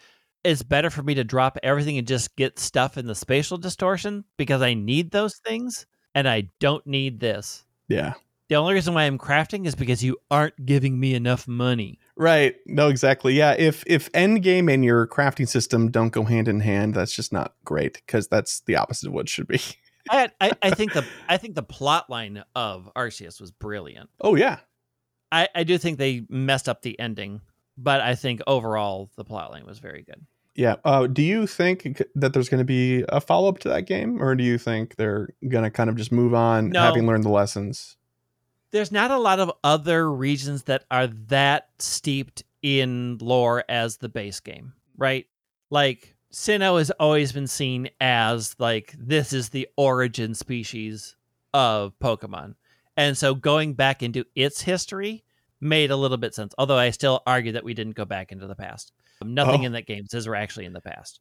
it's 0.44 0.62
better 0.62 0.90
for 0.90 1.02
me 1.02 1.14
to 1.14 1.24
drop 1.24 1.58
everything 1.62 1.98
and 1.98 2.06
just 2.06 2.36
get 2.36 2.58
stuff 2.58 2.96
in 2.96 3.06
the 3.06 3.14
spatial 3.14 3.58
distortion 3.58 4.24
because 4.36 4.62
I 4.62 4.74
need 4.74 5.10
those 5.10 5.36
things 5.38 5.86
and 6.14 6.28
I 6.28 6.50
don't 6.60 6.86
need 6.86 7.20
this. 7.20 7.64
yeah. 7.88 8.14
The 8.48 8.54
only 8.54 8.72
reason 8.72 8.94
why 8.94 9.02
I'm 9.02 9.18
crafting 9.18 9.66
is 9.66 9.74
because 9.74 10.02
you 10.02 10.16
aren't 10.30 10.64
giving 10.64 10.98
me 10.98 11.12
enough 11.12 11.46
money. 11.46 11.98
Right. 12.16 12.56
No, 12.64 12.88
exactly. 12.88 13.34
Yeah. 13.34 13.54
If 13.58 13.84
if 13.86 14.08
end 14.14 14.42
game 14.42 14.70
and 14.70 14.82
your 14.82 15.06
crafting 15.06 15.46
system 15.46 15.90
don't 15.90 16.08
go 16.14 16.24
hand 16.24 16.48
in 16.48 16.60
hand, 16.60 16.94
that's 16.94 17.14
just 17.14 17.30
not 17.30 17.52
great 17.66 18.00
because 18.06 18.26
that's 18.28 18.60
the 18.60 18.76
opposite 18.76 19.08
of 19.08 19.12
what 19.12 19.28
should 19.28 19.48
be. 19.48 19.60
I, 20.08 20.30
I 20.40 20.52
I 20.62 20.70
think 20.70 20.94
the 20.94 21.04
I 21.28 21.36
think 21.36 21.56
the 21.56 21.62
plot 21.62 22.08
line 22.08 22.42
of 22.56 22.90
Arceus 22.96 23.38
was 23.38 23.50
brilliant. 23.50 24.08
oh 24.22 24.34
yeah. 24.34 24.60
I, 25.30 25.48
I 25.54 25.64
do 25.64 25.76
think 25.76 25.98
they 25.98 26.24
messed 26.30 26.70
up 26.70 26.80
the 26.80 26.98
ending, 26.98 27.42
but 27.78 28.00
I 28.00 28.14
think 28.14 28.40
overall 28.46 29.10
the 29.16 29.24
plot 29.24 29.50
line 29.50 29.64
was 29.64 29.78
very 29.78 30.02
good. 30.02 30.26
Yeah. 30.54 30.76
Uh, 30.84 31.06
do 31.06 31.22
you 31.22 31.46
think 31.46 32.02
that 32.16 32.32
there's 32.32 32.48
going 32.48 32.58
to 32.58 32.64
be 32.64 33.04
a 33.08 33.20
follow 33.20 33.48
up 33.48 33.60
to 33.60 33.68
that 33.68 33.82
game, 33.86 34.20
or 34.20 34.34
do 34.34 34.42
you 34.42 34.58
think 34.58 34.96
they're 34.96 35.28
going 35.48 35.62
to 35.64 35.70
kind 35.70 35.88
of 35.88 35.94
just 35.96 36.10
move 36.10 36.34
on, 36.34 36.70
No. 36.70 36.80
having 36.82 37.06
learned 37.06 37.24
the 37.24 37.30
lessons? 37.30 37.96
there's 38.70 38.92
not 38.92 39.10
a 39.10 39.16
lot 39.16 39.40
of 39.40 39.50
other 39.64 40.12
regions 40.12 40.64
that 40.64 40.84
are 40.90 41.06
that 41.06 41.70
steeped 41.78 42.42
in 42.60 43.16
lore 43.18 43.64
as 43.66 43.96
the 43.96 44.10
base 44.10 44.40
game, 44.40 44.74
right? 44.98 45.24
Like 45.70 46.14
Sinnoh 46.34 46.76
has 46.76 46.90
always 46.90 47.32
been 47.32 47.46
seen 47.46 47.88
as 47.98 48.54
like 48.58 48.94
this 48.98 49.32
is 49.32 49.48
the 49.48 49.68
origin 49.78 50.34
species 50.34 51.16
of 51.54 51.98
Pokemon. 51.98 52.56
And 52.94 53.16
so 53.16 53.34
going 53.34 53.72
back 53.72 54.02
into 54.02 54.26
its 54.34 54.60
history 54.60 55.24
made 55.60 55.90
a 55.90 55.96
little 55.96 56.16
bit 56.16 56.34
sense. 56.34 56.54
Although 56.58 56.76
I 56.78 56.90
still 56.90 57.22
argue 57.26 57.52
that 57.52 57.64
we 57.64 57.74
didn't 57.74 57.94
go 57.96 58.04
back 58.04 58.32
into 58.32 58.46
the 58.46 58.54
past. 58.54 58.92
Um, 59.22 59.34
nothing 59.34 59.62
Oh. 59.62 59.66
in 59.66 59.72
that 59.72 59.86
game 59.86 60.06
says 60.06 60.26
we're 60.28 60.34
actually 60.36 60.66
in 60.66 60.72
the 60.72 60.80
past. 60.80 61.20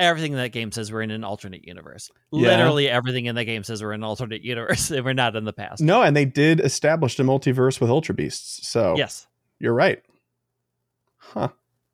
Everything 0.00 0.32
in 0.32 0.38
that 0.38 0.50
game 0.52 0.70
says 0.70 0.92
we're 0.92 1.02
in 1.02 1.10
an 1.10 1.24
alternate 1.24 1.64
universe. 1.66 2.10
Yeah. 2.32 2.48
Literally 2.50 2.88
everything 2.88 3.26
in 3.26 3.34
that 3.34 3.44
game 3.44 3.64
says 3.64 3.82
we're 3.82 3.92
in 3.92 4.00
an 4.00 4.04
alternate 4.04 4.42
universe 4.44 4.90
and 4.90 5.04
we're 5.04 5.12
not 5.12 5.34
in 5.36 5.44
the 5.44 5.52
past. 5.52 5.80
No, 5.82 6.02
and 6.02 6.16
they 6.16 6.24
did 6.24 6.60
establish 6.60 7.16
the 7.16 7.24
multiverse 7.24 7.80
with 7.80 7.90
Ultra 7.90 8.14
Beasts. 8.14 8.68
So 8.68 8.94
Yes. 8.96 9.26
you're 9.58 9.74
right. 9.74 10.00
Huh. 11.16 11.48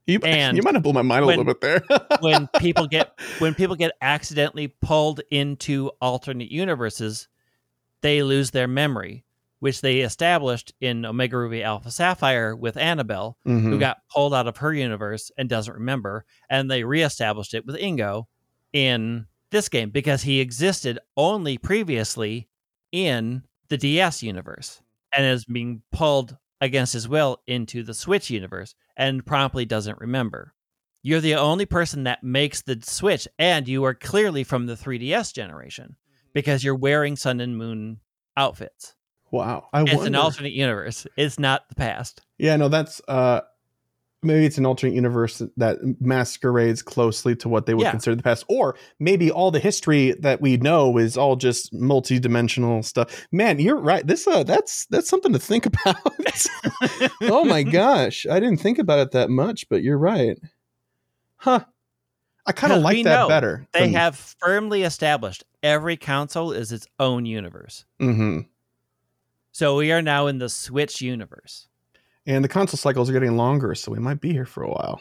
You, 0.06 0.18
And 0.24 0.56
you 0.56 0.62
might 0.62 0.74
have 0.74 0.82
blown 0.82 0.94
my 0.94 1.02
mind 1.02 1.24
a 1.24 1.26
little 1.26 1.44
bit 1.44 1.60
there. 1.62 1.82
when 2.20 2.46
people 2.58 2.86
get 2.86 3.18
when 3.38 3.54
people 3.54 3.74
get 3.76 3.92
accidentally 4.02 4.68
pulled 4.68 5.20
into 5.30 5.90
alternate 6.00 6.50
universes, 6.50 7.28
they 8.02 8.22
lose 8.22 8.50
their 8.50 8.68
memory, 8.68 9.24
which 9.64 9.80
they 9.80 10.00
established 10.00 10.74
in 10.82 11.06
Omega 11.06 11.38
Ruby 11.38 11.62
Alpha 11.62 11.90
Sapphire 11.90 12.54
with 12.54 12.74
Anabel, 12.76 13.36
who 13.44 13.50
Mhm. 13.76 13.80
got 13.80 14.06
pulled 14.10 14.34
out 14.34 14.46
of 14.46 14.58
her 14.58 14.74
universe 14.74 15.30
and 15.38 15.48
doesn't 15.48 15.72
remember, 15.72 16.26
and 16.50 16.70
they 16.70 16.84
reestablished 16.84 17.54
it 17.54 17.64
with 17.64 17.76
Ingo 17.76 18.26
in 18.74 19.26
this 19.48 19.70
game 19.70 19.88
because 19.88 20.24
he 20.24 20.38
existed 20.40 20.98
only 21.16 21.56
previously 21.56 22.46
in 22.92 23.42
the 23.68 23.78
DS 23.78 24.22
universe 24.22 24.82
and 25.16 25.24
is 25.24 25.46
being 25.46 25.80
pulled 25.90 26.36
against 26.60 26.92
his 26.92 27.08
will 27.08 27.40
into 27.46 27.82
the 27.82 27.94
Switch 27.94 28.28
universe 28.28 28.74
and 28.98 29.24
promptly 29.24 29.64
doesn't 29.64 29.98
remember. 29.98 30.52
You're 31.02 31.22
the 31.22 31.36
only 31.36 31.64
person 31.64 32.04
that 32.04 32.22
makes 32.22 32.60
the 32.60 32.80
switch, 32.82 33.26
and 33.38 33.66
you 33.66 33.82
are 33.84 33.94
clearly 33.94 34.44
from 34.44 34.66
the 34.66 34.76
3DS 34.76 35.32
generation 35.32 35.96
because 36.34 36.62
you're 36.62 36.74
wearing 36.74 37.16
Sun 37.16 37.40
and 37.40 37.56
Moon 37.56 38.00
outfits. 38.36 38.94
Wow. 39.34 39.68
I 39.72 39.82
It's 39.82 40.04
an 40.04 40.14
alternate 40.14 40.52
universe. 40.52 41.08
It's 41.16 41.40
not 41.40 41.68
the 41.68 41.74
past. 41.74 42.22
Yeah, 42.38 42.54
no, 42.56 42.68
that's 42.68 43.00
uh 43.08 43.40
maybe 44.22 44.46
it's 44.46 44.58
an 44.58 44.64
alternate 44.64 44.94
universe 44.94 45.42
that 45.56 45.78
masquerades 46.00 46.82
closely 46.82 47.34
to 47.36 47.48
what 47.48 47.66
they 47.66 47.74
would 47.74 47.82
Yeah. 47.82 47.90
consider 47.90 48.14
the 48.14 48.22
past. 48.22 48.44
Or 48.48 48.76
maybe 49.00 49.32
all 49.32 49.50
the 49.50 49.58
history 49.58 50.12
that 50.20 50.40
we 50.40 50.56
know 50.56 50.96
is 50.98 51.18
all 51.18 51.34
just 51.34 51.74
multi-dimensional 51.74 52.84
stuff. 52.84 53.26
Man, 53.32 53.58
you're 53.58 53.74
right. 53.76 54.06
This 54.06 54.28
uh 54.28 54.44
that's 54.44 54.86
that's 54.86 55.08
something 55.08 55.32
to 55.32 55.40
think 55.40 55.66
about. 55.66 55.96
oh 57.22 57.44
my 57.44 57.64
gosh. 57.64 58.26
I 58.30 58.38
didn't 58.38 58.58
think 58.58 58.78
about 58.78 59.00
it 59.00 59.10
that 59.10 59.30
much, 59.30 59.68
but 59.68 59.82
you're 59.82 59.98
right. 59.98 60.38
Huh. 61.38 61.64
I 62.46 62.52
kind 62.52 62.72
of 62.72 62.82
like 62.82 63.02
that 63.02 63.26
better. 63.26 63.66
They 63.72 63.90
have 63.92 64.14
firmly 64.38 64.84
established 64.84 65.42
every 65.62 65.96
console 65.96 66.52
is 66.52 66.70
its 66.70 66.86
own 67.00 67.26
universe. 67.26 67.84
hmm 67.98 68.40
So 69.54 69.76
we 69.76 69.92
are 69.92 70.02
now 70.02 70.26
in 70.26 70.38
the 70.38 70.48
Switch 70.48 71.00
universe. 71.00 71.68
and 72.26 72.42
the 72.42 72.48
console 72.48 72.76
cycles 72.76 73.08
are 73.08 73.12
getting 73.12 73.36
longer, 73.36 73.72
so 73.76 73.92
we 73.92 74.00
might 74.00 74.20
be 74.20 74.32
here 74.32 74.46
for 74.46 74.64
a 74.64 74.68
while. 74.68 75.00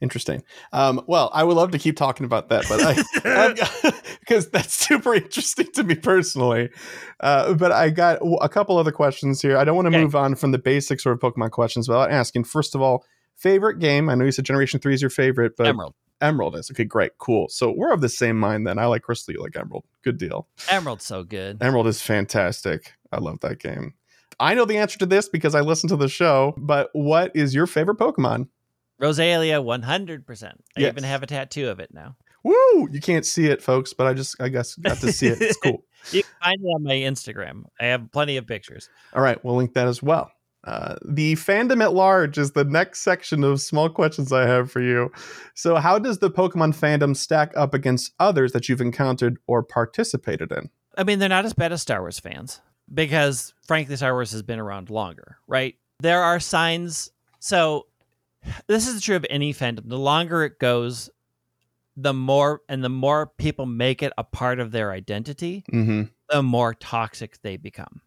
Interesting. 0.00 0.44
Um, 0.72 1.02
well, 1.08 1.28
I 1.34 1.42
would 1.42 1.56
love 1.56 1.72
to 1.72 1.78
keep 1.80 1.96
talking 1.96 2.24
about 2.24 2.50
that, 2.50 2.66
but 2.68 2.80
I 2.80 3.92
because 4.20 4.48
that's 4.50 4.72
super 4.74 5.12
interesting 5.12 5.66
to 5.74 5.82
me 5.82 5.96
personally. 5.96 6.70
Uh, 7.18 7.52
but 7.54 7.72
I 7.72 7.90
got 7.90 8.20
a 8.40 8.48
couple 8.48 8.78
other 8.78 8.92
questions 8.92 9.42
here. 9.42 9.56
I 9.56 9.64
don't 9.64 9.74
want 9.74 9.86
to 9.86 9.96
Okay. 9.96 10.04
move 10.04 10.14
on 10.14 10.36
from 10.36 10.52
the 10.52 10.58
basic 10.58 11.00
sort 11.00 11.14
of 11.14 11.20
Pokemon 11.20 11.50
questions 11.50 11.88
without 11.88 12.12
asking. 12.12 12.44
First 12.44 12.76
of 12.76 12.80
all, 12.80 13.04
favorite 13.34 13.80
game? 13.80 14.08
I 14.08 14.14
know 14.14 14.24
you 14.24 14.30
said 14.32 14.44
Generation 14.44 14.78
Three 14.78 14.94
is 14.94 15.02
your 15.02 15.10
favorite, 15.10 15.56
but 15.56 15.66
Emerald. 15.66 15.94
Emerald 16.20 16.54
is 16.56 16.70
okay. 16.70 16.84
Great, 16.84 17.18
cool. 17.18 17.48
So 17.48 17.74
we're 17.76 17.92
of 17.92 18.00
the 18.00 18.08
same 18.08 18.38
mind 18.38 18.68
then. 18.68 18.78
I 18.78 18.86
like 18.86 19.02
Crystal, 19.02 19.34
you 19.34 19.42
like 19.42 19.56
Emerald. 19.56 19.84
Good 20.04 20.16
deal. 20.16 20.46
Emerald's 20.68 21.04
so 21.04 21.24
good. 21.24 21.60
Emerald 21.60 21.88
is 21.88 22.00
fantastic. 22.00 22.92
I 23.12 23.18
love 23.18 23.40
that 23.40 23.58
game. 23.60 23.94
I 24.38 24.54
know 24.54 24.64
the 24.64 24.76
answer 24.78 24.98
to 24.98 25.06
this 25.06 25.28
because 25.28 25.54
I 25.54 25.60
listen 25.60 25.88
to 25.88 25.96
the 25.96 26.08
show, 26.08 26.54
but 26.58 26.90
what 26.92 27.32
is 27.34 27.54
your 27.54 27.66
favorite 27.66 27.98
Pokemon? 27.98 28.48
Roselia, 29.00 29.62
100%. 29.62 30.44
I 30.76 30.80
Yes. 30.80 30.88
even 30.92 31.04
have 31.04 31.22
a 31.22 31.26
tattoo 31.26 31.68
of 31.68 31.80
it 31.80 31.90
now. 31.92 32.16
Woo! 32.44 32.88
You 32.90 33.00
can't 33.00 33.26
see 33.26 33.46
it, 33.46 33.62
folks, 33.62 33.92
but 33.92 34.06
I 34.06 34.14
just, 34.14 34.40
I 34.40 34.48
guess, 34.48 34.74
got 34.76 34.98
to 34.98 35.12
see 35.12 35.26
it. 35.28 35.40
It's 35.40 35.58
cool. 35.58 35.84
You 36.12 36.22
can 36.22 36.30
find 36.40 36.60
it 36.62 36.66
on 36.68 36.84
my 36.84 36.92
Instagram. 36.94 37.64
I 37.80 37.86
have 37.86 38.12
plenty 38.12 38.36
of 38.36 38.46
pictures. 38.46 38.88
All 39.12 39.22
right, 39.22 39.44
we'll 39.44 39.56
link 39.56 39.74
that 39.74 39.88
as 39.88 40.00
well. 40.00 40.30
Uh, 40.62 40.94
the 41.04 41.34
fandom 41.34 41.82
at 41.82 41.94
large 41.94 42.38
is 42.38 42.52
the 42.52 42.62
next 42.62 43.00
section 43.02 43.42
of 43.42 43.60
small 43.60 43.88
questions 43.90 44.32
I 44.32 44.46
have 44.46 44.70
for 44.70 44.80
you. 44.80 45.10
So, 45.56 45.74
how 45.76 45.98
does 45.98 46.18
the 46.18 46.30
Pokemon 46.30 46.76
fandom 46.78 47.16
stack 47.16 47.50
up 47.56 47.74
against 47.74 48.12
others 48.20 48.52
that 48.52 48.68
you've 48.68 48.80
encountered 48.80 49.38
or 49.48 49.64
participated 49.64 50.52
in? 50.52 50.70
I 50.96 51.02
mean, 51.02 51.18
they're 51.18 51.28
not 51.28 51.44
as 51.44 51.54
bad 51.54 51.72
as 51.72 51.82
Star 51.82 52.00
Wars 52.02 52.20
fans 52.20 52.60
because, 52.92 53.52
frankly, 53.66 53.96
Star 53.96 54.12
Wars 54.12 54.32
has 54.32 54.42
been 54.42 54.58
around 54.58 54.90
longer, 54.90 55.38
right? 55.46 55.74
There 56.00 56.22
are 56.22 56.38
signs. 56.40 57.10
So, 57.40 57.86
this 58.66 58.86
is 58.86 59.02
true 59.02 59.16
of 59.16 59.26
any 59.30 59.52
fandom. 59.52 59.88
The 59.88 59.98
longer 59.98 60.44
it 60.44 60.58
goes, 60.58 61.10
the 61.96 62.12
more 62.14 62.60
and 62.68 62.84
the 62.84 62.88
more 62.88 63.26
people 63.26 63.66
make 63.66 64.02
it 64.02 64.12
a 64.18 64.24
part 64.24 64.60
of 64.60 64.70
their 64.70 64.92
identity, 64.92 65.64
Mm-hmm. 65.72 66.02
the 66.30 66.42
more 66.42 66.74
toxic 66.74 67.40
they 67.42 67.56
become. 67.56 68.00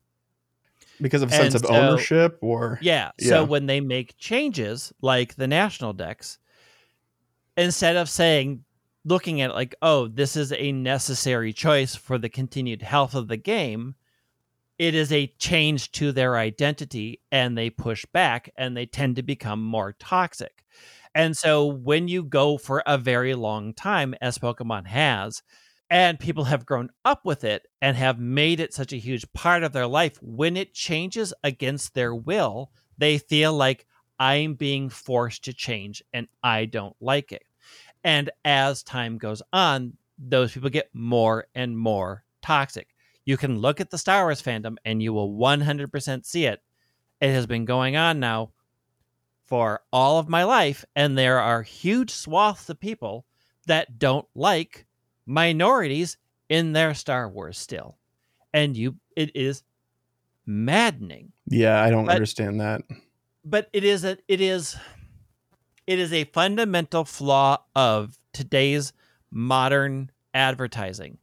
Because 1.01 1.21
of 1.21 1.29
a 1.29 1.33
sense 1.33 1.55
And 1.55 1.63
of 1.63 1.69
so- 1.69 1.75
ownership, 1.75 2.37
or 2.41 2.77
Yeah. 2.81 3.11
Yeah. 3.19 3.29
So 3.29 3.43
when 3.45 3.65
they 3.65 3.81
make 3.81 4.17
changes 4.17 4.93
like 5.01 5.35
the 5.35 5.47
National 5.47 5.93
Dex, 5.93 6.37
instead 7.57 7.95
of 7.95 8.09
saying, 8.09 8.63
looking 9.05 9.41
at 9.41 9.49
it 9.49 9.53
like, 9.53 9.75
oh, 9.81 10.07
this 10.07 10.35
is 10.35 10.51
a 10.53 10.71
necessary 10.71 11.53
choice 11.53 11.95
for 11.95 12.17
the 12.17 12.29
continued 12.29 12.81
health 12.81 13.15
of 13.15 13.27
the 13.27 13.37
game, 13.37 13.95
it 14.79 14.95
is 14.95 15.11
a 15.11 15.27
change 15.39 15.91
to 15.93 16.11
their 16.13 16.37
identity 16.37 17.21
and 17.31 17.57
they 17.57 17.69
push 17.69 18.05
back 18.13 18.49
and 18.57 18.75
they 18.75 18.85
tend 18.85 19.17
to 19.17 19.23
become 19.23 19.61
more 19.61 19.93
toxic. 19.99 20.63
And 21.13 21.35
so 21.35 21.65
when 21.65 22.07
you 22.07 22.23
go 22.23 22.57
for 22.57 22.81
a 22.85 22.97
very 22.97 23.35
long 23.35 23.73
time, 23.73 24.15
as 24.21 24.37
Pokemon 24.37 24.87
has, 24.87 25.43
and 25.89 26.19
people 26.19 26.45
have 26.45 26.65
grown 26.65 26.89
up 27.03 27.25
with 27.25 27.43
it 27.43 27.65
and 27.81 27.97
have 27.97 28.19
made 28.19 28.59
it 28.59 28.73
such 28.73 28.93
a 28.93 28.97
huge 28.97 29.25
part 29.33 29.63
of 29.63 29.73
their 29.73 29.87
life, 29.87 30.17
when 30.21 30.55
it 30.55 30.73
changes 30.73 31.33
against 31.43 31.93
their 31.93 32.15
will, 32.15 32.71
they 32.97 33.17
feel 33.17 33.53
like 33.53 33.85
I'm 34.19 34.53
being 34.53 34.89
forced 34.89 35.43
to 35.45 35.53
change 35.53 36.03
and 36.13 36.27
I 36.43 36.65
don't 36.65 36.95
like 37.01 37.31
it. 37.31 37.43
And 38.03 38.29
as 38.45 38.83
time 38.83 39.17
goes 39.17 39.41
on, 39.51 39.93
those 40.17 40.53
people 40.53 40.69
get 40.69 40.89
more 40.93 41.47
and 41.55 41.77
more 41.77 42.23
toxic. 42.41 42.87
You 43.29 43.37
can 43.37 43.59
look 43.59 43.79
at 43.79 43.91
the 43.91 43.99
Star 43.99 44.23
Wars 44.25 44.41
fandom 44.41 44.77
and 44.83 45.03
you 45.03 45.13
will 45.13 45.31
100% 45.37 46.25
see 46.25 46.45
it. 46.45 46.63
It 47.21 47.29
has 47.29 47.45
been 47.45 47.63
going 47.63 47.95
on 47.95 48.19
now 48.19 48.53
for 49.45 49.81
all 49.93 50.17
of 50.17 50.27
my 50.27 50.45
life, 50.45 50.83
and 50.95 51.15
there 51.15 51.37
are 51.39 51.61
huge 51.61 52.09
swaths 52.09 52.67
of 52.69 52.79
people 52.79 53.27
that 53.67 53.99
don't 53.99 54.25
like 54.33 54.87
minorities 55.27 56.17
in 56.49 56.73
their 56.73 56.95
Star 56.95 57.29
Wars 57.29 57.59
still. 57.59 57.97
And 58.51 58.75
you 58.75 58.95
it 59.15 59.29
is 59.35 59.61
maddening. 60.47 61.31
yeah, 61.45 61.83
I 61.83 61.91
don't 61.91 62.05
But- 62.07 62.15
understand 62.15 62.59
that. 62.61 62.81
But 63.45 63.69
it 63.73 63.83
is 63.83 64.03
a 64.05 64.17
it 64.27 64.41
is 64.41 64.75
it 65.85 65.99
is 65.99 66.11
a 66.13 66.23
fundamental 66.23 67.05
flaw 67.05 67.57
of 67.75 68.17
today's 68.33 68.91
modern 69.29 70.09
advertising 70.33 71.19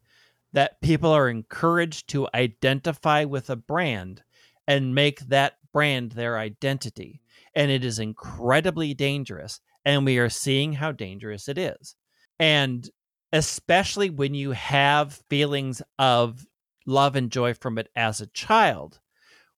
that 0.57 0.81
people 0.81 1.11
are 1.11 1.29
encouraged 1.29 2.09
to 2.09 2.27
identify 2.35 3.25
with 3.25 3.51
a 3.51 3.57
brand 3.57 4.23
and 4.67 4.95
make 4.95 5.21
that 5.21 5.59
brand 5.71 6.13
their 6.13 6.39
identity. 6.39 7.21
And 7.55 7.71
it 7.71 7.85
is 7.85 7.99
incredibly 7.99 8.95
dangerous. 8.95 9.61
And 9.85 10.07
we 10.07 10.17
are 10.17 10.31
seeing 10.31 10.73
how 10.73 10.93
dangerous 10.93 11.47
it 11.51 11.59
is. 11.59 11.95
And 12.39 12.89
especially 13.35 14.09
when 14.09 14.33
you 14.33 14.53
have 14.53 15.21
feelings 15.29 15.83
of 15.99 16.47
love 16.87 17.17
and 17.17 17.31
joy 17.31 17.53
from 17.53 17.77
it 17.77 17.91
as 17.95 18.23
a 18.23 18.27
child, 18.29 18.99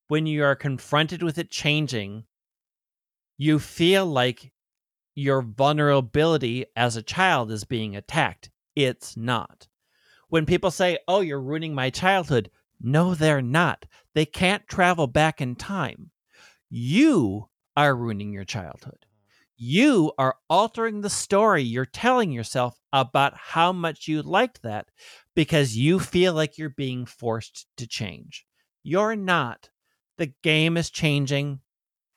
when 0.09 0.27
you 0.27 0.43
are 0.43 0.57
confronted 0.57 1.23
with 1.23 1.39
it 1.39 1.49
changing, 1.49 2.25
you 3.37 3.61
feel 3.61 4.05
like 4.05 4.51
your 5.15 5.43
vulnerability 5.43 6.67
as 6.75 6.97
a 6.97 7.03
child 7.03 7.53
is 7.53 7.63
being 7.63 7.95
attacked. 7.95 8.51
It's 8.75 9.17
not. 9.17 9.69
When 10.29 10.47
people 10.47 10.71
say, 10.71 10.99
Oh, 11.09 11.21
you're 11.21 11.41
ruining 11.41 11.75
my 11.75 11.91
childhood, 11.91 12.51
no, 12.81 13.15
they're 13.15 13.43
not. 13.43 13.87
They 14.15 14.27
can't 14.27 14.67
travel 14.69 15.07
back 15.07 15.41
in 15.41 15.57
time. 15.57 16.11
You 16.71 17.49
are 17.77 17.97
ruining 17.97 18.33
your 18.33 18.45
childhood. 18.45 19.07
You 19.57 20.13
are 20.19 20.37
altering 20.49 21.01
the 21.01 21.11
story 21.11 21.63
you're 21.63 21.85
telling 21.85 22.31
yourself 22.31 22.79
about 22.93 23.35
how 23.37 23.73
much 23.73 24.07
you 24.07 24.23
liked 24.23 24.63
that 24.63 24.87
because 25.35 25.77
you 25.77 25.99
feel 25.99 26.33
like 26.35 26.59
you're 26.59 26.71
being 26.71 27.07
forced 27.07 27.67
to 27.77 27.87
change. 27.87 28.47
You're 28.85 29.17
not. 29.17 29.71
The 30.17 30.33
game 30.43 30.77
is 30.77 30.91
changing 30.91 31.61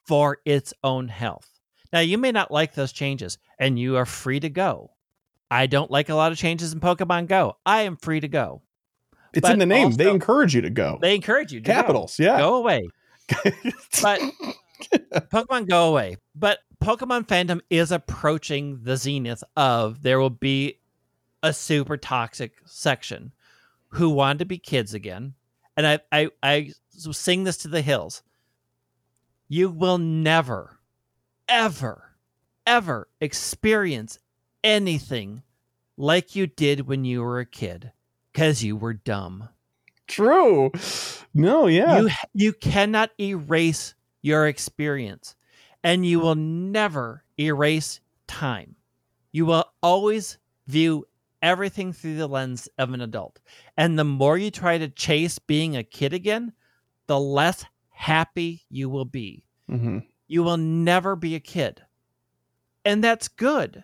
for 0.05 0.37
its 0.45 0.73
own 0.83 1.07
health. 1.07 1.49
Now, 1.91 1.99
you 1.99 2.17
may 2.17 2.31
not 2.31 2.51
like 2.51 2.73
those 2.73 2.91
changes, 2.91 3.37
and 3.59 3.79
you 3.79 3.97
are 3.97 4.05
free 4.05 4.39
to 4.39 4.49
go. 4.49 4.91
I 5.51 5.67
don't 5.67 5.91
like 5.91 6.07
a 6.07 6.15
lot 6.15 6.31
of 6.31 6.37
changes 6.37 6.71
in 6.71 6.79
Pokemon 6.79 7.27
Go. 7.27 7.57
I 7.65 7.81
am 7.81 7.97
free 7.97 8.21
to 8.21 8.29
go. 8.29 8.61
It's 9.33 9.41
But 9.41 9.51
in 9.51 9.59
the 9.59 9.65
name. 9.65 9.91
they 9.91 10.09
encourage 10.09 10.55
you 10.55 10.61
to 10.61 10.69
go. 10.69 10.97
They 11.01 11.13
encourage 11.13 11.51
you 11.51 11.59
to 11.59 11.65
go. 11.65 11.73
Capitals, 11.73 12.17
yeah. 12.17 12.37
Go 12.37 12.55
away. 12.55 12.87
But 14.01 14.19
Pokemon 15.29 15.69
go 15.69 15.89
away. 15.89 16.17
But 16.35 16.59
Pokemon 16.81 17.27
fandom 17.27 17.61
is 17.69 17.91
approaching 17.91 18.79
the 18.83 18.97
zenith 18.97 19.43
of 19.55 20.01
there 20.01 20.19
will 20.19 20.29
be 20.31 20.79
a 21.43 21.53
super 21.53 21.97
toxic 21.97 22.53
section 22.65 23.31
who 23.89 24.09
want 24.09 24.39
to 24.39 24.45
be 24.45 24.57
kids 24.57 24.93
again. 24.93 25.33
And 25.77 25.85
I, 25.85 25.99
I, 26.11 26.29
I 26.41 26.71
sing 26.89 27.43
this 27.43 27.57
to 27.57 27.67
the 27.67 27.81
hills. 27.81 28.23
You 29.47 29.69
will 29.69 29.97
never, 29.97 30.79
ever, 31.47 32.15
ever 32.65 33.07
experience 33.19 34.17
anything 34.63 35.43
like 35.97 36.35
you 36.35 36.47
did 36.47 36.87
when 36.87 37.05
you 37.05 37.21
were 37.21 37.39
a 37.39 37.45
kid 37.45 37.91
because 38.31 38.63
you 38.63 38.75
were 38.75 38.93
dumb. 38.93 39.49
True. 40.07 40.71
No, 41.33 41.67
yeah. 41.67 42.01
You 42.01 42.09
you 42.33 42.53
cannot 42.53 43.11
erase 43.19 43.93
your 44.21 44.47
experience 44.47 45.35
and 45.83 46.05
you 46.05 46.19
will 46.19 46.35
never 46.35 47.23
erase 47.39 48.01
time. 48.27 48.75
You 49.31 49.45
will 49.45 49.65
always 49.81 50.37
view 50.67 51.05
everything 51.41 51.93
through 51.93 52.17
the 52.17 52.27
lens 52.27 52.67
of 52.77 52.93
an 52.93 53.01
adult. 53.01 53.39
And 53.77 53.97
the 53.97 54.03
more 54.03 54.37
you 54.37 54.51
try 54.51 54.77
to 54.77 54.89
chase 54.89 55.39
being 55.39 55.75
a 55.75 55.83
kid 55.83 56.13
again, 56.13 56.53
the 57.07 57.19
less 57.19 57.65
happy 57.89 58.63
you 58.69 58.89
will 58.89 59.05
be. 59.05 59.45
hmm 59.67 59.99
You 60.27 60.43
will 60.43 60.57
never 60.57 61.15
be 61.15 61.35
a 61.35 61.39
kid. 61.39 61.81
And 62.85 63.03
that's 63.03 63.27
good. 63.27 63.83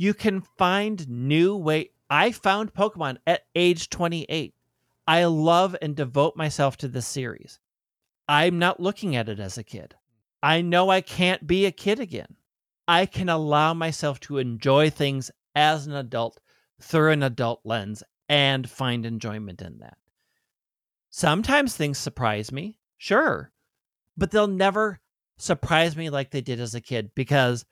You 0.00 0.14
can 0.14 0.40
find 0.56 1.06
new 1.10 1.54
way. 1.54 1.90
I 2.08 2.32
found 2.32 2.72
Pokemon 2.72 3.18
at 3.26 3.42
age 3.54 3.90
28. 3.90 4.54
I 5.06 5.24
love 5.26 5.76
and 5.82 5.94
devote 5.94 6.36
myself 6.36 6.78
to 6.78 6.88
this 6.88 7.06
series. 7.06 7.58
I'm 8.26 8.58
not 8.58 8.80
looking 8.80 9.14
at 9.14 9.28
it 9.28 9.38
as 9.38 9.58
a 9.58 9.62
kid. 9.62 9.94
I 10.42 10.62
know 10.62 10.88
I 10.88 11.02
can't 11.02 11.46
be 11.46 11.66
a 11.66 11.70
kid 11.70 12.00
again. 12.00 12.36
I 12.88 13.04
can 13.04 13.28
allow 13.28 13.74
myself 13.74 14.20
to 14.20 14.38
enjoy 14.38 14.88
things 14.88 15.30
as 15.54 15.86
an 15.86 15.92
adult 15.92 16.40
through 16.80 17.12
an 17.12 17.22
adult 17.22 17.60
lens 17.64 18.02
and 18.26 18.70
find 18.70 19.04
enjoyment 19.04 19.60
in 19.60 19.80
that. 19.80 19.98
Sometimes 21.10 21.76
things 21.76 21.98
surprise 21.98 22.50
me, 22.50 22.78
sure, 22.96 23.52
but 24.16 24.30
they'll 24.30 24.46
never 24.46 24.98
surprise 25.36 25.94
me 25.94 26.08
like 26.08 26.30
they 26.30 26.40
did 26.40 26.58
as 26.58 26.74
a 26.74 26.80
kid 26.80 27.10
because 27.14 27.66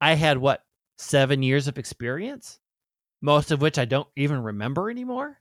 I 0.00 0.14
had 0.14 0.38
what, 0.38 0.62
seven 0.98 1.42
years 1.42 1.68
of 1.68 1.78
experience, 1.78 2.58
most 3.20 3.50
of 3.50 3.60
which 3.60 3.78
I 3.78 3.84
don't 3.84 4.08
even 4.16 4.42
remember 4.42 4.90
anymore. 4.90 5.38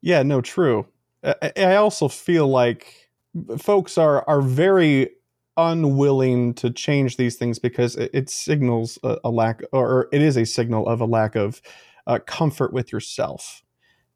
Yeah, 0.00 0.22
no, 0.22 0.40
true. 0.40 0.86
I, 1.22 1.52
I 1.56 1.76
also 1.76 2.08
feel 2.08 2.48
like 2.48 3.10
folks 3.58 3.96
are 3.98 4.28
are 4.28 4.42
very 4.42 5.10
unwilling 5.56 6.54
to 6.54 6.70
change 6.70 7.16
these 7.16 7.36
things 7.36 7.58
because 7.58 7.96
it, 7.96 8.10
it 8.12 8.28
signals 8.28 8.98
a, 9.04 9.18
a, 9.24 9.30
lack, 9.30 9.62
or 9.72 10.08
it 10.12 10.20
is 10.20 10.36
a 10.36 10.44
signal 10.44 10.88
of 10.88 11.00
a 11.00 11.04
lack 11.04 11.36
of 11.36 11.62
uh, 12.06 12.18
comfort 12.26 12.72
with 12.72 12.92
yourself. 12.92 13.62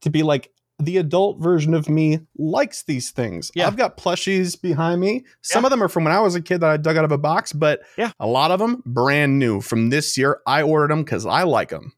To 0.03 0.11
be 0.11 0.23
like, 0.23 0.53
the 0.79 0.97
adult 0.99 1.41
version 1.41 1.75
of 1.75 1.89
me 1.89 2.21
likes 2.37 2.85
these 2.85 3.11
things. 3.11 3.51
Yeah. 3.55 3.67
I've 3.67 3.77
got 3.77 3.97
plushies 3.97 4.61
behind 4.61 5.01
me. 5.01 5.25
Some 5.43 5.63
yeah. 5.63 5.67
of 5.67 5.71
them 5.71 5.83
are 5.83 5.89
from 5.89 6.05
when 6.05 6.13
I 6.13 6.21
was 6.21 6.35
a 6.35 6.41
kid 6.41 6.61
that 6.61 6.71
I 6.71 6.77
dug 6.77 6.97
out 6.97 7.05
of 7.05 7.13
a 7.13 7.19
box, 7.19 7.53
but 7.53 7.81
yeah. 7.97 8.13
a 8.21 8.27
lot 8.27 8.51
of 8.51 8.61
them 8.61 8.83
brand 8.87 9.39
new 9.39 9.61
from 9.61 9.91
this 9.91 10.17
year. 10.17 10.41
I 10.47 10.63
ordered 10.63 10.91
them 10.91 11.03
because 11.03 11.27
I 11.27 11.43
like 11.43 11.71
them. 11.71 11.93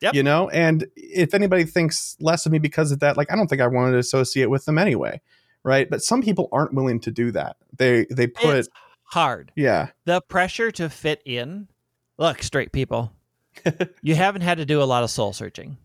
Yep. 0.00 0.14
You 0.14 0.22
know, 0.22 0.50
and 0.50 0.86
if 0.96 1.32
anybody 1.32 1.64
thinks 1.64 2.16
less 2.20 2.44
of 2.44 2.52
me 2.52 2.58
because 2.58 2.92
of 2.92 3.00
that, 3.00 3.16
like 3.16 3.32
I 3.32 3.36
don't 3.36 3.46
think 3.46 3.62
I 3.62 3.68
wanted 3.68 3.92
to 3.92 3.98
associate 3.98 4.50
with 4.50 4.64
them 4.64 4.76
anyway, 4.76 5.20
right? 5.62 5.88
But 5.88 6.02
some 6.02 6.20
people 6.20 6.48
aren't 6.52 6.74
willing 6.74 7.00
to 7.00 7.10
do 7.10 7.30
that. 7.30 7.56
They 7.78 8.06
they 8.10 8.26
put 8.26 8.56
it's 8.56 8.68
hard. 9.04 9.52
Yeah. 9.54 9.88
The 10.04 10.20
pressure 10.20 10.70
to 10.72 10.90
fit 10.90 11.22
in. 11.24 11.68
Look, 12.18 12.42
straight 12.42 12.70
people, 12.72 13.12
you 14.02 14.14
haven't 14.14 14.42
had 14.42 14.58
to 14.58 14.66
do 14.66 14.82
a 14.82 14.84
lot 14.84 15.04
of 15.04 15.10
soul 15.10 15.32
searching. 15.32 15.78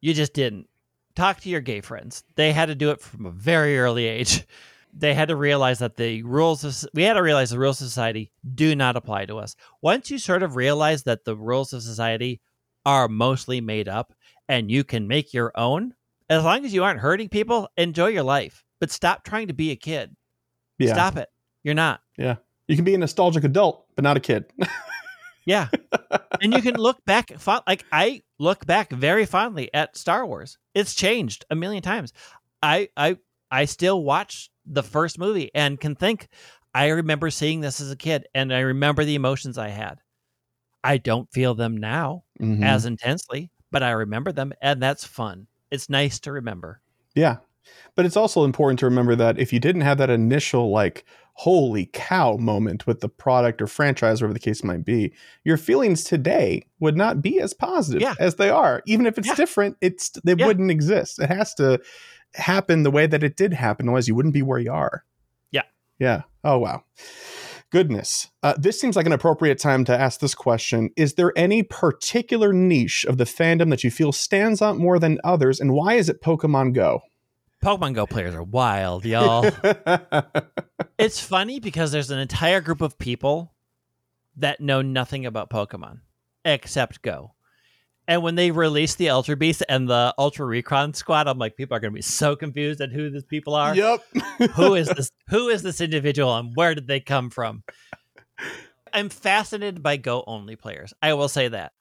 You 0.00 0.14
just 0.14 0.34
didn't 0.34 0.68
talk 1.16 1.40
to 1.40 1.48
your 1.48 1.60
gay 1.60 1.80
friends. 1.80 2.24
They 2.36 2.52
had 2.52 2.66
to 2.66 2.74
do 2.74 2.90
it 2.90 3.00
from 3.00 3.26
a 3.26 3.30
very 3.30 3.78
early 3.78 4.06
age. 4.06 4.46
They 4.96 5.12
had 5.12 5.26
to 5.26 5.34
realize 5.36 5.80
that 5.80 5.96
the 5.96 6.22
rules 6.22 6.62
of 6.62 6.88
we 6.94 7.02
had 7.02 7.14
to 7.14 7.22
realize 7.22 7.50
the 7.50 7.58
rules 7.58 7.80
of 7.80 7.88
society 7.88 8.30
do 8.54 8.76
not 8.76 8.96
apply 8.96 9.26
to 9.26 9.38
us. 9.38 9.56
Once 9.82 10.08
you 10.08 10.18
sort 10.18 10.44
of 10.44 10.54
realize 10.54 11.02
that 11.02 11.24
the 11.24 11.34
rules 11.34 11.72
of 11.72 11.82
society 11.82 12.40
are 12.86 13.08
mostly 13.08 13.60
made 13.60 13.88
up 13.88 14.12
and 14.48 14.70
you 14.70 14.84
can 14.84 15.08
make 15.08 15.34
your 15.34 15.50
own, 15.56 15.94
as 16.30 16.44
long 16.44 16.64
as 16.64 16.72
you 16.72 16.84
aren't 16.84 17.00
hurting 17.00 17.28
people, 17.28 17.68
enjoy 17.76 18.06
your 18.06 18.22
life. 18.22 18.62
But 18.78 18.92
stop 18.92 19.24
trying 19.24 19.48
to 19.48 19.52
be 19.52 19.72
a 19.72 19.76
kid. 19.76 20.14
Yeah. 20.78 20.92
Stop 20.92 21.16
it. 21.16 21.28
You're 21.64 21.74
not. 21.74 22.00
Yeah. 22.16 22.36
You 22.68 22.76
can 22.76 22.84
be 22.84 22.94
a 22.94 22.98
nostalgic 22.98 23.44
adult, 23.44 23.86
but 23.96 24.04
not 24.04 24.16
a 24.16 24.20
kid. 24.20 24.44
yeah. 25.44 25.68
And 26.40 26.52
you 26.52 26.60
can 26.60 26.74
look 26.74 27.02
back 27.06 27.30
like 27.66 27.84
I 27.92 28.22
look 28.38 28.66
back 28.66 28.90
very 28.90 29.26
fondly 29.26 29.70
at 29.72 29.96
Star 29.96 30.26
Wars 30.26 30.58
it's 30.74 30.94
changed 30.94 31.44
a 31.50 31.54
million 31.54 31.82
times. 31.82 32.12
I 32.62 32.88
I 32.96 33.16
I 33.50 33.64
still 33.64 34.02
watch 34.02 34.50
the 34.66 34.82
first 34.82 35.18
movie 35.18 35.50
and 35.54 35.80
can 35.80 35.94
think 35.94 36.28
I 36.74 36.88
remember 36.88 37.30
seeing 37.30 37.60
this 37.60 37.80
as 37.80 37.90
a 37.90 37.96
kid 37.96 38.26
and 38.34 38.52
I 38.52 38.60
remember 38.60 39.04
the 39.04 39.14
emotions 39.14 39.56
I 39.56 39.68
had. 39.68 40.00
I 40.82 40.98
don't 40.98 41.32
feel 41.32 41.54
them 41.54 41.76
now 41.76 42.24
mm-hmm. 42.40 42.62
as 42.62 42.84
intensely, 42.84 43.50
but 43.70 43.82
I 43.82 43.90
remember 43.92 44.32
them 44.32 44.52
and 44.60 44.82
that's 44.82 45.04
fun. 45.04 45.46
It's 45.70 45.88
nice 45.88 46.18
to 46.20 46.32
remember. 46.32 46.80
Yeah. 47.14 47.36
But 47.94 48.06
it's 48.06 48.16
also 48.16 48.44
important 48.44 48.78
to 48.80 48.86
remember 48.86 49.14
that 49.16 49.38
if 49.38 49.52
you 49.52 49.60
didn't 49.60 49.82
have 49.82 49.98
that 49.98 50.10
initial 50.10 50.70
like 50.70 51.04
holy 51.34 51.90
cow 51.92 52.36
moment 52.36 52.86
with 52.86 53.00
the 53.00 53.08
product 53.08 53.60
or 53.60 53.66
franchise, 53.66 54.20
whatever 54.20 54.34
the 54.34 54.38
case 54.38 54.62
might 54.62 54.84
be, 54.84 55.12
your 55.44 55.56
feelings 55.56 56.04
today 56.04 56.64
would 56.78 56.96
not 56.96 57.20
be 57.20 57.40
as 57.40 57.52
positive 57.52 58.02
yeah. 58.02 58.14
as 58.18 58.36
they 58.36 58.48
are. 58.48 58.82
Even 58.86 59.06
if 59.06 59.18
it's 59.18 59.28
yeah. 59.28 59.34
different, 59.34 59.76
it's 59.80 60.10
they 60.24 60.34
yeah. 60.36 60.46
wouldn't 60.46 60.70
exist. 60.70 61.18
It 61.18 61.28
has 61.28 61.54
to 61.54 61.80
happen 62.34 62.82
the 62.82 62.90
way 62.90 63.06
that 63.06 63.22
it 63.22 63.36
did 63.36 63.52
happen, 63.52 63.88
otherwise 63.88 64.08
you 64.08 64.14
wouldn't 64.14 64.34
be 64.34 64.42
where 64.42 64.58
you 64.58 64.72
are. 64.72 65.04
Yeah. 65.50 65.62
Yeah. 65.98 66.22
Oh 66.42 66.58
wow. 66.58 66.84
Goodness. 67.70 68.30
Uh, 68.40 68.54
this 68.56 68.80
seems 68.80 68.94
like 68.94 69.06
an 69.06 69.12
appropriate 69.12 69.58
time 69.58 69.84
to 69.86 69.98
ask 69.98 70.20
this 70.20 70.36
question. 70.36 70.90
Is 70.96 71.14
there 71.14 71.32
any 71.36 71.64
particular 71.64 72.52
niche 72.52 73.04
of 73.04 73.18
the 73.18 73.24
fandom 73.24 73.70
that 73.70 73.82
you 73.82 73.90
feel 73.90 74.12
stands 74.12 74.62
out 74.62 74.76
more 74.76 75.00
than 75.00 75.18
others, 75.24 75.58
and 75.58 75.72
why 75.72 75.94
is 75.94 76.08
it 76.08 76.22
Pokemon 76.22 76.74
Go? 76.74 77.00
Pokemon 77.64 77.94
Go 77.94 78.06
players 78.06 78.34
are 78.34 78.42
wild, 78.42 79.06
y'all. 79.06 79.50
it's 80.98 81.18
funny 81.18 81.60
because 81.60 81.92
there's 81.92 82.10
an 82.10 82.18
entire 82.18 82.60
group 82.60 82.82
of 82.82 82.98
people 82.98 83.54
that 84.36 84.60
know 84.60 84.82
nothing 84.82 85.24
about 85.24 85.48
Pokemon 85.48 86.00
except 86.44 87.00
Go. 87.00 87.32
And 88.06 88.22
when 88.22 88.34
they 88.34 88.50
release 88.50 88.96
the 88.96 89.08
Ultra 89.08 89.34
Beast 89.34 89.62
and 89.66 89.88
the 89.88 90.14
Ultra 90.18 90.44
Recon 90.44 90.92
squad, 90.92 91.26
I'm 91.26 91.38
like, 91.38 91.56
people 91.56 91.74
are 91.74 91.80
going 91.80 91.94
to 91.94 91.96
be 91.96 92.02
so 92.02 92.36
confused 92.36 92.82
at 92.82 92.92
who 92.92 93.08
these 93.08 93.24
people 93.24 93.54
are. 93.54 93.74
Yep. 93.74 94.04
who 94.56 94.74
is 94.74 94.88
this? 94.88 95.10
Who 95.30 95.48
is 95.48 95.62
this 95.62 95.80
individual, 95.80 96.36
and 96.36 96.54
where 96.54 96.74
did 96.74 96.86
they 96.86 97.00
come 97.00 97.30
from? 97.30 97.62
I'm 98.92 99.08
fascinated 99.08 99.82
by 99.82 99.96
Go 99.96 100.22
only 100.26 100.56
players. 100.56 100.92
I 101.00 101.14
will 101.14 101.28
say 101.28 101.48
that. 101.48 101.72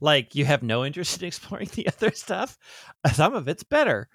Like, 0.00 0.34
you 0.34 0.46
have 0.46 0.64
no 0.64 0.84
interest 0.84 1.22
in 1.22 1.28
exploring 1.28 1.70
the 1.74 1.86
other 1.86 2.10
stuff. 2.10 2.58
Some 3.14 3.34
of 3.34 3.46
it's 3.46 3.62
better. 3.62 4.08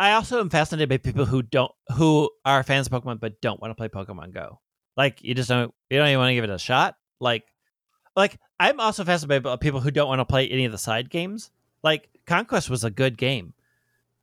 I 0.00 0.12
also 0.12 0.40
am 0.40 0.50
fascinated 0.50 0.88
by 0.88 0.98
people 0.98 1.24
who 1.24 1.42
don't 1.42 1.72
who 1.94 2.30
are 2.44 2.62
fans 2.62 2.86
of 2.86 2.92
Pokemon 2.92 3.20
but 3.20 3.40
don't 3.40 3.60
want 3.60 3.70
to 3.70 3.74
play 3.74 3.88
Pokemon 3.88 4.32
Go. 4.32 4.60
Like 4.96 5.22
you 5.22 5.34
just 5.34 5.48
don't 5.48 5.74
you 5.90 5.98
don't 5.98 6.08
even 6.08 6.18
want 6.18 6.30
to 6.30 6.34
give 6.34 6.44
it 6.44 6.50
a 6.50 6.58
shot. 6.58 6.96
Like 7.20 7.44
like 8.16 8.38
I'm 8.60 8.80
also 8.80 9.04
fascinated 9.04 9.42
by 9.42 9.56
people 9.56 9.80
who 9.80 9.90
don't 9.90 10.08
want 10.08 10.20
to 10.20 10.24
play 10.24 10.48
any 10.48 10.64
of 10.64 10.72
the 10.72 10.78
side 10.78 11.10
games. 11.10 11.50
Like 11.82 12.08
Conquest 12.26 12.70
was 12.70 12.84
a 12.84 12.90
good 12.90 13.16
game. 13.16 13.54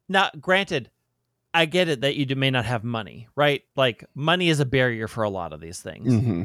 Now, 0.08 0.30
granted, 0.40 0.92
I 1.54 1.66
get 1.66 1.88
it 1.88 2.02
that 2.02 2.16
you 2.16 2.36
may 2.36 2.52
not 2.52 2.66
have 2.66 2.84
money, 2.84 3.28
right? 3.36 3.64
Like 3.76 4.06
money 4.14 4.50
is 4.50 4.60
a 4.60 4.66
barrier 4.66 5.08
for 5.08 5.24
a 5.24 5.30
lot 5.30 5.54
of 5.54 5.62
these 5.62 5.80
things. 5.80 6.14
Mm-hmm. 6.14 6.44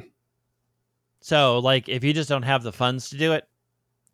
So, 1.20 1.58
like, 1.58 1.88
if 1.88 2.02
you 2.02 2.12
just 2.12 2.28
don't 2.28 2.44
have 2.44 2.62
the 2.62 2.72
funds 2.72 3.10
to 3.10 3.18
do 3.18 3.32
it, 3.32 3.46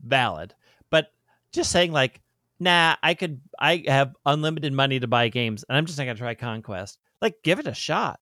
valid. 0.05 0.55
But 0.91 1.13
just 1.53 1.71
saying, 1.71 1.93
like, 1.93 2.21
nah, 2.59 2.97
I 3.03 3.15
could, 3.15 3.41
I 3.59 3.85
have 3.87 4.15
unlimited 4.25 4.73
money 4.73 5.01
to 5.01 5.07
buy 5.07 5.29
games, 5.29 5.65
and 5.69 5.77
I'm 5.77 5.87
just 5.87 5.99
not 5.99 6.05
gonna 6.05 6.19
try 6.19 6.35
Conquest. 6.35 6.99
Like, 7.21 7.37
give 7.43 7.59
it 7.59 7.67
a 7.67 7.75
shot. 7.75 8.21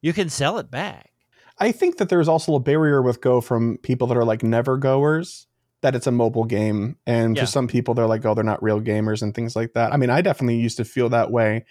You 0.00 0.12
can 0.12 0.28
sell 0.28 0.58
it 0.58 0.70
back. 0.70 1.10
I 1.58 1.72
think 1.72 1.98
that 1.98 2.08
there's 2.08 2.28
also 2.28 2.54
a 2.54 2.60
barrier 2.60 3.02
with 3.02 3.20
Go 3.20 3.40
from 3.40 3.78
people 3.78 4.06
that 4.08 4.16
are 4.16 4.24
like 4.24 4.42
never 4.42 4.76
goers 4.76 5.46
that 5.80 5.94
it's 5.94 6.06
a 6.06 6.12
mobile 6.12 6.44
game, 6.44 6.96
and 7.06 7.36
yeah. 7.36 7.42
to 7.42 7.46
some 7.46 7.68
people 7.68 7.94
they're 7.94 8.06
like, 8.06 8.24
oh, 8.24 8.34
they're 8.34 8.44
not 8.44 8.62
real 8.62 8.80
gamers 8.80 9.22
and 9.22 9.34
things 9.34 9.54
like 9.54 9.74
that. 9.74 9.92
I 9.92 9.96
mean, 9.96 10.10
I 10.10 10.20
definitely 10.22 10.56
used 10.56 10.76
to 10.78 10.84
feel 10.84 11.08
that 11.10 11.30
way 11.30 11.64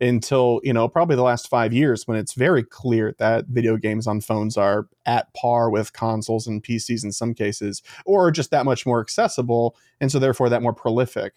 until 0.00 0.60
you 0.62 0.72
know 0.72 0.88
probably 0.88 1.16
the 1.16 1.22
last 1.22 1.48
five 1.48 1.72
years 1.72 2.06
when 2.06 2.16
it's 2.16 2.32
very 2.32 2.62
clear 2.62 3.14
that 3.18 3.46
video 3.46 3.76
games 3.76 4.06
on 4.06 4.20
phones 4.20 4.56
are 4.56 4.88
at 5.06 5.32
par 5.34 5.70
with 5.70 5.92
consoles 5.92 6.46
and 6.46 6.62
PCs 6.62 7.04
in 7.04 7.12
some 7.12 7.34
cases, 7.34 7.82
or 8.04 8.30
just 8.30 8.50
that 8.50 8.64
much 8.64 8.86
more 8.86 9.00
accessible, 9.00 9.76
and 10.00 10.10
so 10.10 10.18
therefore 10.18 10.48
that 10.48 10.62
more 10.62 10.72
prolific. 10.72 11.34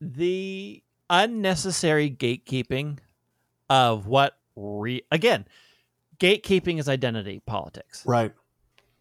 The 0.00 0.82
unnecessary 1.10 2.10
gatekeeping 2.10 2.98
of 3.68 4.06
what 4.06 4.38
re 4.54 5.02
again, 5.10 5.46
gatekeeping 6.18 6.78
is 6.78 6.88
identity 6.88 7.40
politics. 7.46 8.04
Right. 8.06 8.32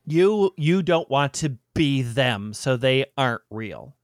You 0.07 0.53
you 0.57 0.83
don't 0.83 1.09
want 1.09 1.33
to 1.35 1.57
be 1.73 2.01
them, 2.01 2.53
so 2.53 2.77
they 2.77 3.05
aren't 3.17 3.41
real. 3.49 3.95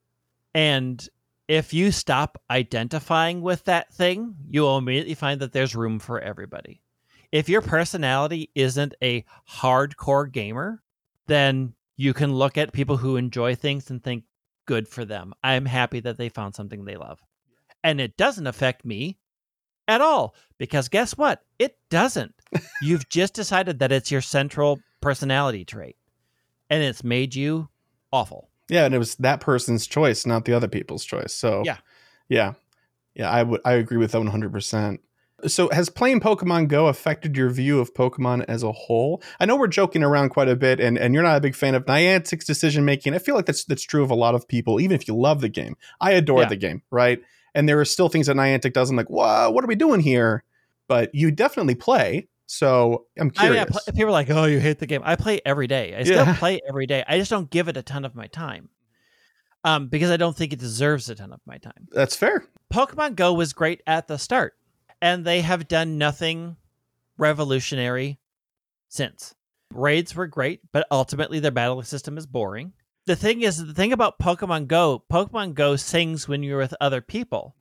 And 0.54 1.08
if 1.52 1.74
you 1.74 1.92
stop 1.92 2.42
identifying 2.50 3.42
with 3.42 3.66
that 3.66 3.94
thing, 3.94 4.36
you 4.50 4.62
will 4.62 4.78
immediately 4.78 5.16
find 5.16 5.42
that 5.42 5.52
there's 5.52 5.76
room 5.76 6.00
for 6.00 6.18
everybody. 6.18 6.82
If 7.30 7.50
your 7.50 7.62
personality 7.62 8.50
isn't 8.56 8.94
a 9.04 9.26
hardcore 9.52 10.32
gamer, 10.32 10.82
then 11.28 11.74
you 11.98 12.14
can 12.14 12.34
look 12.34 12.58
at 12.58 12.72
people 12.72 12.96
who 12.96 13.18
enjoy 13.18 13.56
things 13.56 13.90
and 13.90 14.02
think, 14.02 14.24
good 14.66 14.88
for 14.88 15.04
them. 15.04 15.34
I'm 15.44 15.66
happy 15.66 16.00
that 16.00 16.18
they 16.18 16.30
found 16.30 16.56
something 16.56 16.86
they 16.86 16.96
love. 16.96 17.20
And 17.84 18.00
it 18.00 18.16
doesn't 18.16 18.48
affect 18.48 18.86
me 18.86 19.18
at 19.90 20.00
all 20.00 20.36
because 20.58 20.88
guess 20.88 21.18
what? 21.18 21.42
It 21.60 21.78
doesn't. 21.90 22.34
You've 22.82 23.10
just 23.10 23.34
decided 23.34 23.80
that 23.80 23.92
it's 23.92 24.10
your 24.10 24.22
central 24.22 24.80
personality 25.02 25.66
trait 25.66 25.98
and 26.70 26.82
it's 26.82 27.04
made 27.04 27.36
you 27.36 27.68
awful. 28.10 28.51
Yeah, 28.72 28.86
and 28.86 28.96
it 28.96 28.98
was 28.98 29.16
that 29.18 29.42
person's 29.42 29.86
choice, 29.86 30.26
not 30.26 30.46
the 30.46 30.54
other 30.54 30.68
people's 30.68 31.06
choice. 31.06 31.34
So 31.34 31.62
yeah, 31.66 31.78
yeah, 32.30 32.54
yeah. 33.14 33.30
I 33.30 33.44
would 33.44 33.62
I 33.66 33.74
agree 33.74 33.98
with 33.98 34.14
that 34.14 34.20
one 34.20 34.28
hundred 34.28 34.52
percent. 34.52 35.02
So, 35.48 35.70
has 35.70 35.90
playing 35.90 36.20
Pokemon 36.20 36.68
Go 36.68 36.86
affected 36.86 37.36
your 37.36 37.50
view 37.50 37.80
of 37.80 37.96
Pokemon 37.96 38.46
as 38.48 38.62
a 38.62 38.72
whole? 38.72 39.24
I 39.40 39.46
know 39.46 39.56
we're 39.56 39.68
joking 39.68 40.04
around 40.04 40.30
quite 40.30 40.48
a 40.48 40.56
bit, 40.56 40.80
and, 40.80 41.00
and 41.00 41.16
you're 41.16 41.24
not 41.24 41.36
a 41.36 41.42
big 41.42 41.56
fan 41.56 41.74
of 41.74 41.86
Niantic's 41.86 42.46
decision 42.46 42.86
making. 42.86 43.16
I 43.16 43.18
feel 43.18 43.34
like 43.36 43.48
that's 43.48 43.66
that's 43.66 43.82
true 43.84 44.04
of 44.04 44.12
a 44.12 44.16
lot 44.16 44.36
of 44.36 44.48
people, 44.48 44.80
even 44.80 44.94
if 44.96 45.08
you 45.08 45.16
love 45.16 45.42
the 45.42 45.50
game. 45.50 45.76
I 46.00 46.12
adore 46.12 46.44
Yeah. 46.44 46.50
the 46.50 46.58
game, 46.58 46.84
right? 46.92 47.20
And 47.56 47.68
there 47.68 47.80
are 47.80 47.86
still 47.86 48.08
things 48.08 48.28
that 48.28 48.38
Niantic 48.38 48.74
does. 48.74 48.90
I'm 48.92 48.96
like, 48.96 49.10
wow, 49.10 49.50
what 49.52 49.64
are 49.64 49.68
we 49.68 49.76
doing 49.76 50.00
here? 50.00 50.44
But 50.88 51.14
you 51.14 51.32
definitely 51.32 51.76
play. 51.76 52.28
So 52.54 53.06
I'm 53.18 53.32
I 53.38 53.44
mean, 53.44 53.54
curious. 53.54 53.64
I 53.64 53.72
pl- 53.72 53.94
people 53.94 54.08
are 54.10 54.12
like, 54.12 54.30
"Oh, 54.30 54.44
you 54.44 54.60
hate 54.60 54.80
the 54.80 54.86
game." 54.86 55.02
I 55.06 55.16
play 55.16 55.40
every 55.46 55.68
day. 55.68 55.96
I 55.96 56.04
still 56.04 56.26
Yeah. 56.26 56.36
play 56.38 56.60
every 56.68 56.86
day. 56.86 57.02
I 57.08 57.18
just 57.18 57.32
don't 57.32 57.50
give 57.50 57.70
it 57.70 57.78
a 57.78 57.82
ton 57.82 58.04
of 58.04 58.14
my 58.14 58.28
time, 58.28 58.68
um, 59.64 59.88
because 59.88 60.12
I 60.12 60.18
don't 60.18 60.36
think 60.36 60.52
it 60.52 60.60
deserves 60.60 61.10
a 61.10 61.16
ton 61.16 61.32
of 61.32 61.40
my 61.46 61.58
time. 61.60 61.88
that's 61.92 62.16
fair. 62.18 62.44
Pokemon 62.74 63.16
Go 63.16 63.32
was 63.34 63.54
great 63.54 63.82
at 63.88 64.08
the 64.10 64.18
start, 64.18 64.56
and 65.02 65.24
they 65.24 65.40
have 65.42 65.70
done 65.70 65.98
nothing 65.98 66.58
revolutionary 67.18 68.20
since. 68.90 69.34
Raids 69.74 70.14
were 70.14 70.28
great, 70.28 70.60
but 70.74 70.86
ultimately 70.92 71.40
their 71.40 71.52
battle 71.52 71.82
system 71.84 72.18
is 72.18 72.26
boring. 72.26 72.74
The 73.06 73.16
thing 73.16 73.44
is, 73.44 73.66
the 73.66 73.74
thing 73.74 73.94
about 73.94 74.20
Pokemon 74.20 74.68
Go, 74.68 75.04
Pokemon 75.10 75.54
Go 75.54 75.78
sings 75.78 76.28
when 76.28 76.44
you're 76.44 76.58
with 76.58 76.74
other 76.82 77.00
people. 77.02 77.56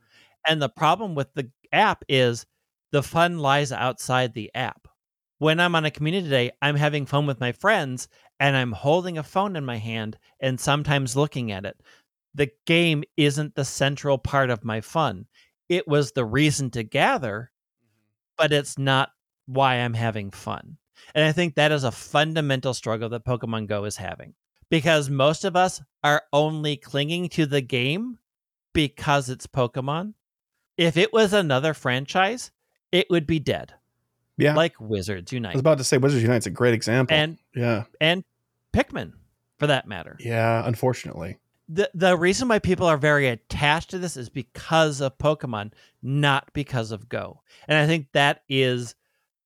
And 0.47 0.61
the 0.61 0.69
problem 0.69 1.15
with 1.15 1.33
the 1.35 1.51
app 1.73 2.03
is 2.09 2.47
the 2.93 3.03
fun 3.03 3.39
lies 3.39 3.73
outside 3.73 4.35
the 4.35 4.51
app. 4.55 4.89
When 5.39 5.59
I'm 5.59 5.75
on 5.75 5.85
a 5.85 5.91
community 5.91 6.29
day, 6.29 6.51
I'm 6.61 6.77
having 6.77 7.07
fun 7.07 7.27
with 7.27 7.41
my 7.41 7.53
friends 7.53 8.09
and 8.39 8.57
I'm 8.57 8.73
holding 8.73 9.17
a 9.17 9.23
phone 9.23 9.57
in 9.57 9.65
my 9.65 9.79
hand 9.79 10.19
and 10.41 10.61
sometimes 10.61 11.17
looking 11.17 11.51
at 11.53 11.65
it. 11.65 11.81
The 12.35 12.51
game 12.67 13.05
isn't 13.17 13.55
the 13.55 13.65
central 13.65 14.19
part 14.19 14.51
of 14.51 14.65
my 14.65 14.81
fun. 14.81 15.27
It 15.69 15.89
was 15.89 16.13
the 16.13 16.25
reason 16.25 16.71
to 16.73 16.83
gather, 16.83 17.51
mm-hmm. 17.83 18.35
but 18.37 18.53
it's 18.53 18.79
not 18.79 19.11
why 19.47 19.77
I'm 19.77 19.95
having 19.95 20.31
fun. 20.31 20.77
And 21.15 21.25
I 21.25 21.33
think 21.33 21.55
that 21.55 21.73
is 21.73 21.85
a 21.85 21.93
fundamental 21.93 22.75
struggle 22.75 23.09
that 23.09 23.25
Pokemon 23.25 23.67
Go 23.67 23.85
is 23.85 23.97
having 23.97 24.35
because 24.71 25.11
most 25.11 25.45
of 25.45 25.57
us 25.57 25.83
are 26.05 26.23
only 26.33 26.77
clinging 26.77 27.29
to 27.31 27.47
the 27.47 27.61
game 27.61 28.19
because 28.73 29.29
it's 29.29 29.47
Pokemon. 29.47 30.15
If 30.77 30.97
it 30.97 31.13
was 31.13 31.33
another 31.33 31.75
franchise, 31.75 32.51
it 32.93 33.09
would 33.11 33.27
be 33.27 33.39
dead, 33.39 33.75
Yeah. 34.37 34.55
like 34.55 34.75
Wizards 34.81 35.33
Unite. 35.33 35.51
I 35.51 35.55
was 35.55 35.61
about 35.61 35.79
to 35.79 35.85
say 35.85 35.99
Wizards 35.99 36.23
Unite's 36.23 36.47
a 36.47 36.51
great 36.51 36.75
example. 36.75 37.17
and 37.17 37.39
yeah. 37.55 37.85
and 38.01 38.25
Pikmin, 38.73 39.13
for 39.59 39.67
that 39.67 39.87
matter. 39.89 40.17
Yeah, 40.21 40.67
unfortunately. 40.67 41.39
the 41.69 41.91
the 41.95 42.17
reason 42.17 42.49
why 42.49 42.59
people 42.59 42.87
are 42.87 42.97
very 42.97 43.29
attached 43.29 43.91
to 43.91 43.99
this 43.99 44.17
is 44.17 44.29
because 44.29 45.01
of 45.01 45.17
Pokemon, 45.19 45.73
not 46.03 46.53
because 46.53 46.91
of 46.93 47.09
Go. 47.09 47.43
And 47.69 47.79
I 47.79 47.87
think 47.87 48.09
that 48.13 48.43
is 48.49 48.95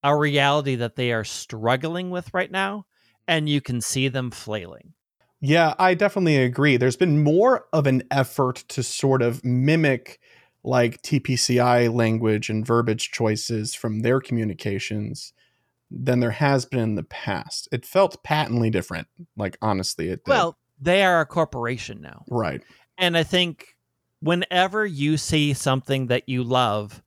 a 0.03 0.17
reality 0.17 0.75
that 0.77 0.97
they 0.97 1.13
are 1.13 1.25
struggling 1.25 2.11
with 2.11 2.33
right 2.35 2.51
now, 2.51 2.85
and 3.27 3.49
you 3.49 3.61
can 3.61 3.81
see 3.81 4.09
them 4.09 4.31
flailing. 4.31 4.93
Yeah, 5.41 5.75
I 5.79 5.95
definitely 5.95 6.37
agree. 6.39 6.77
There's 6.79 6.97
been 6.97 7.23
more 7.23 7.67
of 7.73 7.87
an 7.87 8.03
effort 8.11 8.65
to 8.69 8.83
sort 8.83 9.21
of 9.23 9.45
mimic 9.45 10.19
like 10.65 11.03
TPCI 11.03 11.95
language 11.95 12.49
and 12.49 12.67
verbiage 12.67 13.11
choices 13.11 13.75
from 13.75 14.01
their 14.01 14.21
communications 14.21 15.33
than 15.91 16.21
there 16.21 16.31
has 16.33 16.65
been 16.65 16.81
in 16.81 16.95
the 16.95 17.03
past. 17.03 17.69
It 17.71 17.85
felt 17.85 18.23
patently 18.25 18.71
different. 18.71 19.07
Like 19.37 19.57
honestly, 19.61 20.09
it 20.09 20.25
did. 20.25 20.31
Well, 20.31 20.59
they 20.81 21.05
are 21.05 21.21
a 21.21 21.27
corporation 21.27 22.01
now. 22.01 22.25
right. 22.29 22.63
And 22.97 23.17
I 23.17 23.25
think 23.25 23.77
whenever 24.21 24.87
you 24.87 25.17
see 25.17 25.53
something 25.53 26.07
that 26.07 26.29
you 26.29 26.45
love 26.45 27.03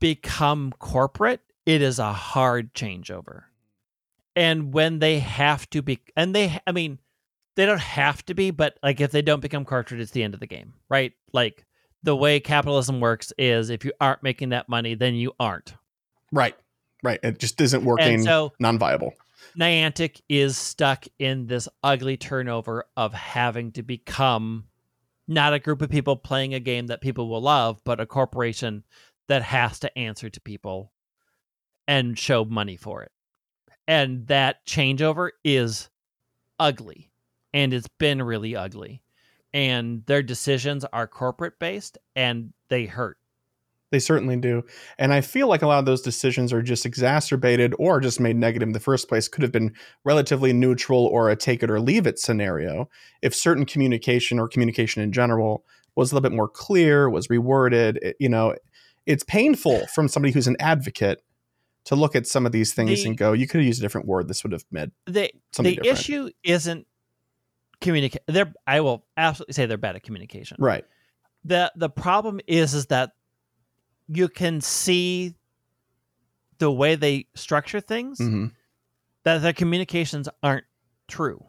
become 0.00 0.72
corporate, 0.78 1.40
it 1.66 1.82
is 1.82 1.98
a 1.98 2.12
hard 2.12 2.74
changeover. 2.74 3.42
And 4.34 4.72
when 4.72 4.98
they 4.98 5.18
have 5.18 5.68
to 5.70 5.82
be, 5.82 6.00
and 6.16 6.34
they, 6.34 6.58
I 6.66 6.72
mean, 6.72 6.98
they 7.56 7.66
don't 7.66 7.80
have 7.80 8.24
to 8.26 8.34
be, 8.34 8.50
but 8.50 8.78
like 8.82 9.00
if 9.00 9.10
they 9.10 9.22
don't 9.22 9.40
become 9.42 9.64
corporate, 9.64 10.00
it's 10.00 10.12
the 10.12 10.22
end 10.22 10.34
of 10.34 10.40
the 10.40 10.46
game, 10.46 10.74
right? 10.88 11.12
Like 11.32 11.66
the 12.02 12.16
way 12.16 12.40
capitalism 12.40 13.00
works 13.00 13.32
is 13.38 13.70
if 13.70 13.84
you 13.84 13.92
aren't 14.00 14.22
making 14.22 14.50
that 14.50 14.68
money, 14.68 14.94
then 14.94 15.14
you 15.14 15.32
aren't. 15.38 15.74
Right. 16.32 16.56
Right. 17.02 17.20
It 17.22 17.38
just 17.38 17.60
isn't 17.60 17.84
working 17.84 18.14
And 18.14 18.24
so 18.24 18.52
non-viable. 18.58 19.14
Niantic 19.58 20.20
is 20.28 20.56
stuck 20.56 21.06
in 21.18 21.46
this 21.46 21.68
ugly 21.82 22.16
turnover 22.16 22.84
of 22.96 23.12
having 23.14 23.72
to 23.72 23.82
become 23.82 24.64
not 25.26 25.54
a 25.54 25.58
group 25.58 25.80
of 25.82 25.90
people 25.90 26.16
playing 26.16 26.54
a 26.54 26.60
game 26.60 26.88
that 26.88 27.00
people 27.00 27.28
will 27.28 27.40
love, 27.40 27.80
but 27.84 28.00
a 28.00 28.06
corporation 28.06 28.84
that 29.28 29.42
has 29.42 29.78
to 29.80 29.98
answer 29.98 30.28
to 30.28 30.40
people 30.40 30.92
and 31.88 32.18
show 32.18 32.44
money 32.44 32.76
for 32.76 33.02
it. 33.02 33.12
And 33.88 34.26
that 34.26 34.64
changeover 34.66 35.30
is 35.44 35.88
ugly. 36.58 37.10
And 37.52 37.72
it's 37.72 37.88
been 37.98 38.22
really 38.22 38.54
ugly. 38.54 39.02
And 39.52 40.04
their 40.06 40.22
decisions 40.22 40.84
are 40.92 41.06
corporate 41.06 41.58
based 41.58 41.98
and 42.14 42.52
they 42.68 42.86
hurt. 42.86 43.16
They 43.90 43.98
certainly 43.98 44.36
do. 44.36 44.62
And 44.98 45.12
I 45.12 45.20
feel 45.20 45.48
like 45.48 45.62
a 45.62 45.66
lot 45.66 45.80
of 45.80 45.84
those 45.84 46.00
decisions 46.02 46.52
are 46.52 46.62
just 46.62 46.86
exacerbated 46.86 47.74
or 47.76 47.98
just 47.98 48.20
made 48.20 48.36
negative 48.36 48.68
in 48.68 48.72
the 48.72 48.78
first 48.78 49.08
place. 49.08 49.26
Could 49.26 49.42
have 49.42 49.50
been 49.50 49.74
relatively 50.04 50.52
neutral 50.52 51.06
or 51.06 51.28
a 51.28 51.34
take 51.34 51.64
it 51.64 51.70
or 51.70 51.80
leave 51.80 52.06
it 52.06 52.16
scenario 52.20 52.88
if 53.20 53.34
certain 53.34 53.66
communication 53.66 54.38
or 54.38 54.46
communication 54.46 55.02
in 55.02 55.10
general 55.10 55.64
was 55.96 56.12
a 56.12 56.14
little 56.14 56.28
bit 56.30 56.36
more 56.36 56.48
clear, 56.48 57.10
was 57.10 57.26
reworded. 57.26 57.96
It- 58.00 58.16
you 58.20 58.28
know, 58.28 58.54
it's 59.06 59.24
painful 59.24 59.88
from 59.88 60.06
somebody 60.06 60.32
who's 60.32 60.46
an 60.46 60.56
advocate 60.60 61.20
to 61.86 61.96
look 61.96 62.14
at 62.14 62.28
some 62.28 62.46
of 62.46 62.52
these 62.52 62.72
things 62.72 63.02
The- 63.02 63.08
and 63.08 63.18
go, 63.18 63.32
you 63.32 63.48
could 63.48 63.58
have 63.58 63.66
used 63.66 63.80
a 63.80 63.82
different 63.82 64.06
word. 64.06 64.28
This 64.28 64.44
would 64.44 64.52
have 64.52 64.64
meant 64.70 64.92
The 65.06 65.32
the 65.56 65.62
different. 65.62 65.86
issue 65.86 66.30
isn't 66.44 66.86
communicate 67.80 68.22
they're 68.26 68.52
I 68.66 68.80
will 68.80 69.04
absolutely 69.16 69.54
say 69.54 69.66
they're 69.66 69.78
bad 69.78 69.96
at 69.96 70.02
communication. 70.02 70.56
right. 70.60 70.84
the 71.44 71.72
the 71.76 71.88
problem 71.90 72.40
is 72.46 72.74
is 72.74 72.86
that 72.86 73.12
you 74.08 74.28
can 74.28 74.60
see 74.60 75.34
the 76.58 76.70
way 76.70 76.94
they 76.94 77.26
structure 77.34 77.80
things 77.80 78.18
hmm 78.18 78.46
that 79.22 79.42
their 79.42 79.52
communications 79.52 80.30
aren't 80.42 80.64
true 81.06 81.44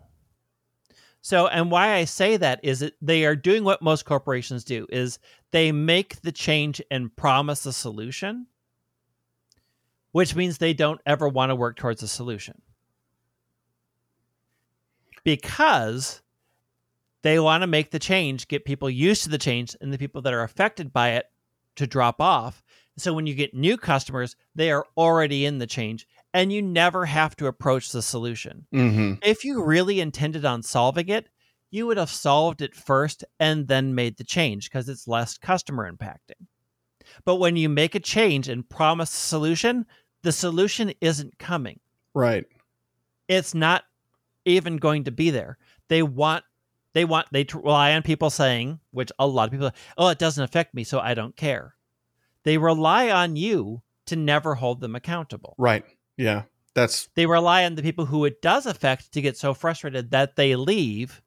so 1.22 1.48
and 1.48 1.72
why 1.72 1.94
i 1.94 2.04
say 2.04 2.36
that 2.36 2.60
is 2.64 2.80
that 2.82 2.94
they 3.02 3.24
are 3.26 3.36
doing 3.36 3.64
what 3.64 3.82
most 3.82 4.04
corporations 4.06 4.64
do 4.66 4.86
is 4.90 5.20
they 5.52 5.72
make 5.72 6.22
the 6.22 6.32
change 6.34 6.82
and 6.92 7.16
promise 7.16 7.66
a 7.66 7.72
solution 7.74 8.46
which 10.12 10.36
means 10.36 10.58
they 10.58 10.74
don't 10.74 11.00
ever 11.06 11.30
want 11.30 11.50
to 11.50 11.56
work 11.56 11.78
towards 11.78 12.04
a 12.04 12.08
solution 12.10 12.62
because 15.24 16.22
they 17.24 17.40
want 17.40 17.62
to 17.62 17.68
make 17.68 17.92
the 17.92 18.00
change, 18.00 18.48
get 18.48 18.66
people 18.66 18.90
used 18.90 19.24
to 19.24 19.30
the 19.30 19.38
change, 19.38 19.76
and 19.80 19.94
the 19.94 19.98
people 19.98 20.22
that 20.24 20.34
are 20.34 20.44
affected 20.44 20.92
by 20.92 21.12
it 21.12 21.26
to 21.76 21.88
drop 21.88 22.20
off. 22.20 22.64
So 22.98 23.14
when 23.14 23.28
you 23.28 23.36
get 23.36 23.54
new 23.54 23.78
customers, 23.78 24.36
they 24.56 24.72
are 24.72 24.86
already 24.98 25.46
in 25.46 25.60
the 25.60 25.68
change, 25.68 26.08
and 26.34 26.52
you 26.52 26.62
never 26.62 27.06
have 27.06 27.36
to 27.38 27.48
approach 27.48 27.92
the 27.92 28.02
solution. 28.02 28.66
hmm 28.72 29.14
If 29.24 29.46
you 29.46 29.64
really 29.64 30.00
intended 30.00 30.46
on 30.46 30.64
solving 30.64 31.10
it, 31.10 31.30
you 31.70 31.88
would 31.88 31.98
have 31.98 32.10
solved 32.10 32.62
it 32.62 32.76
first 32.76 33.24
and 33.40 33.68
then 33.68 33.96
made 33.96 34.18
the 34.18 34.24
change 34.26 34.70
because 34.70 34.90
it's 34.90 35.08
less 35.08 35.38
customer 35.38 35.90
impacting. 35.90 36.48
But 37.24 37.38
when 37.38 37.56
you 37.56 37.70
make 37.70 37.96
a 37.96 38.00
change 38.00 38.50
and 38.50 38.68
promise 38.70 39.14
a 39.14 39.18
solution, 39.18 39.86
the 40.24 40.32
solution 40.32 40.94
isn't 41.02 41.40
coming 41.40 41.80
Right. 42.14 42.46
it's 43.28 43.54
not 43.54 43.86
even 44.46 44.78
going 44.78 45.06
to 45.06 45.12
be 45.12 45.30
there. 45.30 45.58
They 45.88 46.04
want 46.04 46.44
they 46.94 47.06
want 47.06 47.28
they 47.32 47.46
rely 47.54 47.94
on 47.94 48.04
people 48.04 48.30
saying, 48.30 48.80
which 48.92 49.12
a 49.18 49.28
lot 49.28 49.46
of 49.46 49.52
people, 49.52 49.72
oh, 49.98 50.10
it 50.10 50.20
doesn't 50.20 50.44
affect 50.44 50.74
me, 50.74 50.84
so 50.84 51.00
I 51.00 51.14
don't 51.14 51.36
care. 51.36 51.76
They 52.44 52.58
rely 52.58 53.10
on 53.10 53.36
you 53.36 53.82
to 54.08 54.16
never 54.16 54.56
hold 54.56 54.82
them 54.82 54.96
accountable. 54.96 55.56
Right. 55.58 55.86
Yeah. 56.18 56.44
That's 56.74 57.10
They 57.16 57.26
rely 57.26 57.66
on 57.66 57.76
the 57.76 57.84
people 57.84 58.06
who 58.06 58.26
it 58.26 58.42
does 58.42 58.66
affect 58.66 59.12
to 59.14 59.22
get 59.22 59.38
so 59.38 59.54
frustrated 59.54 60.12
that 60.12 60.36
they 60.36 60.56
leave, 60.56 61.22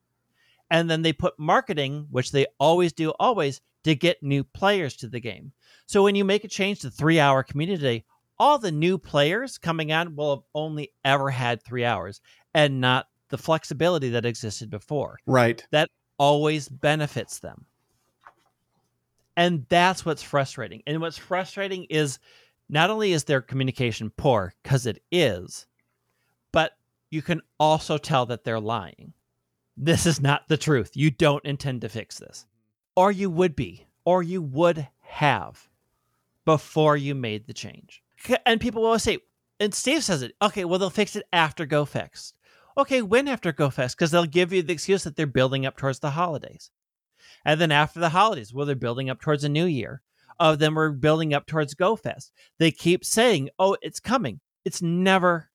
and 0.71 0.91
then 0.91 1.03
they 1.03 1.13
put 1.13 1.39
marketing, 1.39 2.07
which 2.11 2.33
they 2.33 2.47
always 2.59 2.93
do, 2.93 3.11
always 3.21 3.61
to 3.85 3.95
get 3.95 4.23
new 4.23 4.43
players 4.43 4.97
to 4.97 5.09
the 5.09 5.21
game. 5.21 5.53
So 5.87 6.03
when 6.03 6.15
you 6.15 6.25
make 6.25 6.45
a 6.45 6.49
change 6.49 6.81
to 6.81 6.91
three 6.91 7.21
hour 7.21 7.43
community 7.43 7.83
day, 7.83 8.05
all 8.39 8.59
the 8.59 8.73
new 8.73 8.99
players 8.99 9.59
coming 9.59 9.93
on 9.93 10.17
will 10.17 10.37
have 10.37 10.45
only 10.55 10.93
ever 11.05 11.31
had 11.31 11.63
three 11.63 11.85
hours 11.85 12.21
and 12.55 12.81
not 12.81 13.07
the 13.31 13.39
flexibility 13.39 14.11
that 14.11 14.25
existed 14.27 14.71
before. 14.71 15.19
right. 15.27 15.67
That 15.73 15.91
always 16.19 16.69
benefits 16.69 17.41
them. 17.41 17.67
And 19.37 19.67
that's 19.69 20.07
what's 20.07 20.23
frustrating. 20.23 20.83
And 20.87 21.01
what's 21.01 21.19
frustrating 21.19 21.85
is 21.91 22.21
not 22.69 22.91
only 22.91 23.13
is 23.13 23.25
their 23.25 23.43
communication 23.43 24.11
poor, 24.17 24.55
because 24.63 24.87
it 24.87 25.03
is, 25.11 25.67
but 26.53 26.73
you 27.11 27.21
can 27.23 27.41
also 27.59 27.99
tell 27.99 28.27
that 28.27 28.45
they're 28.45 28.61
lying. 28.61 29.13
This 29.77 30.07
is 30.07 30.21
not 30.21 30.49
the 30.49 30.57
truth. 30.57 30.93
You 30.95 31.11
don't 31.11 31.45
intend 31.45 31.81
to 31.81 31.89
fix 31.89 32.19
this. 32.19 32.47
Or 32.95 33.11
you 33.11 33.29
would 33.29 33.57
be, 33.57 33.87
or 34.05 34.23
you 34.23 34.41
would 34.41 34.87
have. 35.01 35.69
before 36.45 36.97
you 36.97 37.15
made 37.15 37.47
the 37.47 37.55
change. 37.55 38.04
And 38.47 38.61
people 38.61 38.83
will 38.83 38.89
always 38.89 39.03
say, 39.03 39.19
and 39.61 39.75
Steve 39.75 40.03
says 40.03 40.23
it, 40.23 40.33
okay, 40.43 40.65
well, 40.65 40.79
they'll 40.79 40.91
fix 40.91 41.17
it 41.17 41.27
after 41.33 41.67
Go 41.67 41.85
GoFest. 41.85 42.33
Okay, 42.77 43.03
when 43.03 43.29
after 43.29 43.53
GoFest? 43.53 43.93
Because 43.93 44.11
they'll 44.11 44.27
give 44.27 44.53
you 44.53 44.63
the 44.63 44.73
excuse 44.73 45.05
that 45.05 45.17
they're 45.17 45.27
building 45.27 45.65
up 45.65 45.77
towards 45.77 46.01
the 46.01 46.11
holidays. 46.11 46.71
And 47.45 47.61
then 47.61 47.71
after 47.71 48.01
the 48.01 48.09
holidays, 48.09 48.53
well, 48.53 48.67
they're 48.67 48.75
building 48.75 49.11
up 49.11 49.21
towards 49.21 49.45
a 49.45 49.49
new 49.49 49.67
year. 49.67 50.03
Oh, 50.41 50.53
of 50.53 50.59
them 50.59 50.79
are 50.79 50.91
building 50.91 51.33
up 51.33 51.47
towards 51.47 51.75
GoFest. 51.75 52.31
They 52.59 52.71
keep 52.73 53.05
saying, 53.05 53.51
oh, 53.59 53.77
it's 53.83 54.01
coming. 54.01 54.41
It's 54.65 54.83
never 54.83 55.51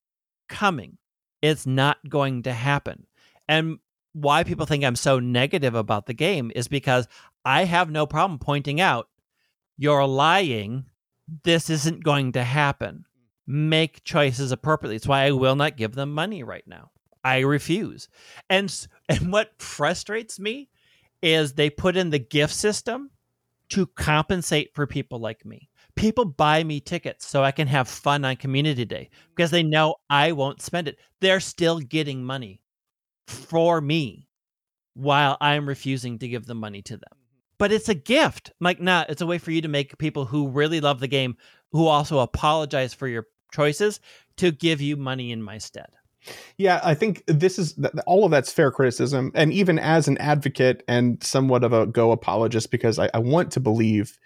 coming. 0.47 0.97
It's 1.41 1.65
not 1.65 1.97
going 2.07 2.43
to 2.43 2.53
happen. 2.53 3.05
And 3.47 3.79
why 4.13 4.43
people 4.43 4.65
think 4.65 4.83
I'm 4.83 4.95
so 4.95 5.19
negative 5.19 5.75
about 5.75 6.05
the 6.05 6.13
game 6.13 6.51
is 6.55 6.67
because 6.67 7.07
I 7.43 7.65
have 7.65 7.89
no 7.89 8.05
problem 8.05 8.39
pointing 8.39 8.79
out 8.79 9.09
you're 9.77 10.05
lying. 10.05 10.85
This 11.43 11.69
isn't 11.69 12.03
going 12.03 12.33
to 12.33 12.43
happen. 12.43 13.05
Make 13.45 14.03
choices 14.03 14.51
appropriately. 14.51 14.95
It's 14.95 15.07
why 15.07 15.25
I 15.25 15.31
will 15.31 15.55
not 15.55 15.77
give 15.77 15.93
them 15.93 16.13
money 16.13 16.43
right 16.43 16.67
now. 16.67 16.91
I 17.23 17.39
refuse. 17.39 18.07
And 18.49 18.73
and 19.09 19.31
what 19.31 19.61
frustrates 19.61 20.39
me 20.39 20.69
is 21.21 21.53
they 21.53 21.69
put 21.69 21.97
in 21.97 22.09
the 22.09 22.19
gift 22.19 22.53
system 22.53 23.11
to 23.69 23.85
compensate 23.87 24.73
for 24.73 24.87
people 24.87 25.19
like 25.19 25.45
me. 25.45 25.69
People 25.95 26.25
buy 26.25 26.63
me 26.63 26.79
tickets 26.79 27.27
so 27.27 27.43
I 27.43 27.51
can 27.51 27.67
have 27.67 27.87
fun 27.87 28.23
on 28.23 28.35
community 28.37 28.85
day 28.85 29.09
because 29.35 29.51
they 29.51 29.63
know 29.63 29.95
I 30.09 30.31
won't 30.31 30.61
spend 30.61 30.87
it. 30.87 30.97
They're 31.19 31.41
still 31.41 31.79
getting 31.79 32.23
money 32.23 32.61
for 33.27 33.81
me 33.81 34.27
while 34.93 35.37
I'm 35.41 35.67
refusing 35.67 36.19
to 36.19 36.27
give 36.27 36.45
the 36.45 36.55
money 36.55 36.81
to 36.83 36.97
them. 36.97 37.18
But 37.59 37.71
it's 37.71 37.89
a 37.89 37.93
gift. 37.93 38.49
I'm 38.59 38.63
like, 38.63 38.81
nah, 38.81 39.05
it's 39.07 39.21
a 39.21 39.27
way 39.27 39.37
for 39.37 39.51
you 39.51 39.61
to 39.61 39.67
make 39.67 39.97
people 39.99 40.25
who 40.25 40.47
really 40.47 40.81
love 40.81 40.99
the 40.99 41.07
game, 41.07 41.37
who 41.71 41.85
also 41.85 42.19
apologize 42.19 42.93
for 42.93 43.07
your 43.07 43.27
choices, 43.51 43.99
to 44.37 44.51
give 44.51 44.81
you 44.81 44.97
money 44.97 45.31
in 45.31 45.43
my 45.43 45.59
stead. 45.59 45.89
Yeah, 46.57 46.81
I 46.83 46.93
think 46.95 47.23
this 47.27 47.59
is 47.59 47.79
all 48.05 48.25
of 48.25 48.31
that's 48.31 48.51
fair 48.51 48.71
criticism. 48.71 49.31
And 49.35 49.53
even 49.53 49.79
as 49.79 50.07
an 50.07 50.17
advocate 50.17 50.83
and 50.87 51.23
somewhat 51.23 51.63
of 51.63 51.73
a 51.73 51.85
Go 51.85 52.11
apologist, 52.11 52.71
because 52.71 52.99
I, 52.99 53.09
I 53.13 53.19
want 53.19 53.51
to 53.53 53.59
believe 53.59 54.17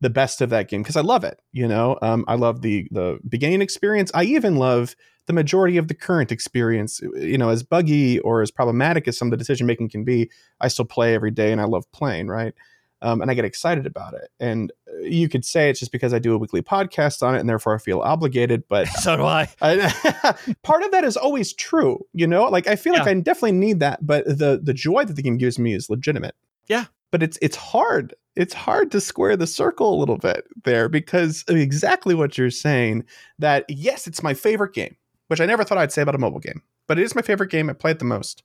the 0.00 0.10
best 0.10 0.40
of 0.40 0.50
that 0.50 0.68
game 0.68 0.82
because 0.82 0.96
I 0.96 1.00
love 1.00 1.24
it. 1.24 1.40
You 1.52 1.66
know, 1.66 1.98
um, 2.02 2.24
I 2.28 2.34
love 2.34 2.62
the 2.62 2.86
the 2.90 3.18
beginning 3.28 3.62
experience. 3.62 4.10
I 4.14 4.24
even 4.24 4.56
love 4.56 4.94
the 5.26 5.32
majority 5.32 5.76
of 5.76 5.88
the 5.88 5.94
current 5.94 6.30
experience. 6.30 7.00
You 7.16 7.38
know, 7.38 7.48
as 7.48 7.62
buggy 7.62 8.18
or 8.20 8.42
as 8.42 8.50
problematic 8.50 9.08
as 9.08 9.18
some 9.18 9.28
of 9.28 9.30
the 9.30 9.36
decision 9.36 9.66
making 9.66 9.88
can 9.90 10.04
be, 10.04 10.30
I 10.60 10.68
still 10.68 10.84
play 10.84 11.14
every 11.14 11.30
day 11.30 11.50
and 11.50 11.60
I 11.60 11.64
love 11.64 11.90
playing. 11.92 12.28
Right 12.28 12.54
um, 13.02 13.20
and 13.20 13.30
I 13.30 13.34
get 13.34 13.44
excited 13.44 13.86
about 13.86 14.14
it. 14.14 14.30
And 14.40 14.72
uh, 14.88 14.98
you 14.98 15.28
could 15.28 15.44
say 15.44 15.70
it's 15.70 15.78
just 15.78 15.92
because 15.92 16.12
I 16.12 16.18
do 16.18 16.34
a 16.34 16.38
weekly 16.38 16.62
podcast 16.62 17.22
on 17.22 17.34
it, 17.34 17.40
and 17.40 17.48
therefore 17.48 17.74
I 17.74 17.78
feel 17.78 18.00
obligated. 18.00 18.64
But 18.68 18.88
so 19.00 19.16
do 19.16 19.24
I. 19.24 19.48
I 19.62 20.34
part 20.62 20.82
of 20.82 20.90
that 20.90 21.04
is 21.04 21.16
always 21.16 21.52
true, 21.52 22.04
you 22.12 22.26
know. 22.26 22.44
Like 22.46 22.66
I 22.66 22.76
feel 22.76 22.94
yeah. 22.94 23.00
like 23.00 23.08
I 23.08 23.14
definitely 23.14 23.52
need 23.52 23.80
that, 23.80 24.04
but 24.06 24.24
the 24.26 24.60
the 24.62 24.74
joy 24.74 25.04
that 25.04 25.14
the 25.14 25.22
game 25.22 25.38
gives 25.38 25.58
me 25.58 25.74
is 25.74 25.88
legitimate. 25.88 26.34
Yeah, 26.66 26.86
but 27.10 27.22
it's 27.22 27.38
it's 27.40 27.56
hard. 27.56 28.14
It's 28.36 28.54
hard 28.54 28.92
to 28.92 29.00
square 29.00 29.36
the 29.36 29.46
circle 29.46 29.94
a 29.94 29.98
little 29.98 30.18
bit 30.18 30.46
there 30.64 30.88
because 30.88 31.44
exactly 31.48 32.14
what 32.14 32.38
you're 32.38 32.50
saying. 32.50 33.04
That 33.38 33.64
yes, 33.68 34.06
it's 34.06 34.22
my 34.22 34.34
favorite 34.34 34.74
game, 34.74 34.96
which 35.28 35.40
I 35.40 35.46
never 35.46 35.64
thought 35.64 35.78
I'd 35.78 35.92
say 35.92 36.02
about 36.02 36.14
a 36.14 36.18
mobile 36.18 36.40
game, 36.40 36.62
but 36.86 36.98
it 36.98 37.02
is 37.02 37.14
my 37.14 37.22
favorite 37.22 37.50
game. 37.50 37.70
I 37.70 37.74
play 37.74 37.92
it 37.92 38.00
the 38.00 38.04
most. 38.04 38.42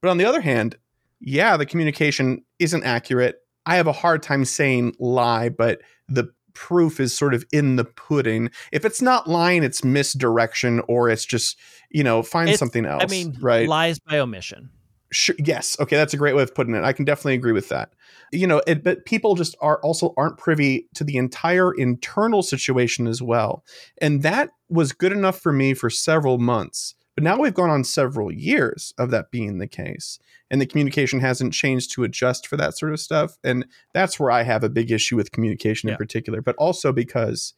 But 0.00 0.10
on 0.10 0.18
the 0.18 0.24
other 0.24 0.40
hand, 0.40 0.76
yeah, 1.20 1.56
the 1.56 1.66
communication 1.66 2.44
isn't 2.60 2.84
accurate 2.84 3.42
I 3.68 3.76
have 3.76 3.86
a 3.86 3.92
hard 3.92 4.22
time 4.22 4.46
saying 4.46 4.94
lie, 4.98 5.50
but 5.50 5.82
the 6.08 6.32
proof 6.54 6.98
is 7.00 7.12
sort 7.16 7.34
of 7.34 7.44
in 7.52 7.76
the 7.76 7.84
pudding. 7.84 8.50
If 8.72 8.86
it's 8.86 9.02
not 9.02 9.28
lying, 9.28 9.62
it's 9.62 9.84
misdirection 9.84 10.80
or 10.88 11.10
it's 11.10 11.26
just, 11.26 11.58
you 11.90 12.02
know, 12.02 12.22
find 12.22 12.48
it's, 12.48 12.58
something 12.58 12.86
else. 12.86 13.02
I 13.02 13.06
mean, 13.06 13.36
right? 13.40 13.68
Lies 13.68 13.98
by 13.98 14.18
omission. 14.20 14.70
Sure, 15.12 15.36
yes. 15.38 15.76
Okay, 15.78 15.96
that's 15.96 16.14
a 16.14 16.16
great 16.16 16.34
way 16.34 16.42
of 16.42 16.54
putting 16.54 16.74
it. 16.74 16.82
I 16.82 16.94
can 16.94 17.04
definitely 17.04 17.34
agree 17.34 17.52
with 17.52 17.68
that. 17.68 17.92
You 18.32 18.46
know, 18.46 18.62
it, 18.66 18.82
but 18.82 19.04
people 19.04 19.34
just 19.34 19.54
are 19.60 19.80
also 19.82 20.14
aren't 20.16 20.38
privy 20.38 20.88
to 20.94 21.04
the 21.04 21.18
entire 21.18 21.72
internal 21.74 22.42
situation 22.42 23.06
as 23.06 23.20
well. 23.20 23.64
And 24.00 24.22
that 24.22 24.48
was 24.70 24.92
good 24.92 25.12
enough 25.12 25.38
for 25.38 25.52
me 25.52 25.74
for 25.74 25.90
several 25.90 26.38
months. 26.38 26.94
But 27.18 27.24
now 27.24 27.40
we've 27.40 27.52
gone 27.52 27.68
on 27.68 27.82
several 27.82 28.30
years 28.30 28.94
of 28.96 29.10
that 29.10 29.32
being 29.32 29.58
the 29.58 29.66
case, 29.66 30.20
and 30.52 30.60
the 30.60 30.66
communication 30.66 31.18
hasn't 31.18 31.52
changed 31.52 31.90
to 31.94 32.04
adjust 32.04 32.46
for 32.46 32.56
that 32.56 32.78
sort 32.78 32.92
of 32.92 33.00
stuff. 33.00 33.36
And 33.42 33.66
that's 33.92 34.20
where 34.20 34.30
I 34.30 34.44
have 34.44 34.62
a 34.62 34.68
big 34.68 34.92
issue 34.92 35.16
with 35.16 35.32
communication 35.32 35.88
yeah. 35.88 35.94
in 35.94 35.98
particular, 35.98 36.40
but 36.40 36.54
also 36.58 36.92
because 36.92 37.54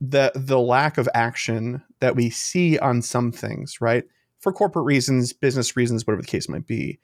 the 0.00 0.32
the 0.34 0.58
lack 0.58 0.98
of 0.98 1.08
action 1.14 1.80
that 2.00 2.16
we 2.16 2.28
see 2.28 2.76
on 2.76 3.00
some 3.00 3.30
things, 3.30 3.80
right? 3.80 4.02
For 4.40 4.52
corporate 4.52 4.86
reasons, 4.86 5.32
business 5.32 5.76
reasons, 5.76 6.04
whatever 6.04 6.22
the 6.22 6.26
case 6.26 6.48
might 6.48 6.66
be, 6.66 6.98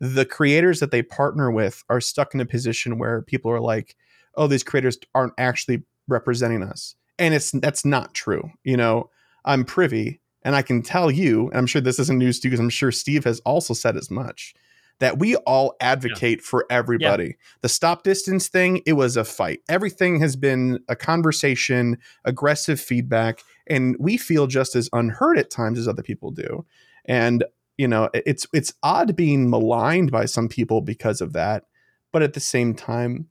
the 0.00 0.24
creators 0.24 0.80
that 0.80 0.90
they 0.90 1.02
partner 1.02 1.52
with 1.52 1.84
are 1.88 2.00
stuck 2.00 2.34
in 2.34 2.40
a 2.40 2.46
position 2.46 2.98
where 2.98 3.22
people 3.22 3.52
are 3.52 3.60
like, 3.60 3.94
"Oh, 4.34 4.48
these 4.48 4.64
creators 4.64 4.98
aren't 5.14 5.34
actually 5.38 5.84
representing 6.08 6.64
us," 6.64 6.96
and 7.16 7.32
it's 7.32 7.52
that's 7.52 7.84
not 7.84 8.12
true. 8.12 8.50
You 8.64 8.76
know, 8.76 9.10
I'm 9.44 9.64
privy 9.64 10.20
and 10.48 10.56
I 10.56 10.62
can 10.62 10.80
tell 10.80 11.10
you, 11.10 11.48
and 11.50 11.58
I'm 11.58 11.66
sure 11.66 11.82
this 11.82 11.98
isn't 11.98 12.18
news 12.18 12.40
to 12.40 12.48
you 12.48 12.52
because 12.52 12.60
I'm 12.60 12.70
sure 12.70 12.90
Steve 12.90 13.24
has 13.24 13.38
also 13.40 13.74
said 13.74 13.98
as 13.98 14.10
much, 14.10 14.54
that 14.98 15.18
we 15.18 15.36
all 15.36 15.76
advocate 15.78 16.38
yeah. 16.38 16.46
for 16.46 16.64
everybody. 16.70 17.24
Yeah. 17.26 17.32
The 17.60 17.68
stop 17.68 18.02
distance 18.02 18.48
thing, 18.48 18.80
it 18.86 18.94
was 18.94 19.18
a 19.18 19.24
fight. 19.24 19.60
Everything 19.68 20.20
has 20.20 20.36
been 20.36 20.80
a 20.88 20.96
conversation, 20.96 21.98
aggressive 22.24 22.80
feedback, 22.80 23.42
and 23.66 23.94
we 24.00 24.16
feel 24.16 24.46
just 24.46 24.74
as 24.74 24.88
unheard 24.94 25.38
at 25.38 25.50
times 25.50 25.78
as 25.78 25.86
other 25.86 26.02
people 26.02 26.30
do. 26.30 26.64
And 27.04 27.44
you 27.76 27.86
know, 27.86 28.08
it's 28.14 28.46
it's 28.54 28.72
odd 28.82 29.16
being 29.16 29.50
maligned 29.50 30.10
by 30.10 30.24
some 30.24 30.48
people 30.48 30.80
because 30.80 31.20
of 31.20 31.34
that, 31.34 31.64
but 32.10 32.22
at 32.22 32.32
the 32.32 32.40
same 32.40 32.72
time, 32.72 33.26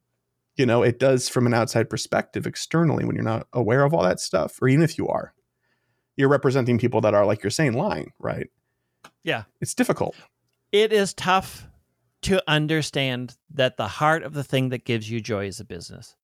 you 0.56 0.68
know, 0.68 0.84
it 0.84 1.00
does 1.00 1.30
from 1.30 1.48
an 1.48 1.56
outside 1.56 1.90
perspective 1.90 2.46
externally 2.46 3.06
when 3.06 3.16
you're 3.16 3.24
not 3.24 3.48
aware 3.54 3.84
of 3.84 3.96
all 3.96 4.04
that 4.04 4.20
stuff, 4.20 4.62
or 4.62 4.68
even 4.68 4.84
if 4.84 5.00
you 5.00 5.08
are 5.08 5.34
you're 6.18 6.28
representing 6.28 6.80
people 6.80 7.00
that 7.02 7.14
are 7.14 7.26
like 7.26 7.44
you're 7.44 7.52
saying 7.52 7.74
lying, 7.74 8.12
right? 8.20 8.50
Yeah. 9.24 9.44
It's 9.62 9.74
difficult. 9.74 10.16
It 10.72 10.92
is 10.92 11.14
tough 11.14 11.68
to 12.24 12.44
understand 12.48 13.38
that 13.54 13.78
the 13.78 13.88
heart 13.88 14.24
of 14.24 14.34
the 14.34 14.44
thing 14.44 14.70
that 14.70 14.84
gives 14.84 15.10
you 15.10 15.22
joy 15.22 15.46
is 15.46 15.60
a 15.60 15.66
business. 15.66 16.16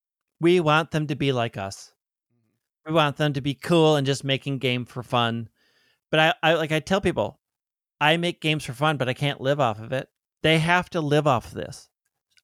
We 0.41 0.59
want 0.59 0.91
them 0.91 1.07
to 1.07 1.15
be 1.15 1.31
like 1.31 1.55
us. 1.55 1.93
We 2.85 2.91
want 2.91 3.15
them 3.15 3.33
to 3.33 3.41
be 3.41 3.53
cool 3.53 3.95
and 3.95 4.05
just 4.05 4.23
making 4.23 4.57
game 4.57 4.83
for 4.83 5.03
fun. 5.03 5.47
But 6.11 6.19
I, 6.19 6.33
I 6.43 6.53
like 6.55 6.71
I 6.71 6.79
tell 6.79 6.99
people, 6.99 7.39
I 8.01 8.17
make 8.17 8.41
games 8.41 8.65
for 8.65 8.73
fun, 8.73 8.97
but 8.97 9.07
I 9.07 9.13
can't 9.13 9.39
live 9.39 9.59
off 9.59 9.79
of 9.79 9.93
it. 9.93 10.09
They 10.41 10.59
have 10.59 10.89
to 10.89 10.99
live 10.99 11.25
off 11.25 11.51
this. 11.51 11.89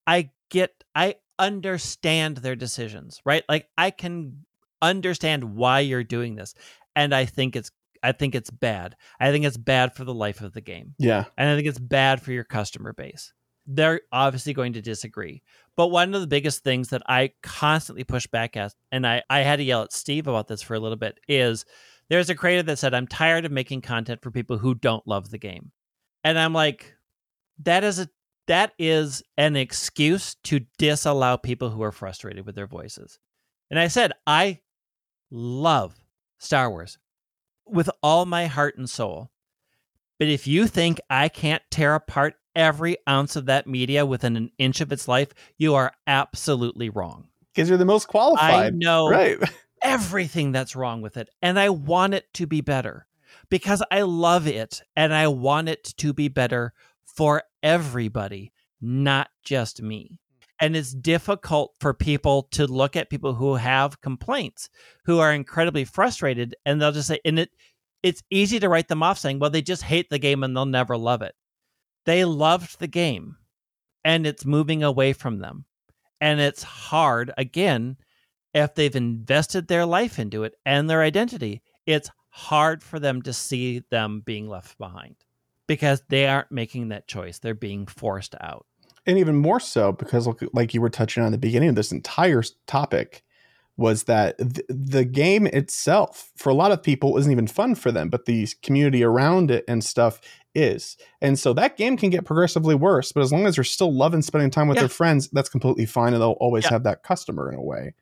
I 0.06 0.30
get 0.48 0.82
I 0.94 1.16
understand 1.38 2.38
their 2.38 2.56
decisions, 2.56 3.20
right? 3.24 3.44
Like 3.48 3.68
I 3.76 3.90
can 3.90 4.46
understand 4.80 5.56
why 5.56 5.80
you're 5.80 6.04
doing 6.04 6.36
this 6.36 6.54
and 7.00 7.14
I 7.14 7.24
think 7.24 7.56
it's 7.56 7.70
I 8.02 8.12
think 8.12 8.34
it's 8.34 8.50
bad. 8.50 8.96
I 9.18 9.30
think 9.30 9.44
it's 9.44 9.56
bad 9.56 9.94
for 9.94 10.04
the 10.04 10.14
life 10.14 10.40
of 10.40 10.52
the 10.52 10.60
game. 10.60 10.94
Yeah. 10.98 11.24
And 11.36 11.50
I 11.50 11.56
think 11.56 11.68
it's 11.68 11.78
bad 11.78 12.22
for 12.22 12.32
your 12.32 12.44
customer 12.44 12.92
base. 12.92 13.32
They're 13.66 14.00
obviously 14.10 14.54
going 14.54 14.72
to 14.72 14.82
disagree. 14.82 15.42
But 15.76 15.88
one 15.88 16.14
of 16.14 16.20
the 16.20 16.26
biggest 16.26 16.64
things 16.64 16.88
that 16.88 17.02
I 17.06 17.32
constantly 17.42 18.04
push 18.04 18.26
back 18.26 18.56
at, 18.56 18.74
and 18.90 19.06
I, 19.06 19.22
I 19.28 19.40
had 19.40 19.56
to 19.56 19.62
yell 19.62 19.82
at 19.82 19.92
Steve 19.92 20.26
about 20.26 20.48
this 20.48 20.62
for 20.62 20.74
a 20.74 20.80
little 20.80 20.96
bit, 20.96 21.20
is 21.28 21.66
there's 22.08 22.30
a 22.30 22.34
creator 22.34 22.62
that 22.64 22.78
said, 22.78 22.94
I'm 22.94 23.06
tired 23.06 23.44
of 23.44 23.52
making 23.52 23.82
content 23.82 24.22
for 24.22 24.30
people 24.30 24.56
who 24.56 24.74
don't 24.74 25.06
love 25.06 25.30
the 25.30 25.38
game. 25.38 25.70
And 26.24 26.38
I'm 26.38 26.54
like, 26.54 26.94
that 27.62 27.84
is 27.84 27.98
a 27.98 28.08
that 28.46 28.72
is 28.78 29.22
an 29.36 29.56
excuse 29.56 30.34
to 30.44 30.60
disallow 30.78 31.36
people 31.36 31.70
who 31.70 31.82
are 31.82 31.92
frustrated 31.92 32.46
with 32.46 32.56
their 32.56 32.66
voices. 32.66 33.18
And 33.70 33.78
I 33.78 33.88
said, 33.88 34.12
I 34.26 34.60
love 35.30 35.99
Star 36.40 36.70
Wars 36.70 36.98
with 37.66 37.88
all 38.02 38.26
my 38.26 38.46
heart 38.46 38.76
and 38.76 38.88
soul. 38.90 39.30
But 40.18 40.28
if 40.28 40.46
you 40.46 40.66
think 40.66 41.00
I 41.08 41.28
can't 41.28 41.62
tear 41.70 41.94
apart 41.94 42.34
every 42.56 42.96
ounce 43.08 43.36
of 43.36 43.46
that 43.46 43.66
media 43.66 44.04
within 44.04 44.36
an 44.36 44.50
inch 44.58 44.80
of 44.80 44.90
its 44.90 45.06
life, 45.06 45.28
you 45.56 45.74
are 45.74 45.92
absolutely 46.06 46.90
wrong. 46.90 47.28
Because 47.54 47.68
you're 47.68 47.78
the 47.78 47.84
most 47.84 48.08
qualified. 48.08 48.52
I 48.52 48.70
know 48.70 49.08
right. 49.08 49.38
everything 49.82 50.52
that's 50.52 50.76
wrong 50.76 51.00
with 51.00 51.16
it. 51.16 51.28
And 51.40 51.58
I 51.58 51.68
want 51.70 52.14
it 52.14 52.32
to 52.34 52.46
be 52.46 52.60
better 52.60 53.06
because 53.48 53.82
I 53.90 54.02
love 54.02 54.46
it 54.46 54.82
and 54.96 55.14
I 55.14 55.28
want 55.28 55.68
it 55.68 55.84
to 55.98 56.12
be 56.12 56.28
better 56.28 56.72
for 57.04 57.42
everybody, 57.62 58.52
not 58.80 59.28
just 59.44 59.80
me 59.80 60.20
and 60.60 60.76
it's 60.76 60.92
difficult 60.92 61.72
for 61.80 61.94
people 61.94 62.44
to 62.52 62.66
look 62.66 62.96
at 62.96 63.10
people 63.10 63.34
who 63.34 63.54
have 63.54 64.00
complaints 64.00 64.68
who 65.04 65.18
are 65.18 65.32
incredibly 65.32 65.84
frustrated 65.84 66.54
and 66.64 66.80
they'll 66.80 66.92
just 66.92 67.08
say 67.08 67.18
and 67.24 67.38
it 67.38 67.50
it's 68.02 68.22
easy 68.30 68.58
to 68.58 68.68
write 68.68 68.88
them 68.88 69.02
off 69.02 69.18
saying 69.18 69.38
well 69.38 69.50
they 69.50 69.62
just 69.62 69.82
hate 69.82 70.08
the 70.10 70.18
game 70.18 70.42
and 70.42 70.56
they'll 70.56 70.66
never 70.66 70.96
love 70.96 71.22
it 71.22 71.34
they 72.06 72.24
loved 72.24 72.78
the 72.78 72.88
game 72.88 73.36
and 74.04 74.26
it's 74.26 74.44
moving 74.44 74.82
away 74.82 75.12
from 75.12 75.38
them 75.38 75.64
and 76.20 76.40
it's 76.40 76.62
hard 76.62 77.32
again 77.36 77.96
if 78.54 78.74
they've 78.74 78.96
invested 78.96 79.68
their 79.68 79.86
life 79.86 80.18
into 80.18 80.44
it 80.44 80.54
and 80.66 80.88
their 80.88 81.02
identity, 81.02 81.62
it's 81.86 82.10
hard 82.30 82.82
for 82.82 82.98
them 82.98 83.22
to 83.22 83.32
see 83.32 83.82
them 83.90 84.22
being 84.24 84.48
left 84.48 84.78
behind 84.78 85.16
because 85.66 86.02
they 86.08 86.26
aren't 86.26 86.50
making 86.50 86.88
that 86.88 87.08
choice. 87.08 87.38
They're 87.38 87.54
being 87.54 87.86
forced 87.86 88.34
out. 88.40 88.66
And 89.06 89.18
even 89.18 89.36
more 89.36 89.60
so 89.60 89.92
because, 89.92 90.28
like 90.52 90.74
you 90.74 90.80
were 90.80 90.90
touching 90.90 91.22
on 91.22 91.28
at 91.28 91.32
the 91.32 91.38
beginning 91.38 91.70
of 91.70 91.74
this 91.74 91.92
entire 91.92 92.42
topic, 92.66 93.22
was 93.76 94.04
that 94.04 94.36
th- 94.38 94.66
the 94.68 95.06
game 95.06 95.46
itself, 95.46 96.30
for 96.36 96.50
a 96.50 96.54
lot 96.54 96.70
of 96.70 96.82
people, 96.82 97.16
isn't 97.16 97.32
even 97.32 97.46
fun 97.46 97.74
for 97.74 97.90
them, 97.90 98.10
but 98.10 98.26
the 98.26 98.46
community 98.62 99.02
around 99.02 99.50
it 99.50 99.64
and 99.66 99.82
stuff 99.82 100.20
is. 100.54 100.98
And 101.22 101.38
so 101.38 101.54
that 101.54 101.78
game 101.78 101.96
can 101.96 102.10
get 102.10 102.26
progressively 102.26 102.74
worse, 102.74 103.10
but 103.10 103.22
as 103.22 103.32
long 103.32 103.46
as 103.46 103.54
they're 103.54 103.64
still 103.64 103.92
loving 103.92 104.20
spending 104.20 104.50
time 104.50 104.68
with 104.68 104.76
Yeah. 104.76 104.82
their 104.82 104.88
friends, 104.90 105.30
that's 105.32 105.48
completely 105.48 105.86
fine. 105.86 106.12
And 106.12 106.20
they'll 106.20 106.32
always 106.32 106.64
Yeah. 106.64 106.70
have 106.72 106.82
that 106.82 107.02
customer 107.02 107.50
in 107.50 107.56
a 107.56 107.62
way. 107.62 107.94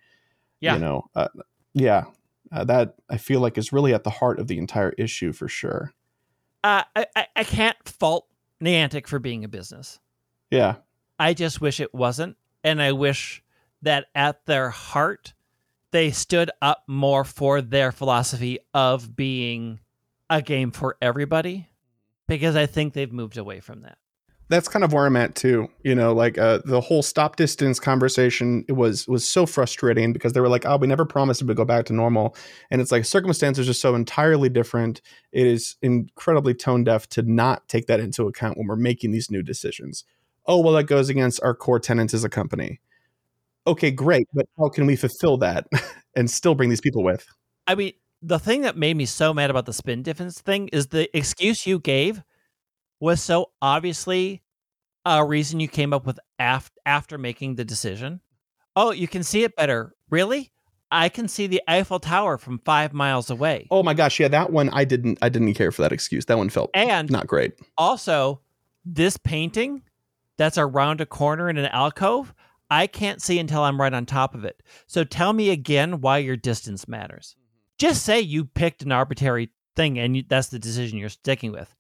Yeah. 0.61 0.75
You 0.75 0.81
know, 0.81 1.11
uh, 1.15 1.29
yeah. 1.75 2.07
Uh, 2.51 2.65
that 2.65 2.95
I 3.09 3.19
feel 3.19 3.41
like 3.41 3.57
is 3.59 3.73
really 3.73 3.95
at 3.95 4.03
the 4.03 4.11
heart 4.11 4.41
of 4.41 4.49
the 4.49 4.59
entire 4.59 4.95
issue 4.99 5.33
for 5.33 5.47
sure. 5.49 5.93
Uh, 6.65 6.83
I, 6.97 7.07
I, 7.15 7.27
I 7.37 7.45
can't 7.45 7.77
fault 7.87 8.27
Niantic 8.61 9.07
for 9.07 9.19
being 9.20 9.45
a 9.45 9.49
business. 9.49 10.01
Yeah. 10.51 10.77
I 11.19 11.35
just 11.35 11.61
wish 11.61 11.81
it 11.81 11.95
wasn't. 11.95 12.36
And 12.65 12.81
I 12.82 12.93
wish 12.93 13.43
that 13.82 14.07
at 14.15 14.45
their 14.47 14.70
heart, 14.70 15.35
they 15.90 16.11
stood 16.11 16.51
up 16.61 16.85
more 16.86 17.24
for 17.24 17.62
their 17.62 17.93
philosophy 17.93 18.59
of 18.74 19.16
being 19.16 19.81
a 20.28 20.43
game 20.43 20.70
for 20.70 20.97
everybody 21.01 21.69
because 22.27 22.57
I 22.57 22.66
think 22.66 22.93
they've 22.93 23.12
moved 23.12 23.39
away 23.39 23.61
from 23.61 23.82
that. 23.82 23.99
that's 24.51 24.69
kind 24.69 24.85
of 24.85 24.93
where 24.93 25.07
I'm 25.07 25.16
at 25.16 25.35
too. 25.35 25.69
You 25.82 25.95
know, 25.95 26.12
like 26.12 26.39
uh, 26.39 26.61
the 26.65 26.81
whole 26.81 27.03
stop 27.03 27.36
distance 27.36 27.78
conversation 27.78 28.65
it 28.69 28.73
was 28.73 29.07
was 29.07 29.27
so 29.27 29.47
frustrating 29.47 30.12
because 30.12 30.32
they 30.32 30.40
were 30.40 30.49
like, 30.49 30.65
"Oh, 30.66 30.77
we 30.77 30.86
never 30.86 31.05
promised 31.05 31.43
it 31.43 31.47
would 31.47 31.57
go 31.57 31.65
back 31.65 31.85
to 31.86 31.93
normal," 31.93 32.35
and 32.70 32.81
it's 32.81 32.93
like 32.93 33.05
circumstances 33.05 33.69
are 33.69 33.74
so 33.74 33.95
entirely 33.95 34.49
different. 34.49 35.01
It 35.32 35.47
is 35.47 35.77
incredibly 35.82 36.55
tone 36.55 36.85
deaf 36.85 37.09
to 37.11 37.23
not 37.23 37.69
take 37.69 37.86
that 37.86 38.01
into 38.01 38.27
account 38.27 38.57
when 38.59 38.66
we're 38.66 38.77
making 38.77 39.11
these 39.11 39.31
new 39.31 39.43
decisions. 39.43 40.05
Oh, 40.49 40.61
well, 40.61 40.73
that 40.73 40.85
goes 40.85 41.11
against 41.11 41.41
our 41.43 41.55
core 41.55 41.79
tenants 41.79 42.15
as 42.15 42.25
a 42.25 42.29
company. 42.29 42.81
Okay, 43.66 43.91
great, 43.91 44.27
but 44.33 44.47
how 44.59 44.70
can 44.70 44.87
we 44.87 44.97
fulfill 44.97 45.37
that 45.39 45.66
and 46.16 46.31
still 46.31 46.55
bring 46.55 46.70
these 46.70 46.81
people 46.81 47.05
with? 47.05 47.27
I 47.66 47.75
mean, 47.75 47.93
the 48.23 48.39
thing 48.39 48.62
that 48.62 48.77
made 48.77 48.97
me 48.97 49.05
so 49.05 49.35
mad 49.35 49.51
about 49.51 49.66
the 49.66 49.75
spin 49.75 50.03
difference 50.03 50.41
thing 50.41 50.69
is 50.69 50.87
the 50.87 51.15
excuse 51.16 51.66
you 51.66 51.79
gave 51.79 52.23
was 52.99 53.23
so 53.23 53.51
obviously 53.61 54.43
a 55.05 55.25
reason 55.25 55.61
you 55.61 55.69
came 55.69 55.93
up 55.93 56.07
with 56.07 56.19
af- 56.39 56.70
after 56.87 57.19
making 57.19 57.55
the 57.57 57.65
decision. 57.65 58.20
Oh, 58.75 58.91
you 58.91 59.07
can 59.07 59.23
see 59.23 59.45
it 59.45 59.55
better. 59.55 59.95
Really? 60.11 60.51
I 60.91 61.11
can 61.11 61.29
see 61.29 61.47
the 61.47 61.62
Eiffel 61.69 62.01
Tower 62.01 62.39
from 62.39 62.61
five 62.65 62.95
miles 62.95 63.29
away. 63.29 63.66
Oh 63.70 63.83
my 63.83 63.93
gosh, 63.93 64.19
yeah, 64.19 64.29
that 64.29 64.51
one 64.51 64.70
I 64.70 64.85
didn't 64.85 65.19
I 65.20 65.29
didn't 65.29 65.53
care 65.55 65.70
for 65.70 65.83
that 65.83 65.93
excuse. 65.93 66.25
That 66.25 66.39
one 66.39 66.49
felt 66.49 66.70
and 66.73 67.11
not 67.11 67.27
great. 67.27 67.53
also, 67.77 68.41
this 68.87 69.19
painting 69.19 69.83
that's 70.39 70.56
around 70.56 71.02
a 71.02 71.06
corner 71.06 71.51
in 71.51 71.59
an 71.59 71.66
alcove, 71.66 72.32
I 72.70 72.86
can't 72.86 73.20
see 73.20 73.39
until 73.39 73.62
I'm 73.62 73.81
right 73.81 73.93
on 73.93 74.06
top 74.06 74.35
of 74.35 74.44
it. 74.44 74.62
So 74.86 75.05
tell 75.05 75.32
me 75.32 75.51
again 75.51 76.01
why 76.01 76.19
your 76.19 76.36
distance 76.36 76.89
matters. 76.89 77.35
Mm-hmm. 77.36 77.47
Just 77.78 78.05
say 78.05 78.20
you 78.20 78.47
picked 78.47 78.82
an 78.82 78.93
arbitrary 78.93 79.51
thing 79.77 79.98
and 79.98 80.16
you, 80.16 80.24
that's 80.27 80.48
the 80.48 80.59
decision 80.59 80.98
you're 80.98 81.09
sticking 81.09 81.52
with. 81.52 81.74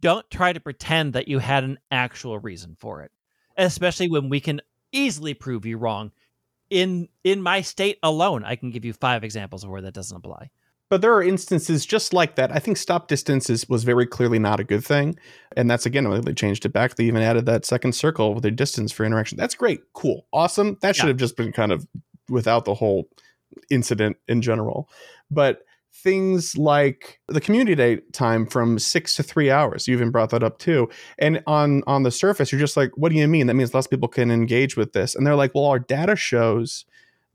Don't 0.00 0.28
try 0.30 0.52
to 0.52 0.60
pretend 0.60 1.14
that 1.14 1.28
you 1.28 1.40
had 1.40 1.64
an 1.64 1.78
actual 1.90 2.38
reason 2.38 2.76
for 2.78 3.02
it, 3.02 3.10
especially 3.56 4.08
when 4.08 4.28
we 4.28 4.40
can 4.40 4.60
easily 4.92 5.34
prove 5.34 5.66
you 5.66 5.76
wrong. 5.76 6.12
In 6.70 7.08
in 7.24 7.40
my 7.40 7.62
state 7.62 7.98
alone, 8.02 8.44
I 8.44 8.54
can 8.54 8.70
give 8.70 8.84
you 8.84 8.92
five 8.92 9.24
examples 9.24 9.64
of 9.64 9.70
where 9.70 9.80
that 9.80 9.94
doesn't 9.94 10.16
apply. 10.16 10.50
But 10.90 11.02
there 11.02 11.12
are 11.14 11.22
instances 11.22 11.84
just 11.84 12.12
like 12.14 12.36
that. 12.36 12.50
I 12.50 12.58
think 12.58 12.76
stop 12.76 13.08
distance 13.08 13.50
is, 13.50 13.68
was 13.68 13.84
very 13.84 14.06
clearly 14.06 14.38
not 14.38 14.58
a 14.60 14.64
good 14.64 14.84
thing. 14.84 15.18
And 15.56 15.70
that's 15.70 15.84
again, 15.86 16.08
they 16.22 16.32
changed 16.32 16.64
it 16.64 16.72
back. 16.72 16.94
They 16.96 17.04
even 17.04 17.22
added 17.22 17.46
that 17.46 17.64
second 17.66 17.92
circle 17.92 18.32
with 18.34 18.42
the 18.42 18.50
distance 18.50 18.90
for 18.90 19.04
interaction. 19.04 19.36
That's 19.36 19.54
great. 19.54 19.80
Cool. 19.92 20.26
Awesome. 20.32 20.78
That 20.80 20.96
should 20.96 21.04
Yeah. 21.04 21.08
have 21.08 21.16
just 21.18 21.36
been 21.36 21.52
kind 21.52 21.72
of 21.72 21.86
without 22.30 22.64
the 22.64 22.74
whole 22.74 23.08
incident 23.70 24.16
in 24.28 24.40
general. 24.42 24.88
But 25.30 25.62
things 25.92 26.56
like 26.56 27.18
the 27.28 27.40
community 27.40 27.74
day 27.74 27.96
time 28.12 28.46
from 28.46 28.78
six 28.78 29.16
to 29.16 29.22
three 29.22 29.50
hours, 29.50 29.88
you 29.88 29.94
even 29.94 30.10
brought 30.10 30.30
that 30.30 30.42
up 30.42 30.58
too. 30.58 30.88
And 31.18 31.42
on 31.46 31.82
on 31.86 32.02
the 32.02 32.10
surface, 32.10 32.52
you're 32.52 32.60
just 32.60 32.76
like, 32.76 32.92
what 32.96 33.10
do 33.10 33.16
you 33.18 33.26
mean? 33.28 33.46
That 33.46 33.54
means 33.54 33.74
less 33.74 33.86
people 33.86 34.08
can 34.08 34.30
engage 34.30 34.76
with 34.76 34.92
this. 34.92 35.14
And 35.14 35.26
they're 35.26 35.34
like, 35.34 35.54
well, 35.54 35.64
our 35.64 35.78
data 35.78 36.14
shows 36.16 36.84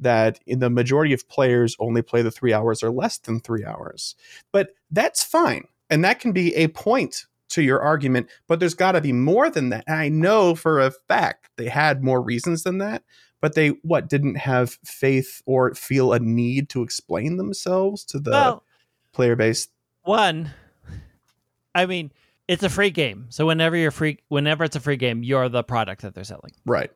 that 0.03 0.39
in 0.45 0.59
the 0.59 0.69
majority 0.69 1.13
of 1.13 1.27
players 1.27 1.75
only 1.79 2.01
play 2.01 2.21
the 2.21 2.31
three 2.31 2.53
hours 2.53 2.83
or 2.83 2.91
less 2.91 3.17
than 3.17 3.39
three 3.39 3.65
hours. 3.65 4.15
But 4.51 4.75
that's 4.91 5.23
fine. 5.23 5.65
And 5.89 6.03
that 6.05 6.19
can 6.19 6.31
be 6.31 6.55
a 6.55 6.67
point 6.69 7.25
to 7.49 7.61
your 7.61 7.81
argument, 7.81 8.29
but 8.47 8.59
there's 8.59 8.73
got 8.73 8.93
to 8.93 9.01
be 9.01 9.11
more 9.13 9.49
than 9.49 9.69
that. 9.69 9.83
And 9.87 9.97
I 9.97 10.09
know 10.09 10.55
for 10.55 10.79
a 10.79 10.91
fact 10.91 11.49
they 11.57 11.67
had 11.69 12.03
more 12.03 12.21
reasons 12.21 12.63
than 12.63 12.79
that, 12.79 13.03
but 13.41 13.53
they, 13.53 13.69
what, 13.83 14.09
didn't 14.09 14.35
have 14.35 14.79
faith 14.85 15.41
or 15.45 15.75
feel 15.75 16.13
a 16.13 16.19
need 16.19 16.69
to 16.69 16.81
explain 16.81 17.37
themselves 17.37 18.03
to 18.05 18.19
the 18.19 18.31
well, 18.31 18.63
player 19.11 19.35
base. 19.35 19.67
one 20.03 20.49
i 21.75 21.85
mean 21.85 22.11
it's 22.47 22.63
a 22.63 22.69
free 22.69 22.89
game 22.89 23.27
so 23.29 23.45
whenever 23.45 23.75
you're 23.77 23.91
free 23.91 24.17
whenever 24.29 24.63
it's 24.63 24.75
a 24.75 24.79
free 24.79 24.97
game 24.97 25.23
you're 25.23 25.49
the 25.49 25.63
product 25.63 26.01
that 26.01 26.13
they're 26.15 26.23
selling 26.23 26.51
Right. 26.65 26.91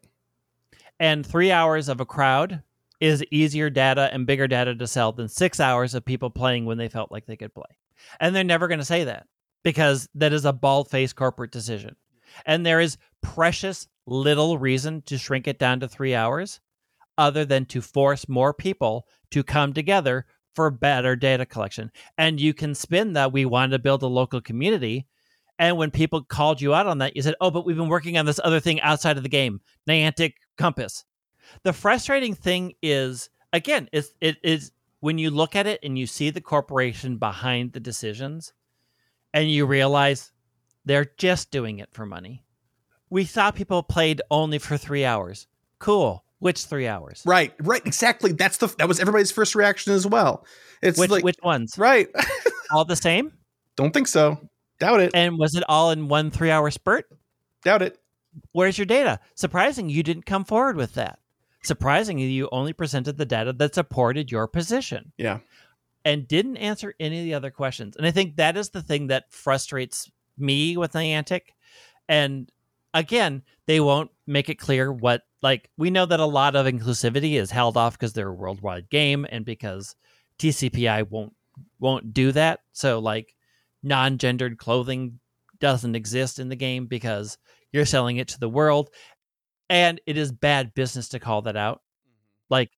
and 1.00 1.26
three 1.26 1.52
hours 1.52 1.90
of 1.90 2.00
a 2.02 2.06
crowd 2.06 2.64
is 3.00 3.24
easier 3.32 3.70
data 3.70 4.10
and 4.12 4.26
bigger 4.26 4.48
data 4.48 4.76
to 4.76 4.88
sell 4.88 5.12
than 5.12 5.28
six 5.28 5.60
hours 5.60 5.94
of 5.94 6.06
people 6.06 6.30
playing 6.30 6.66
when 6.66 6.78
they 6.78 6.90
felt 6.90 7.12
like 7.12 7.26
they 7.26 7.38
could 7.38 7.54
play 7.54 7.78
and 8.20 8.36
they're 8.36 8.44
never 8.44 8.68
going 8.68 8.80
to 8.80 8.86
say 8.86 9.04
that 9.04 9.26
because 9.64 10.08
that 10.16 10.34
is 10.34 10.46
a 10.46 10.54
bald-faced 10.54 11.16
corporate 11.16 11.52
decision 11.52 11.96
and 12.46 12.66
there 12.66 12.80
is 12.80 12.98
precious 13.22 13.88
little 14.06 14.58
reason 14.58 15.02
to 15.04 15.18
shrink 15.18 15.48
it 15.48 15.60
down 15.60 15.80
to 15.80 15.88
three 15.88 16.16
hours 16.16 16.60
other 17.18 17.46
than 17.46 17.66
to 17.66 17.82
force 17.82 18.30
more 18.30 18.54
people 18.54 19.08
to 19.32 19.44
come 19.44 19.74
together 19.74 20.26
for 20.56 20.72
better 20.72 21.16
data 21.16 21.46
collection. 21.46 21.92
And 22.18 22.40
you 22.40 22.54
can 22.54 22.74
spin 22.74 23.14
that 23.14 23.32
we 23.32 23.46
wanted 23.46 23.72
to 23.72 23.80
build 23.80 24.04
a 24.04 24.08
local 24.08 24.42
community. 24.42 25.08
And 25.60 25.78
when 25.78 25.92
people 25.92 26.24
called 26.24 26.62
you 26.62 26.74
out 26.74 26.88
on 26.88 27.00
that, 27.00 27.16
you 27.16 27.22
said, 27.22 27.36
Oh, 27.42 27.52
but 27.52 27.66
we've 27.66 27.76
been 27.76 27.90
working 27.90 28.18
on 28.18 28.26
this 28.26 28.40
other 28.44 28.60
thing 28.60 28.80
outside 28.82 29.18
of 29.18 29.24
the 29.24 29.30
game, 29.30 29.62
Niantic 29.88 30.34
Compass. 30.58 31.04
The 31.64 31.74
frustrating 31.74 32.34
thing 32.34 32.74
is, 32.82 33.30
again, 33.54 33.90
it's, 33.92 34.14
it 34.22 34.38
is 34.44 34.72
when 35.00 35.18
you 35.18 35.30
look 35.30 35.56
at 35.56 35.68
it 35.68 35.80
and 35.84 35.98
you 35.98 36.08
see 36.08 36.30
the 36.30 36.42
corporation 36.42 37.18
behind 37.18 37.74
the 37.74 37.80
decisions 37.80 38.54
and 39.34 39.50
you 39.52 39.66
realize 39.66 40.32
they're 40.86 41.12
just 41.18 41.52
doing 41.52 41.80
it 41.80 41.90
for 41.94 42.06
money. 42.06 42.44
We 43.10 43.26
saw 43.26 43.52
people 43.52 43.84
played 43.84 44.22
only 44.32 44.60
for 44.60 44.78
three 44.78 45.06
hours. 45.06 45.48
Cool. 45.80 46.24
Which 46.40 46.66
three 46.66 46.88
hours? 46.88 47.24
Right. 47.26 47.54
Right. 47.60 47.82
Exactly. 47.86 48.32
That's 48.32 48.58
the, 48.58 48.68
that 48.78 48.88
was 48.88 49.00
everybody's 49.00 49.32
first 49.32 49.56
reaction 49.56 49.94
as 49.94 50.06
well. 50.06 50.46
It's 50.82 51.00
Which 51.00 51.10
like, 51.10 51.24
which 51.24 51.38
ones? 51.44 51.78
right. 51.78 52.08
All 52.72 52.86
the 52.86 52.96
same? 52.96 53.34
Don't 53.76 53.94
think 53.94 54.08
so. 54.08 54.38
Doubt 54.80 55.00
it. 55.02 55.12
And 55.14 55.38
was 55.38 55.56
it 55.56 55.64
all 55.68 55.92
in 55.92 56.08
one 56.08 56.30
three 56.30 56.52
hour 56.52 56.70
spurt? 56.70 57.06
Doubt 57.64 57.82
it. 57.82 57.98
Where's 58.52 58.78
your 58.78 58.86
data? 58.86 59.20
Surprising 59.36 59.90
you 59.90 60.04
didn't 60.04 60.26
come 60.26 60.46
forward 60.46 60.76
with 60.76 60.94
that. 60.96 61.20
Surprisingly, 61.68 62.24
you 62.26 62.48
only 62.52 62.72
presented 62.74 63.18
the 63.18 63.26
data 63.26 63.52
that 63.54 63.76
supported 63.76 64.32
your 64.32 64.48
position 64.48 65.12
Yeah. 65.18 65.40
and 66.06 66.28
didn't 66.28 66.58
answer 66.58 66.96
any 67.00 67.20
of 67.20 67.26
the 67.26 67.34
other 67.34 67.52
questions. 67.52 67.98
And 67.98 68.06
I 68.06 68.12
think 68.12 68.38
that 68.38 68.56
is 68.56 68.70
the 68.70 68.82
thing 68.82 69.08
that 69.08 69.32
frustrates 69.32 70.10
me 70.38 70.78
with 70.78 70.94
Niantic. 70.94 71.42
And 72.08 72.50
again, 72.94 73.44
they 73.66 73.80
won't 73.82 74.12
make 74.26 74.48
it 74.50 74.56
clear 74.56 74.92
what 74.94 75.24
like 75.42 75.70
we 75.78 75.90
know 75.92 76.06
that 76.06 76.20
a 76.22 76.26
lot 76.26 76.56
of 76.56 76.66
inclusivity 76.66 77.34
is 77.34 77.52
held 77.52 77.76
off 77.78 77.94
because 78.00 78.14
they're 78.14 78.30
a 78.30 78.34
worldwide 78.34 78.90
game 78.90 79.26
and 79.30 79.44
because 79.46 79.96
TPCi 80.40 81.10
won't 81.10 81.34
won't 81.80 82.14
do 82.14 82.32
that. 82.32 82.62
So 82.72 83.00
like 83.00 83.36
non-gendered 83.84 84.58
clothing 84.58 85.20
doesn't 85.60 85.96
exist 85.96 86.40
in 86.40 86.50
the 86.50 86.56
game 86.56 86.86
because 86.86 87.38
you're 87.74 87.86
selling 87.86 88.18
it 88.18 88.30
to 88.30 88.40
the 88.40 88.50
world 88.50 88.90
and 89.70 90.00
it 90.06 90.18
is 90.18 90.32
bad 90.32 90.74
business 90.74 91.10
to 91.10 91.20
call 91.20 91.42
that 91.44 91.58
out. 91.58 91.82
Like 92.50 92.72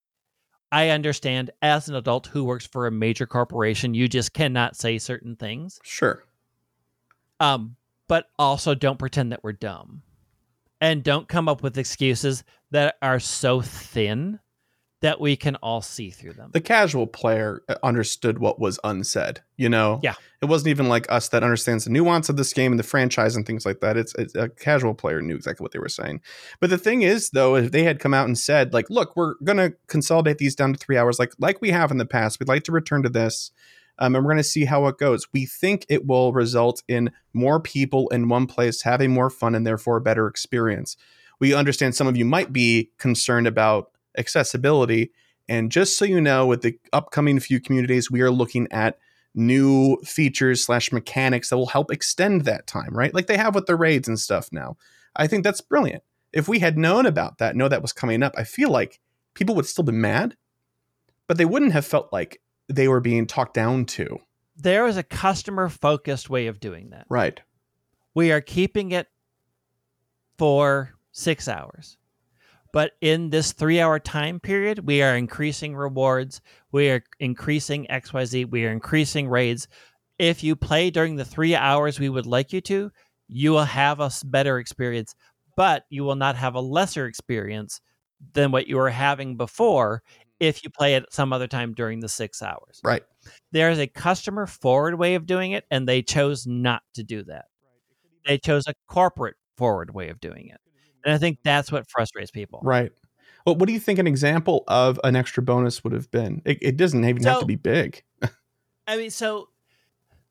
I 0.72 0.90
understand 0.90 1.52
as 1.61 1.90
an 1.90 1.95
adult 1.95 2.28
who 2.28 2.44
works 2.44 2.66
for 2.66 2.88
a 2.88 2.91
major 2.91 3.26
corporation, 3.26 3.94
you 3.94 4.07
just 4.07 4.34
cannot 4.34 4.76
say 4.76 4.98
certain 4.98 5.36
things. 5.36 5.80
Sure. 5.84 6.24
Um, 7.40 7.76
but 8.07 8.26
also 8.38 8.76
don't 8.76 8.99
pretend 8.99 9.32
that 9.32 9.44
we're 9.44 9.53
dumb. 9.53 10.03
And 10.82 11.03
don't 11.03 11.28
come 11.28 11.49
up 11.49 11.61
with 11.61 11.78
excuses 11.78 12.44
that 12.72 12.95
are 13.02 13.20
so 13.20 13.61
thin 13.61 14.40
that 15.02 15.22
we 15.22 15.36
can 15.38 15.56
all 15.58 15.82
see 15.82 16.10
through 16.10 16.34
them. 16.34 16.50
The 16.52 16.60
casual 16.62 17.08
player 17.08 17.62
uh, 17.70 17.76
understood 17.84 18.40
what 18.40 18.60
was 18.60 18.80
unsaid. 18.84 19.42
You 19.56 19.70
know, 19.70 20.00
Yeah. 20.04 20.16
it 20.42 20.46
wasn't 20.46 20.70
even 20.70 20.90
like 20.90 21.10
us 21.10 21.30
that 21.30 21.42
understands 21.44 21.86
the 21.86 21.90
nuance 21.90 22.28
of 22.28 22.36
this 22.36 22.52
game 22.52 22.74
and 22.74 22.80
the 22.80 22.84
franchise 22.84 23.36
and 23.36 23.46
things 23.46 23.66
like 23.66 23.80
that. 23.80 23.96
It's, 23.96 24.14
it's 24.16 24.36
a 24.36 24.50
casual 24.50 24.94
player 24.94 25.22
knew 25.22 25.36
exactly 25.36 25.64
what 25.64 25.72
they 25.72 25.80
were 25.80 25.88
saying. 25.88 26.20
But 26.60 26.70
the 26.70 26.78
thing 26.78 27.02
is, 27.02 27.30
though, 27.30 27.56
if 27.56 27.72
they 27.72 27.84
had 27.84 28.00
come 28.00 28.14
out 28.14 28.28
and 28.28 28.38
said, 28.38 28.74
like, 28.74 28.90
look, 28.90 29.16
we're 29.16 29.36
gonna 29.44 29.72
consolidate 29.88 30.38
these 30.38 30.56
down 30.56 30.74
to 30.74 30.80
three 30.80 30.98
hours, 30.98 31.18
like 31.20 31.34
like 31.40 31.62
we 31.62 31.70
have 31.72 31.92
in 31.92 31.98
the 31.98 32.06
past. 32.06 32.40
We'd 32.40 32.50
like 32.50 32.64
to 32.66 32.72
return 32.74 33.04
to 33.04 33.10
this. 33.10 33.52
Um, 34.02 34.16
and 34.16 34.24
we're 34.24 34.32
going 34.32 34.38
to 34.38 34.44
see 34.46 34.64
how 34.64 34.88
it 34.88 34.98
goes. 34.98 35.28
We 35.34 35.46
think 35.46 35.86
it 35.90 36.08
will 36.08 36.32
result 36.32 36.82
in 36.88 37.12
more 37.34 37.60
people 37.60 38.08
in 38.10 38.30
one 38.30 38.48
place 38.48 38.84
having 38.84 39.12
more 39.12 39.30
fun 39.30 39.56
and 39.56 39.68
therefore 39.68 39.98
a 39.98 40.02
better 40.02 40.26
experience. 40.28 40.96
We 41.42 41.54
understand 41.54 41.96
some 41.96 42.08
of 42.08 42.16
you 42.16 42.24
might 42.24 42.54
be 42.54 42.92
concerned 42.98 43.46
about 43.46 43.92
accessibility. 44.20 45.12
And 45.48 45.72
just 45.72 45.98
so 45.98 46.06
you 46.06 46.22
know, 46.22 46.46
with 46.46 46.62
the 46.62 46.78
upcoming 46.94 47.40
few 47.40 47.60
communities, 47.60 48.12
we 48.12 48.22
are 48.22 48.30
looking 48.30 48.68
at 48.72 49.00
new 49.34 49.98
features 50.04 50.64
slash 50.64 50.91
mechanics 50.91 51.50
that 51.50 51.58
will 51.58 51.68
help 51.68 51.91
extend 51.91 52.41
that 52.41 52.68
time, 52.68 52.96
right? 52.96 53.14
Like 53.14 53.28
they 53.28 53.38
have 53.38 53.56
with 53.56 53.66
the 53.66 53.76
raids 53.76 54.08
and 54.08 54.20
stuff 54.20 54.50
now. 54.52 54.78
I 55.16 55.28
think 55.28 55.44
that's 55.44 55.62
brilliant. 55.62 56.04
If 56.32 56.48
we 56.48 56.60
had 56.60 56.78
known 56.78 57.06
about 57.06 57.40
that, 57.40 57.56
know 57.56 57.68
that 57.68 57.82
was 57.82 57.94
coming 57.94 58.22
up, 58.22 58.34
I 58.38 58.44
feel 58.44 58.70
like 58.70 59.00
people 59.34 59.56
would 59.56 59.66
still 59.66 59.84
be 59.84 59.91
mad, 59.91 60.36
but 61.28 61.38
they 61.38 61.46
wouldn't 61.46 61.74
have 61.74 61.86
felt 61.86 62.14
like 62.14 62.41
they 62.68 62.88
were 62.88 63.00
being 63.00 63.26
talked 63.26 63.54
down 63.54 63.86
to. 63.86 64.20
There 64.56 64.88
is 64.88 64.98
a 64.98 65.04
customer 65.04 65.70
focused 65.70 66.30
way 66.30 66.48
of 66.48 66.60
doing 66.60 66.90
that. 66.90 67.06
Right. 67.10 67.40
We 68.14 68.32
are 68.32 68.41
keeping 68.41 68.91
it 68.91 69.08
for 70.38 70.94
six 71.12 71.48
hours. 71.48 71.98
But 72.72 72.91
in 73.02 73.30
this 73.30 73.52
three 73.52 73.80
hour 73.80 74.00
time 74.00 74.40
period, 74.40 74.86
we 74.86 75.02
are 75.02 75.16
increasing 75.16 75.76
rewards. 75.76 76.41
We 76.72 76.90
are 76.90 77.04
increasing 77.20 77.88
XYZ. 77.90 78.50
We 78.50 78.66
are 78.66 78.72
increasing 78.72 79.28
raids. 79.28 79.68
If 80.18 80.44
you 80.44 80.56
play 80.56 80.90
during 80.90 81.16
the 81.16 81.26
three 81.26 81.56
hours 81.56 82.00
we 82.00 82.10
would 82.10 82.26
like 82.26 82.54
you 82.54 82.62
to, 82.62 82.91
you 83.28 83.52
will 83.52 83.64
have 83.64 84.00
a 84.00 84.12
better 84.26 84.60
experience, 84.60 85.16
but 85.56 85.86
you 85.90 86.04
will 86.04 86.16
not 86.16 86.36
have 86.36 86.56
a 86.56 86.62
lesser 86.62 87.06
experience 87.06 87.80
than 88.34 88.52
what 88.52 88.68
you 88.68 88.76
were 88.76 88.90
having 88.90 89.38
before 89.38 90.04
if 90.40 90.64
you 90.64 90.70
play 90.70 90.96
it 90.96 91.06
some 91.12 91.34
other 91.34 91.48
time 91.48 91.74
during 91.74 92.00
the 92.00 92.10
six 92.10 92.41
hours. 92.41 92.80
Right. 92.84 93.04
There 93.52 93.70
is 93.70 93.80
a 93.80 93.88
customer 93.88 94.46
forward 94.46 94.98
way 94.98 95.16
of 95.16 95.26
doing 95.26 95.52
it, 95.52 95.66
and 95.70 95.88
they 95.88 96.02
chose 96.02 96.48
not 96.48 96.82
to 96.96 97.04
do 97.04 97.24
that. 97.24 97.46
They 98.26 98.38
chose 98.38 98.66
a 98.68 98.74
corporate 98.88 99.36
forward 99.58 99.94
way 99.94 100.10
of 100.10 100.20
doing 100.20 100.48
it. 100.48 100.60
And 101.06 101.14
I 101.14 101.18
think 101.18 101.40
that's 101.44 101.72
what 101.72 101.90
frustrates 101.90 102.32
people. 102.32 102.60
Right. 102.64 102.92
Well, 103.46 103.56
what 103.56 103.68
do 103.68 103.74
you 103.74 103.80
think 103.80 104.00
an 104.00 104.08
example 104.08 104.64
of 104.68 105.00
an 105.04 105.16
extra 105.16 105.42
bonus 105.42 105.84
would 105.84 105.94
have 105.94 106.12
been? 106.12 106.42
It, 106.46 106.58
it 106.62 106.78
doesn't 106.78 107.04
even 107.04 107.24
have 107.24 107.40
to 107.40 107.46
be 107.46 107.56
big. 107.56 108.04
I 108.88 108.98
mean, 108.98 109.12
so 109.12 109.50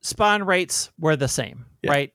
spawn 0.00 0.44
rates 0.44 0.90
were 0.98 1.16
the 1.16 1.28
same, 1.28 1.64
Yeah. 1.82 1.90
right? 1.92 2.12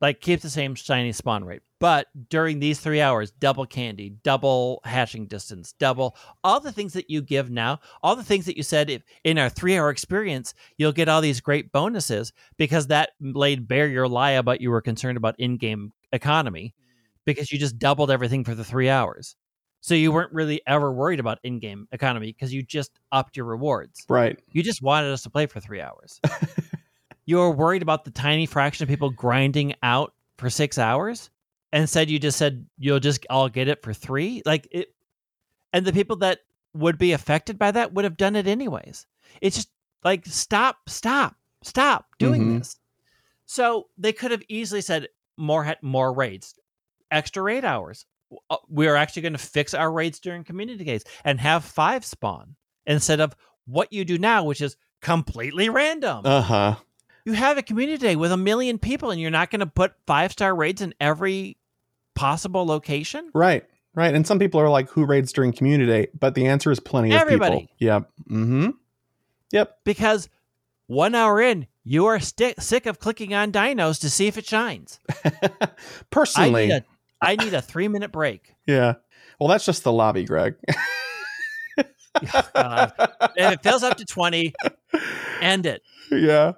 Like 0.00 0.20
keep 0.20 0.40
the 0.40 0.48
same 0.50 0.74
shiny 0.74 1.12
spawn 1.12 1.44
rate. 1.44 1.60
But 1.78 2.08
during 2.28 2.58
these 2.58 2.80
three 2.80 3.00
hours, 3.00 3.30
double 3.32 3.64
candy, 3.66 4.10
double 4.22 4.80
hatching 4.84 5.26
distance, 5.26 5.72
double 5.78 6.16
all 6.44 6.60
the 6.60 6.72
things 6.72 6.92
that 6.94 7.10
you 7.10 7.22
give 7.22 7.50
now, 7.50 7.80
all 8.02 8.16
the 8.16 8.24
things 8.24 8.46
that 8.46 8.56
you 8.56 8.62
said 8.62 8.90
if, 8.90 9.02
in 9.24 9.38
our 9.38 9.48
three 9.48 9.76
hour 9.78 9.90
experience, 9.90 10.54
you'll 10.78 10.92
get 10.92 11.08
all 11.08 11.20
these 11.20 11.40
great 11.40 11.70
bonuses 11.72 12.32
because 12.56 12.86
that 12.88 13.10
laid 13.20 13.68
bare 13.68 13.88
your 13.88 14.08
lie 14.08 14.32
about 14.32 14.60
you 14.60 14.70
were 14.70 14.82
concerned 14.82 15.16
about 15.16 15.34
in 15.38 15.56
game 15.56 15.92
economy 16.12 16.74
because 17.24 17.50
you 17.52 17.58
just 17.58 17.78
doubled 17.78 18.10
everything 18.10 18.44
for 18.44 18.54
the 18.54 18.64
three 18.64 18.88
hours. 18.88 19.36
So 19.82 19.94
you 19.94 20.12
weren't 20.12 20.32
really 20.32 20.60
ever 20.66 20.92
worried 20.92 21.20
about 21.20 21.38
in 21.42 21.58
game 21.58 21.88
economy 21.92 22.32
because 22.32 22.52
you 22.52 22.62
just 22.62 22.90
upped 23.12 23.36
your 23.36 23.46
rewards. 23.46 24.04
Right. 24.08 24.38
You 24.52 24.62
just 24.62 24.82
wanted 24.82 25.10
us 25.10 25.22
to 25.22 25.30
play 25.30 25.46
for 25.46 25.58
three 25.60 25.80
hours. 25.80 26.20
you 27.24 27.36
were 27.38 27.50
worried 27.50 27.82
about 27.82 28.04
the 28.04 28.10
tiny 28.10 28.44
fraction 28.46 28.82
of 28.84 28.88
people 28.88 29.10
grinding 29.10 29.74
out 29.82 30.12
for 30.36 30.50
six 30.50 30.76
hours. 30.78 31.30
and 31.72 31.82
Instead, 31.82 32.10
you 32.10 32.18
just 32.18 32.36
said 32.36 32.66
you'll 32.78 33.00
just 33.00 33.24
all 33.30 33.48
get 33.48 33.68
it 33.68 33.82
for 33.82 33.92
three. 33.94 34.42
Like 34.44 34.68
it, 34.70 34.92
and 35.72 35.86
the 35.86 35.92
people 35.92 36.16
that 36.16 36.40
would 36.74 36.98
be 36.98 37.12
affected 37.12 37.58
by 37.58 37.70
that 37.70 37.92
would 37.94 38.04
have 38.04 38.16
done 38.16 38.36
it 38.36 38.46
anyways. 38.46 39.06
It's 39.40 39.56
just 39.56 39.70
like 40.04 40.26
stop, 40.26 40.76
stop, 40.88 41.36
stop 41.62 42.06
doing 42.18 42.42
Mhm. 42.42 42.58
this. 42.58 42.76
So 43.46 43.88
they 43.98 44.12
could 44.12 44.30
have 44.30 44.42
easily 44.48 44.80
said 44.82 45.08
more 45.36 45.74
more 45.82 46.12
raids, 46.12 46.54
extra 47.10 47.42
raid 47.42 47.64
hours. 47.64 48.06
Uh, 48.48 48.56
We 48.68 48.86
are 48.88 48.96
actually 48.96 49.22
going 49.22 49.32
to 49.32 49.38
fix 49.38 49.74
our 49.74 49.90
raids 49.90 50.20
during 50.20 50.44
community 50.44 50.84
days 50.84 51.04
and 51.24 51.40
have 51.40 51.64
five 51.64 52.04
spawn 52.04 52.54
instead 52.86 53.20
of 53.20 53.34
what 53.66 53.92
you 53.92 54.04
do 54.04 54.18
now, 54.18 54.44
which 54.44 54.60
is 54.60 54.76
completely 55.02 55.68
random. 55.68 56.22
Uh 56.24 56.40
huh. 56.42 56.74
you 57.24 57.32
have 57.34 57.58
a 57.58 57.62
community 57.62 57.98
day 57.98 58.16
with 58.16 58.32
a 58.32 58.36
million 58.36 58.78
people, 58.78 59.10
and 59.10 59.20
you're 59.20 59.30
not 59.30 59.50
going 59.50 59.60
to 59.60 59.66
put 59.66 59.92
five 60.06 60.32
star 60.32 60.54
raids 60.54 60.80
in 60.80 60.94
every 61.00 61.56
possible 62.14 62.64
location. 62.66 63.30
Right. 63.34 63.64
Right. 63.94 64.14
And 64.14 64.24
some 64.26 64.38
people 64.38 64.60
are 64.60 64.68
like, 64.70 64.88
who 64.90 65.04
raids 65.04 65.32
during 65.32 65.52
community 65.52 65.86
day? 65.90 66.08
But 66.18 66.34
the 66.36 66.46
answer 66.46 66.70
is 66.70 66.78
plenty 66.78 67.10
of 67.12 67.20
Everybody. 67.20 67.60
people. 67.62 67.74
Yep. 67.78 68.10
Mm-hmm. 68.30 68.68
Yep. 69.52 69.78
because 69.84 70.28
one 70.86 71.14
hour 71.16 71.40
in, 71.40 71.66
you 71.82 72.06
are 72.06 72.20
sti- 72.20 72.54
sick 72.60 72.86
of 72.86 73.00
clicking 73.00 73.34
on 73.34 73.50
dinos 73.50 74.00
to 74.02 74.08
see 74.10 74.28
if 74.28 74.38
it 74.38 74.46
shines. 74.46 75.00
I 75.24 75.68
Personally, 76.10 76.66
need 76.68 76.72
a, 76.74 76.84
I 77.20 77.36
need 77.36 77.54
a 77.54 77.62
three 77.62 77.88
minute 77.88 78.12
break. 78.12 78.54
yeah. 78.66 78.94
Well, 79.38 79.48
that's 79.48 79.64
just 79.64 79.84
the 79.84 79.92
lobby, 79.92 80.24
Greg. 80.24 80.54
God. 82.54 82.92
If 83.36 83.52
it 83.52 83.62
fills 83.62 83.82
up 83.82 83.96
to 83.98 84.04
20, 84.04 84.52
end 85.40 85.66
it. 85.66 85.82
yeah. 86.10 86.52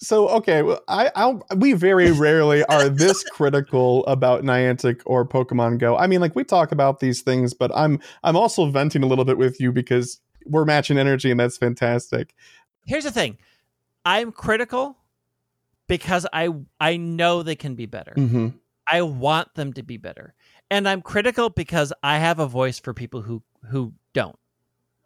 So 0.00 0.28
okay, 0.28 0.62
well, 0.62 0.80
I 0.86 1.10
I'll, 1.16 1.44
we 1.56 1.72
very 1.72 2.12
rarely 2.12 2.62
are 2.64 2.88
this 2.88 3.24
critical 3.32 4.06
about 4.06 4.44
Niantic 4.44 5.02
or 5.06 5.26
Pokemon 5.26 5.78
Go. 5.78 5.96
I 5.96 6.06
mean, 6.06 6.20
like 6.20 6.36
we 6.36 6.44
talk 6.44 6.70
about 6.70 7.00
these 7.00 7.22
things, 7.22 7.52
but 7.52 7.72
I'm 7.74 7.98
I'm 8.22 8.36
also 8.36 8.70
venting 8.70 9.02
a 9.02 9.06
little 9.06 9.24
bit 9.24 9.38
with 9.38 9.60
you 9.60 9.72
because 9.72 10.20
we're 10.46 10.64
matching 10.64 10.98
energy, 10.98 11.32
and 11.32 11.40
that's 11.40 11.56
fantastic. 11.56 12.34
Here's 12.86 13.04
the 13.04 13.10
thing 13.10 13.38
I'm 14.04 14.30
critical 14.30 14.96
because 15.88 16.26
I 16.32 16.50
I 16.78 16.96
know 16.96 17.42
they 17.42 17.56
can 17.56 17.74
be 17.74 17.86
better. 17.86 18.14
Mm-hmm. 18.16 18.48
I 18.90 19.02
want 19.02 19.54
them 19.54 19.72
to 19.74 19.82
be 19.82 19.96
better. 19.96 20.34
And 20.70 20.88
I'm 20.88 21.02
critical 21.02 21.50
because 21.50 21.92
I 22.02 22.18
have 22.18 22.38
a 22.38 22.46
voice 22.46 22.78
for 22.78 22.94
people 22.94 23.22
who 23.22 23.42
who 23.70 23.92
don't. 24.12 24.38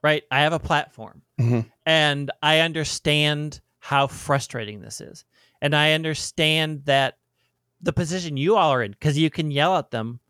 Right? 0.02 0.24
I 0.30 0.40
have 0.40 0.52
a 0.52 0.58
platform. 0.58 1.22
Mhm. 1.40 1.70
And 1.86 2.30
I 2.42 2.60
understand 2.60 3.60
how 3.78 4.06
frustrating 4.06 4.80
this 4.80 5.00
is. 5.00 5.24
And 5.60 5.74
I 5.74 5.92
understand 5.92 6.84
that 6.86 7.18
the 7.80 7.92
position 7.92 8.36
you 8.36 8.56
all 8.56 8.70
are 8.70 8.82
in 8.82 8.94
cuz 8.94 9.18
you 9.18 9.30
can 9.30 9.50
yell 9.50 9.76
at 9.76 9.90
them 9.90 10.20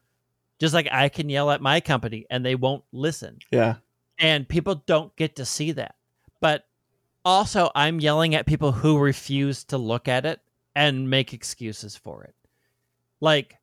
just 0.58 0.74
like 0.74 0.88
I 0.92 1.08
can 1.08 1.28
yell 1.28 1.50
at 1.50 1.60
my 1.60 1.80
company 1.80 2.26
and 2.30 2.44
they 2.44 2.54
won't 2.54 2.84
listen. 2.92 3.38
Yeah. 3.50 3.76
And 4.18 4.48
people 4.48 4.76
don't 4.86 5.14
get 5.16 5.36
to 5.36 5.44
see 5.44 5.72
that. 5.72 5.96
But 6.40 6.66
also 7.24 7.70
I'm 7.74 8.00
yelling 8.00 8.34
at 8.34 8.46
people 8.46 8.72
who 8.72 8.98
refuse 8.98 9.64
to 9.64 9.78
look 9.78 10.06
at 10.08 10.24
it 10.24 10.40
and 10.74 11.10
make 11.10 11.32
excuses 11.34 11.96
for 11.96 12.24
it. 12.24 12.34
Like 13.22 13.56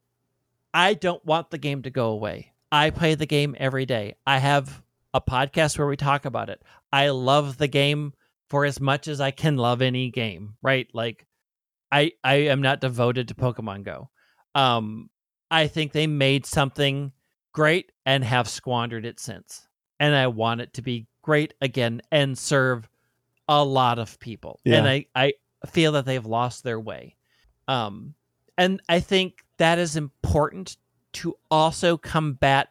I 0.74 0.96
don't 0.96 1.24
want 1.26 1.52
the 1.52 1.58
game 1.60 1.84
to 1.84 1.92
go 1.92 2.10
away. 2.10 2.54
I 2.72 2.90
play 2.92 3.14
the 3.16 3.28
game 3.28 3.56
every 3.60 3.86
day. 3.86 4.16
I 4.26 4.40
have 4.40 4.82
a 5.14 5.22
podcast 5.22 5.78
where 5.78 5.88
we 5.88 5.98
talk 5.98 6.26
about 6.26 6.50
it. 6.50 6.64
I 6.94 7.10
love 7.10 7.58
the 7.58 7.68
game 7.68 8.14
for 8.48 8.66
as 8.66 8.80
much 8.80 9.08
as 9.08 9.20
I 9.20 9.32
can 9.32 9.58
love 9.58 9.82
any 9.82 10.10
game, 10.12 10.56
right? 10.62 10.88
Like 10.94 11.28
I 11.92 12.14
I 12.24 12.36
am 12.36 12.62
not 12.62 12.82
devoted 12.82 13.28
to 13.28 13.36
Pokemon 13.36 13.84
Go. 13.84 14.10
Um 14.56 15.10
I 15.52 15.68
think 15.68 15.92
they 15.92 16.08
made 16.08 16.46
something 16.46 17.12
great 17.52 17.92
and 18.06 18.24
have 18.24 18.48
squandered 18.48 19.06
it 19.06 19.20
since. 19.20 19.68
And 20.00 20.16
I 20.16 20.28
want 20.28 20.62
it 20.62 20.74
to 20.76 20.82
be 20.82 21.08
great 21.22 21.54
again 21.60 22.02
and 22.12 22.38
serve 22.38 22.88
a 23.50 23.62
lot 23.64 24.00
of 24.00 24.20
people. 24.20 24.62
Yeah. 24.64 24.78
And 24.78 24.88
I 24.88 25.06
I 25.14 25.34
feel 25.68 25.92
that 25.94 26.06
they've 26.06 26.26
lost 26.26 26.64
their 26.64 26.80
way. 26.80 27.18
Um 27.68 28.14
and 28.58 28.82
I 28.88 29.00
think 29.00 29.44
that 29.60 29.78
is 29.78 29.96
important 29.96 30.78
to 31.14 31.36
also 31.52 31.98
combat 31.98 32.70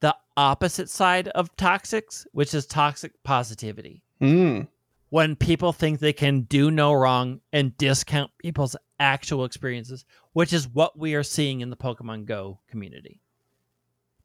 the 0.00 0.16
opposite 0.36 0.88
side 0.88 1.28
of 1.28 1.54
toxics, 1.56 2.26
which 2.32 2.54
is 2.54 2.66
toxic 2.66 3.12
positivity. 3.22 4.02
Mm. 4.20 4.68
When 5.10 5.36
people 5.36 5.72
think 5.72 5.98
they 5.98 6.12
can 6.12 6.42
do 6.42 6.70
no 6.70 6.92
wrong 6.92 7.40
and 7.52 7.76
discount 7.76 8.30
people's 8.38 8.76
actual 8.98 9.44
experiences, 9.44 10.04
which 10.32 10.52
is 10.52 10.68
what 10.68 10.98
we 10.98 11.14
are 11.14 11.22
seeing 11.22 11.60
in 11.60 11.70
the 11.70 11.76
Pokemon 11.76 12.24
Go 12.24 12.60
community. 12.68 13.20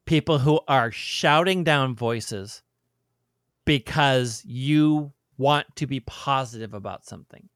People 0.06 0.38
who 0.38 0.60
are 0.66 0.90
shouting 0.90 1.64
down 1.64 1.94
voices 1.94 2.62
because 3.66 4.42
you 4.46 5.12
want 5.36 5.66
to 5.76 5.86
be 5.86 6.00
positive 6.00 6.72
about 6.72 7.04
something. 7.04 7.48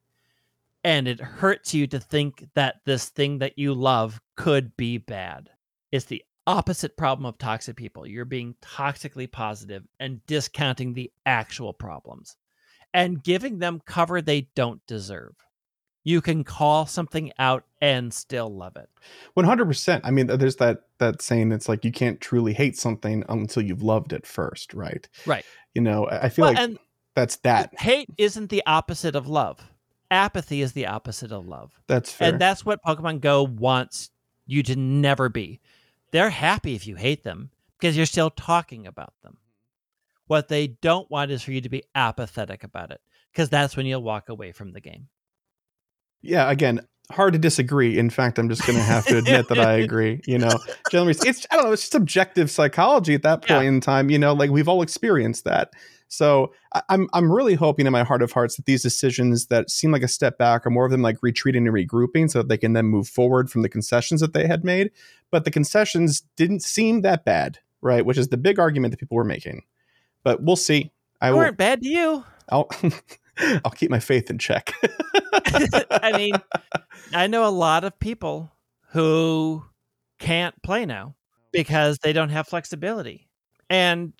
And 0.83 1.07
it 1.07 1.21
hurts 1.21 1.73
you 1.73 1.87
to 1.87 1.99
think 1.99 2.45
that 2.55 2.81
this 2.85 3.09
thing 3.09 3.39
that 3.39 3.57
you 3.57 3.73
love 3.73 4.19
could 4.35 4.75
be 4.75 4.97
bad. 4.97 5.49
It's 5.91 6.05
the 6.05 6.23
opposite 6.45 6.97
problem 6.97 7.25
of 7.25 7.37
toxic 7.37 7.77
people. 7.77 8.05
You're 8.05 8.25
being 8.25 8.55
toxically 8.61 9.31
positive 9.31 9.83
and 9.99 10.25
discounting 10.27 10.93
the 10.93 11.11
actual 11.25 11.71
problems 11.73 12.35
and 12.93 13.23
giving 13.23 13.59
them 13.59 13.81
cover 13.85 14.21
they 14.21 14.49
don't 14.55 14.85
deserve. 14.87 15.35
You 16.03 16.19
can 16.19 16.43
call 16.43 16.85
something 16.85 17.31
out 17.39 17.63
and 17.79 18.13
still 18.13 18.53
love 18.53 18.75
it. 18.75 18.89
100%. 19.37 20.01
I 20.03 20.11
mean, 20.11 20.27
there's 20.27 20.57
that 20.57 20.79
that 20.97 21.21
saying 21.21 21.53
it's 21.53 21.69
like 21.69 21.85
you 21.85 21.93
can't 21.93 22.19
truly 22.19 22.51
hate 22.51 22.77
something 22.77 23.23
until 23.29 23.63
you've 23.63 23.81
loved 23.83 24.11
it 24.11 24.27
first, 24.27 24.73
right? 24.73 25.07
Right. 25.25 25.45
You 25.73 25.81
know, 25.81 26.09
I 26.09 26.27
feel 26.27 26.43
Well, 26.43 26.53
like 26.55 26.61
and 26.61 26.77
that's 27.15 27.37
that. 27.37 27.79
hate 27.79 28.09
isn't 28.17 28.49
the 28.49 28.63
opposite 28.65 29.15
of 29.15 29.27
love. 29.27 29.61
Apathy 30.13 30.61
is 30.61 30.73
the 30.73 30.87
opposite 30.87 31.31
of 31.31 31.47
love. 31.47 31.71
That's 31.87 32.11
fair. 32.11 32.29
And 32.29 32.39
that's 32.39 32.65
what 32.65 32.79
Pokemon 32.85 33.21
Go 33.21 33.43
wants 33.43 34.09
you 34.45 34.61
to 34.63 34.75
never 34.75 35.27
be. 35.29 35.59
They're 36.11 36.29
happy 36.29 36.75
if 36.75 36.85
you 36.87 36.95
hate 36.95 37.23
them 37.23 37.49
because 37.79 37.97
you're 37.97 38.05
still 38.05 38.29
talking 38.29 38.85
about 38.87 39.13
them. 39.23 39.37
What 40.27 40.47
they 40.47 40.67
don't 40.67 41.09
want 41.09 41.31
is 41.31 41.41
for 41.41 41.51
you 41.51 41.61
to 41.61 41.69
be 41.69 41.83
apathetic 41.95 42.63
about 42.63 42.91
it 42.91 43.01
because 43.31 43.49
that's 43.49 43.75
when 43.75 43.85
you'll 43.85 44.03
walk 44.03 44.29
away 44.29 44.51
from 44.51 44.71
the 44.71 44.79
game. 44.81 45.07
yeah, 46.21 46.49
again, 46.49 46.79
hard 47.11 47.33
to 47.33 47.39
disagree. 47.39 47.97
In 47.97 48.09
fact, 48.09 48.39
I'm 48.39 48.47
just 48.47 48.65
going 48.65 48.77
to 48.77 48.83
have 48.83 49.05
to 49.07 49.17
admit 49.17 49.49
that 49.49 49.59
I 49.59 49.73
agree. 49.73 50.21
You 50.25 50.37
know, 50.37 50.57
generally, 50.91 51.15
it's 51.25 51.45
I 51.51 51.55
don't 51.55 51.65
know, 51.65 51.71
it's 51.73 51.81
just 51.83 51.95
objective 51.95 52.49
psychology 52.49 53.13
at 53.15 53.23
that 53.23 53.41
point 53.41 53.63
Yeah. 53.63 53.69
in 53.69 53.81
time. 53.81 54.09
You 54.09 54.19
know, 54.19 54.33
like 54.33 54.49
we've 54.51 54.69
all 54.69 54.81
experienced 54.81 55.43
that. 55.45 55.73
So 56.13 56.53
I'm 56.89 57.09
I'm 57.13 57.31
really 57.31 57.55
hoping 57.55 57.87
in 57.87 57.91
my 57.91 58.03
heart 58.03 58.21
of 58.21 58.31
hearts 58.31 58.55
that 58.55 58.65
these 58.65 58.83
decisions 58.83 59.47
that 59.47 59.71
seem 59.71 59.91
like 59.91 60.03
a 60.03 60.07
step 60.07 60.37
back 60.37 60.65
are 60.65 60.69
more 60.69 60.85
of 60.85 60.91
them 60.91 61.01
like 61.01 61.17
retreating 61.21 61.65
and 61.67 61.75
regrouping, 61.75 62.29
so 62.29 62.39
that 62.39 62.49
they 62.49 62.57
can 62.57 62.73
then 62.73 62.85
move 62.85 63.07
forward 63.07 63.49
from 63.49 63.63
the 63.63 63.69
concessions 63.69 64.21
that 64.21 64.33
they 64.33 64.45
had 64.47 64.63
made. 64.63 64.91
But 65.31 65.43
the 65.43 65.51
concessions 65.51 66.21
didn't 66.35 66.61
seem 66.61 67.01
that 67.01 67.25
bad, 67.25 67.57
right? 67.81 68.05
Which 68.05 68.19
is 68.19 68.27
the 68.27 68.37
big 68.37 68.59
argument 68.59 68.91
that 68.91 68.99
people 68.99 69.15
were 69.15 69.23
making. 69.23 69.63
But 70.23 70.43
we'll 70.43 70.55
see. 70.55 70.91
I 71.19 71.27
They 71.27 71.31
will. 71.31 71.39
weren't 71.39 71.57
bad 71.57 71.81
to 71.81 71.89
you. 71.89 72.23
I'll 72.49 72.69
I'll 73.65 73.71
keep 73.71 73.89
my 73.89 73.99
faith 73.99 74.29
in 74.29 74.37
check. 74.37 74.71
I 75.45 76.13
mean, 76.15 76.35
I 77.11 77.25
know 77.25 77.47
a 77.47 77.49
lot 77.49 77.83
of 77.83 77.97
people 77.97 78.51
who 78.91 79.63
can't 80.19 80.53
play 80.61 80.85
now 80.85 81.15
because 81.51 81.97
they 81.99 82.13
don't 82.13 82.29
have 82.29 82.47
flexibility. 82.47 83.27
And 83.67 84.13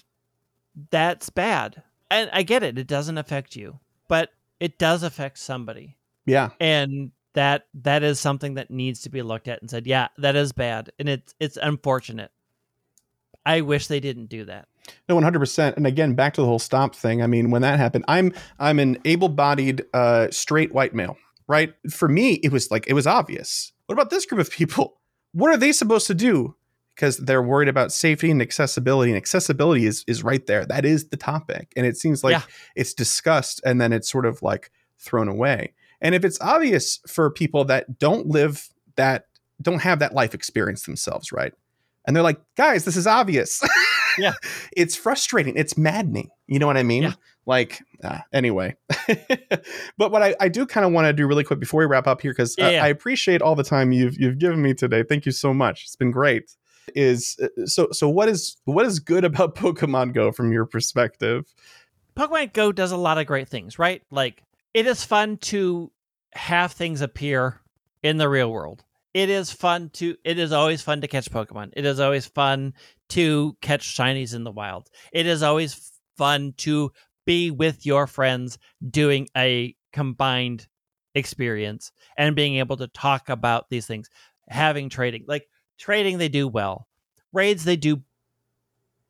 that's 0.91 1.29
bad. 1.29 1.83
And 2.09 2.29
I 2.33 2.43
get 2.43 2.63
it. 2.63 2.77
It 2.77 2.87
doesn't 2.87 3.17
affect 3.17 3.55
you, 3.55 3.79
but 4.07 4.29
it 4.59 4.77
does 4.77 5.03
affect 5.03 5.39
somebody. 5.39 5.97
yeah, 6.25 6.49
And 6.59 7.11
that 7.33 7.65
that 7.73 8.03
is 8.03 8.19
something 8.19 8.53
that 8.55 8.69
needs 8.69 9.01
to 9.01 9.09
be 9.09 9.23
looked 9.23 9.47
at 9.47 9.59
and 9.61 9.69
said, 9.69 9.87
yeah, 9.87 10.09
that 10.19 10.35
is 10.35 10.51
bad. 10.51 10.91
And 10.99 11.09
it's 11.09 11.33
it's 11.39 11.57
unfortunate. 11.57 12.31
I 13.45 13.61
wish 13.61 13.87
they 13.87 13.99
didn't 13.99 14.27
do 14.27 14.45
that. 14.45 14.67
No, 15.09 15.15
one 15.15 15.23
hundred 15.23 15.39
percent. 15.39 15.75
And 15.75 15.87
again, 15.87 16.13
back 16.13 16.33
to 16.35 16.41
the 16.41 16.47
whole 16.47 16.59
stop 16.59 16.95
thing. 16.95 17.23
I 17.23 17.27
mean, 17.27 17.49
when 17.51 17.61
that 17.63 17.79
happened, 17.79 18.05
I'm 18.07 18.33
I'm 18.59 18.79
an 18.79 18.99
able-bodied, 19.05 19.83
uh, 19.93 20.27
straight 20.29 20.73
white 20.73 20.93
male, 20.93 21.17
right? 21.47 21.73
For 21.89 22.07
me, 22.07 22.33
it 22.43 22.51
was 22.51 22.69
like 22.69 22.85
it 22.87 22.93
was 22.93 23.07
obvious. 23.07 23.71
What 23.87 23.93
about 23.93 24.09
this 24.11 24.25
group 24.25 24.39
of 24.39 24.51
people? 24.51 24.99
What 25.31 25.51
are 25.51 25.57
they 25.57 25.71
supposed 25.71 26.07
to 26.07 26.13
do? 26.13 26.55
Because 26.95 27.17
they're 27.17 27.41
worried 27.41 27.69
about 27.69 27.91
safety 27.91 28.29
and 28.29 28.41
accessibility, 28.41 29.11
and 29.11 29.17
accessibility 29.17 29.85
is 29.85 30.03
is 30.07 30.23
right 30.23 30.45
there. 30.45 30.65
That 30.65 30.85
is 30.85 31.09
the 31.09 31.17
topic, 31.17 31.71
and 31.75 31.85
it 31.85 31.97
seems 31.97 32.23
like 32.23 32.33
Yeah. 32.33 32.43
it's 32.75 32.93
discussed 32.93 33.61
and 33.65 33.81
then 33.81 33.91
it's 33.93 34.09
sort 34.09 34.25
of 34.25 34.41
like 34.41 34.71
thrown 34.99 35.27
away. 35.27 35.73
And 36.01 36.13
if 36.13 36.23
it's 36.23 36.39
obvious 36.41 36.99
for 37.07 37.29
people 37.31 37.65
that 37.65 37.97
don't 37.97 38.27
live 38.27 38.69
that, 38.95 39.25
don't 39.61 39.81
have 39.81 39.99
that 39.99 40.13
life 40.13 40.33
experience 40.33 40.83
themselves, 40.85 41.31
right? 41.31 41.53
And 42.05 42.15
they're 42.15 42.23
like, 42.23 42.41
guys, 42.57 42.83
this 42.85 42.97
is 42.97 43.07
obvious. 43.07 43.61
Yeah. 44.17 44.33
it's 44.75 44.95
frustrating. 44.95 45.55
It's 45.55 45.77
maddening. 45.77 46.29
You 46.47 46.59
know 46.59 46.67
what 46.67 46.75
I 46.75 46.83
mean? 46.83 47.03
Yeah. 47.03 47.13
Like, 47.45 47.81
uh, 48.03 48.19
anyway. 48.33 48.75
but 49.97 50.11
what 50.11 50.21
I, 50.21 50.35
I 50.39 50.49
do 50.49 50.65
kind 50.65 50.85
of 50.85 50.91
want 50.91 51.05
to 51.05 51.13
do 51.13 51.25
really 51.25 51.43
quick 51.45 51.59
before 51.59 51.79
we 51.79 51.85
wrap 51.85 52.07
up 52.07 52.21
here, 52.21 52.31
because 52.31 52.55
Yeah, 52.57 52.69
yeah. 52.71 52.83
I 52.83 52.87
appreciate 52.89 53.41
all 53.41 53.55
the 53.55 53.63
time 53.63 53.91
you've 53.93 54.19
you've 54.19 54.37
given 54.37 54.61
me 54.61 54.73
today. 54.73 55.03
Thank 55.03 55.25
you 55.25 55.31
so 55.31 55.53
much. 55.53 55.83
It's 55.83 55.95
been 55.95 56.11
great. 56.11 56.55
Is 56.95 57.37
uh, 57.41 57.65
so 57.65 57.89
so 57.91 58.09
what 58.09 58.29
is 58.29 58.57
what 58.65 58.85
is 58.85 58.99
good 58.99 59.23
about 59.23 59.55
Pokemon 59.55 60.13
Go 60.13 60.31
from 60.31 60.51
your 60.51 60.65
perspective? 60.65 61.45
Pokemon 62.15 62.53
Go 62.53 62.71
does 62.71 62.91
a 62.91 62.97
lot 62.97 63.17
of 63.17 63.25
great 63.25 63.47
things, 63.47 63.79
right? 63.79 64.01
Like 64.11 64.43
it 64.73 64.87
is 64.87 65.03
fun 65.03 65.37
to 65.37 65.91
have 66.33 66.71
things 66.71 67.01
appear 67.01 67.61
in 68.01 68.17
the 68.17 68.29
real 68.29 68.51
world. 68.51 68.83
It 69.13 69.29
is 69.29 69.51
fun 69.51 69.89
to 69.93 70.15
it 70.23 70.39
is 70.39 70.51
always 70.51 70.81
fun 70.81 71.01
to 71.01 71.07
catch 71.07 71.29
Pokemon. 71.29 71.71
It 71.73 71.85
is 71.85 71.99
always 71.99 72.25
fun 72.25 72.73
to 73.09 73.55
catch 73.61 73.95
shinies 73.95 74.33
in 74.33 74.43
the 74.43 74.51
wild. 74.51 74.89
It 75.11 75.25
is 75.25 75.43
always 75.43 75.91
fun 76.17 76.53
to 76.57 76.91
be 77.25 77.51
with 77.51 77.85
your 77.85 78.07
friends 78.07 78.57
doing 78.89 79.27
a 79.37 79.75
combined 79.91 80.67
experience 81.15 81.91
and 82.17 82.35
being 82.35 82.55
able 82.55 82.77
to 82.77 82.87
talk 82.87 83.29
about 83.29 83.69
these 83.69 83.85
things, 83.85 84.09
having 84.49 84.89
trading. 84.89 85.25
Like 85.27 85.47
trading 85.77 86.17
they 86.17 86.29
do 86.29 86.47
well. 86.47 86.87
Raids 87.31 87.63
they 87.63 87.75
do 87.75 88.01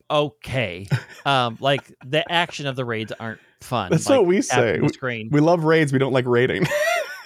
okay. 0.09 0.87
Um 1.25 1.57
like 1.61 1.83
the 2.05 2.29
action 2.29 2.67
of 2.67 2.75
the 2.75 2.83
raids 2.83 3.13
aren't 3.17 3.39
fun. 3.61 3.91
That's 3.91 4.09
like 4.09 4.17
what 4.19 4.27
we 4.27 4.41
say. 4.41 4.77
We, 4.81 4.89
screen. 4.89 5.29
we 5.31 5.39
love 5.39 5.63
raids. 5.63 5.93
We 5.93 5.99
don't 5.99 6.11
like 6.13 6.25
raiding. 6.27 6.67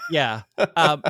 Yeah. 0.09 0.43
Um, 0.77 1.03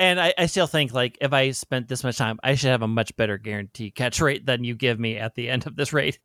and 0.00 0.20
I, 0.20 0.34
I 0.36 0.46
still 0.46 0.66
think 0.66 0.92
like 0.92 1.16
if 1.20 1.32
I 1.32 1.52
spent 1.52 1.86
this 1.86 2.02
much 2.02 2.18
time, 2.18 2.40
I 2.42 2.56
should 2.56 2.70
have 2.70 2.82
a 2.82 2.88
much 2.88 3.14
better 3.14 3.38
guarantee 3.38 3.92
catch 3.92 4.20
rate 4.20 4.44
than 4.44 4.64
you 4.64 4.74
give 4.74 4.98
me 4.98 5.18
at 5.18 5.36
the 5.36 5.48
end 5.48 5.68
of 5.68 5.76
this 5.76 5.92
rate. 5.92 6.18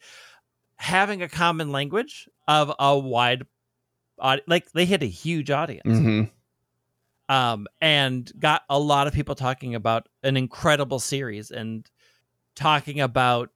Having 0.77 1.22
a 1.22 1.30
common 1.30 1.72
language 1.72 2.27
of 2.48 2.73
a 2.80 2.98
wide, 2.98 3.45
like 4.48 4.72
they 4.72 4.86
hit 4.86 5.03
a 5.03 5.07
huge 5.07 5.52
audience, 5.52 5.84
Mhm. 5.86 6.32
Um, 7.30 7.68
and 7.81 8.31
got 8.39 8.64
a 8.69 8.80
lot 8.80 9.07
of 9.07 9.14
people 9.14 9.35
talking 9.35 9.76
about 9.76 10.07
an 10.23 10.38
incredible 10.38 10.99
series 10.99 11.52
and 11.52 11.89
talking 12.56 13.02
about 13.02 13.49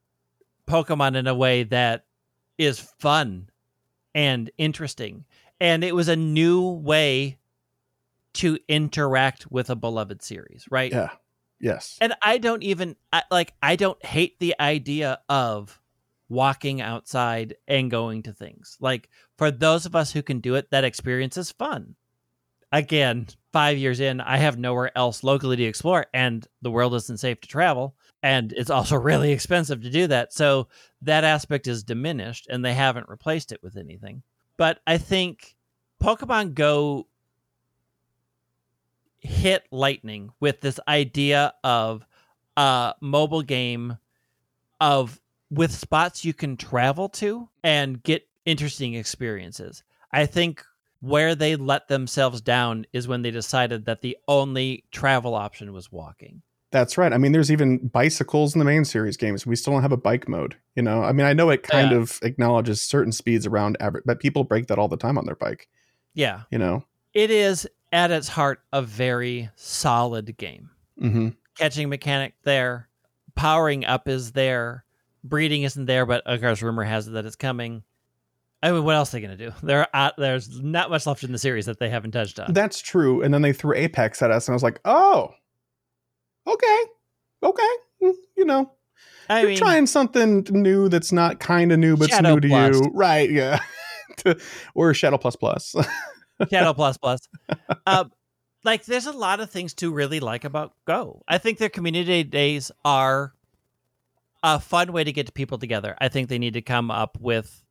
Pokemon 0.67 1.15
in 1.15 1.27
a 1.27 1.35
way 1.35 1.63
that 1.63 2.05
is 2.57 2.79
fun 2.79 3.49
and 4.13 4.51
interesting. 4.57 5.25
And 5.59 5.83
it 5.83 5.95
was 5.95 6.07
a 6.07 6.15
new 6.15 6.69
way 6.69 7.37
to 8.33 8.57
interact 8.67 9.51
with 9.51 9.69
a 9.69 9.75
beloved 9.75 10.21
series, 10.21 10.65
right? 10.69 10.91
Yeah. 10.91 11.09
Yes. 11.59 11.97
And 11.99 12.13
I 12.21 12.37
don't 12.37 12.63
even 12.63 12.95
I, 13.11 13.23
like 13.29 13.53
I 13.61 13.75
don't 13.75 14.03
hate 14.05 14.39
the 14.39 14.55
idea 14.59 15.19
of 15.27 15.81
walking 16.29 16.79
outside 16.79 17.55
and 17.67 17.91
going 17.91 18.23
to 18.23 18.33
things. 18.33 18.77
Like 18.79 19.09
for 19.37 19.51
those 19.51 19.85
of 19.85 19.95
us 19.95 20.13
who 20.13 20.21
can 20.21 20.39
do 20.39 20.55
it, 20.55 20.69
that 20.71 20.83
experience 20.83 21.37
is 21.37 21.51
fun. 21.51 21.95
Again, 22.71 23.27
5 23.51 23.77
years 23.77 23.99
in, 23.99 24.21
I 24.21 24.37
have 24.37 24.59
nowhere 24.59 24.95
else 24.97 25.23
locally 25.23 25.55
to 25.57 25.63
explore 25.63 26.05
and 26.13 26.47
the 26.61 26.71
world 26.71 26.93
isn't 26.93 27.19
safe 27.19 27.41
to 27.41 27.47
travel 27.47 27.95
and 28.21 28.53
it's 28.53 28.69
also 28.69 28.95
really 28.97 29.31
expensive 29.31 29.81
to 29.81 29.89
do 29.89 30.07
that. 30.07 30.33
So 30.33 30.67
that 31.01 31.23
aspect 31.23 31.67
is 31.67 31.83
diminished 31.83 32.47
and 32.49 32.63
they 32.63 32.73
haven't 32.73 33.09
replaced 33.09 33.51
it 33.51 33.63
with 33.63 33.77
anything. 33.77 34.23
But 34.57 34.79
I 34.85 34.97
think 34.97 35.55
Pokemon 36.01 36.53
Go 36.53 37.07
hit 39.19 39.65
lightning 39.71 40.31
with 40.39 40.61
this 40.61 40.79
idea 40.87 41.53
of 41.63 42.05
a 42.55 42.93
mobile 43.01 43.41
game 43.41 43.97
of 44.79 45.19
with 45.51 45.71
spots 45.71 46.23
you 46.23 46.33
can 46.33 46.55
travel 46.55 47.09
to 47.09 47.49
and 47.63 48.01
get 48.03 48.27
interesting 48.45 48.93
experiences. 48.93 49.83
I 50.11 50.25
think 50.25 50.63
where 51.01 51.33
they 51.35 51.55
let 51.55 51.87
themselves 51.87 52.41
down 52.41 52.85
is 52.93 53.07
when 53.07 53.21
they 53.21 53.31
decided 53.31 53.85
that 53.85 54.01
the 54.01 54.17
only 54.27 54.83
travel 54.91 55.33
option 55.35 55.71
was 55.73 55.91
walking. 55.91 56.41
That's 56.71 56.97
right. 56.99 57.11
I 57.11 57.17
mean, 57.17 57.31
there's 57.31 57.51
even 57.51 57.87
bicycles 57.87 58.53
in 58.53 58.59
the 58.59 58.65
main 58.65 58.85
series 58.85 59.17
games. 59.17 59.45
We 59.45 59.55
still 59.55 59.73
don't 59.73 59.81
have 59.81 59.91
a 59.91 59.97
bike 59.97 60.27
mode. 60.27 60.55
You 60.75 60.83
know, 60.83 61.01
I 61.01 61.13
mean, 61.13 61.25
I 61.25 61.33
know 61.33 61.49
it 61.49 61.63
kind 61.63 61.91
Yeah. 61.91 61.97
of 61.97 62.19
acknowledges 62.21 62.79
certain 62.81 63.11
speeds 63.11 63.47
around 63.47 63.75
average, 63.79 64.03
but 64.05 64.19
people 64.19 64.43
break 64.43 64.67
that 64.67 64.77
all 64.77 64.87
the 64.87 64.97
time 64.97 65.17
on 65.17 65.25
their 65.25 65.35
bike. 65.35 65.67
Yeah, 66.13 66.41
You 66.51 66.59
know. 66.59 66.85
it 67.13 67.31
is 67.31 67.67
at 67.91 68.11
its 68.11 68.27
heart 68.27 68.61
a 68.71 68.81
very 68.83 69.49
solid 69.55 70.37
game. 70.37 70.69
Mm-hmm. 71.01 71.29
Catching 71.57 71.89
mechanic 71.89 72.35
there, 72.43 72.87
powering 73.35 73.83
up 73.85 74.07
is 74.07 74.33
there, 74.33 74.85
breeding 75.23 75.63
isn't 75.63 75.85
there, 75.85 76.05
but 76.05 76.21
of 76.27 76.39
course, 76.39 76.61
rumor 76.61 76.83
has 76.83 77.07
it 77.07 77.11
that 77.11 77.25
it's 77.25 77.35
coming. 77.35 77.83
I 78.61 78.71
mean, 78.71 78.83
what 78.83 78.95
else 78.95 79.13
are 79.13 79.17
they 79.19 79.25
going 79.25 79.37
to 79.37 79.49
do? 79.49 79.53
There, 79.63 79.87
uh, 79.93 80.11
there's 80.17 80.61
not 80.61 80.89
much 80.89 81.05
left 81.05 81.23
in 81.23 81.31
the 81.31 81.37
series 81.37 81.65
that 81.67 81.79
they 81.79 81.89
haven't 81.89 82.11
touched 82.11 82.39
on. 82.39 82.53
That's 82.53 82.81
true. 82.81 83.21
And 83.21 83.33
then 83.33 83.41
they 83.41 83.53
threw 83.53 83.73
Apex 83.73 84.21
at 84.21 84.31
us, 84.31 84.47
and 84.47 84.53
I 84.53 84.55
was 84.55 84.63
like, 84.63 84.81
oh, 84.83 85.29
okay, 86.45 86.77
okay. 87.43 87.69
Mm, 88.03 88.13
You 88.35 88.45
know, 88.45 88.71
I 89.29 89.41
you're 89.41 89.49
mean, 89.49 89.57
trying 89.57 89.87
something 89.87 90.45
new 90.49 90.89
that's 90.89 91.11
not 91.11 91.39
kind 91.39 91.71
of 91.71 91.79
new, 91.79 91.95
but 91.95 92.05
it's 92.05 92.15
Shadow 92.15 92.35
new 92.35 92.41
to 92.41 92.47
you, 92.47 92.91
right? 92.93 93.29
Yeah. 93.29 93.59
or 94.75 94.93
Shadow 94.93 95.17
Plus 95.17 95.35
Plus. 95.35 95.75
Shadow 96.51 96.73
Plus 96.73 96.97
Plus. 96.97 97.21
Um, 97.85 98.11
like, 98.65 98.83
there's 98.85 99.05
a 99.05 99.13
lot 99.13 99.39
of 99.39 99.49
things 99.49 99.73
to 99.75 99.91
really 99.93 100.19
like 100.19 100.43
about 100.43 100.73
Go. 100.85 101.21
I 101.27 101.37
think 101.37 101.59
their 101.59 101.69
community 101.69 102.23
days 102.23 102.71
are 102.83 103.33
a 104.43 104.59
fun 104.59 104.91
way 104.91 105.03
to 105.05 105.13
get 105.13 105.33
people 105.33 105.57
together. 105.57 105.95
I 105.99 106.09
think 106.09 106.27
they 106.27 106.39
need 106.39 106.53
to 106.53 106.61
come 106.61 106.91
up 106.91 107.17
with 107.21 107.63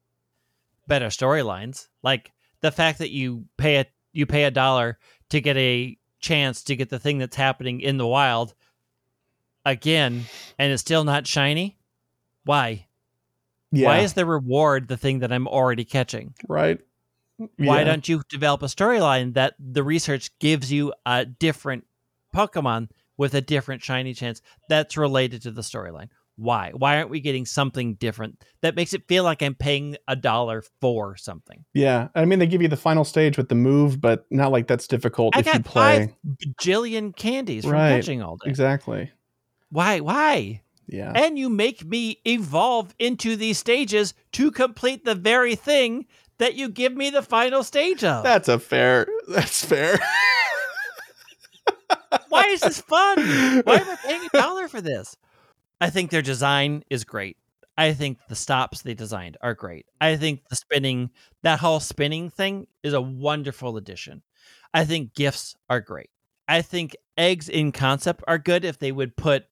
better 0.88 1.06
storylines. 1.06 1.86
Like 2.02 2.32
the 2.60 2.72
fact 2.72 2.98
that 2.98 3.10
you 3.10 3.44
pay 3.56 3.76
a 3.76 3.86
you 4.12 4.26
pay 4.26 4.44
a 4.44 4.50
dollar 4.50 4.98
to 5.30 5.40
get 5.40 5.56
a 5.56 5.96
chance 6.18 6.64
to 6.64 6.74
get 6.74 6.88
the 6.88 6.98
thing 6.98 7.18
that's 7.18 7.36
happening 7.36 7.80
in 7.80 7.96
the 7.98 8.06
wild 8.06 8.54
again 9.64 10.24
and 10.58 10.72
it's 10.72 10.80
still 10.80 11.04
not 11.04 11.26
shiny. 11.26 11.78
Why? 12.44 12.86
Yeah. 13.70 13.86
Why 13.86 13.98
is 13.98 14.14
the 14.14 14.24
reward 14.26 14.88
the 14.88 14.96
thing 14.96 15.20
that 15.20 15.32
I'm 15.32 15.46
already 15.46 15.84
catching? 15.84 16.34
right? 16.48 16.80
Why 17.36 17.78
Yeah. 17.78 17.84
don't 17.84 18.08
you 18.08 18.22
develop 18.28 18.62
a 18.62 18.66
storyline 18.66 19.34
that 19.34 19.54
the 19.60 19.84
research 19.84 20.36
gives 20.40 20.72
you 20.72 20.92
a 21.06 21.24
different 21.24 21.86
Pokemon 22.34 22.88
with 23.16 23.34
a 23.34 23.40
different 23.40 23.82
shiny 23.82 24.12
chance 24.14 24.42
that's 24.68 24.96
related 24.96 25.42
to 25.42 25.50
the 25.52 25.60
storyline? 25.62 26.08
Why? 26.38 26.70
Why 26.72 26.96
aren't 26.96 27.10
we 27.10 27.18
getting 27.20 27.44
something 27.44 27.94
different 27.96 28.42
that 28.60 28.76
makes 28.76 28.94
it 28.94 29.08
feel 29.08 29.24
like 29.24 29.42
I'm 29.42 29.56
paying 29.56 29.96
a 30.06 30.14
dollar 30.14 30.62
for 30.80 31.16
something? 31.16 31.64
Yeah, 31.74 32.08
I 32.14 32.24
mean 32.24 32.38
they 32.38 32.46
give 32.46 32.62
you 32.62 32.68
the 32.68 32.76
final 32.76 33.04
stage 33.04 33.36
with 33.36 33.48
the 33.48 33.56
move, 33.56 34.00
but 34.00 34.24
not 34.30 34.52
like 34.52 34.68
that's 34.68 34.86
difficult 34.86 35.34
I 35.36 35.40
if 35.40 35.46
you 35.46 35.52
got 35.54 35.64
play. 35.64 36.06
five 36.06 36.36
bajillion 36.46 37.14
candies 37.16 37.64
from 37.64 37.72
Right. 37.72 37.90
catching 37.96 38.22
all 38.22 38.36
day. 38.36 38.48
Exactly. 38.50 39.10
Why? 39.70 39.98
Why? 40.00 40.62
Yeah. 40.86 41.12
And 41.14 41.36
you 41.38 41.50
make 41.50 41.84
me 41.84 42.18
evolve 42.24 42.94
into 43.00 43.34
these 43.36 43.58
stages 43.58 44.14
to 44.32 44.50
complete 44.52 45.04
the 45.04 45.14
very 45.16 45.56
thing 45.56 46.06
that 46.38 46.54
you 46.54 46.68
give 46.68 46.94
me 46.94 47.10
the 47.10 47.20
final 47.20 47.64
stage 47.64 48.04
of. 48.04 48.22
That's 48.22 48.48
a 48.48 48.58
fair. 48.60 49.06
That's 49.28 49.64
fair. 49.64 49.98
Why 52.28 52.44
is 52.44 52.60
this 52.60 52.80
fun? 52.80 53.18
Why 53.64 53.74
am 53.76 53.90
I 53.90 53.96
paying 54.04 54.22
a 54.32 54.38
dollar 54.38 54.68
for 54.68 54.80
this? 54.80 55.16
I 55.80 55.90
think 55.90 56.10
their 56.10 56.22
design 56.22 56.84
is 56.90 57.04
great. 57.04 57.36
I 57.76 57.92
think 57.92 58.18
the 58.28 58.34
stops 58.34 58.82
they 58.82 58.94
designed 58.94 59.36
are 59.40 59.54
great. 59.54 59.86
I 60.00 60.16
think 60.16 60.42
the 60.48 60.56
spinning, 60.56 61.10
that 61.42 61.60
whole 61.60 61.78
spinning 61.78 62.28
thing 62.28 62.66
is 62.82 62.92
a 62.92 63.00
wonderful 63.00 63.76
addition. 63.76 64.22
I 64.74 64.84
think 64.84 65.14
gifts 65.14 65.54
are 65.70 65.80
great. 65.80 66.10
I 66.48 66.62
think 66.62 66.96
eggs 67.16 67.48
in 67.48 67.70
concept 67.72 68.24
are 68.26 68.38
good 68.38 68.64
if 68.64 68.78
they 68.78 68.90
would 68.90 69.16
put 69.16 69.44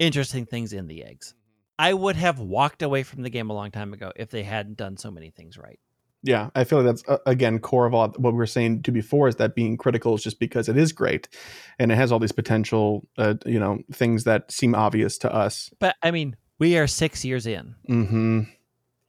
interesting 0.00 0.46
things 0.46 0.72
in 0.72 0.88
the 0.88 1.04
eggs. 1.04 1.28
Mm-hmm. 1.28 1.36
I 1.78 1.94
would 1.94 2.16
have 2.16 2.40
walked 2.40 2.82
away 2.82 3.04
from 3.04 3.22
the 3.22 3.30
game 3.30 3.50
a 3.50 3.54
long 3.54 3.70
time 3.70 3.92
ago 3.92 4.12
if 4.16 4.30
they 4.30 4.42
hadn't 4.42 4.76
done 4.76 4.96
so 4.96 5.10
many 5.10 5.30
things 5.30 5.56
right. 5.56 5.78
Yeah, 6.22 6.50
I 6.54 6.64
feel 6.64 6.78
like 6.82 6.86
that's 6.86 7.02
uh, 7.08 7.18
again 7.26 7.58
core 7.60 7.86
of 7.86 7.94
all 7.94 8.08
what 8.18 8.32
we 8.32 8.36
were 8.38 8.46
saying 8.46 8.82
to 8.82 8.92
before 8.92 9.28
is 9.28 9.36
that 9.36 9.54
being 9.54 9.76
critical 9.76 10.14
is 10.14 10.22
just 10.22 10.38
because 10.38 10.68
it 10.68 10.76
is 10.76 10.92
great, 10.92 11.28
and 11.78 11.90
it 11.90 11.94
has 11.96 12.12
all 12.12 12.18
these 12.18 12.32
potential, 12.32 13.06
uh, 13.18 13.34
you 13.46 13.58
know, 13.58 13.78
things 13.92 14.24
that 14.24 14.50
seem 14.52 14.74
obvious 14.74 15.16
to 15.18 15.34
us. 15.34 15.70
But 15.78 15.96
I 16.02 16.10
mean, 16.10 16.36
we 16.58 16.76
are 16.76 16.86
six 16.86 17.24
years 17.24 17.46
in. 17.46 17.74
hmm 17.86 18.42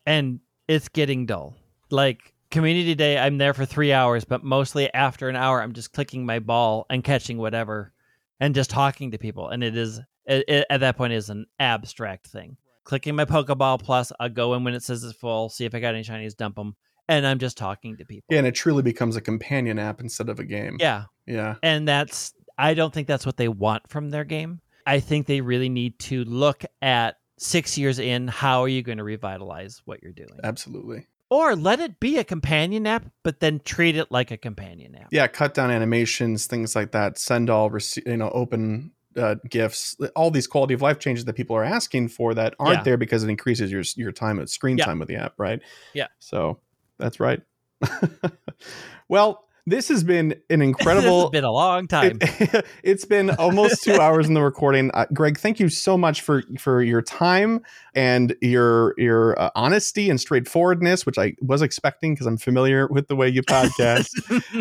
and 0.06 0.40
it's 0.68 0.90
getting 0.90 1.26
dull. 1.26 1.56
Like 1.90 2.34
community 2.50 2.96
day, 2.96 3.18
I'm 3.18 3.38
there 3.38 3.54
for 3.54 3.66
three 3.66 3.92
hours, 3.94 4.26
but 4.26 4.44
mostly 4.44 4.92
after 4.94 5.30
an 5.30 5.36
hour, 5.36 5.62
I'm 5.62 5.74
just 5.74 5.94
clicking 5.94 6.26
my 6.26 6.40
ball 6.40 6.86
and 6.90 7.04
catching 7.04 7.38
whatever, 7.38 7.94
and 8.40 8.56
just 8.56 8.70
talking 8.70 9.12
to 9.12 9.18
people. 9.18 9.50
And 9.50 9.64
it 9.64 9.76
is 9.76 10.00
it, 10.26 10.46
it- 10.48 10.68
at 10.70 10.80
that 10.80 10.98
point 10.98 11.14
is 11.14 11.30
an 11.30 11.46
abstract 11.60 12.28
thing. 12.28 12.58
Clicking 12.84 13.16
my 13.16 13.26
Pokeball 13.26 13.82
plus, 13.84 14.12
I'll 14.20 14.30
go 14.30 14.54
in 14.56 14.64
when 14.64 14.74
it 14.74 14.82
says 14.82 15.04
it's 15.04 15.16
full, 15.18 15.50
see 15.50 15.66
if 15.66 15.76
I 15.76 15.80
got 15.80 15.94
any 15.94 16.04
shinies, 16.04 16.36
dump 16.36 16.56
them, 16.56 16.76
and 17.10 17.26
I'm 17.28 17.40
just 17.40 17.58
talking 17.58 17.98
to 17.98 18.06
people. 18.06 18.26
Yeah, 18.30 18.40
and 18.40 18.48
it 18.48 18.56
truly 18.56 18.84
becomes 18.84 19.16
a 19.16 19.22
companion 19.22 19.80
app 19.80 20.02
instead 20.02 20.30
of 20.30 20.40
a 20.40 20.44
game. 20.44 20.78
yeah, 20.80 21.06
Yeah. 21.26 21.56
and 21.64 21.88
that's 21.88 22.34
I 22.58 22.74
don't 22.74 22.94
think 22.94 23.08
that's 23.08 23.26
what 23.26 23.38
they 23.38 23.48
want 23.48 23.90
from 23.90 24.10
their 24.12 24.24
game. 24.24 24.62
I 24.86 25.00
think 25.00 25.26
they 25.28 25.42
really 25.42 25.70
need 25.70 25.98
to 26.00 26.24
look 26.26 26.64
at 26.82 27.18
six 27.38 27.78
years 27.78 27.98
in. 28.00 28.28
How 28.28 28.62
are 28.62 28.68
you 28.68 28.82
going 28.84 28.98
to 29.00 29.04
revitalize 29.04 29.82
what 29.86 30.02
you're 30.04 30.12
doing? 30.12 30.40
Absolutely. 30.44 31.08
or 31.30 31.56
let 31.56 31.80
it 31.80 31.98
be 32.02 32.18
a 32.18 32.24
companion 32.26 32.86
app, 32.86 33.06
but 33.24 33.40
then 33.40 33.62
treat 33.64 33.96
it 33.96 34.12
like 34.12 34.32
a 34.32 34.38
companion 34.38 34.94
app. 34.96 35.08
Yeah, 35.12 35.28
cut 35.28 35.54
down 35.54 35.72
animations, 35.72 36.46
things 36.46 36.76
like 36.76 36.92
that. 36.92 37.18
Send 37.18 37.50
all, 37.50 37.70
rece- 37.70 38.06
you 38.06 38.18
know, 38.18 38.30
open 38.32 38.92
uh, 39.18 39.36
gifts. 39.50 39.96
All 40.16 40.30
these 40.30 40.46
quality 40.46 40.74
of 40.74 40.82
life 40.82 41.00
changes 41.00 41.24
that 41.26 41.34
people 41.34 41.56
are 41.56 41.64
asking 41.64 42.10
for 42.10 42.34
that 42.34 42.54
aren't 42.60 42.80
Yeah. 42.80 42.84
there 42.84 42.98
because 42.98 43.24
it 43.24 43.30
increases 43.30 43.72
your 43.72 43.84
your 43.96 44.12
time 44.12 44.40
at 44.42 44.50
screen 44.50 44.78
Yeah. 44.78 44.86
time 44.86 45.00
with 45.00 45.08
the 45.08 45.16
app, 45.16 45.34
right? 45.38 45.62
Yeah. 45.94 46.08
So 46.20 46.60
that's 47.02 47.20
right. 47.20 47.42
well, 49.10 49.46
this 49.68 49.90
has 49.90 50.04
been 50.04 50.36
an 50.50 50.62
incredible. 50.62 51.24
it's 51.24 51.32
been 51.32 51.44
a 51.44 51.52
long 51.52 51.88
time. 51.88 52.20
It, 52.42 52.66
has 52.84 53.06
been 53.06 53.30
almost 53.32 53.84
two 53.84 54.00
hours 54.00 54.28
in 54.28 54.34
the 54.34 54.42
recording. 54.42 54.92
Uh, 54.94 55.06
Greg, 55.14 55.38
thank 55.38 55.60
you 55.60 55.70
so 55.70 55.98
much 55.98 56.22
for 56.22 56.44
for 56.58 56.82
your 56.82 57.02
time 57.02 57.62
and 57.94 58.36
your 58.42 58.96
your 58.98 59.40
uh, 59.40 59.52
honesty 59.56 60.10
and 60.10 60.20
straightforwardness, 60.20 61.06
which 61.06 61.18
I 61.18 61.36
was 61.42 61.62
expecting 61.62 62.14
because 62.14 62.28
I'm 62.28 62.38
familiar 62.38 62.88
with 62.88 63.08
the 63.08 63.16
way 63.16 63.30
you 63.30 63.44
podcast. 63.44 64.10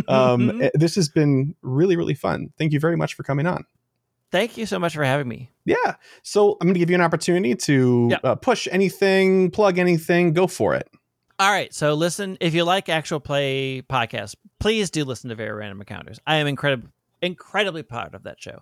um, 0.08 0.62
eh, 0.62 0.70
this 0.74 0.94
has 0.96 1.08
been 1.08 1.54
really 1.62 1.96
really 1.96 2.14
fun. 2.14 2.52
Thank 2.58 2.72
you 2.72 2.80
very 2.80 2.96
much 2.96 3.14
for 3.14 3.22
coming 3.22 3.46
on. 3.46 3.64
Thank 4.30 4.56
you 4.56 4.66
so 4.66 4.78
much 4.78 4.94
for 4.94 5.02
having 5.02 5.26
me. 5.26 5.50
Yeah. 5.64 5.96
So 6.22 6.52
I'm 6.60 6.68
going 6.68 6.74
to 6.74 6.78
give 6.78 6.88
you 6.90 6.94
an 6.94 7.00
opportunity 7.00 7.56
to 7.56 8.12
uh, 8.22 8.34
push 8.36 8.68
anything, 8.70 9.50
plug 9.50 9.78
anything, 9.78 10.34
go 10.34 10.46
for 10.46 10.74
it. 10.74 10.88
All 11.40 11.50
right, 11.50 11.72
so 11.72 11.94
listen. 11.94 12.36
If 12.38 12.52
you 12.52 12.64
like 12.64 12.90
actual 12.90 13.18
play 13.18 13.80
podcasts, 13.80 14.34
please 14.58 14.90
do 14.90 15.06
listen 15.06 15.30
to 15.30 15.34
Very 15.34 15.52
Random 15.52 15.80
Encounters. 15.80 16.20
I 16.26 16.36
am 16.36 16.46
incredibly 16.46 16.90
incredibly 17.22 17.82
proud 17.82 18.14
of 18.14 18.24
that 18.24 18.42
show. 18.42 18.60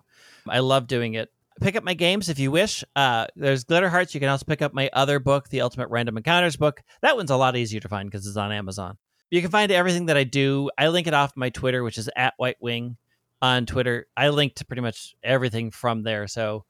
I 0.49 0.61
love 0.61 0.87
doing 0.87 1.15
it. 1.15 1.29
Pick 1.61 1.75
up 1.75 1.83
my 1.83 1.95
games 1.95 2.29
if 2.29 2.39
you 2.39 2.53
wish. 2.53 2.85
Uh, 2.95 3.27
there's 3.35 3.65
Glitter 3.65 3.89
Hearts. 3.89 4.15
You 4.15 4.21
can 4.21 4.29
also 4.29 4.45
pick 4.45 4.63
up 4.63 4.75
my 4.75 4.91
other 4.93 5.19
book, 5.19 5.49
the 5.49 5.63
Ultimate 5.63 5.89
Random 5.89 6.19
Encounters 6.19 6.55
book. 6.55 6.81
That 7.03 7.17
one's 7.17 7.33
a 7.33 7.37
lot 7.37 7.57
easier 7.57 7.81
to 7.81 7.89
find 7.89 8.09
because 8.09 8.29
it's 8.29 8.37
on 8.37 8.53
Amazon. 8.53 8.97
You 9.29 9.41
can 9.43 9.51
find 9.51 9.73
everything 9.73 10.07
that 10.07 10.17
I 10.17 10.23
do. 10.23 10.71
I 10.79 10.87
link 10.87 11.09
it 11.09 11.15
off 11.15 11.33
my 11.35 11.51
Twitter, 11.51 11.83
which 11.83 11.99
is 11.99 12.09
at 12.15 12.35
White 12.37 12.59
Wing 12.61 12.97
on 13.43 13.67
Twitter. 13.67 14.07
I 14.17 14.29
link 14.29 14.55
to 14.55 14.65
pretty 14.65 14.83
much 14.83 15.17
everything 15.25 15.73
from 15.73 16.05
there. 16.05 16.29
So 16.29 16.65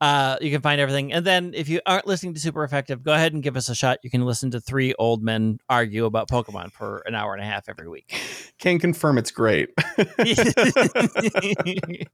uh, 0.00 0.36
you 0.40 0.50
can 0.50 0.60
find 0.60 0.80
everything. 0.80 1.12
And 1.12 1.24
then 1.24 1.52
if 1.54 1.68
you 1.68 1.80
aren't 1.86 2.06
listening 2.06 2.34
to 2.34 2.40
Super 2.40 2.64
Effective, 2.64 3.02
go 3.02 3.12
ahead 3.12 3.32
and 3.32 3.42
give 3.42 3.56
us 3.56 3.68
a 3.68 3.74
shot. 3.74 3.98
You 4.02 4.10
can 4.10 4.22
listen 4.22 4.50
to 4.52 4.60
three 4.60 4.94
old 4.98 5.22
men 5.22 5.58
argue 5.68 6.04
about 6.04 6.28
Pokemon 6.28 6.72
for 6.72 7.02
an 7.06 7.14
hour 7.14 7.34
and 7.34 7.42
a 7.42 7.46
half 7.46 7.68
every 7.68 7.88
week. 7.88 8.14
Can 8.58 8.78
confirm 8.78 9.18
it's 9.18 9.30
great. 9.30 9.70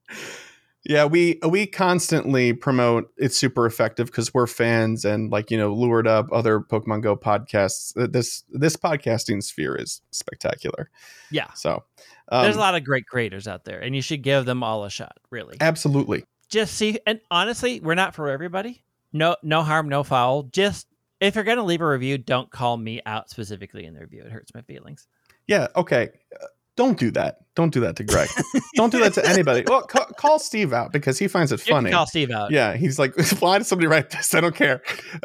Yeah, 0.82 1.05
we 1.05 1.39
we 1.47 1.66
constantly 1.66 2.55
promote 2.55 3.12
it's 3.19 3.36
super 3.36 3.66
effective 3.66 4.07
because 4.07 4.32
we're 4.32 4.47
fans 4.47 5.05
and 5.05 5.31
like 5.31 5.51
you 5.51 5.59
know 5.59 5.74
lured 5.74 6.09
up 6.09 6.28
other 6.32 6.61
Pokemon 6.61 7.02
Go 7.02 7.16
podcasts. 7.16 7.93
This 8.11 8.44
this 8.48 8.77
podcasting 8.77 9.43
sphere 9.43 9.77
is 9.77 10.01
spectacular. 10.11 10.89
yeah. 11.31 11.52
So 11.52 11.85
um, 12.31 12.44
There's 12.44 12.57
a 12.57 12.61
lot 12.61 12.77
of 12.77 12.85
great 12.85 13.07
creators 13.07 13.47
out 13.47 13.65
there, 13.65 13.81
and 13.81 13.94
you 13.94 14.01
should 14.01 14.23
give 14.23 14.47
them 14.47 14.62
all 14.62 14.85
a 14.85 14.90
shot, 14.90 15.19
really. 15.31 15.59
absolutely. 15.61 16.24
Just 16.51 16.75
see, 16.75 16.99
and 17.07 17.21
honestly, 17.31 17.81
we're 17.81 17.95
not 17.95 18.15
for 18.15 18.29
everybody. 18.29 18.83
No, 19.13 19.37
no 19.43 19.63
harm, 19.63 19.89
no 19.89 20.03
foul. 20.03 20.45
Just 20.45 20.87
if 21.21 21.35
you're 21.35 21.45
gonna 21.45 21.65
leave 21.65 21.81
a 21.81 21.87
review, 21.89 22.19
don't 22.19 22.51
call 22.51 22.77
me 22.77 23.01
out 23.07 23.31
specifically 23.31 23.85
in 23.87 23.95
the 23.95 24.01
review. 24.01 24.23
It 24.25 24.33
hurts 24.33 24.53
my 24.55 24.63
feelings. 24.63 25.07
Yeah. 25.47 25.69
Okay. 25.77 26.11
Uh, 26.41 26.47
Don't 26.77 26.99
do 26.99 27.11
that. 27.11 27.39
Don't 27.57 27.75
do 27.75 27.81
that 27.81 27.97
to 27.97 28.05
Greg. 28.05 28.29
Don't 28.77 28.91
do 28.91 29.01
that 29.01 29.13
to 29.15 29.29
anybody. 29.29 29.65
Well, 29.67 29.83
ca- 29.83 30.07
call 30.17 30.39
Steve 30.39 30.73
out 30.73 30.93
because 30.93 31.19
he 31.19 31.29
finds 31.29 31.53
it 31.53 31.67
You 31.67 31.75
funny. 31.75 31.91
call 31.91 32.07
Steve 32.07 32.31
out. 32.31 32.53
Yeah, 32.53 32.75
he's 32.77 32.99
like, 32.99 33.15
why 33.41 33.59
did 33.59 33.67
somebody 33.67 33.87
write 33.89 34.11
this? 34.11 34.33
I 34.35 34.41
don't 34.41 34.55
care. 34.55 34.81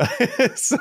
so, 0.56 0.78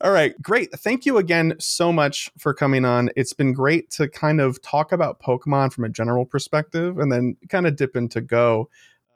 all 0.00 0.10
right, 0.10 0.40
great. 0.42 0.72
Thank 0.72 1.06
you 1.06 1.18
again 1.18 1.54
so 1.58 1.92
much 1.92 2.30
for 2.38 2.54
coming 2.54 2.84
on. 2.84 3.10
It's 3.14 3.32
been 3.34 3.52
great 3.52 3.90
to 3.92 4.08
kind 4.08 4.40
of 4.40 4.60
talk 4.62 4.90
about 4.92 5.20
Pokemon 5.20 5.72
from 5.72 5.84
a 5.84 5.88
general 5.88 6.24
perspective 6.24 6.98
and 6.98 7.12
then 7.12 7.36
kind 7.48 7.66
of 7.66 7.76
dip 7.76 7.94
into 7.94 8.20
Go. 8.20 8.68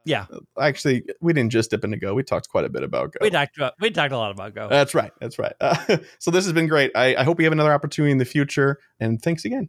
Yeah. 0.06 0.26
Actually, 0.58 1.04
we 1.20 1.32
didn't 1.32 1.50
just 1.50 1.70
dip 1.70 1.84
into 1.84 1.96
Go. 1.96 2.14
We 2.14 2.22
talked 2.22 2.48
quite 2.48 2.64
a 2.64 2.68
bit 2.68 2.84
about 2.84 3.12
Go. 3.12 3.18
We 3.20 3.30
talked 3.30 3.56
about 3.56 3.74
we 3.80 3.90
talked 3.90 4.12
a 4.12 4.18
lot 4.18 4.30
about 4.30 4.54
Go. 4.54 4.68
That's 4.68 4.94
right. 4.94 5.10
That's 5.20 5.38
right. 5.38 5.54
Uh, 5.60 5.98
so 6.18 6.30
this 6.30 6.44
has 6.44 6.52
been 6.52 6.68
great. 6.68 6.92
I, 6.94 7.16
I 7.16 7.24
hope 7.24 7.38
we 7.38 7.44
have 7.44 7.52
another 7.52 7.72
opportunity 7.72 8.12
in 8.12 8.18
the 8.18 8.24
future. 8.24 8.78
And 9.00 9.20
thanks 9.20 9.44
again. 9.44 9.68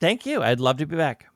Thank 0.00 0.26
you. 0.26 0.42
I'd 0.42 0.58
love 0.58 0.78
to 0.78 0.86
be 0.86 0.96
back. 0.96 1.26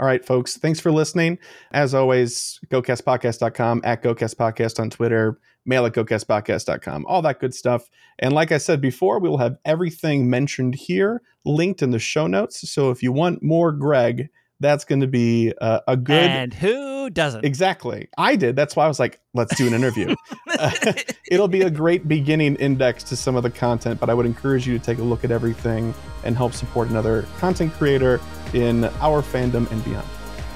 All 0.00 0.06
right, 0.06 0.24
folks. 0.24 0.56
Thanks 0.56 0.80
for 0.80 0.90
listening. 0.90 1.38
As 1.72 1.94
always, 1.94 2.58
gocastpodcast.com, 2.70 3.82
at 3.84 4.02
gocastpodcast 4.02 4.80
on 4.80 4.88
Twitter, 4.88 5.38
mail 5.66 5.84
at 5.84 5.92
gocastpodcast.com, 5.92 7.04
all 7.06 7.22
that 7.22 7.38
good 7.38 7.54
stuff. 7.54 7.88
And 8.18 8.32
like 8.32 8.50
I 8.50 8.58
said 8.58 8.80
before, 8.80 9.20
we 9.20 9.28
will 9.28 9.38
have 9.38 9.58
everything 9.66 10.30
mentioned 10.30 10.74
here 10.74 11.22
linked 11.44 11.82
in 11.82 11.90
the 11.90 11.98
show 11.98 12.26
notes. 12.26 12.70
So 12.70 12.90
if 12.90 13.02
you 13.02 13.12
want 13.12 13.42
more 13.42 13.72
Greg, 13.72 14.30
that's 14.60 14.84
going 14.84 15.00
to 15.00 15.06
be 15.06 15.52
uh, 15.60 15.80
a 15.88 15.96
good. 15.96 16.30
And 16.30 16.54
who 16.54 17.10
doesn't? 17.10 17.44
Exactly. 17.44 18.08
I 18.16 18.36
did. 18.36 18.56
That's 18.56 18.76
why 18.76 18.84
I 18.84 18.88
was 18.88 19.00
like, 19.00 19.20
let's 19.34 19.56
do 19.56 19.66
an 19.66 19.72
interview. 19.72 20.14
It'll 21.30 21.48
be 21.48 21.62
a 21.62 21.70
great 21.70 22.06
beginning 22.06 22.56
index 22.56 23.02
to 23.04 23.16
some 23.16 23.36
of 23.36 23.42
the 23.42 23.50
content, 23.50 23.98
but 23.98 24.10
I 24.10 24.14
would 24.14 24.26
encourage 24.26 24.66
you 24.66 24.78
to 24.78 24.84
take 24.84 24.98
a 24.98 25.02
look 25.02 25.24
at 25.24 25.30
everything 25.30 25.94
and 26.24 26.36
help 26.36 26.52
support 26.52 26.88
another 26.88 27.26
content 27.38 27.72
creator 27.72 28.20
in 28.52 28.84
our 29.00 29.22
fandom 29.22 29.70
and 29.70 29.84
beyond. 29.84 30.06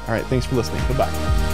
All 0.07 0.13
right. 0.13 0.25
Thanks 0.27 0.47
for 0.47 0.57
listening. 0.57 0.83
Goodbye. 0.87 1.54